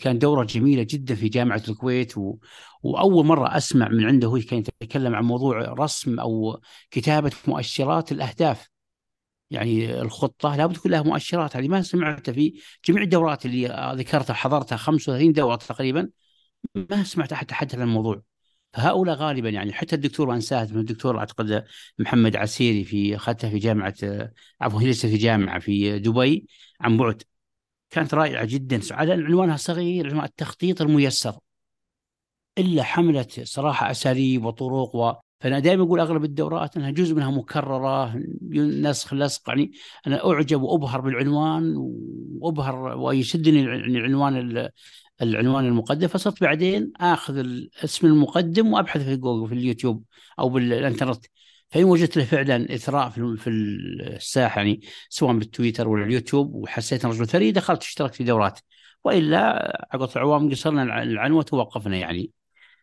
كان 0.01 0.19
دورة 0.19 0.43
جميلة 0.43 0.83
جدا 0.89 1.15
في 1.15 1.29
جامعة 1.29 1.63
الكويت 1.69 2.17
و... 2.17 2.37
وأول 2.83 3.25
مرة 3.25 3.57
أسمع 3.57 3.89
من 3.89 4.05
عنده 4.05 4.27
هو 4.27 4.39
كان 4.39 4.63
يتكلم 4.81 5.15
عن 5.15 5.23
موضوع 5.23 5.59
رسم 5.59 6.19
أو 6.19 6.61
كتابة 6.91 7.31
مؤشرات 7.47 8.11
الأهداف. 8.11 8.69
يعني 9.51 10.01
الخطة 10.01 10.55
لابد 10.55 10.75
تكون 10.75 10.91
لها 10.91 11.01
مؤشرات. 11.01 11.55
هذه 11.55 11.67
ما 11.67 11.81
سمعتها 11.81 12.33
في 12.33 12.53
جميع 12.85 13.03
الدورات 13.03 13.45
اللي 13.45 13.93
ذكرتها 13.97 14.33
حضرتها 14.33 14.77
35 14.77 15.33
دورة 15.33 15.55
تقريبا. 15.55 16.09
ما 16.75 17.03
سمعت 17.03 17.33
احد 17.33 17.45
تحدث 17.45 17.75
عن 17.75 17.81
الموضوع. 17.81 18.32
فهؤلاء 18.73 19.15
غالبا 19.15 19.49
يعني 19.49 19.73
حتى 19.73 19.95
الدكتور 19.95 20.29
وانساه 20.29 20.63
الدكتور 20.63 21.19
أعتقد 21.19 21.65
محمد 21.99 22.35
عسيري 22.35 22.83
في 22.83 23.15
اخذتها 23.15 23.49
في 23.49 23.59
جامعة 23.59 23.95
عفوا 24.61 24.81
هي 24.81 24.89
لسه 24.89 25.09
في 25.09 25.17
جامعة 25.17 25.59
في 25.59 25.99
دبي 25.99 26.47
عن 26.81 26.97
بعد. 26.97 27.23
كانت 27.89 28.13
رائعة 28.13 28.45
جدا. 28.45 28.79
على 28.91 29.13
عنوانها 29.13 29.57
صغير 29.57 30.07
عنوان 30.07 30.25
التخطيط 30.25 30.81
الميسر. 30.81 31.35
إلا 32.57 32.83
حملت 32.83 33.41
صراحة 33.43 33.91
أساليب 33.91 34.45
وطرق 34.45 34.95
و 34.95 35.13
فأنا 35.39 35.59
دائما 35.59 35.83
أقول 35.83 35.99
أغلب 35.99 36.23
الدورات 36.23 36.77
إنها 36.77 36.91
جزء 36.91 37.15
منها 37.15 37.31
مكررة 37.31 38.21
نسخ 38.51 39.13
لصق. 39.13 39.49
يعني 39.49 39.71
أنا 40.07 40.25
أعجب 40.25 40.61
وأبهر 40.61 41.01
بالعنوان 41.01 41.73
وأبهر 42.39 42.97
ويشدني 42.97 43.61
العنوان 43.61 44.69
العنوان 45.21 45.65
المقدم 45.65 46.07
فصرت 46.07 46.41
بعدين 46.41 46.91
آخذ 46.99 47.37
الاسم 47.37 48.07
المقدم 48.07 48.73
وأبحث 48.73 49.01
في 49.01 49.15
جوجل 49.15 49.47
في 49.47 49.53
اليوتيوب 49.53 50.03
أو 50.39 50.49
بالإنترنت. 50.49 51.25
فإن 51.69 51.83
وجدت 51.83 52.17
له 52.17 52.23
فعلا 52.23 52.75
إثراء 52.75 53.09
في 53.09 53.49
الساحة 53.49 54.57
يعني 54.57 54.81
سواء 55.09 55.37
بالتويتر 55.37 55.87
ولا 55.87 56.05
اليوتيوب 56.05 56.55
وحسيت 56.55 57.05
رجل 57.05 57.27
ثري 57.27 57.51
دخلت 57.51 57.81
اشتركت 57.81 58.15
في 58.15 58.23
دورات. 58.23 58.59
وإلا 59.03 59.87
عقد 59.93 60.09
العوام 60.15 60.51
قصرنا 60.51 61.03
العنوة 61.03 61.43
توقفنا 61.43 61.97
يعني. 61.97 62.31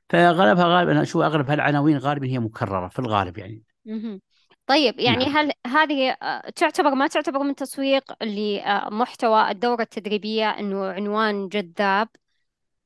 فغالبها 0.09 0.65
غالبا 0.65 1.03
أشوف 1.03 1.23
أغلب 1.23 1.51
هالعناوين 1.51 1.99
غالبا 1.99 2.27
هي 2.27 2.39
مكررة 2.39 2.89
في 2.89 2.99
الغالب 2.99 3.39
يعني. 3.39 3.63
طيب 4.71 5.01
يعني 5.01 5.25
نعم. 5.25 5.37
هل 5.37 5.53
هذه 5.67 6.11
آه، 6.11 6.51
تعتبر 6.51 6.95
ما 6.95 7.07
تعتبر 7.07 7.39
من 7.39 7.55
تسويق 7.55 8.23
لمحتوى 8.23 9.51
الدورة 9.51 9.83
التدريبية 9.83 10.51
إنه 10.51 10.87
عنوان 10.87 11.49
جذاب؟ 11.49 12.09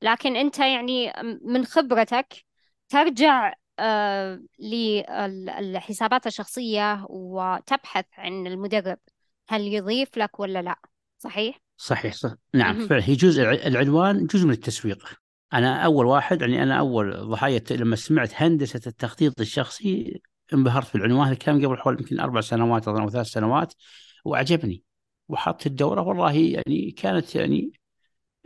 لكن 0.02 0.36
أنت 0.36 0.58
يعني 0.58 1.12
من 1.42 1.64
خبرتك 1.64 2.34
ترجع 2.88 3.54
آه، 3.78 4.42
للحسابات 4.58 6.26
الشخصية 6.26 7.06
وتبحث 7.08 8.04
عن 8.18 8.46
المدرب 8.46 8.98
هل 9.48 9.60
يضيف 9.60 10.18
لك 10.18 10.40
ولا 10.40 10.62
لا؟ 10.62 10.76
صحيح؟ 11.18 11.60
صحيح 11.76 12.14
صح. 12.14 12.34
نعم 12.54 12.86
فعلا 12.86 13.02
هي 13.04 13.14
جزء 13.14 13.42
العنوان 13.42 14.26
جزء 14.26 14.46
من 14.46 14.52
التسويق. 14.52 15.08
أنا 15.52 15.84
أول 15.84 16.06
واحد 16.06 16.40
يعني 16.40 16.62
أنا 16.62 16.78
أول 16.78 17.28
ضحيه 17.30 17.64
لما 17.70 17.96
سمعت 17.96 18.32
هندسة 18.34 18.80
التخطيط 18.86 19.40
الشخصي 19.40 20.20
انبهرت 20.52 20.86
في 20.86 20.94
العنوان 20.94 21.34
كان 21.34 21.66
قبل 21.66 21.78
حوالي 21.78 21.98
يمكن 22.00 22.20
أربع 22.20 22.40
سنوات 22.40 22.88
أو 22.88 23.10
ثلاث 23.10 23.26
سنوات 23.26 23.74
وأعجبني. 24.24 24.82
وحطت 25.28 25.66
الدورة 25.66 26.00
والله 26.02 26.32
يعني 26.32 26.90
كانت 26.90 27.34
يعني 27.34 27.72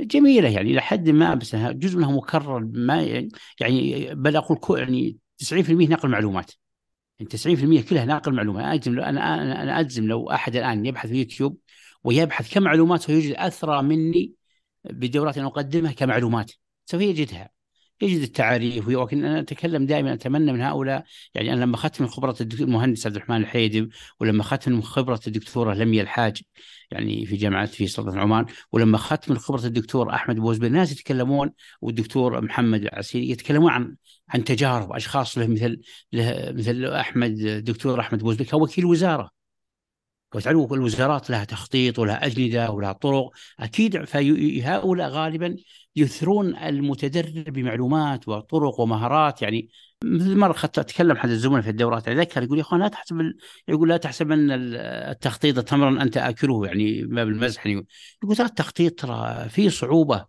جميلة 0.00 0.48
يعني 0.48 0.70
إلى 0.70 0.80
حد 0.80 1.10
ما 1.10 1.34
بس 1.34 1.54
جزء 1.56 1.98
منها 1.98 2.12
مكرر 2.12 2.60
ما 2.72 3.02
يعني 3.60 4.14
بل 4.14 4.36
أقول 4.36 4.80
يعني 4.80 5.18
90% 5.38 5.88
نقل 5.88 6.08
معلومات. 6.08 6.52
يعني 7.18 7.30
90% 7.30 7.82
كلها 7.82 8.04
ناقل 8.04 8.34
معلومات. 8.34 8.64
أنا 8.64 8.74
أجزم 8.74 9.00
أنا 9.00 9.42
أنا 9.42 9.62
أنا 9.62 9.80
أجزم 9.80 10.06
لو 10.06 10.30
أحد 10.30 10.56
الآن 10.56 10.86
يبحث 10.86 11.10
في 11.10 11.16
يوتيوب 11.18 11.58
ويبحث 12.04 12.54
كمعلومات 12.54 13.10
ويجد 13.10 13.34
أثرى 13.36 13.82
مني 13.82 14.34
بدورات 14.84 15.38
أنا 15.38 15.46
أقدمها 15.46 15.92
كمعلومات 15.92 16.52
سوف 16.86 17.00
يجدها. 17.00 17.50
يجد 18.02 18.22
التعاريف 18.22 18.88
ولكن 18.88 19.24
أنا 19.24 19.40
أتكلم 19.40 19.86
دائما 19.86 20.12
أتمنى 20.12 20.52
من 20.52 20.60
هؤلاء 20.60 21.04
يعني 21.34 21.52
أنا 21.52 21.60
لما 21.60 21.74
أخذت 21.74 22.00
من 22.00 22.08
خبرة 22.08 22.36
المهندس 22.40 23.06
عبد 23.06 23.16
الرحمن 23.16 23.36
الحيدم 23.36 23.88
ولما 24.20 24.42
أخذت 24.42 24.68
من 24.68 24.82
خبرة 24.82 25.20
الدكتورة 25.26 25.74
لميا 25.74 26.02
الحاج 26.02 26.42
يعني 26.90 27.26
في 27.26 27.36
جامعة 27.36 27.66
في 27.66 27.86
سلطنة 27.86 28.20
عمان 28.20 28.46
ولما 28.72 28.96
أخذت 28.96 29.30
من 29.30 29.38
خبرة 29.38 29.66
الدكتور 29.66 30.14
أحمد 30.14 30.36
بوزبي 30.36 30.66
الناس 30.66 30.92
يتكلمون 30.92 31.50
والدكتور 31.80 32.40
محمد 32.40 32.82
العسيري 32.82 33.30
يتكلمون 33.30 33.70
عن 33.70 33.96
عن 34.28 34.44
تجارب 34.44 34.92
أشخاص 34.92 35.38
له 35.38 35.46
مثل 35.46 35.80
له 36.12 36.52
مثل 36.52 36.84
أحمد 36.84 37.30
الدكتور 37.40 38.00
أحمد 38.00 38.18
بوزبي 38.18 38.44
كوكيل 38.44 38.84
وزارة. 38.84 39.30
وتعلموا 40.34 40.76
الوزارات 40.76 41.30
لها 41.30 41.44
تخطيط 41.44 41.98
ولها 41.98 42.26
أجندة 42.26 42.70
ولها 42.70 42.92
طرق. 42.92 43.30
أكيد 43.60 44.04
فهؤلاء 44.04 45.08
غالبا 45.10 45.56
يثرون 45.98 46.56
المتدرب 46.56 47.44
بمعلومات 47.44 48.28
وطرق 48.28 48.80
ومهارات. 48.80 49.42
يعني 49.42 49.68
مثل 50.04 50.36
مرة 50.36 50.56
أتكلم 50.64 51.16
أحد 51.16 51.30
الزملاء 51.30 51.62
في 51.62 51.70
الدورات 51.70 52.08
أذكر 52.08 52.42
يقول 52.42 52.58
يا 52.58 52.62
أخوان 52.62 52.80
لا 52.80 52.88
تحسب. 52.88 53.32
يقول 53.68 53.88
لا 53.88 53.96
تحسب 53.96 54.32
أن 54.32 54.50
التخطيط 55.10 55.58
تمرا 55.60 56.02
أنت 56.02 56.16
آكله 56.16 56.66
يعني 56.66 57.02
ما 57.02 57.24
بالمزح 57.24 57.66
يعني 57.66 57.86
يقول 58.22 58.36
ترى 58.36 58.46
التخطيط 58.46 59.00
ترى 59.00 59.48
فيه 59.48 59.68
صعوبة 59.68 60.26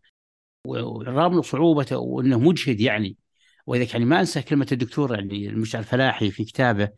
ورغم 0.65 1.41
صعوبته 1.41 1.97
وأنه 1.97 2.39
مجهد 2.39 2.79
يعني. 2.79 3.17
وإذا 3.67 3.87
يعني 3.93 4.05
ما 4.05 4.19
أنسى 4.19 4.41
كلمة 4.41 4.67
الدكتور 4.71 5.15
يعني 5.15 5.49
المشعل 5.49 5.81
الفلاحي 5.81 6.31
في 6.31 6.43
كتابه 6.43 6.89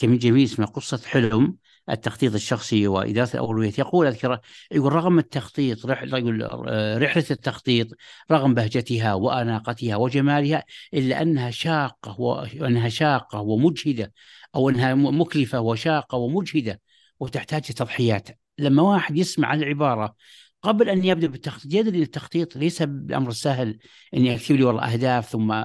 جميل 0.00 0.18
جميل 0.18 0.44
اسمه 0.44 0.66
قصة 0.66 1.00
حلم. 1.06 1.56
التخطيط 1.90 2.34
الشخصي 2.34 2.86
وإدارة 2.88 3.30
الأولويات. 3.34 3.78
يقول 3.78 4.06
أذكر 4.06 4.40
يقول 4.70 4.92
رغم 4.92 5.18
التخطيط 5.18 5.84
يقول 5.84 6.42
آه، 6.68 6.98
رحلة 6.98 7.24
التخطيط 7.30 7.88
رغم 8.30 8.54
بهجتها 8.54 9.14
وأناقتها 9.14 9.96
وجمالها 9.96 10.64
إلا 10.94 11.22
أنها 11.22 11.50
شاقة 11.50 12.20
وأنها 12.20 12.88
شاقة 12.88 13.40
ومجهدة 13.40 14.12
أو 14.54 14.70
أنها 14.70 14.94
مكلفة 14.94 15.60
وشاقة 15.60 16.18
ومجهدة 16.18 16.80
وتحتاج 17.20 17.62
تضحيات 17.62 18.28
لما 18.58 18.82
واحد 18.82 19.16
يسمع 19.18 19.54
العبارة 19.54 20.14
قبل 20.62 20.88
أن 20.88 21.04
يبدأ 21.04 21.26
بالتخطيط 21.26 21.74
يدري 21.74 21.98
أن 21.98 22.02
التخطيط 22.02 22.56
ليس 22.56 22.82
بالامر 22.82 23.28
السهل 23.28 23.78
اني 24.14 24.36
اكتب 24.36 24.54
لي 24.54 24.64
والله 24.64 24.92
أهداف 24.92 25.28
ثم 25.28 25.64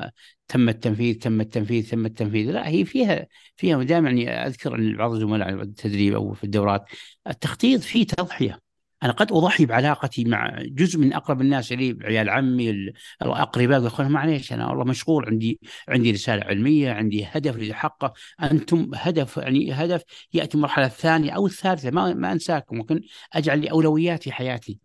تم 0.52 0.70
التنفيذ 0.70 1.20
تم 1.20 1.42
التنفيذ 1.42 1.90
تم 1.90 2.06
التنفيذ. 2.06 2.52
لا 2.52 2.68
هي 2.68 2.86
فيها 2.86 3.28
فيها 3.56 3.84
دائما 3.84 4.10
يعني 4.10 4.30
أذكر 4.30 4.76
أن 4.76 4.98
بعض 4.98 5.12
الزملاء 5.12 5.50
التدريب 5.50 6.14
أو 6.14 6.34
في 6.34 6.44
الدورات 6.44 6.86
التخطيط 7.28 7.82
فيه 7.82 8.06
تضحية. 8.06 8.60
أنا 9.04 9.12
قد 9.12 9.32
أضحي 9.32 9.66
بعلاقتي 9.66 10.24
مع 10.26 10.62
جزء 10.62 11.00
من 11.00 11.14
أقرب 11.14 11.42
الناس 11.42 11.72
لي 11.72 11.98
عيال 12.02 12.30
عمي 12.30 12.92
الأقرباء 13.22 13.84
يقول 13.84 14.10
معليش 14.10 14.54
أنا 14.54 14.70
والله 14.70 14.84
مشغول 14.84 15.26
عندي 15.26 15.60
عندي 15.88 16.12
رسالة 16.12 16.44
علمية 16.44 16.92
عندي 16.92 17.26
هدف 17.26 17.58
لأحققه 17.58 18.14
أنتم 18.44 18.92
هدف 18.96 19.38
يعني 19.38 19.74
هدف 19.74 20.04
يأتي 20.34 20.56
المرحلة 20.58 20.86
الثانية 20.86 21.32
أو 21.32 21.46
الثالثة 21.48 21.92
ما 21.92 22.14
ما 22.14 22.32
أنساكم 22.32 22.78
ممكن 22.78 23.02
أجعل 23.34 23.60
لي 23.60 23.72
اولويات 23.72 24.24
في 24.24 24.32
حياتي. 24.32 24.80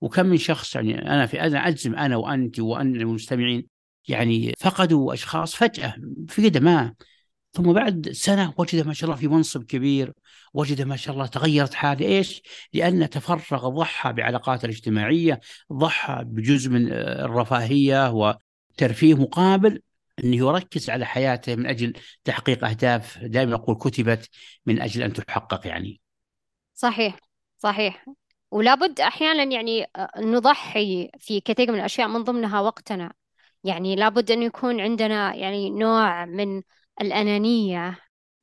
وكم 0.00 0.26
من 0.26 0.36
شخص 0.36 0.74
يعني 0.74 1.02
أنا 1.02 1.26
في 1.26 1.40
أنا 1.40 1.68
أجزم 1.68 1.94
أنا 1.94 2.16
وانت 2.16 2.60
وأن 2.60 2.96
المستمعين 2.96 3.71
يعني 4.08 4.54
فقدوا 4.58 5.14
أشخاص 5.14 5.54
فجأة 5.54 5.94
في 6.28 6.50
كده 6.50 6.60
ما. 6.60 6.94
ثم 7.52 7.72
بعد 7.72 8.08
سنة 8.12 8.54
وجد 8.58 8.86
ما 8.86 8.94
شاء 8.94 9.10
الله 9.10 9.20
في 9.20 9.28
منصب 9.28 9.64
كبير 9.64 10.12
وجد 10.54 10.82
ما 10.82 10.96
شاء 10.96 11.14
الله 11.14 11.26
تغيرت 11.26 11.74
حاله 11.74 12.06
إيش؟ 12.06 12.42
لأن 12.72 13.10
تفرغ 13.10 13.68
ضحى 13.68 14.12
بعلاقاته 14.12 14.64
الاجتماعية 14.64 15.40
ضحى 15.72 16.22
بجزء 16.26 16.70
من 16.70 16.92
الرفاهية 16.92 18.10
وترفيه 18.10 19.14
مقابل 19.14 19.82
إنه 20.24 20.36
يركز 20.36 20.90
على 20.90 21.06
حياته 21.06 21.54
من 21.56 21.66
أجل 21.66 21.92
تحقيق 22.24 22.64
أهداف 22.64 23.18
دائما 23.18 23.54
أقول 23.54 23.76
كتبت 23.76 24.28
من 24.66 24.80
أجل 24.80 25.02
أن 25.02 25.12
تحقق 25.12 25.66
يعني. 25.66 26.00
صحيح 26.74 27.18
صحيح. 27.58 28.06
ولا 28.50 28.74
بد 28.74 29.00
أحيانا 29.00 29.42
يعني 29.42 29.86
آه، 29.96 30.10
نضحي 30.18 31.10
في 31.18 31.40
كثير 31.40 31.72
من 31.72 31.78
الأشياء 31.78 32.08
من 32.08 32.24
ضمنها 32.24 32.60
وقتنا. 32.60 33.12
يعني 33.64 33.96
لابد 33.96 34.30
أن 34.30 34.42
يكون 34.42 34.80
عندنا 34.80 35.34
يعني 35.34 35.70
نوع 35.70 36.24
من 36.24 36.62
الأنانية 37.00 37.98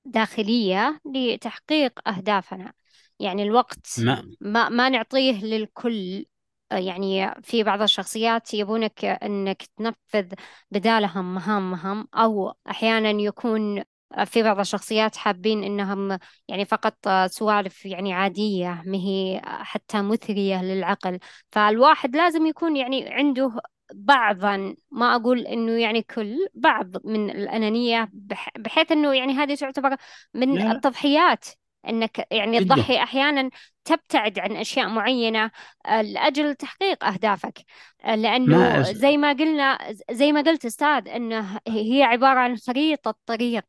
داخلية 0.06 1.00
لتحقيق 1.06 2.10
أهدافنا. 2.10 2.74
يعني 3.20 3.44
الوقت 3.44 3.88
ما, 4.00 4.24
ما, 4.42 4.70
ما 4.70 4.90
نعطيه 4.90 5.44
للكل. 5.46 6.26
يعني 6.72 7.34
في 7.44 7.64
بعض 7.64 7.82
الشخصيات 7.82 8.54
يبونك 8.54 9.06
أنك 9.06 9.64
تنفذ 9.78 10.34
بدالهم 10.72 11.36
مهام 11.36 11.72
مهام 11.72 12.08
أو 12.16 12.54
أحيانا 12.70 13.10
يكون 13.10 13.84
في 14.26 14.44
بعض 14.44 14.60
الشخصيات 14.60 15.16
حابين 15.16 15.64
إنهم 15.64 16.20
يعني 16.48 16.66
فقط 16.66 17.10
سوالف 17.28 17.86
يعني 17.86 18.14
عادية 18.14 18.84
ما 18.86 18.98
هي 18.98 19.42
حتى 19.46 20.02
مثرية 20.02 20.62
للعقل. 20.64 21.20
فالواحد 21.52 22.16
لازم 22.16 22.46
يكون 22.46 22.76
يعني 22.78 23.10
عنده 23.14 23.52
بعضا 23.94 24.76
ما 24.92 25.16
أقول 25.16 25.48
إنه 25.48 25.72
يعني 25.72 26.02
كل 26.02 26.48
بعض 26.54 27.06
من 27.08 27.30
الأنانية 27.30 28.10
بحيث 28.58 28.92
إنه 28.92 29.14
يعني 29.14 29.34
هذه 29.34 29.56
تعتبر 29.56 29.96
من 30.34 30.56
لا. 30.56 30.72
التضحيات 30.72 31.46
إنك 31.88 32.28
يعني 32.32 32.60
تضحي 32.60 32.98
أحيانا 33.04 33.50
تبتعد 33.86 34.40
عن 34.40 34.56
أشياء 34.56 34.88
معينة 34.88 35.52
لأجل 35.86 36.56
تحقيق 36.56 37.04
أهدافك. 37.04 37.60
لأنه 38.06 38.82
زي 38.92 39.18
ما 39.18 39.34
قلنا 39.34 39.78
زي 40.12 40.32
ما 40.32 40.42
قلت 40.42 40.66
أستاذ 40.66 41.08
إنه 41.08 41.60
هي 41.68 42.04
عبارة 42.04 42.40
عن 42.40 42.58
خريطة 42.58 43.16
طريق 43.26 43.64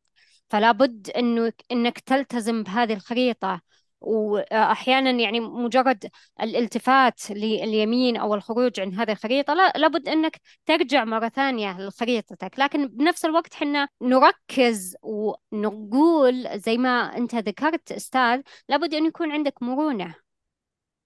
فلا 0.51 0.73
بد 0.73 1.11
إنه 1.11 1.53
إنك 1.73 1.99
تلتزم 1.99 2.63
بهذه 2.63 2.93
الخريطة. 2.93 3.61
وأحيانا 4.01 5.11
يعني 5.11 5.41
مجرد 5.41 6.11
الالتفات 6.41 7.31
لليمين 7.31 8.17
أو 8.17 8.35
الخروج 8.35 8.81
عن 8.81 8.95
هذه 8.95 9.13
الخريطة 9.13 9.55
لا 9.55 9.73
لابد 9.77 10.09
أنك 10.09 10.41
ترجع 10.67 11.05
مرة 11.05 11.29
ثانية 11.29 11.81
لخريطتك. 11.81 12.59
لكن 12.59 12.89
بنفس 12.89 13.25
الوقت 13.25 13.55
حنا 13.55 13.89
نركز 14.03 14.97
ونقول 15.03 16.59
زي 16.59 16.79
ما 16.79 17.17
أنت 17.17 17.35
ذكرت 17.35 17.93
أستاذ 17.93 18.41
لابد 18.69 18.95
أن 18.95 19.07
يكون 19.07 19.33
عندك 19.33 19.63
مرونة. 19.63 20.15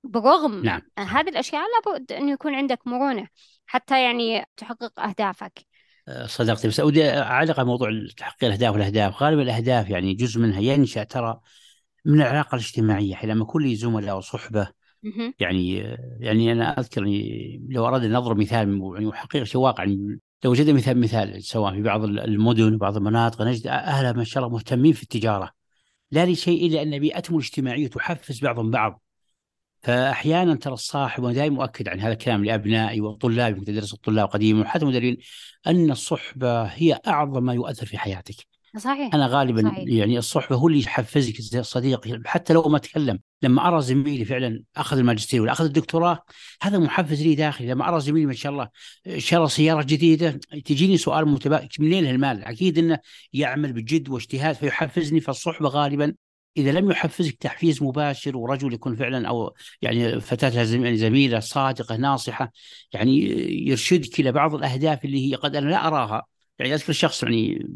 برغم 0.05 0.65
نعم. 0.65 0.83
هذه 0.99 1.29
الأشياء 1.29 1.62
لابد 1.75 2.12
أن 2.12 2.29
يكون 2.29 2.55
عندك 2.55 2.87
مرونة 2.87 3.29
حتى 3.66 4.05
يعني 4.05 4.45
تحقق 4.57 5.01
أهدافك. 5.01 5.66
صدقتي 6.27 6.69
بس 6.69 6.81
أودي 6.81 7.11
أعلق 7.11 7.59
على 7.59 7.69
موضوع 7.69 7.89
تحقيق 8.16 8.45
الأهداف 8.45 8.73
والأهداف. 8.73 9.23
غالبا 9.23 9.43
الأهداف 9.43 9.91
يعني 9.91 10.15
جزء 10.15 10.41
منها 10.41 10.61
ينشأ 10.61 11.03
ترى 11.03 11.41
من 12.05 12.21
العلاقة 12.21 12.55
الاجتماعية 12.55 13.15
حين 13.15 13.31
لما 13.31 13.43
يكون 13.43 13.63
لي 13.63 13.77
زملاء 13.77 14.17
وصحبة 14.17 14.69
يعني 15.41 15.77
يعني 16.21 16.53
أنا 16.53 16.81
أذكر 16.81 17.07
يعني 17.07 17.67
لو 17.69 17.87
أردنا 17.89 18.19
نضرب 18.19 18.39
مثال 18.39 18.81
يعني 18.97 19.13
حقيقة 19.13 19.45
شيء 19.45 19.61
واقع 19.61 19.85
يعني 19.85 20.21
لو 20.45 20.51
وجدنا 20.51 20.73
مثال 20.73 21.01
مثال 21.01 21.45
سواء 21.45 21.75
في 21.75 21.83
بعض 21.83 22.05
المدن 22.05 22.75
وبعض 22.75 22.97
المناطق 22.97 23.43
نجد 23.43 23.67
أهلها 23.67 24.13
ما 24.13 24.25
شاء 24.25 24.45
الله 24.45 24.55
مهتمين 24.55 24.93
في 24.93 25.03
التجارة. 25.03 25.51
لا 26.11 26.27
لشيء 26.27 26.67
إلا 26.67 26.83
أن 26.83 26.99
بيئتهم 26.99 27.37
الاجتماعية 27.37 27.89
تحفز 27.89 28.41
بعضهم 28.41 28.71
بعض. 28.71 29.03
فأحيانا 29.83 30.55
ترى 30.55 30.75
الصاحب 30.75 31.23
وأنا 31.23 31.35
دائما 31.35 31.63
أؤكد 31.65 31.89
عن 31.89 32.01
هذا 32.01 32.13
الكلام 32.13 32.45
لأبنائي 32.45 33.01
وطلابي 33.01 33.61
في 33.61 33.67
تدرس 33.67 33.95
الطلاب 33.95 34.29
قديما 34.29 34.61
وحتى 34.61 34.85
المدربين 34.85 35.17
أن 35.67 35.91
الصحبة 35.91 36.63
هي 36.63 37.01
أعظم 37.07 37.45
ما 37.45 37.55
يؤثر 37.55 37.87
في 37.87 37.99
حياتك. 37.99 38.54
صحيح 38.79 39.15
أنا 39.15 39.27
غالبا 39.27 39.63
صحيح. 39.63 39.85
يعني 39.87 40.19
الصحبه 40.19 40.57
هو 40.57 40.69
اللي 40.69 40.81
يحفزك 40.81 41.41
زي 41.41 41.61
الصديق 41.61 42.27
حتى 42.27 42.53
لو 42.53 42.63
ما 42.63 42.79
تكلم 42.79 43.19
لما 43.43 43.69
أرى 43.69 43.83
زميلي 43.83 44.25
فعلا 44.25 44.63
أخذ 44.77 44.99
الماجستير 44.99 45.43
ولا 45.43 45.53
أخذ 45.53 45.65
الدكتوراه 45.65 46.23
هذا 46.63 46.79
محفز 46.79 47.23
لي 47.23 47.35
داخلي. 47.35 47.69
لما 47.69 47.89
أرى 47.89 48.01
زميلي 48.01 48.27
ما 48.27 48.33
شاء 48.33 48.53
الله 48.53 48.69
شرى 49.19 49.49
سيارة 49.49 49.83
جديدة 49.83 50.41
تجيني 50.65 50.97
سؤال 50.97 51.29
متبادل 51.29 51.69
منين 51.79 52.07
المال؟ 52.07 52.45
أكيد 52.45 52.79
إنه 52.79 52.99
يعمل 53.33 53.73
بجد 53.73 54.09
واجتهاد 54.09 54.55
فيحفزني 54.55 55.21
فالصحبة 55.21 55.69
غالبا 55.69 56.15
إذا 56.57 56.73
لم 56.73 56.91
يحفزك 56.91 57.35
تحفيز 57.35 57.83
مباشر 57.83 58.37
ورجل 58.37 58.73
يكون 58.73 58.97
فعلا 58.97 59.29
أو 59.29 59.55
يعني 59.83 60.21
فتاة 60.21 60.63
زميلة 60.95 61.41
صادقة 61.41 61.97
ناصحة 61.97 62.53
يعني 62.93 63.19
يرشدك 63.69 64.21
إلى 64.21 64.33
بعض 64.33 64.55
الأهداف 64.55 65.05
اللي 65.05 65.31
هي 65.31 65.35
قد 65.35 65.57
أنا 65.57 65.71
لا 65.71 65.87
أراها. 65.87 66.34
يعني 66.59 66.75
أذكر 66.75 66.93
شخص 66.93 67.23
يعني 67.23 67.67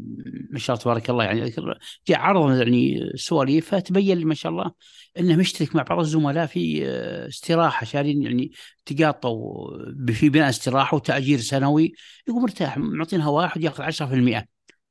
ما 0.51 0.59
شاء 0.59 0.73
الله 0.73 0.83
تبارك 0.83 1.09
الله 1.09 1.23
يعني 1.23 1.43
أذكر 1.43 1.79
جاء 2.07 2.19
عرض 2.19 2.57
يعني 2.57 3.11
سواليف 3.15 3.75
فتبين 3.75 4.17
لي 4.17 4.25
ما 4.25 4.33
شاء 4.33 4.51
الله 4.51 4.71
إنه 5.19 5.35
مشترك 5.35 5.75
مع 5.75 5.83
بعض 5.83 5.99
الزملاء 5.99 6.45
في 6.45 6.87
آه، 6.87 7.27
استراحة 7.27 7.85
شارين 7.85 8.23
يعني 8.23 8.51
تقاطوا 8.85 9.69
في 10.13 10.29
بناء 10.29 10.49
استراحة 10.49 10.95
وتأجير 10.95 11.39
سنوي 11.39 11.93
يقول 12.27 12.41
مرتاح 12.41 12.77
معطينها 12.77 13.29
واحد 13.29 13.63
ياخذ 13.63 13.83
10% 13.83 14.45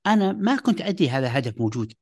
أنا 0.06 0.32
ما 0.32 0.56
كنت 0.56 0.80
أدري 0.80 1.08
هذا 1.08 1.38
هدف 1.38 1.60
موجود. 1.60 1.92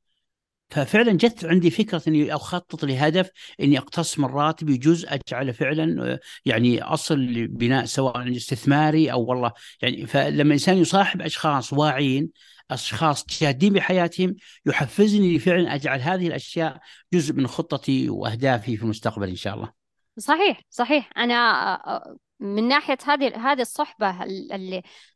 ففعلا 0.69 1.11
جت 1.11 1.45
عندي 1.45 1.69
فكرة 1.69 2.01
إني 2.07 2.35
أخطط 2.35 2.85
لهدف 2.85 3.29
إني 3.61 3.77
أقتص 3.77 4.19
من 4.19 4.25
راتبي 4.25 4.77
جزء 4.77 5.07
أجعله 5.13 5.51
فعلا 5.51 6.19
يعني 6.45 6.81
أصل 6.81 7.19
لبناء 7.19 7.85
سواء 7.85 8.37
استثماري 8.37 9.11
أو 9.11 9.25
والله 9.25 9.51
يعني 9.81 10.05
فلما 10.05 10.43
الانسان 10.43 10.77
يصاحب 10.77 11.21
أشخاص 11.21 11.73
واعيين 11.73 12.29
أشخاص 12.71 13.25
جادين 13.41 13.73
بحياتهم 13.73 14.35
يحفزني 14.65 15.39
فعلا 15.39 15.75
أجعل 15.75 16.01
هذه 16.01 16.27
الأشياء 16.27 16.79
جزء 17.13 17.33
من 17.33 17.47
خطتي 17.47 18.09
وأهدافي 18.09 18.77
في 18.77 18.83
المستقبل 18.83 19.29
إن 19.29 19.35
شاء 19.35 19.55
الله. 19.55 19.71
صحيح 20.17 20.61
صحيح 20.69 21.09
أنا 21.17 22.17
من 22.39 22.67
ناحية 22.67 22.97
هذه 23.05 23.51
هذه 23.51 23.61
الصحبة 23.61 24.15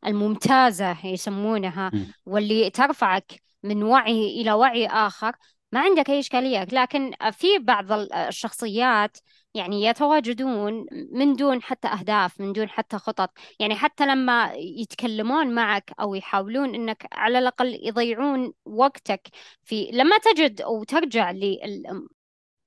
الممتازة 0.06 1.06
يسمونها 1.06 1.90
واللي 2.26 2.70
ترفعك 2.70 3.42
من 3.62 3.82
وعي 3.82 4.40
إلى 4.40 4.52
وعي 4.52 4.86
آخر 4.86 5.32
ما 5.72 5.80
عندك 5.80 6.10
أي 6.10 6.18
إشكالية. 6.18 6.64
لكن 6.72 7.12
في 7.32 7.58
بعض 7.58 7.92
الشخصيات 7.92 9.18
يعني 9.54 9.84
يتواجدون 9.84 10.86
من 11.12 11.34
دون 11.34 11.62
حتى 11.62 11.88
أهداف 11.88 12.40
من 12.40 12.52
دون 12.52 12.68
حتى 12.68 12.98
خطط. 12.98 13.30
يعني 13.60 13.74
حتى 13.74 14.06
لما 14.06 14.52
يتكلمون 14.54 15.54
معك 15.54 15.92
أو 16.00 16.14
يحاولون 16.14 16.74
أنك 16.74 17.06
على 17.12 17.38
الأقل 17.38 17.78
يضيعون 17.82 18.52
وقتك 18.64 19.28
في 19.64 19.90
لما 19.92 20.18
تجد 20.18 20.60
أو 20.60 20.84
ترجع 20.84 21.30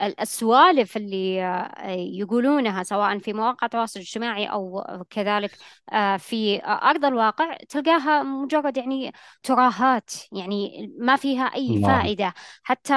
السوالف 0.01 0.97
اللي 0.97 1.43
آه، 1.43 1.91
يقولونها 1.91 2.83
سواء 2.83 3.19
في 3.19 3.33
مواقع 3.33 3.65
التواصل 3.65 3.99
الاجتماعي 3.99 4.45
أو 4.45 4.83
كذلك 5.09 5.51
آه، 5.93 6.17
في 6.17 6.61
أرض 6.65 7.05
الواقع 7.05 7.57
تلقاها 7.69 8.23
مجرد 8.23 8.77
يعني 8.77 9.11
تراهات 9.43 10.11
يعني 10.31 10.87
ما 10.99 11.15
فيها 11.15 11.43
أي 11.43 11.67
الله. 11.67 11.87
فائدة 11.87 12.33
حتى 12.63 12.93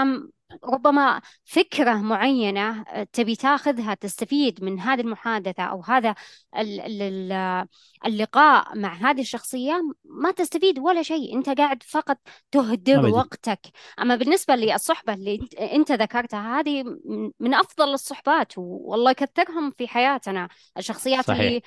ربما 0.65 1.21
فكرة 1.45 1.95
معينة 1.95 2.83
آه، 2.89 3.03
تبي 3.13 3.37
تاخذها 3.37 3.95
تستفيد 3.95 4.65
من 4.65 4.81
هذه 4.81 5.01
المحادثة 5.01 5.63
أو 5.63 5.83
هذا 5.83 6.15
اللقاء 8.07 8.79
مع 8.79 8.95
هذه 8.95 9.21
الشخصية 9.21 9.83
ما 10.05 10.31
تستفيد 10.31 10.79
ولا 10.79 11.03
شيء. 11.03 11.37
أنت 11.37 11.51
قاعد 11.51 11.83
فقط 11.83 12.19
تهدر 12.51 12.99
أبدي. 12.99 13.13
وقتك. 13.13 13.61
أما 14.01 14.17
بالنسبة 14.17 14.55
للصحبة 14.55 15.15
اللي 15.15 15.49
أنت 15.61 15.93
ذكرتها 15.93 16.61
هذه 16.61 16.85
من 17.41 17.55
أفضل 17.55 17.93
الصحبات. 17.93 18.53
والله 18.57 19.11
يكثرهم 19.11 19.71
في 19.71 19.89
حياتنا. 19.89 20.49
الشخصيات 20.79 21.25
صحيح. 21.25 21.41
اللي 21.41 21.63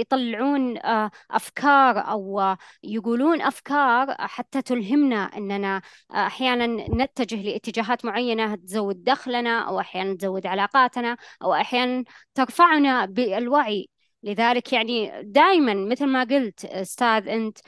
يطلعون 0.00 0.78
آه، 0.78 1.10
أفكار 1.30 2.10
أو 2.10 2.56
يقولون 2.82 3.42
أفكار 3.42 4.14
حتى 4.18 4.62
تلهمنا 4.62 5.16
أننا 5.36 5.82
آه، 6.10 6.26
أحيانا 6.26 6.66
نتجه 7.04 7.42
لاتجاهات 7.42 8.04
معينة. 8.04 8.23
تزود 8.56 9.04
دخلنا 9.04 9.60
أو 9.68 9.80
أحيانا 9.80 10.16
تزود 10.16 10.46
علاقاتنا 10.46 11.16
أو 11.42 11.54
أحيانا 11.54 12.04
ترفعنا 12.34 13.06
بالوعي. 13.06 13.88
لذلك 14.22 14.72
يعني 14.72 15.22
دائما 15.22 15.74
مثل 15.74 16.06
ما 16.06 16.24
قلت 16.24 16.64
أستاذ 16.64 17.28
أنت 17.28 17.58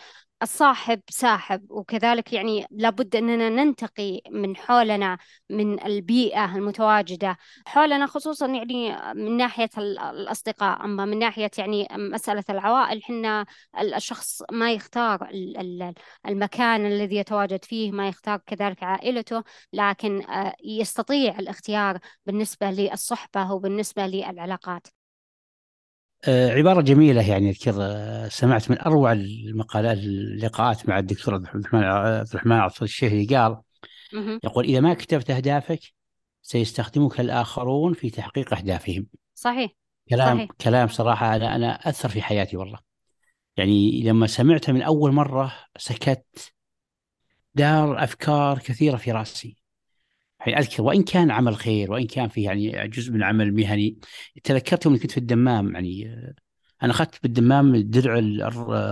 الصاحب 0.43 1.01
ساحب 1.11 1.71
وكذلك 1.71 2.33
يعني 2.33 2.67
لابد 2.71 3.17
أننا 3.17 3.49
ننتقي 3.49 4.21
من 4.31 4.57
حولنا 4.57 5.19
من 5.51 5.85
البيئة 5.87 6.57
المتواجدة. 6.57 7.37
حولنا 7.67 8.07
خصوصا 8.07 8.47
يعني 8.47 8.97
من 9.15 9.37
ناحية 9.37 9.71
الأصدقاء. 9.79 10.85
أما 10.85 11.05
من 11.05 11.19
ناحية 11.19 11.51
يعني 11.59 11.89
مسألة 11.93 12.45
العوائل 12.51 13.05
حنا 13.05 13.47
الشخص 13.81 14.43
ما 14.53 14.73
يختار 14.73 15.29
المكان 16.27 16.87
الذي 16.87 17.17
يتواجد 17.17 17.65
فيه 17.65 17.93
ما 17.93 18.09
يختار 18.09 18.39
كذلك 18.47 18.83
عائلته 18.83 19.43
لكن 19.73 20.23
آه، 20.31 20.55
يستطيع 20.65 21.39
الاختيار 21.39 21.99
بالنسبة 22.27 22.71
للصحبة 22.71 23.53
وبالنسبة 23.53 24.07
للعلاقات. 24.07 24.87
آه، 26.29 26.51
عبارة 26.51 26.81
جميلة 26.81 27.29
يعني 27.29 27.51
أذكر 27.51 27.75
آه، 27.81 28.29
سمعت 28.29 28.71
من 28.71 28.79
أروع 28.79 29.13
المقالات 29.13 29.99
اللقاءات 29.99 30.89
مع 30.89 30.99
الدكتور 30.99 31.35
عبد 31.35 31.47
الرحمن 31.47 31.85
عبد 31.85 32.29
الرحمن 32.29 32.57
عبد 32.57 32.73
الشهري 32.83 33.27
قال 33.27 33.57
يقول 34.45 34.65
إذا 34.65 34.81
ما 34.81 34.95
كتبت 34.95 35.31
أهدافك 35.31 35.81
سيستخدمك 36.43 37.21
الآخرون 37.21 37.93
في 37.93 38.11
تحقيق 38.11 38.55
أهدافهم. 38.55 39.07
صحيح. 39.35 39.71
كلام 40.11 40.37
صحيح. 40.37 40.51
كلام 40.61 40.89
صراحة 40.89 41.37
أنا 41.37 41.57
أنا 41.57 41.89
أثر 41.89 42.09
في 42.09 42.23
حياتي 42.23 42.57
والله. 42.57 42.79
يعني 43.57 44.03
لما 44.03 44.27
سمعته 44.27 44.73
من 44.73 44.83
أول 44.83 45.13
مرة 45.13 45.53
سكت 45.79 46.53
دار 47.55 48.05
أفكار 48.05 48.59
كثيرة 48.59 48.97
في 48.97 49.13
رأسي. 49.13 49.57
يعني 50.41 50.59
أذكر 50.59 50.83
وإن 50.83 51.03
كان 51.03 51.31
عمل 51.31 51.57
خير 51.57 51.93
وإن 51.93 52.07
كان 52.07 52.29
في 52.29 52.43
يعني 52.43 52.89
جزء 52.89 53.13
من 53.13 53.23
عمل 53.23 53.55
مهني 53.55 53.99
تذكرت 54.45 54.87
يوم 54.87 54.99
كنت 54.99 55.11
في 55.11 55.19
الدمام 55.19 55.75
يعني 55.75 56.05
أنا 56.83 56.93
أخذت 56.93 57.23
بالدمام 57.23 57.77
درع 57.77 58.19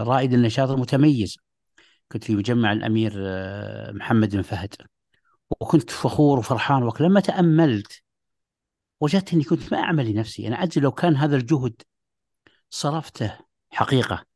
رائد 0.02 0.32
النشاط 0.34 0.70
المتميز. 0.70 1.38
كنت 2.12 2.24
في 2.24 2.36
مجمع 2.36 2.72
الأمير 2.72 3.12
آه، 3.16 3.92
محمد 3.92 4.36
بن 4.36 4.42
فهد. 4.42 4.74
وكنت 5.60 5.90
فخور 5.90 6.38
وفرحان 6.38 6.82
وقت 6.82 7.00
لما 7.00 7.20
تأملت 7.20 8.02
وجدت 9.00 9.34
إني 9.34 9.44
كنت 9.44 9.72
ما 9.72 9.78
أعمل 9.80 10.10
لنفسي. 10.12 10.48
أنا 10.48 10.62
أدري 10.62 10.80
لو 10.80 10.92
كان 10.92 11.16
هذا 11.16 11.36
الجهد 11.36 11.82
صرفته 12.70 13.38
حقيقة 13.70 14.26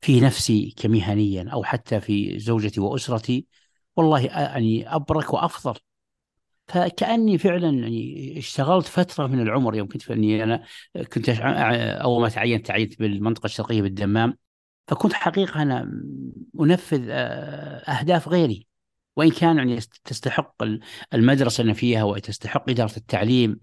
في 0.00 0.20
نفسي 0.20 0.74
كمهنيا 0.76 1.50
أو 1.52 1.64
حتى 1.64 2.00
في 2.00 2.38
زوجتي 2.38 2.80
وأسرتي 2.80 3.46
والله 3.96 4.20
يعني 4.26 4.94
أبرك 4.94 5.34
وأفضل. 5.34 5.74
فكأني 6.68 7.38
فعلا 7.38 7.70
يعني 7.70 8.38
اشتغلت 8.38 8.86
فترة 8.86 9.26
من 9.26 9.40
العمر 9.40 9.74
يوم 9.74 9.88
كنت 9.88 10.10
إني 10.10 10.44
أنا 10.44 10.64
كنت 11.12 11.28
أول 11.28 12.22
ما 12.22 12.28
تعينت 12.28 12.66
تعينت 12.66 12.98
بالمنطقة 12.98 13.46
الشرقية 13.46 13.82
بالدمام. 13.82 14.38
فكنت 14.86 15.12
حقيقة 15.12 15.62
أنا 15.62 16.02
أنفذ 16.60 17.06
آه، 17.10 17.90
أهداف 17.90 18.28
غيري. 18.28 18.66
وإن 19.16 19.30
كان 19.30 19.56
يعني 19.58 19.80
تستحق 20.04 20.54
المدرسة 21.14 21.62
اللي 21.62 21.74
فيها 21.74 22.04
وتستحق 22.04 22.70
إدارة 22.70 22.96
التعليم 22.96 23.60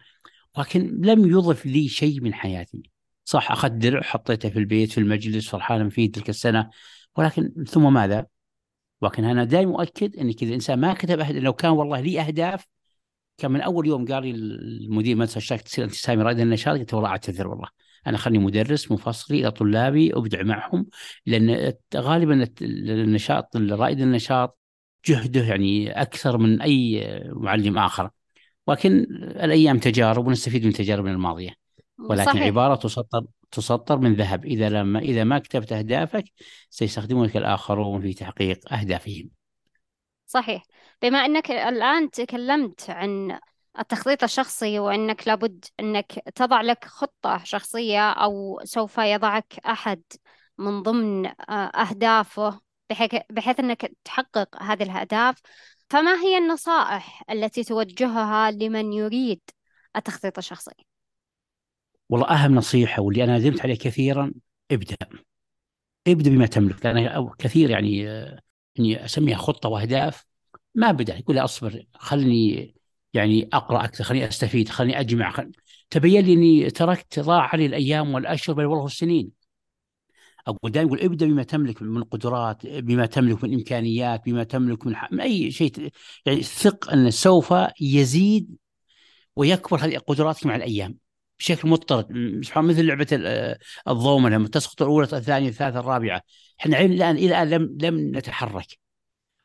لكن 0.58 1.02
لم 1.02 1.26
يضف 1.26 1.66
لي 1.66 1.88
شيء 1.88 2.22
من 2.22 2.34
حياتي. 2.34 2.92
صح 3.26 3.52
أخذت 3.52 3.72
درع 3.72 4.02
حطيته 4.02 4.50
في 4.50 4.60
البيت 4.60 4.92
في 4.92 4.98
المجلس 4.98 5.50
فرحان 5.50 5.90
فيه 5.90 6.12
تلك 6.12 6.30
السنة. 6.30 6.70
ولكن 7.18 7.64
ثم 7.68 7.94
ماذا؟ 7.94 8.26
ولكن 9.02 9.26
أنا 9.26 9.44
دائما 9.44 9.80
أؤكد 9.80 10.16
ان 10.16 10.34
كذا 10.34 10.50
الانسان 10.50 10.80
ما 10.80 10.94
كتب 10.94 11.20
أهد... 11.20 11.36
لو 11.36 11.54
كان 11.54 11.72
والله 11.72 12.00
لي 12.00 12.22
أهداف 12.22 12.66
كان 13.40 13.52
من 13.52 13.62
أول 13.62 13.88
يوم 13.88 14.06
قال 14.06 14.24
لي 14.24 14.32
المدير 14.32 15.16
مدرسه 15.16 15.38
الشاك 15.38 15.62
تصير 15.62 15.86
أنت 15.86 15.94
سامي 15.94 16.24
رائد 16.24 16.40
النشاط 16.40 16.78
قلت 16.80 16.94
والله 16.94 17.10
أعتذر 17.10 17.48
والله. 17.48 17.68
أنا 18.08 18.18
خلني 18.18 18.38
مدرس 18.38 18.92
مفصلي 18.92 19.40
إلى 19.40 19.52
طلابي 19.52 20.14
ابدع 20.14 20.44
معهم 20.44 20.88
لأن 21.26 21.74
غالبا 21.96 22.50
النشاط 22.62 23.58
رائد 23.58 24.02
النشاط 24.02 24.60
جهده 25.06 25.44
يعني 25.44 26.02
أكثر 26.02 26.38
من 26.38 26.62
أي 26.62 27.04
معلم 27.26 27.78
آخر. 27.78 28.10
ولكن 28.68 29.08
الأيام 29.22 29.80
تجارب 29.80 30.28
ونستفيد 30.28 30.66
من 30.66 30.74
تجاربنا 30.74 31.12
الماضية. 31.12 31.52
ولكن 32.00 32.32
صحيح. 32.32 32.44
عبارة 32.44 32.76
تسطر 32.76 33.26
تسطر 33.52 33.98
من 33.98 34.14
ذهب. 34.14 34.46
إذا 34.46 34.70
لما 34.70 35.00
إذا 35.00 35.24
ما 35.24 35.40
كتبت 35.40 35.74
أهدافك 35.74 36.24
سيستخدمونك 36.70 37.38
الآخرون 37.38 38.02
في 38.02 38.14
تحقيق 38.14 38.74
أهدافهم. 38.74 39.30
صحيح 40.30 40.64
بما 41.02 41.26
أنك 41.26 41.52
الآن 41.52 42.12
تكلمت 42.12 42.90
عن 42.90 43.40
التخطيط 43.80 44.24
الشخصي 44.24 44.80
وأنك 44.80 45.28
لابد 45.28 45.66
أنك 45.80 46.06
تضع 46.36 46.62
لك 46.62 46.86
خطة 46.86 47.44
شخصية 47.44 48.12
أو 48.12 48.62
سوف 48.64 48.98
يضعك 48.98 49.60
أحد 49.66 50.02
من 50.58 50.84
ضمن 50.84 51.26
آه، 51.26 51.52
أهدافه 51.52 52.60
بحيث, 53.30 53.60
أنك 53.60 53.92
تحقق 54.04 54.64
هذه 54.64 54.84
الأهداف 54.84 55.40
فما 55.90 56.22
هي 56.22 56.38
النصائح 56.38 57.24
التي 57.30 57.64
توجهها 57.64 58.52
لمن 58.52 58.94
يريد 58.94 59.42
التخطيط 59.96 60.38
الشخصي؟ 60.38 60.72
والله 62.10 62.28
أهم 62.28 62.56
نصيحة 62.56 63.02
واللي 63.02 63.24
أنا 63.24 63.38
ندمت 63.38 63.62
عليه 63.62 63.78
كثيرا 63.78 64.32
ابدأ 64.72 64.96
ابدأ 66.08 66.30
بما 66.30 66.46
تملك 66.46 66.86
لأن 66.86 67.30
كثير 67.40 67.70
يعني 67.70 68.06
يعني 68.80 69.06
أسميها 69.06 69.38
خطة 69.38 69.70
وأهداف 69.70 70.26
ما 70.76 70.92
بدأ 70.92 71.18
يقول 71.18 71.36
لي 71.36 71.42
أصبر 71.42 71.86
خلني 71.94 72.76
يعني 73.14 73.50
أقرأ 73.54 73.84
أكثر 73.84 74.04
خليني 74.04 74.28
أستفيد 74.28 74.70
خليني 74.70 75.00
أجمع 75.00 75.32
خلني 75.32 75.52
تبين 75.90 76.26
لي 76.26 76.34
إني 76.34 76.70
تركت 76.70 77.20
ضاع 77.20 77.42
علي 77.54 77.66
الأيام 77.66 78.14
والأشهر 78.14 78.56
بل 78.56 78.66
والله 78.66 78.86
السنين. 78.86 79.32
أقول 80.48 80.72
دائما 80.72 80.88
يقول 80.88 81.02
ابدأ 81.06 81.26
بما 81.26 81.44
تملك 81.44 81.82
من 81.82 82.04
قدرات 82.04 82.68
بما 82.68 83.06
تملك 83.06 83.44
من 83.44 83.54
إمكانيات 83.54 84.26
بما 84.26 84.44
تملك 84.44 84.86
من, 84.88 84.96
من 85.12 85.20
أي 85.20 85.52
شيء 85.52 85.92
يعني 86.26 86.44
ثق 86.44 86.92
أن 86.92 87.12
سوف 87.12 87.54
يزيد 87.82 88.58
ويكبر 89.36 89.78
هذه 89.78 89.98
قدراتك 89.98 90.46
مع 90.46 90.56
الأيام. 90.56 90.98
بشكل 91.40 91.70
مضطرد. 91.70 92.08
سبحان 92.44 92.66
مثل 92.66 92.86
لعبة 92.86 93.08
الضومنه 93.88 94.36
لما 94.36 94.48
تسقط 94.48 94.82
الأولى 94.82 95.08
الثانية 95.14 95.50
الثالثة 95.50 95.80
الرابعة. 95.80 96.22
إحنا 96.60 96.80
الآن 96.82 97.18
إلى 97.18 97.44
الآن 97.44 97.50
لم 97.50 97.78
لم 97.82 98.18
نتحرك. 98.18 98.78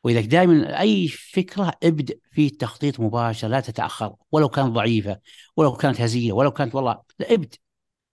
وإذا 0.03 0.21
دائما 0.21 0.81
أي 0.81 1.07
فكرة 1.07 1.73
ابدأ 1.83 2.15
في 2.31 2.45
التخطيط 2.47 2.99
مباشر 2.99 3.47
لا 3.47 3.59
تتأخر. 3.59 4.15
ولو 4.31 4.49
كانت 4.49 4.69
ضعيفة 4.69 5.19
ولو 5.57 5.73
كانت 5.73 6.01
هزيلة 6.01 6.35
ولو 6.35 6.51
كانت 6.51 6.75
والله 6.75 7.01
لا 7.19 7.33
ابدأ. 7.33 7.57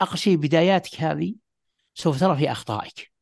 أقل 0.00 0.18
شيء 0.18 0.36
بداياتك 0.36 1.00
هذه 1.00 1.34
سوف 1.94 2.20
ترى 2.20 2.36
في 2.36 2.52
أخطائك. 2.52 3.12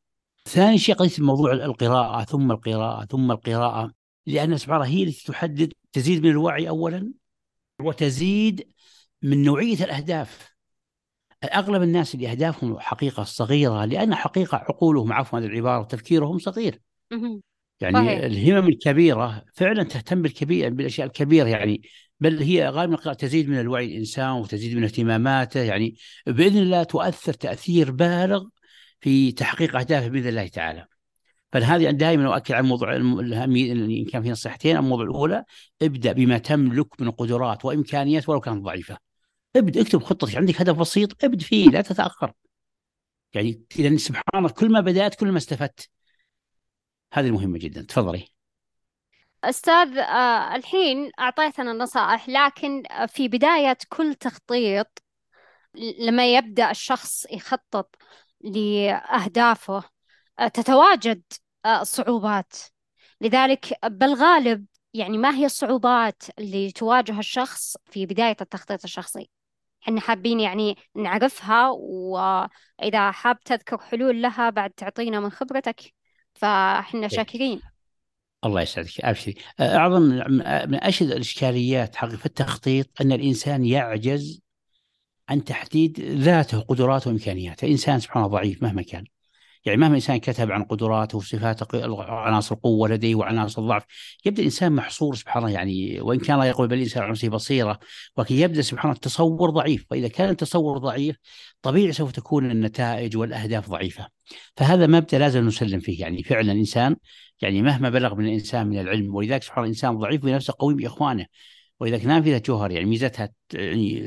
ثاني 0.45 0.77
شيء 0.77 0.95
قضية 0.95 1.11
موضوع 1.19 1.53
القراءة 1.53 2.23
ثم 2.23 2.51
القراءة 2.51 3.05
ثم 3.05 3.31
القراءة. 3.31 3.91
لأن 4.25 4.57
سبحان 4.57 4.75
الله 4.75 4.87
هي 4.87 5.03
التي 5.03 5.25
تحدد 5.25 5.73
تزيد 5.93 6.23
من 6.23 6.29
الوعي 6.29 6.69
اولا 6.69 7.11
وتزيد 7.79 8.67
من 9.21 9.43
نوعية 9.43 9.83
الأهداف. 9.83 10.50
أغلب 11.43 11.81
الناس 11.81 12.15
اللي 12.15 12.31
أهدافهم 12.31 12.79
حقيقة 12.79 13.23
صغيرة 13.23 13.85
لأن 13.85 14.15
حقيقة 14.15 14.57
عقولهم 14.57 15.13
عفوا 15.13 15.39
هذه 15.39 15.45
العبارة 15.45 15.83
تفكيرهم 15.83 16.39
صغير. 16.39 16.79
يعني 17.81 17.95
صحيح. 17.95 18.19
الهمم 18.19 18.67
الكبيرة 18.67 19.43
فعلا 19.53 19.83
تهتم 19.83 20.21
بالكبير 20.21 20.69
بالأشياء 20.69 21.07
الكبيرة 21.07 21.47
يعني 21.47 21.81
بل 22.19 22.43
هي 22.43 22.69
غالبا 22.69 23.13
تزيد 23.13 23.49
من 23.49 23.59
الوعي 23.59 23.85
الإنسان 23.85 24.31
وتزيد 24.31 24.77
من 24.77 24.83
اهتماماته 24.83 25.59
يعني 25.59 25.95
بإذن 26.27 26.57
الله 26.57 26.83
تؤثر 26.83 27.33
تأثير 27.33 27.91
بالغ 27.91 28.43
في 28.99 29.31
تحقيق 29.31 29.75
أهدافه 29.75 30.07
بإذن 30.07 30.27
الله 30.27 30.47
تعالى. 30.47 30.85
فهذه 31.51 31.89
دائما 31.89 32.35
أؤكد 32.35 32.51
على 32.51 32.63
موضوع 32.63 32.95
الاهميه 32.95 33.71
إن 33.71 34.05
كان 34.05 34.23
في 34.23 34.29
نصيحتين 34.29 34.77
الموضوع 34.77 35.05
الأولى 35.05 35.43
ابدأ 35.81 36.11
بما 36.11 36.37
تملك 36.37 37.01
من 37.01 37.11
قدرات 37.11 37.65
وإمكانيات 37.65 38.29
ولو 38.29 38.39
كانت 38.39 38.63
ضعيفة. 38.63 39.10
ابدا 39.55 39.81
اكتب 39.81 40.03
خطتك 40.03 40.35
عندك 40.35 40.61
هدف 40.61 40.77
بسيط 40.79 41.23
ابدا 41.23 41.43
فيه 41.45 41.69
لا 41.69 41.81
تتأخر. 41.81 42.33
يعني 43.33 43.65
لأن 43.79 43.97
سبحان 43.97 44.23
الله 44.35 44.49
كل 44.49 44.71
ما 44.71 44.79
بدأت 44.79 45.15
كل 45.15 45.31
ما 45.31 45.37
استفدت. 45.37 45.89
هذه 47.13 47.31
مهمة 47.31 47.59
جدا 47.59 47.81
تفضلي 47.81 48.27
أستاذ 49.43 49.97
آه 49.97 50.55
الحين 50.55 51.11
أعطيتنا 51.19 51.71
النصائح 51.71 52.29
لكن 52.29 52.83
في 53.07 53.27
بداية 53.27 53.77
كل 53.89 54.15
تخطيط 54.15 54.87
لما 55.99 56.33
يبدأ 56.33 56.71
الشخص 56.71 57.25
يخطط 57.31 57.95
لأهدافه 58.41 59.83
آه 60.39 60.47
تتواجد 60.47 61.23
آه 61.65 61.83
صعوبات 61.83 62.53
لذلك 63.21 63.85
بالغالب 63.85 64.65
يعني 64.93 65.17
ما 65.17 65.35
هي 65.35 65.45
الصعوبات 65.45 66.23
اللي 66.39 66.71
تواجه 66.71 67.19
الشخص 67.19 67.77
في 67.91 68.05
بداية 68.05 68.37
التخطيط 68.41 68.83
الشخصي 68.83 69.29
إحنا 69.83 70.01
حابين 70.01 70.39
يعني 70.39 70.77
نعرفها 70.95 71.69
وإذا 71.69 73.11
حاب 73.11 73.39
تذكر 73.39 73.77
حلول 73.77 74.21
لها 74.21 74.49
بعد 74.49 74.69
تعطينا 74.69 75.19
من 75.19 75.29
خبرتك. 75.29 75.93
فإحنا 76.33 77.07
شاكرين. 77.07 77.61
الله 78.45 78.61
يسعدك. 78.61 79.01
ابشري 79.01 79.35
اعظم 79.59 80.01
من 80.01 80.83
أشد 80.83 81.11
الإشكاليات 81.11 81.95
حق 81.95 82.07
في 82.07 82.25
التخطيط 82.25 83.01
أن 83.01 83.11
الإنسان 83.11 83.65
يعجز 83.65 84.41
عن 85.29 85.43
تحديد 85.43 85.99
ذاته 85.99 86.59
قدراته 86.59 87.09
وإمكانياته، 87.09 87.65
الانسان 87.65 87.99
سبحانه 87.99 88.27
ضعيف 88.27 88.63
مهما 88.63 88.81
كان. 88.81 89.05
يعني 89.65 89.77
مهما 89.77 89.91
الانسان 89.91 90.17
كتب 90.17 90.51
عن 90.51 90.63
قدراته 90.63 91.17
وصفاته 91.17 91.67
عناصر 92.03 92.55
القوة 92.55 92.89
لديه 92.89 93.15
وعناصر 93.15 93.61
الضعف 93.61 93.83
يبدأ 94.25 94.39
الانسان 94.39 94.71
محصور 94.71 95.15
سبحان 95.15 95.43
الله. 95.43 95.53
يعني 95.53 96.01
وإن 96.01 96.19
كان 96.19 96.35
الله 96.35 96.45
يقول 96.45 96.67
بل 96.67 96.73
الانسان 96.77 97.03
على 97.03 97.11
نفسه 97.11 97.29
بصيرة 97.29 97.79
ولكن 98.17 98.35
يبدأ 98.35 98.61
سبحان 98.61 98.85
الله 98.85 98.95
التصور 98.95 99.49
ضعيف. 99.49 99.85
فإذا 99.89 100.07
كان 100.07 100.29
التصور 100.29 100.77
ضعيف 100.77 101.15
طبيعي 101.61 101.91
سوف 101.91 102.11
تكون 102.11 102.51
النتائج 102.51 103.17
والأهداف 103.17 103.69
ضعيفة. 103.69 104.07
فهذا 104.57 104.87
مبدأ 104.87 105.19
لازم 105.19 105.47
نسلم 105.47 105.79
فيه. 105.79 106.01
يعني 106.01 106.23
فعلا 106.23 106.51
الانسان 106.51 106.95
يعني 107.41 107.61
مهما 107.61 107.89
بلغ 107.89 108.15
من 108.15 108.25
الإنسان 108.25 108.67
من 108.67 108.79
العلم 108.79 109.15
ولذلك 109.15 109.43
سبحان 109.43 109.57
الله 109.57 109.65
الانسان 109.65 109.97
ضعيف 109.97 110.21
بنفسه 110.21 110.53
قوي 110.59 110.73
بإخوانه. 110.73 111.25
ولذلك 111.81 112.05
نافذه 112.05 112.37
جوهر 112.45 112.71
يعني 112.71 112.85
ميزتها 112.85 113.29
يعني 113.53 113.99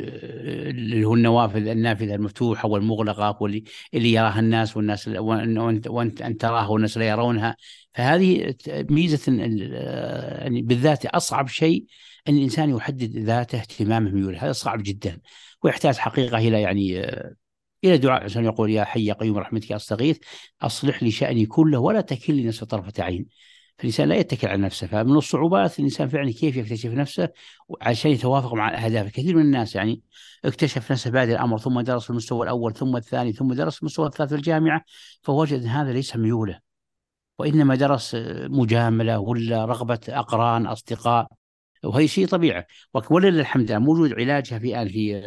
اللي 0.70 1.04
هو 1.04 1.14
النوافذ 1.14 1.66
النافذة 1.68 2.14
المفتوحة 2.14 2.68
والمغلقة 2.68 3.38
واللي 3.40 3.64
اللي 3.94 4.12
يراها 4.12 4.40
الناس 4.40 4.76
والناس 4.76 5.08
وانت 5.08 5.88
وانت 5.88 6.22
أنت 6.22 6.40
تراها 6.40 6.66
والناس 6.66 6.98
لا 6.98 7.08
يرونها. 7.08 7.56
فهذه 7.94 8.54
ميزة 8.68 9.32
يعني 10.42 10.62
بالذات 10.62 11.06
أصعب 11.06 11.48
شيء 11.48 11.84
أن 12.28 12.36
الإنسان 12.36 12.70
يحدد 12.70 13.18
ذاته 13.18 13.58
اهتمامه 13.58 14.10
ميوله 14.10 14.44
هذا 14.44 14.52
صعب 14.52 14.82
جدا. 14.82 15.20
ويحتاج 15.62 15.96
حقيقة 15.96 16.38
إلى 16.38 16.62
يعني 16.62 17.00
إلى 17.84 17.98
دعاء. 17.98 18.24
عشان 18.24 18.44
يقول 18.44 18.70
يا 18.70 18.84
حي 18.84 19.04
يا 19.04 19.14
قيوم 19.14 19.38
رحمتك 19.38 19.72
أستغيث 19.72 20.18
أصلح 20.62 21.02
لي 21.02 21.10
شأني 21.10 21.46
كله 21.46 21.78
ولا 21.78 22.00
تكلني 22.00 22.44
نفس 22.46 22.64
طرفة 22.64 23.02
عين. 23.04 23.26
فالإنسان 23.78 24.08
لا 24.08 24.14
يتكل 24.16 24.48
على 24.48 24.62
نفسه 24.62 24.86
فمن 24.86 25.16
الصعوبات 25.16 25.78
الإنسان 25.78 26.08
فعلا 26.08 26.32
كيف 26.32 26.56
يكتشف 26.56 26.90
نفسه؟ 26.90 27.28
عشان 27.80 28.10
يتوافق 28.10 28.54
مع 28.54 28.84
أهدافه. 28.84 29.10
كثير 29.10 29.36
من 29.36 29.42
الناس 29.42 29.74
يعني 29.74 30.02
اكتشف 30.44 30.92
نفسه 30.92 31.10
بعد 31.10 31.28
الأمر 31.28 31.58
ثم 31.58 31.80
درس 31.80 32.10
المستوى 32.10 32.42
الأول 32.44 32.74
ثم 32.74 32.96
الثاني 32.96 33.32
ثم 33.32 33.52
درس 33.52 33.80
المستوى 33.80 34.06
الثالث 34.06 34.30
في 34.30 34.36
الجامعة 34.36 34.84
فوجد 35.22 35.62
أن 35.62 35.68
هذا 35.68 35.92
ليس 35.92 36.16
ميوله. 36.16 36.60
وإنما 37.38 37.74
درس 37.74 38.16
مجاملة 38.48 39.18
ولا 39.18 39.64
رغبة 39.64 40.00
أقران 40.08 40.66
أصدقاء. 40.66 41.26
وهي 41.84 42.08
شيء 42.08 42.26
طبيعي. 42.26 42.66
ولله 43.10 43.40
الحمد 43.40 43.72
موجود 43.72 44.12
علاجها 44.12 44.58
في 44.58 44.66
الان 44.66 44.88
في 44.88 45.20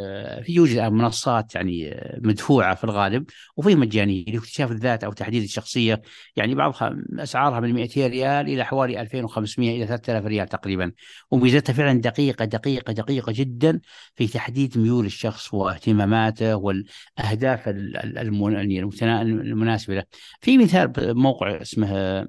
في 0.43 0.53
يوجد 0.53 0.77
الان 0.77 0.93
منصات 0.93 1.55
يعني 1.55 2.01
مدفوعة 2.23 2.75
في 2.75 2.84
الغالب 2.84 3.25
وفي 3.57 3.75
مجانية 3.75 4.25
لاكتشاف 4.25 4.71
الذات 4.71 5.03
أو 5.03 5.11
تحديد 5.13 5.43
الشخصية. 5.43 6.01
يعني 6.35 6.55
بعضها 6.55 6.97
أسعارها 7.19 7.59
من 7.59 7.73
200 7.73 8.07
ريال 8.07 8.47
إلى 8.47 8.65
حوالي 8.65 9.01
2500 9.01 9.77
إلى 9.77 9.88
3000 9.88 10.25
ريال 10.25 10.47
تقريبا. 10.47 10.91
وميزتها 11.31 11.73
فعلا 11.73 12.01
دقيقة 12.01 12.45
دقيقة 12.45 12.93
دقيقة 12.93 13.34
جدا 13.35 13.79
في 14.15 14.27
تحديد 14.27 14.77
ميول 14.77 15.05
الشخص 15.05 15.53
واهتماماته 15.53 16.55
والأهداف 16.55 17.67
يعني 17.67 19.21
المناسبة 19.21 19.95
له. 19.95 20.03
في 20.41 20.57
مثال 20.57 20.93
موقع 20.97 21.61
اسمه 21.61 22.27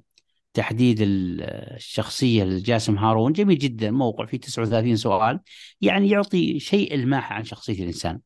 تحديد 0.58 0.98
الشخصية 1.00 2.44
لجاسم 2.44 2.98
هارون. 2.98 3.32
جميل 3.32 3.58
جدا 3.58 3.90
موقع 3.90 4.26
فيه 4.26 4.40
39 4.40 4.96
سؤال. 4.96 5.40
يعني 5.80 6.10
يعطي 6.10 6.60
شيء 6.60 6.94
إلماح 6.94 7.32
عن 7.32 7.44
شخصية 7.44 7.82
الإنسان. 7.82 8.20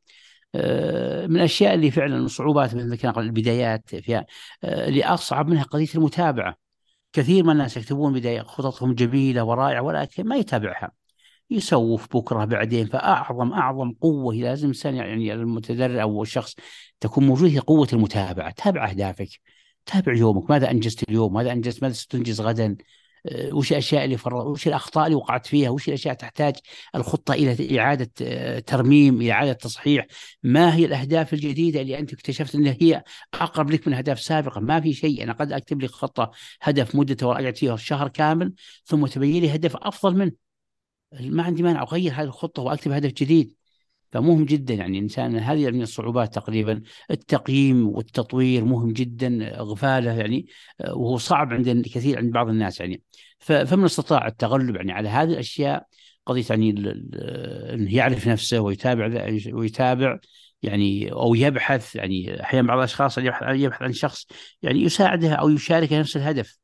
آه، 0.54 1.26
من 1.26 1.36
الأشياء 1.36 1.74
اللي 1.74 1.90
فعلا 1.90 2.26
صعوبات 2.26 2.74
مثل 2.74 2.88
ذكرنا 2.88 3.20
البدايات 3.20 3.96
فيها 3.96 4.26
آه، 4.64 4.88
اللي 4.88 5.04
أصعب 5.04 5.48
منها 5.48 5.62
قضية 5.62 5.88
المتابعة. 5.94 6.56
كثير 7.12 7.44
من 7.44 7.50
الناس 7.50 7.76
يكتبون 7.76 8.12
بداية 8.12 8.42
خططهم 8.42 8.94
جميلة 8.94 9.44
ورائعة 9.44 9.82
ولكن 9.82 10.24
ما 10.28 10.36
يتابعها. 10.36 10.92
يسوف 11.50 12.16
بكرة 12.16 12.44
بعدين 12.44 12.86
فأعظم 12.86 13.52
أعظم 13.52 13.92
قوة 13.92 14.34
لازم 14.34 14.64
الإنسان 14.64 14.94
يعني 14.96 15.32
المتدرب 15.32 15.96
أو 15.96 16.22
الشخص 16.22 16.54
تكون 17.00 17.26
موجودة 17.26 17.52
هي 17.52 17.59
قوة 17.59 17.88
المتابعة، 17.92 18.50
تابع 18.50 18.90
أهدافك، 18.90 19.28
تابع 19.86 20.14
يومك 20.14 20.50
ماذا 20.50 20.70
أنجزت 20.70 21.02
اليوم؟ 21.09 21.32
ماذا 21.34 21.52
أنجزت؟ 21.52 21.82
ماذا 21.82 21.92
ستنجز 21.94 22.40
غدا؟ 22.40 22.76
آه، 23.26 23.54
وش 23.54 23.72
الأشياء 23.72 24.04
اللي 24.04 24.16
فر... 24.16 24.34
وش 24.34 24.68
الأخطاء 24.68 25.06
اللي 25.06 25.16
وقعت 25.16 25.46
فيها؟ 25.46 25.70
وش 25.70 25.88
الأشياء 25.88 26.14
تحتاج 26.14 26.54
الخطة 26.94 27.34
إلى 27.34 27.80
إعادة 27.80 28.10
آه، 28.22 28.59
ترميم 28.59 29.30
إعادة 29.30 29.52
تصحيح؟ 29.52 30.06
ما 30.42 30.74
هي 30.74 30.84
الأهداف 30.84 31.32
الجديدة 31.32 31.80
اللي 31.80 31.98
أنت 31.98 32.12
اكتشفت 32.12 32.54
انها 32.54 32.76
هي 32.80 33.02
أقرب 33.34 33.70
لك 33.70 33.88
من 33.88 33.94
أهداف 33.94 34.20
سابقة؟ 34.20 34.60
ما 34.60 34.80
في 34.80 34.92
شيء. 34.92 35.22
أنا 35.22 35.32
قد 35.32 35.52
أكتب 35.52 35.82
لك 35.82 35.90
خطة 35.90 36.30
هدف 36.62 36.94
مدته 36.94 37.26
وراجعت 37.26 37.59
فيها 37.59 37.76
شهر 37.76 38.09
كامل 38.09 38.54
ثم 38.84 39.06
تبين 39.06 39.42
لي 39.42 39.54
هدف 39.54 39.76
أفضل 39.76 40.16
منه. 40.16 40.32
ما 41.20 41.42
عندي 41.42 41.62
مانع 41.62 41.82
أغير 41.82 42.12
هذه 42.12 42.22
الخطة 42.22 42.62
وأكتب 42.62 42.92
هدف 42.92 43.12
جديد. 43.12 43.61
فمهم 44.12 44.44
جدا 44.44 44.74
يعني 44.74 44.98
الانسان 44.98 45.36
هذه 45.36 45.70
من 45.70 45.82
الصعوبات 45.82 46.34
تقريبا. 46.34 46.82
التقييم 47.10 47.89
والتطوير 47.89 48.64
مهم 48.64 48.93
جدا 48.93 49.60
إغفاله 49.60 50.12
يعني 50.12 50.47
وهو 50.80 51.18
صعب 51.18 51.52
عند 51.52 51.86
كثير 51.94 52.18
عند 52.18 52.32
بعض 52.32 52.48
الناس 52.48 52.80
يعني. 52.80 53.02
فمن 53.39 53.84
استطاع 53.84 54.26
التغلب 54.26 54.76
يعني 54.76 54.93
على 54.93 55.09
هذه 55.09 55.30
الأشياء 55.30 55.86
قضية 56.26 56.44
يعني 56.51 56.70
إنه 57.74 57.94
يعرف 57.94 58.28
نفسه 58.28 58.60
ويتابع 58.60 59.30
ويتابع 59.52 60.18
يعني 60.62 61.12
أو 61.12 61.34
يبحث 61.34 61.97
يعني. 61.97 62.43
أحيانا 62.43 62.68
بعض 62.68 62.78
الأشخاص 62.78 63.18
يبحث 63.18 63.82
عن 63.82 63.93
شخص 63.93 64.26
يعني 64.62 64.82
يساعده 64.82 65.34
أو 65.34 65.48
يشاركه 65.48 66.01
نفس 66.01 66.16
الهدف. 66.16 66.59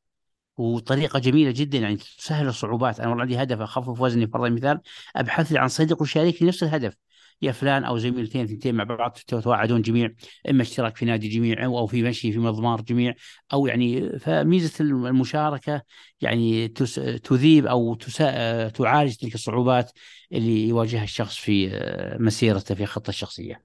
وطريقة 0.56 1.18
جميلة 1.18 1.50
جدا 1.50 1.78
يعني 1.78 1.96
تسهل 1.96 2.48
الصعوبات. 2.48 3.00
أنا 3.00 3.08
والله 3.08 3.22
عندي 3.22 3.42
هدف 3.42 3.60
أخفف 3.60 4.00
وزني 4.00 4.26
فرض 4.26 4.44
المثال 4.44 4.80
أبحث 5.16 5.52
لي 5.52 5.58
عن 5.58 5.68
صديق 5.68 6.02
وشاركني 6.02 6.48
نفس 6.48 6.62
الهدف. 6.62 6.94
يا 7.42 7.52
فلان 7.52 7.84
أو 7.84 7.98
زميلتين 7.98 8.46
ثنتين 8.46 8.74
مع 8.74 8.84
بعض 8.84 9.12
تتواعدون 9.12 9.82
جميع 9.82 10.10
إما 10.50 10.62
اشتراك 10.62 10.96
في 10.96 11.04
نادي 11.04 11.28
جميع 11.28 11.64
أو 11.64 11.86
في 11.86 12.02
مشي 12.02 12.32
في 12.32 12.38
مضمار 12.38 12.80
جميع 12.80 13.14
أو 13.52 13.66
يعني 13.66 14.18
فميزة 14.18 14.84
المشاركة 14.84 15.82
يعني 16.20 16.68
تذيب 17.24 17.66
أو 17.66 17.94
تعالج 18.74 19.16
تلك 19.16 19.34
الصعوبات 19.34 19.92
اللي 20.32 20.68
يواجهها 20.68 21.04
الشخص 21.04 21.36
في 21.36 21.70
مسيرته 22.20 22.74
في 22.74 22.86
خطة 22.86 23.08
الشخصيه. 23.08 23.62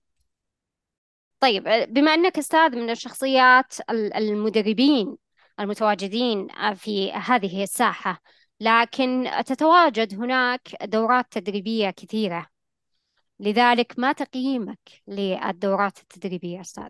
طيب 1.39 1.63
بما 1.89 2.13
أنك 2.13 2.37
أستاذ 2.37 2.75
من 2.75 2.89
الشخصيات 2.89 3.73
المدربين 3.89 5.17
المتواجدين 5.59 6.47
في 6.75 7.11
هذه 7.11 7.63
الساحة 7.63 8.21
لكن 8.59 9.29
تتواجد 9.45 10.13
هناك 10.13 10.61
دورات 10.83 11.25
تدريبية 11.31 11.89
كثيرة 11.89 12.52
لذلك 13.39 13.93
ما 13.97 14.11
تقييمك 14.11 15.01
للدورات 15.07 15.97
التدريبية 15.99 16.61
أستاذ؟ 16.61 16.87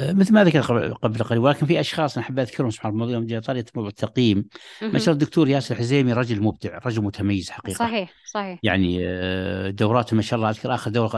أه، 0.00 0.12
مثل 0.12 0.34
ما 0.34 0.44
ذكر 0.44 0.92
قبل 0.92 1.24
قليل 1.24 1.40
ولكن 1.40 1.66
في 1.66 1.80
أشخاص 1.80 2.16
أنا 2.16 2.26
حبيت 2.26 2.48
أذكرهم 2.48 2.70
سبحان 2.70 2.92
الله 2.92 3.20
موضوع 3.20 3.40
طريقة 3.40 3.72
موضوع 3.74 3.90
التقييم. 3.90 4.44
ما 4.82 4.98
شاء 4.98 4.98
الله 4.98 5.12
الدكتور 5.12 5.48
ياسر 5.48 5.74
الحزيمي 5.74 6.12
رجل 6.12 6.42
مبدع 6.42 6.78
رجل 6.78 7.02
متميز 7.02 7.50
حقيقة. 7.50 7.76
صحيح 7.76 8.12
صحيح. 8.32 8.60
يعني 8.62 8.98
أه، 9.02 9.70
دوراته 9.70 10.16
ما 10.16 10.22
شاء 10.22 10.36
الله 10.36 10.50
أذكر 10.50 10.74
آخر 10.74 10.90
دورة 10.90 11.08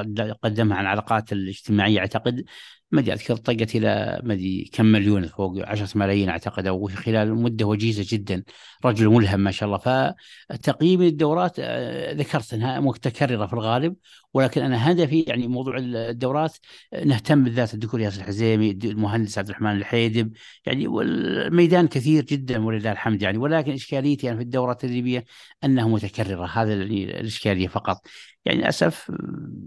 قدمها 0.42 0.76
عن 0.76 0.84
العلاقات 0.84 1.32
الاجتماعية 1.32 1.98
أعتقد 1.98 2.44
ما 2.90 3.00
أدري 3.00 3.12
أذكر 3.12 3.36
طقت 3.36 3.76
إلى 3.76 4.20
ما 4.24 4.34
أدري 4.34 4.70
كم 4.72 4.86
مليون 4.86 5.26
فوق 5.26 5.68
10 5.68 5.98
ملايين 5.98 6.28
أعتقد 6.28 6.66
أو 6.66 6.88
خلال 6.88 7.34
مدة 7.34 7.66
وجيزة 7.66 8.04
جدا. 8.08 8.44
رجل 8.84 9.08
ملهم 9.08 9.40
ما 9.40 9.50
شاء 9.50 9.66
الله. 9.66 10.14
فتقييم 10.50 11.02
الدورات 11.02 11.56
آه، 11.58 12.12
ذكرت 12.12 12.54
أنها 12.54 12.80
متكررة 12.80 13.46
في 13.46 13.52
الغالب 13.52 13.96
ولكن 14.34 14.62
أنا 14.62 14.90
هدفي 14.90 15.20
يعني 15.20 15.48
موضوع 15.48 15.76
الدورات 15.78 16.56
نهتم 17.04 17.44
بالذات 17.44 17.74
الدكتور 17.74 18.00
ياسر 18.00 18.20
الحزيمي 18.20 18.70
المهندس 18.70 19.38
عبد 19.38 19.48
الرحمن 19.48 19.76
الحيدب 19.76 20.32
يعني 20.66 20.86
والميدان 20.88 21.88
كثير 21.88 22.24
جدا 22.24 22.64
ولله 22.64 22.92
الحمد 22.92 23.22
يعني. 23.22 23.38
ولكن 23.38 23.72
إشكاليتي 23.72 24.26
يعني 24.26 24.38
في 24.38 24.44
الدوره 24.44 24.72
التدريبيه 24.72 25.24
أنها 25.64 25.88
متكررة. 25.88 26.46
هذا 26.46 26.72
الإشكالية 26.74 27.68
فقط. 27.68 28.00
يعني 28.48 28.60
للأسف 28.60 29.12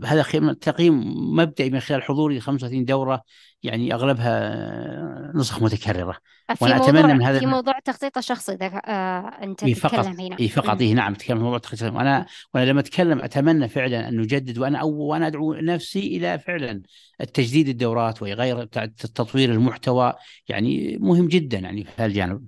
هذا 0.05 0.21
تقييم 0.53 1.03
مبدئي 1.35 1.69
من 1.69 1.79
خلال 1.79 2.03
حضوري 2.03 2.37
ل 2.37 2.41
35 2.41 2.85
دورة 2.85 3.23
يعني 3.63 3.93
أغلبها 3.93 5.31
نسخ 5.35 5.63
متكررة. 5.63 6.17
وأنا 6.61 6.75
أتمنى 6.75 7.13
من 7.13 7.21
هذا 7.21 7.39
في 7.39 7.45
موضوع 7.45 7.77
التخطيط 7.77 8.17
الشخصي 8.17 8.55
ده 8.55 8.65
آه 8.65 9.19
أنت 9.43 9.63
إيه 9.63 9.73
فقط. 9.73 10.05
تتكلم 10.05 10.19
هنا. 10.19 10.39
إي 10.39 10.47
فقط. 10.47 10.81
إي 10.81 10.93
نعم 10.93 11.13
أتكلم 11.13 11.37
في 11.37 11.43
موضوع 11.43 11.57
التخطيط 11.57 11.93
وأنا 11.93 12.25
وأنا 12.53 12.65
لما 12.65 12.79
أتكلم 12.79 13.19
أتمنى 13.19 13.67
فعلا 13.67 14.07
أن 14.07 14.17
نجدد 14.17 14.57
وأنا 14.57 14.77
أو 14.77 14.91
وأنا 14.91 15.27
أدعو 15.27 15.53
نفسي 15.53 16.17
إلى 16.17 16.39
فعلا 16.39 16.81
التجديد 17.21 17.67
الدورات 17.67 18.21
وغير 18.21 18.65
تطوير 18.65 19.51
المحتوى 19.51 20.13
يعني 20.47 20.97
مهم 20.97 21.27
جدا 21.27 21.59
يعني 21.59 21.83
في 21.83 21.91
هذا 21.97 22.05
الجانب. 22.05 22.45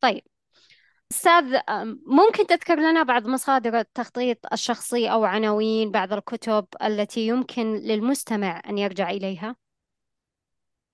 طيب. 0.00 0.22
أستاذ 1.12 1.44
ممكن 2.06 2.46
تذكر 2.46 2.78
لنا 2.78 3.02
بعض 3.02 3.26
مصادر 3.26 3.78
التخطيط 3.78 4.52
الشخصي 4.52 5.10
أو 5.12 5.24
عناوين 5.24 5.90
بعض 5.90 6.12
الكتب 6.12 6.66
التي 6.84 7.26
يمكن 7.26 7.74
للمستمع 7.74 8.62
أن 8.68 8.78
يرجع 8.78 9.10
إليها؟ 9.10 9.56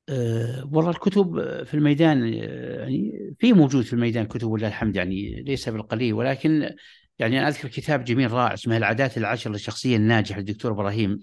أه 0.09 0.69
والله 0.73 0.91
الكتب 0.91 1.41
في 1.65 1.75
الميدان 1.75 2.35
يعني 2.35 3.35
في 3.39 3.53
موجود 3.53 3.85
في 3.85 3.93
الميدان 3.93 4.27
كتب 4.27 4.49
ولله 4.49 4.69
الحمد 4.69 4.97
يعني 4.97 5.43
ليس 5.43 5.69
بالقليل 5.69 6.15
ولكن 6.15 6.71
يعني 7.19 7.39
أنا 7.39 7.49
أذكر 7.49 7.69
كتاب 7.69 8.05
جميل 8.05 8.31
رائع 8.33 8.55
اسمه 8.55 8.77
العادات 8.77 9.19
العشر 9.19 9.51
للشخصية 9.51 9.97
الناجحة 9.97 10.39
للدكتور 10.39 10.73
إبراهيم 10.73 11.21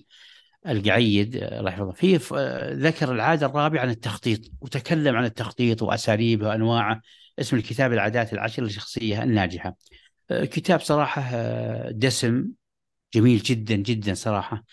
القعيد 0.68 1.36
الله 1.36 1.72
يحفظه 1.72 1.92
فيه 1.92 2.20
ذكر 2.74 3.12
العادة 3.12 3.46
الرابعة 3.46 3.82
عن 3.82 3.90
التخطيط 3.90 4.40
وتكلم 4.62 5.16
عن 5.16 5.26
التخطيط 5.26 5.82
وأساليبه 5.82 6.48
وأنواعه 6.48 7.02
اسم 7.42 7.58
الكتاب 7.58 7.94
العادات 7.94 8.34
العشر 8.34 8.64
للشخصية 8.64 9.24
الناجحة. 9.24 9.76
آه، 10.32 10.46
كتاب 10.46 10.80
صراحة 10.80 11.22
آه، 11.34 11.92
دسم 11.92 12.48
جميل 13.14 13.40
جدا 13.40 13.76
جدا 13.76 14.14
صراحة. 14.14 14.64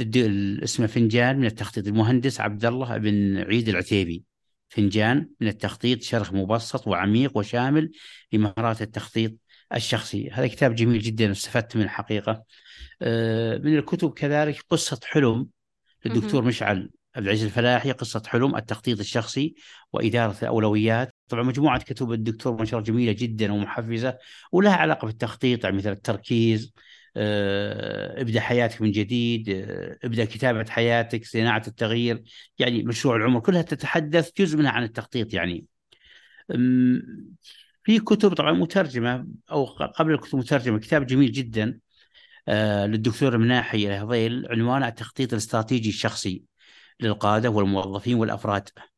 اسمه 0.00 0.86
فنجان 0.86 1.38
من 1.38 1.46
التخطيط. 1.46 1.86
المهندس 1.86 2.40
عبد 2.40 2.64
الله 2.64 2.96
بن 2.98 3.38
عيد 3.38 3.68
العتيبي. 3.68 4.24
فنجان 4.68 5.28
من 5.40 5.48
التخطيط 5.48 6.02
شرح 6.02 6.32
مبسط 6.32 6.86
وعميق 6.88 7.36
وشامل 7.36 7.90
لمهارات 8.32 8.82
التخطيط 8.82 9.32
الشخصي. 9.74 10.30
هذا 10.30 10.46
كتاب 10.46 10.74
جميل 10.74 11.00
جدا 11.02 11.32
استفدت 11.32 11.76
منه 11.76 11.84
الحقيقة 11.84 12.44
آه، 13.02 13.58
من 13.58 13.78
الكتب 13.78 14.12
كذلك 14.12 14.64
قصة 14.70 15.00
حلم 15.04 15.46
للدكتور 16.04 16.44
مشعل 16.44 16.90
عبد 17.16 17.26
العزيز 17.26 17.44
الفلاحي. 17.44 17.92
قصة 17.92 18.22
حلم 18.26 18.56
التخطيط 18.56 19.00
الشخصي 19.00 19.54
وإدارة 19.92 20.36
الأولويات. 20.42 21.15
طبعا 21.28 21.42
مجموعة 21.42 21.82
كتب 21.82 22.12
الدكتور 22.12 22.58
منشر 22.58 22.80
جميلة 22.80 23.12
جدا 23.12 23.52
ومحفزة 23.52 24.18
ولها 24.52 24.72
علاقة 24.76 25.06
بالتخطيط 25.06 25.64
يعني 25.64 25.76
مثل 25.76 25.92
التركيز 25.92 26.72
آه، 27.16 28.20
ابدأ 28.20 28.40
حياتك 28.40 28.82
من 28.82 28.90
جديد 28.92 29.48
آه، 29.48 29.98
ابدأ 30.04 30.24
كتابة 30.24 30.70
حياتك 30.70 31.24
صناعة 31.24 31.62
التغيير 31.68 32.22
يعني 32.58 32.82
مشروع 32.82 33.16
العمر 33.16 33.40
كلها 33.40 33.62
تتحدث 33.62 34.30
جزء 34.38 34.58
منها 34.58 34.70
عن 34.70 34.82
التخطيط 34.82 35.34
يعني. 35.34 35.66
في 37.84 37.98
كتب 37.98 38.34
طبعا 38.34 38.52
مترجمة 38.52 39.26
أو 39.50 39.64
قبل 39.66 40.12
الكتب 40.12 40.38
مترجمة 40.38 40.78
كتاب 40.78 41.06
جميل 41.06 41.32
جدا 41.32 41.78
آه، 42.48 42.86
للدكتور 42.86 43.38
مناحي 43.38 43.86
الهضيل 43.86 44.46
عنوانه 44.50 44.88
التخطيط 44.88 45.32
الاستراتيجي 45.32 45.88
الشخصي 45.88 46.42
للقادة 47.00 47.50
والموظفين 47.50 48.14
والأفراد. 48.14 48.68
آه، 48.78 48.95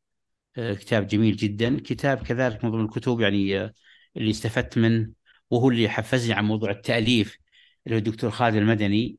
كتاب 0.58 1.06
جميل 1.06 1.36
جدا. 1.36 1.80
كتاب 1.80 2.18
كذلك 2.18 2.64
من 2.64 2.70
ضمن 2.70 2.84
الكتب 2.84 3.20
يعني 3.20 3.60
آه، 3.60 3.74
اللي 4.16 4.30
استفدت 4.30 4.78
منه 4.78 5.10
وهو 5.50 5.70
اللي 5.70 5.88
حفزني 5.88 6.32
عن 6.34 6.44
موضوع 6.44 6.70
التأليف 6.70 7.38
اللي 7.86 7.96
هو 7.96 7.98
الدكتور 7.98 8.30
خالد 8.30 8.56
المدني. 8.56 9.18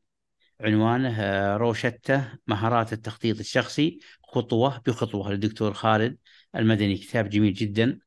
عنوانه 0.60 1.20
آه، 1.20 1.56
روشتة 1.56 2.32
مهارات 2.46 2.92
التخطيط 2.92 3.38
الشخصي 3.38 3.98
خطوة 4.22 4.82
بخطوة. 4.86 5.30
للدكتور 5.30 5.72
خالد 5.72 6.18
المدني 6.56 6.96
كتاب 6.96 7.28
جميل 7.28 7.54
جدا. 7.54 7.98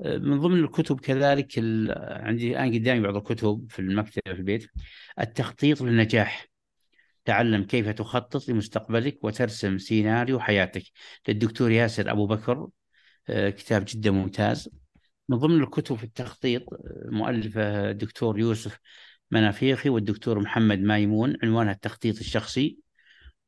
من 0.00 0.40
ضمن 0.40 0.64
الكتب 0.64 1.00
كذلك 1.00 1.58
عندي 1.98 2.50
الآن 2.52 2.74
قدامي 2.74 3.00
بعض 3.00 3.16
الكتب 3.16 3.66
في 3.70 3.78
المكتبة 3.78 4.34
في 4.34 4.38
البيت. 4.38 4.70
التخطيط 5.20 5.82
للنجاح. 5.82 6.55
تعلم 7.26 7.64
كيف 7.64 7.88
تخطط 7.88 8.48
لمستقبلك 8.48 9.24
وترسم 9.24 9.78
سيناريو 9.78 10.40
حياتك. 10.40 10.82
للدكتور 11.28 11.70
ياسر 11.70 12.10
أبو 12.10 12.26
بكر 12.26 12.68
آه، 13.28 13.50
كتاب 13.50 13.84
جدا 13.88 14.10
ممتاز. 14.10 14.68
من 15.28 15.36
ضمن 15.38 15.62
الكتب 15.62 15.96
في 15.96 16.04
التخطيط 16.04 16.62
آه، 16.72 17.08
مؤلفة 17.10 17.90
الدكتور 17.90 18.38
يوسف 18.38 18.78
منافيخي 19.30 19.88
والدكتور 19.88 20.40
محمد 20.40 20.78
مايمون 20.80 21.36
عنوانها 21.42 21.72
التخطيط 21.72 22.18
الشخصي. 22.18 22.78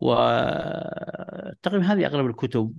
وتقريبا 0.00 1.84
هذه 1.86 2.06
أغلب 2.06 2.26
الكتب. 2.26 2.74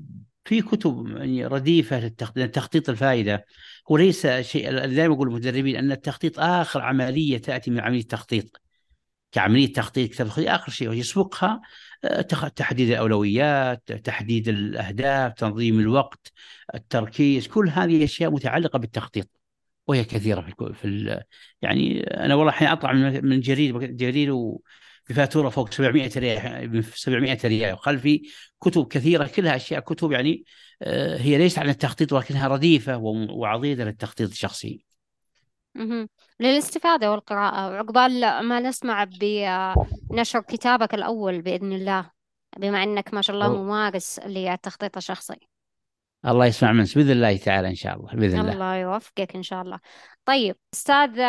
في 0.46 0.62
كتب 0.62 1.08
يعني 1.18 1.46
رديفة 1.46 2.00
للتخطيط 2.00 2.56
تخطيط 2.56 2.90
الفائدة 2.90 3.46
هو 3.92 3.98
ليس 3.98 4.28
شيء 4.28 4.72
دائما 4.72 5.14
أقول 5.16 5.28
للمدربين 5.30 5.76
أن 5.76 5.92
التخطيط 5.92 6.40
آخر 6.40 6.82
عملية 6.82 7.38
تأتي 7.38 7.72
من 7.72 7.80
عملية 7.80 8.02
التخطيط. 8.02 8.62
كعملية 9.32 9.74
تخطيط 9.74 10.12
كتاب 10.12 10.28
آخر 10.38 10.72
شيء 10.72 10.94
يسبقها 10.94 11.62
آه، 12.04 12.22
تحديد 12.56 12.90
الأولويات، 12.90 13.92
تحديد 13.92 14.48
الأهداف، 14.48 15.34
تنظيم 15.34 15.80
الوقت، 15.80 16.32
التركيز، 16.76 17.48
كل 17.48 17.70
هذه 17.70 18.04
أشياء 18.04 18.32
متعلقة 18.32 18.80
بالتخطيط 18.80 19.30
وهي 19.88 20.04
كثيرة 20.04 20.42
في 20.42 20.74
في 20.74 21.24
يعني 21.62 22.04
أنا 22.04 22.36
والله 22.36 22.52
الحين 22.52 22.68
أطلع 22.68 22.94
من 22.94 23.40
جرير 23.40 23.86
جرير 23.86 24.36
بفاتوره 25.10 25.50
فوق 25.50 25.72
700 25.72 26.12
ريال 26.18 26.84
700 26.96 27.38
ريال 27.46 27.74
وخلفي 27.74 28.22
كتب 28.62 28.88
كثيرة 28.88 29.28
كلها 29.28 29.56
أشياء 29.56 29.80
كتب 29.82 30.12
يعني 30.12 30.44
آه، 30.82 31.18
هي 31.18 31.38
ليست 31.38 31.60
عن 31.60 31.70
التخطيط 31.70 32.14
ولكنها 32.14 32.48
رديفة 32.48 32.98
وعضيدة 32.98 33.86
للتخطيط 33.86 34.30
الشخصي. 34.30 34.89
للاستفادة 36.40 37.12
والقراءة. 37.12 37.70
وعقبال 37.70 38.40
ما 38.40 38.60
نسمع 38.60 39.04
بنشر 39.04 40.42
كتابك 40.42 40.94
الأول 40.94 41.42
بإذن 41.42 41.74
الله 41.74 42.12
بما 42.58 42.84
أنك 42.84 43.14
ما 43.14 43.22
شاء 43.22 43.36
الله 43.36 43.64
ممارس 43.64 44.20
للتخطيط 44.20 44.98
الشخصي 44.98 45.50
الله 46.26 46.46
يسمع 46.46 46.72
منك 46.72 46.96
بإذن 46.96 47.12
الله 47.12 47.38
تعالى 47.38 47.68
إن 47.68 47.76
شاء 47.76 47.96
الله 47.96 48.14
بإذن 48.14 48.40
الله. 48.40 48.54
الله 48.54 48.76
يوفقك 48.76 49.36
إن 49.36 49.44
شاء 49.44 49.62
الله. 49.62 49.80
طيب 50.26 50.56
أستاذ 50.74 51.20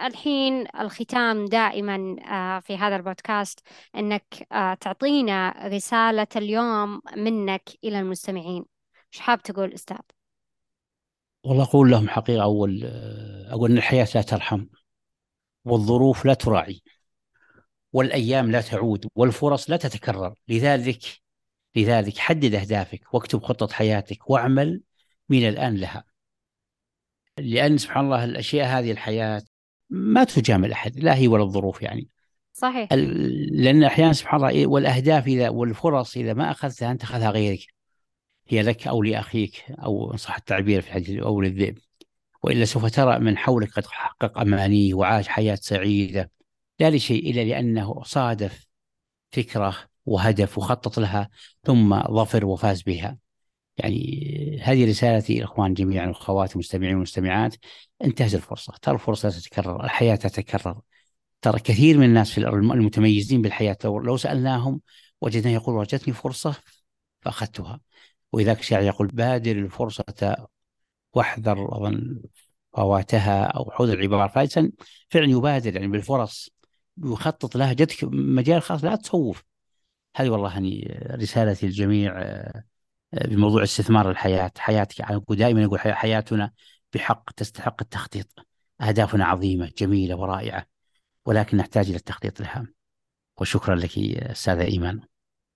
الحين 0.00 0.66
الختام 0.80 1.44
دائما 1.44 2.16
آه، 2.30 2.60
في 2.60 2.76
هذا 2.76 2.96
البودكاست 2.96 3.60
أنك 3.96 4.46
آه، 4.52 4.74
تعطينا 4.74 5.54
رسالة 5.68 6.26
اليوم 6.36 7.00
منك 7.16 7.70
إلى 7.84 8.00
المستمعين. 8.00 8.64
إيش 9.14 9.20
حاب 9.20 9.42
تقول 9.42 9.72
أستاذ؟ 9.72 9.96
والله 11.44 11.64
أقول 11.64 11.90
لهم 11.90 12.08
حقيقة 12.08 12.42
أول 12.42 12.84
أقول 13.48 13.70
أن 13.70 13.76
الحياة 13.78 14.08
لا 14.14 14.22
ترحم 14.22 14.66
والظروف 15.64 16.24
لا 16.24 16.34
تراعي 16.34 16.82
والأيام 17.92 18.50
لا 18.50 18.60
تعود 18.60 19.06
والفرص 19.14 19.70
لا 19.70 19.76
تتكرر. 19.76 20.34
لذلك 20.48 21.02
لذلك 21.76 22.18
حدد 22.18 22.54
أهدافك 22.54 23.14
واكتب 23.14 23.42
خطة 23.42 23.74
حياتك 23.74 24.30
واعمل 24.30 24.82
من 25.28 25.48
الآن 25.48 25.76
لها. 25.76 26.04
لأن 27.38 27.78
سبحان 27.78 28.04
الله 28.04 28.24
الأشياء 28.24 28.66
هذه 28.66 28.90
الحياة 28.90 29.42
ما 29.90 30.24
تجامل 30.24 30.72
أحد 30.72 30.96
لا 30.96 31.14
هي 31.14 31.28
ولا 31.28 31.42
الظروف 31.42 31.82
يعني. 31.82 32.08
صحيح. 32.52 32.92
لأن 32.92 33.84
أحيانا 33.84 34.12
سبحان 34.12 34.40
الله 34.40 34.48
إيه، 34.50 34.66
والأهداف 34.66 35.26
إذا 35.26 35.48
والفرص 35.48 36.16
إذا 36.16 36.34
ما 36.34 36.50
أخذتها 36.50 36.90
أنت 36.90 37.02
أخذها 37.02 37.30
غيرك. 37.30 37.66
هي 38.48 38.62
لك 38.62 38.86
أو 38.88 39.02
لأخيك 39.02 39.64
أو 39.70 40.12
إن 40.12 40.16
صح 40.16 40.36
التعبير 40.36 40.80
في 40.80 40.88
الحديث 40.88 41.22
أو 41.22 41.40
للذئب. 41.40 41.78
وإلا 42.42 42.64
سوف 42.64 42.90
ترى 42.90 43.18
من 43.18 43.38
حولك 43.38 43.72
قد 43.72 43.86
حقق 43.86 44.38
أمانيه 44.38 44.94
وعاش 44.94 45.28
حياة 45.28 45.54
سعيدة. 45.54 46.30
لا 46.80 46.90
لشيء 46.90 47.30
إلا 47.30 47.44
لأنه 47.44 48.02
صادف 48.02 48.66
فكرة 49.30 49.76
وهدف 50.06 50.58
وخطط 50.58 50.98
لها 50.98 51.30
ثم 51.64 52.02
ظفر 52.02 52.46
وفاز 52.46 52.82
بها. 52.82 53.18
يعني 53.76 54.60
هذه 54.62 54.90
رسالتي 54.90 55.38
الإخوان 55.38 55.74
جميعا 55.74 56.06
والأخوات 56.06 56.52
المستمعين 56.52 56.94
والمستمعات 56.94 57.56
انتهز 58.04 58.34
الفرصة. 58.34 58.74
ترى 58.82 58.94
الفرصة 58.94 59.30
تتكرر. 59.30 59.84
الحياة 59.84 60.14
تتكرر. 60.16 60.80
ترى 61.42 61.58
كثير 61.60 61.98
من 61.98 62.04
الناس 62.04 62.30
في 62.30 62.38
المتميزين 62.38 63.42
بالحياة. 63.42 63.76
لو, 63.84 63.98
لو 64.00 64.16
سألناهم 64.16 64.80
وجدنا 65.20 65.52
يقول 65.52 65.74
وجدتني 65.74 66.14
فرصة 66.14 66.54
فأخذتها. 67.20 67.80
ولذلك 68.32 68.60
الشاعر 68.60 68.82
يقول 68.82 69.06
بادر 69.06 69.52
الفرصة 69.52 70.36
واحذر 71.14 71.76
أظن 71.76 72.22
فواتها 72.72 73.44
أو 73.44 73.70
حوض 73.70 73.88
العبارة. 73.90 74.28
فالإنسان 74.28 74.72
فعلا 75.10 75.30
يبادر 75.30 75.74
يعني 75.74 75.88
بالفرص 75.88 76.50
يخطط 77.04 77.56
لها. 77.56 77.72
جدك 77.72 78.04
مجال 78.04 78.62
خاص 78.62 78.84
لا 78.84 78.96
تسوف. 78.96 79.44
هذه 80.16 80.30
والله 80.30 80.52
يعني 80.52 81.00
رسالتي 81.10 81.66
للجميع 81.66 82.22
آه، 82.22 82.64
بموضوع 83.14 83.62
استثمار 83.62 84.10
الحياة. 84.10 84.52
حياتك 84.58 85.00
يعني 85.00 85.20
دائما 85.30 85.62
يقول 85.62 85.80
حياتنا 85.80 86.52
بحق 86.94 87.30
تستحق 87.30 87.82
التخطيط. 87.82 88.46
أهدافنا 88.80 89.24
عظيمة 89.24 89.72
جميلة 89.78 90.16
ورائعة 90.16 90.66
ولكن 91.26 91.56
نحتاج 91.56 91.88
إلى 91.88 91.96
التخطيط 91.96 92.40
لها. 92.40 92.66
وشكرا 93.40 93.74
لك 93.74 93.98
أستاذة 93.98 94.62
إيمان. 94.64 95.00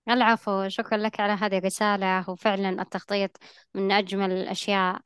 العفو 0.09 0.67
شكرا 0.69 0.97
لك 0.97 1.19
على 1.19 1.33
هذه 1.33 1.57
الرسالة. 1.57 2.29
وفعلا 2.29 2.81
التخطيط 2.81 3.37
من 3.73 3.91
أجمل 3.91 4.31
الأشياء 4.31 5.01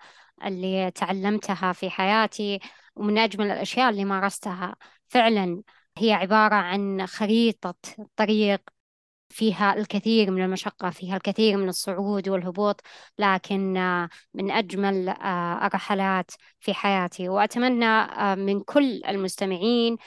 اللي 0.45 0.91
تعلمتها 0.91 1.73
في 1.73 1.89
حياتي 1.89 2.59
ومن 2.95 3.17
أجمل 3.17 3.45
الأشياء 3.45 3.89
اللي 3.89 4.05
مارستها. 4.05 4.75
فعلا 5.07 5.63
هي 5.97 6.13
عبارة 6.13 6.55
عن 6.55 7.07
خريطة 7.07 7.75
طريق 8.15 8.61
فيها 9.31 9.73
الكثير 9.73 10.31
من 10.31 10.43
المشقة 10.43 10.89
فيها 10.89 11.15
الكثير 11.17 11.57
من 11.57 11.69
الصعود 11.69 12.29
والهبوط 12.29 12.81
لكن 13.19 13.77
آه، 13.77 14.09
من 14.33 14.51
أجمل 14.51 15.09
آه، 15.09 15.67
الرحلات 15.67 16.31
في 16.59 16.73
حياتي. 16.73 17.29
وأتمنى 17.29 17.85
آه، 17.85 18.35
من 18.35 18.61
كل 18.61 19.01
المستمعين 19.07 19.97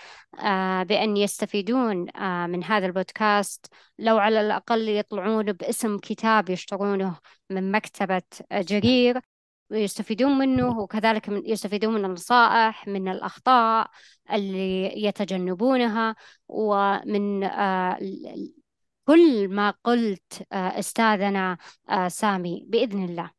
بأن 0.89 1.17
يستفيدون 1.17 1.97
من 2.51 2.65
هذا 2.65 2.87
البودكاست. 2.87 3.67
لو 3.99 4.19
على 4.19 4.41
الأقل 4.41 4.89
يطلعون 4.89 5.53
باسم 5.53 5.99
كتاب 5.99 6.51
يشترونه 6.51 7.19
من 7.51 7.73
مكتبة 7.73 8.23
جرير 8.53 9.21
ويستفيدون 9.71 10.39
منه 10.39 10.79
وكذلك 10.81 11.29
يستفيدون 11.29 11.95
من 11.95 12.05
النصائح 12.05 12.89
من 12.89 13.09
الأخطاء 13.09 13.91
اللي 14.33 15.03
يتجنبونها 15.05 16.17
ومن 16.49 17.45
كل 19.05 19.49
ما 19.49 19.75
قلت 19.85 20.47
آه، 20.53 20.79
أستاذنا 20.79 21.59
آه، 21.91 22.09
سامي 22.09 22.67
بإذن 22.69 23.05
الله. 23.05 23.31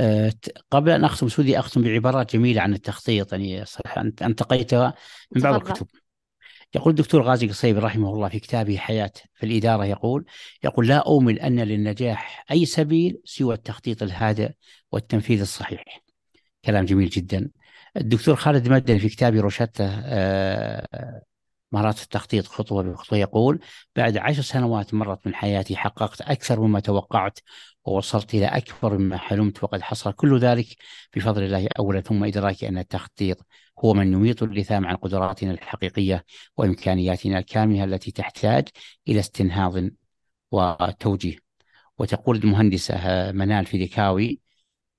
آه، 0.00 0.32
قبل 0.70 0.90
أن 0.90 1.04
أختم 1.04 1.28
سودي 1.28 1.58
أختم 1.58 1.82
بعبارات 1.82 2.32
جميلة 2.32 2.62
عن 2.62 2.72
التخطيط 2.72 3.32
يعني 3.32 3.64
صح 3.64 3.98
أنت 3.98 4.22
انتقيتها 4.22 4.94
من 5.32 5.42
بعض 5.42 5.54
الكتب. 5.54 5.86
يقول 6.74 6.90
الدكتور 6.90 7.22
غازي 7.22 7.48
قصيبي 7.48 7.78
رحمه 7.78 8.10
الله 8.10 8.28
في 8.28 8.40
كتابه 8.40 8.76
حياة 8.76 9.12
في 9.34 9.46
الإدارة 9.46 9.84
يقول 9.84 10.24
يقول 10.64 10.88
لا 10.88 10.96
أؤمن 10.96 11.40
أن 11.40 11.60
للنجاح 11.60 12.44
أي 12.50 12.66
سبيل 12.66 13.20
سوى 13.24 13.54
التخطيط 13.54 14.02
الهادئ 14.02 14.50
والتنفيذ 14.92 15.40
الصحيح. 15.40 15.84
كلام 16.64 16.84
جميل 16.84 17.08
جدا. 17.08 17.50
الدكتور 17.96 18.36
خالد 18.36 18.68
مدني 18.68 18.98
في 18.98 19.08
كتابه 19.08 19.40
روشتة 19.40 20.00
مهارات 21.74 22.02
التخطيط 22.02 22.46
خطوة 22.46 22.82
بخطوة 22.82 23.18
يقول 23.18 23.60
بعد 23.96 24.16
عشر 24.16 24.42
سنوات 24.42 24.94
مرت 24.94 25.26
من 25.26 25.34
حياتي 25.34 25.76
حققت 25.76 26.20
أكثر 26.20 26.60
مما 26.60 26.80
توقعت 26.80 27.38
ووصلت 27.84 28.34
إلى 28.34 28.46
أكبر 28.46 28.98
مما 28.98 29.16
حلمت 29.16 29.64
وقد 29.64 29.82
حصل 29.82 30.12
كل 30.12 30.38
ذلك 30.38 30.66
بفضل 31.16 31.42
الله 31.42 31.68
أولا. 31.78 32.00
ثم 32.00 32.24
إدراكي 32.24 32.68
أن 32.68 32.78
التخطيط 32.78 33.46
هو 33.84 33.94
من 33.94 34.12
يميط 34.12 34.42
اللثام 34.42 34.86
عن 34.86 34.96
قدراتنا 34.96 35.50
الحقيقية 35.50 36.24
وإمكانياتنا 36.56 37.38
الكاملة 37.38 37.84
التي 37.84 38.10
تحتاج 38.10 38.68
إلى 39.08 39.20
استنهاض 39.20 39.74
وتوجيه. 40.50 41.36
وتقول 41.98 42.36
المهندسة 42.36 43.32
منال 43.32 43.66
فيديكاوي 43.66 44.40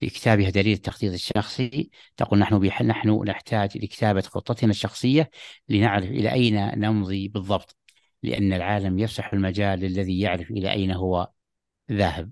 في 0.10 0.20
كتابها 0.20 0.50
دليل 0.50 0.74
التخطيط 0.74 1.14
الشخصي 1.14 1.90
تقول 2.18 2.40
نحن. 2.40 2.56
نحن 2.88 3.24
نحتاج 3.28 3.78
لكتابة 3.78 4.22
خطتنا 4.22 4.72
الشخصية 4.72 5.30
لنعرف 5.70 6.06
إلى 6.06 6.32
أين 6.34 6.80
نمضي 6.80 7.28
بالضبط 7.28 7.78
لأن 8.24 8.54
العالم 8.54 9.00
يفسح 9.00 9.34
المجال 9.34 9.80
للذي 9.80 10.20
يعرف 10.20 10.52
إلى 10.52 10.72
أين 10.72 10.92
هو 10.92 11.30
ذاهب 11.92 12.32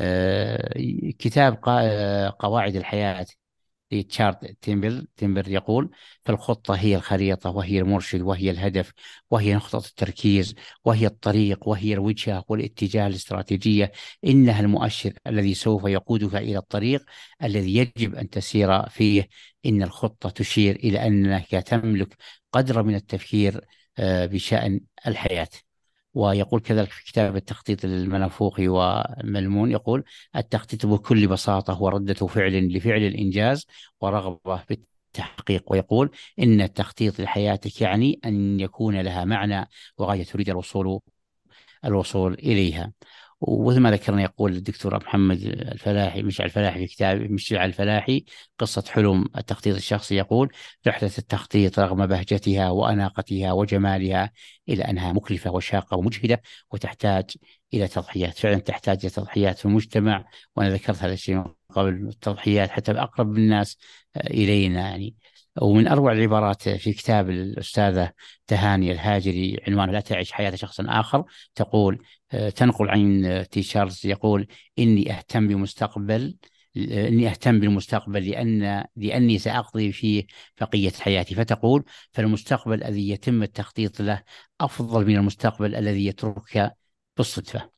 آه 0.00 0.72
كتاب 1.18 1.54
قواعد 2.38 2.76
الحياة 2.76 3.26
لتشارد 3.92 4.56
تيمبر 4.62 5.04
تيمبر 5.16 5.48
يقول 5.48 5.90
فالخطة 6.24 6.74
هي 6.74 6.96
الخريطة 6.96 7.50
وهي 7.50 7.78
المرشد 7.78 8.20
وهي 8.20 8.50
الهدف 8.50 8.92
وهي 9.30 9.54
نقطة 9.54 9.78
التركيز 9.78 10.54
وهي 10.84 11.06
الطريق 11.06 11.68
وهي 11.68 11.92
الوجهة 11.94 12.44
والاتجاه 12.48 13.06
الاستراتيجية. 13.06 13.92
إنها 14.24 14.60
المؤشر 14.60 15.12
الذي 15.26 15.54
سوف 15.54 15.84
يقودك 15.84 16.34
إلى 16.34 16.58
الطريق 16.58 17.04
الذي 17.42 17.76
يجب 17.76 18.14
أن 18.14 18.30
تسير 18.30 18.88
فيه. 18.88 19.28
إن 19.66 19.82
الخطة 19.82 20.30
تشير 20.30 20.76
إلى 20.76 21.06
أنك 21.06 21.46
تملك 21.50 22.16
قدر 22.52 22.82
من 22.82 22.94
التفكير 22.94 23.60
آه، 23.98 24.26
بشأن 24.26 24.80
الحياة. 25.06 25.48
ويقول 26.16 26.60
كذلك 26.60 26.90
في 26.90 27.04
كتاب 27.04 27.36
التخطيط 27.36 27.84
المنفوخي 27.84 28.68
وملمون 28.68 29.70
يقول 29.70 30.04
التخطيط 30.36 30.86
بكل 30.86 31.26
بساطة 31.28 31.72
هو 31.72 31.88
ردة 31.88 32.14
فعل 32.14 32.68
لفعل 32.76 33.02
الإنجاز 33.02 33.66
ورغبة 34.00 34.62
بالتحقيق 34.68 35.72
ويقول 35.72 36.10
إن 36.38 36.60
التخطيط 36.60 37.20
لحياتك 37.20 37.80
يعني 37.80 38.20
أن 38.24 38.60
يكون 38.60 39.00
لها 39.00 39.24
معنى 39.24 39.68
وغاية 39.98 40.24
تريد 40.24 40.48
الوصول 40.50 41.00
الوصول 41.84 42.34
إليها. 42.34 42.92
ومثل 43.40 43.80
ما 43.80 43.90
ذكرنا 43.90 44.22
يقول 44.22 44.52
الدكتور 44.56 44.96
محمد 44.96 45.42
الفلاحي 45.42 46.22
مشعل 46.22 46.46
الفلاحي 46.46 46.80
في 46.80 46.86
كتاب 46.94 47.30
مشعل 47.30 47.68
الفلاحي 47.68 48.24
قصة 48.58 48.84
حلم 48.88 49.24
التخطيط 49.36 49.76
الشخصي 49.76 50.14
يقول 50.14 50.52
رحلة 50.86 51.10
التخطيط 51.18 51.78
رغم 51.78 52.06
بهجتها 52.06 52.70
وأناقتها 52.70 53.52
وجمالها 53.52 54.32
إلى 54.68 54.84
أنها 54.84 55.12
مكلفة 55.12 55.50
وشاقة 55.50 55.96
ومجهدة 55.96 56.42
وتحتاج 56.70 57.24
إلى 57.74 57.88
تضحيات. 57.88 58.38
فعلا 58.38 58.58
تحتاج 58.58 58.98
إلى 59.00 59.10
تضحيات 59.10 59.58
في 59.58 59.64
المجتمع 59.64 60.24
وأنا 60.56 60.70
ذكرت 60.70 61.02
هذا 61.02 61.12
الشيء 61.12 61.44
قبل 61.70 62.08
التضحيات 62.08 62.70
حتى 62.70 62.92
أقرب 62.92 63.36
الناس 63.36 63.78
إلينا 64.16 64.80
يعني. 64.90 65.14
ومن 65.62 65.88
أروع 65.88 66.12
العبارات 66.12 66.68
في 66.68 66.92
كتاب 66.92 67.30
الأستاذة 67.30 68.12
تهاني 68.46 68.92
الهاجري 68.92 69.60
عنوانه 69.66 69.92
لا 69.92 70.00
تعيش 70.00 70.32
حياة 70.32 70.54
شخص 70.54 70.80
آخر 70.80 71.24
تقول 71.54 72.02
آه، 72.32 72.50
تنقل 72.50 72.90
عن 72.90 73.44
تي 73.50 73.62
شارلز 73.62 74.06
يقول 74.06 74.46
إني 74.78 75.12
أهتم 75.12 75.48
بمستقبل 75.48 76.36
إني 76.76 77.28
أهتم 77.28 77.60
بالمستقبل 77.60 78.30
لأن 78.30 78.84
لأني 78.96 79.38
سأقضي 79.38 79.92
فيه 79.92 80.26
بقية 80.60 80.90
حياتي 80.90 81.34
فتقول 81.34 81.84
فالمستقبل 82.12 82.84
الذي 82.84 83.08
يتم 83.10 83.42
التخطيط 83.42 84.00
له 84.00 84.22
أفضل 84.60 85.06
من 85.06 85.16
المستقبل 85.16 85.74
الذي 85.74 86.06
يتركك 86.06 86.76
بالصدفة 87.16 87.70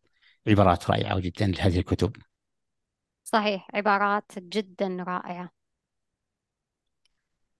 عبارات 0.46 0.90
رائعة 0.90 1.20
جدا 1.20 1.46
لهذه 1.46 1.78
الكتب. 1.78 2.16
صحيح 3.24 3.68
عبارات 3.74 4.32
جدا 4.38 4.96
رائعة. 5.00 5.57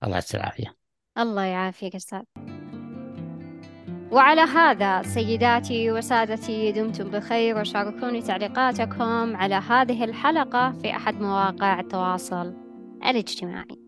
الله 0.05 0.15
يعطيك 0.15 0.35
العافيه 0.35 0.75
الله 1.19 1.43
يعافيك 1.43 1.95
أستاذ. 1.95 2.23
وعلى 4.13 4.41
هذا 4.41 5.03
سيداتي 5.03 5.93
وسادتي 5.93 6.73
دمتم 6.73 7.11
بخير 7.11 7.59
وشاركوني 7.59 8.23
تعليقاتكم 8.23 9.37
على 9.37 9.55
هذه 9.55 10.05
الحلقة 10.05 10.73
في 10.73 10.97
أحد 10.97 11.15
مواقع 11.15 11.81
التواصل 11.81 12.55
الاجتماعي. 13.05 13.88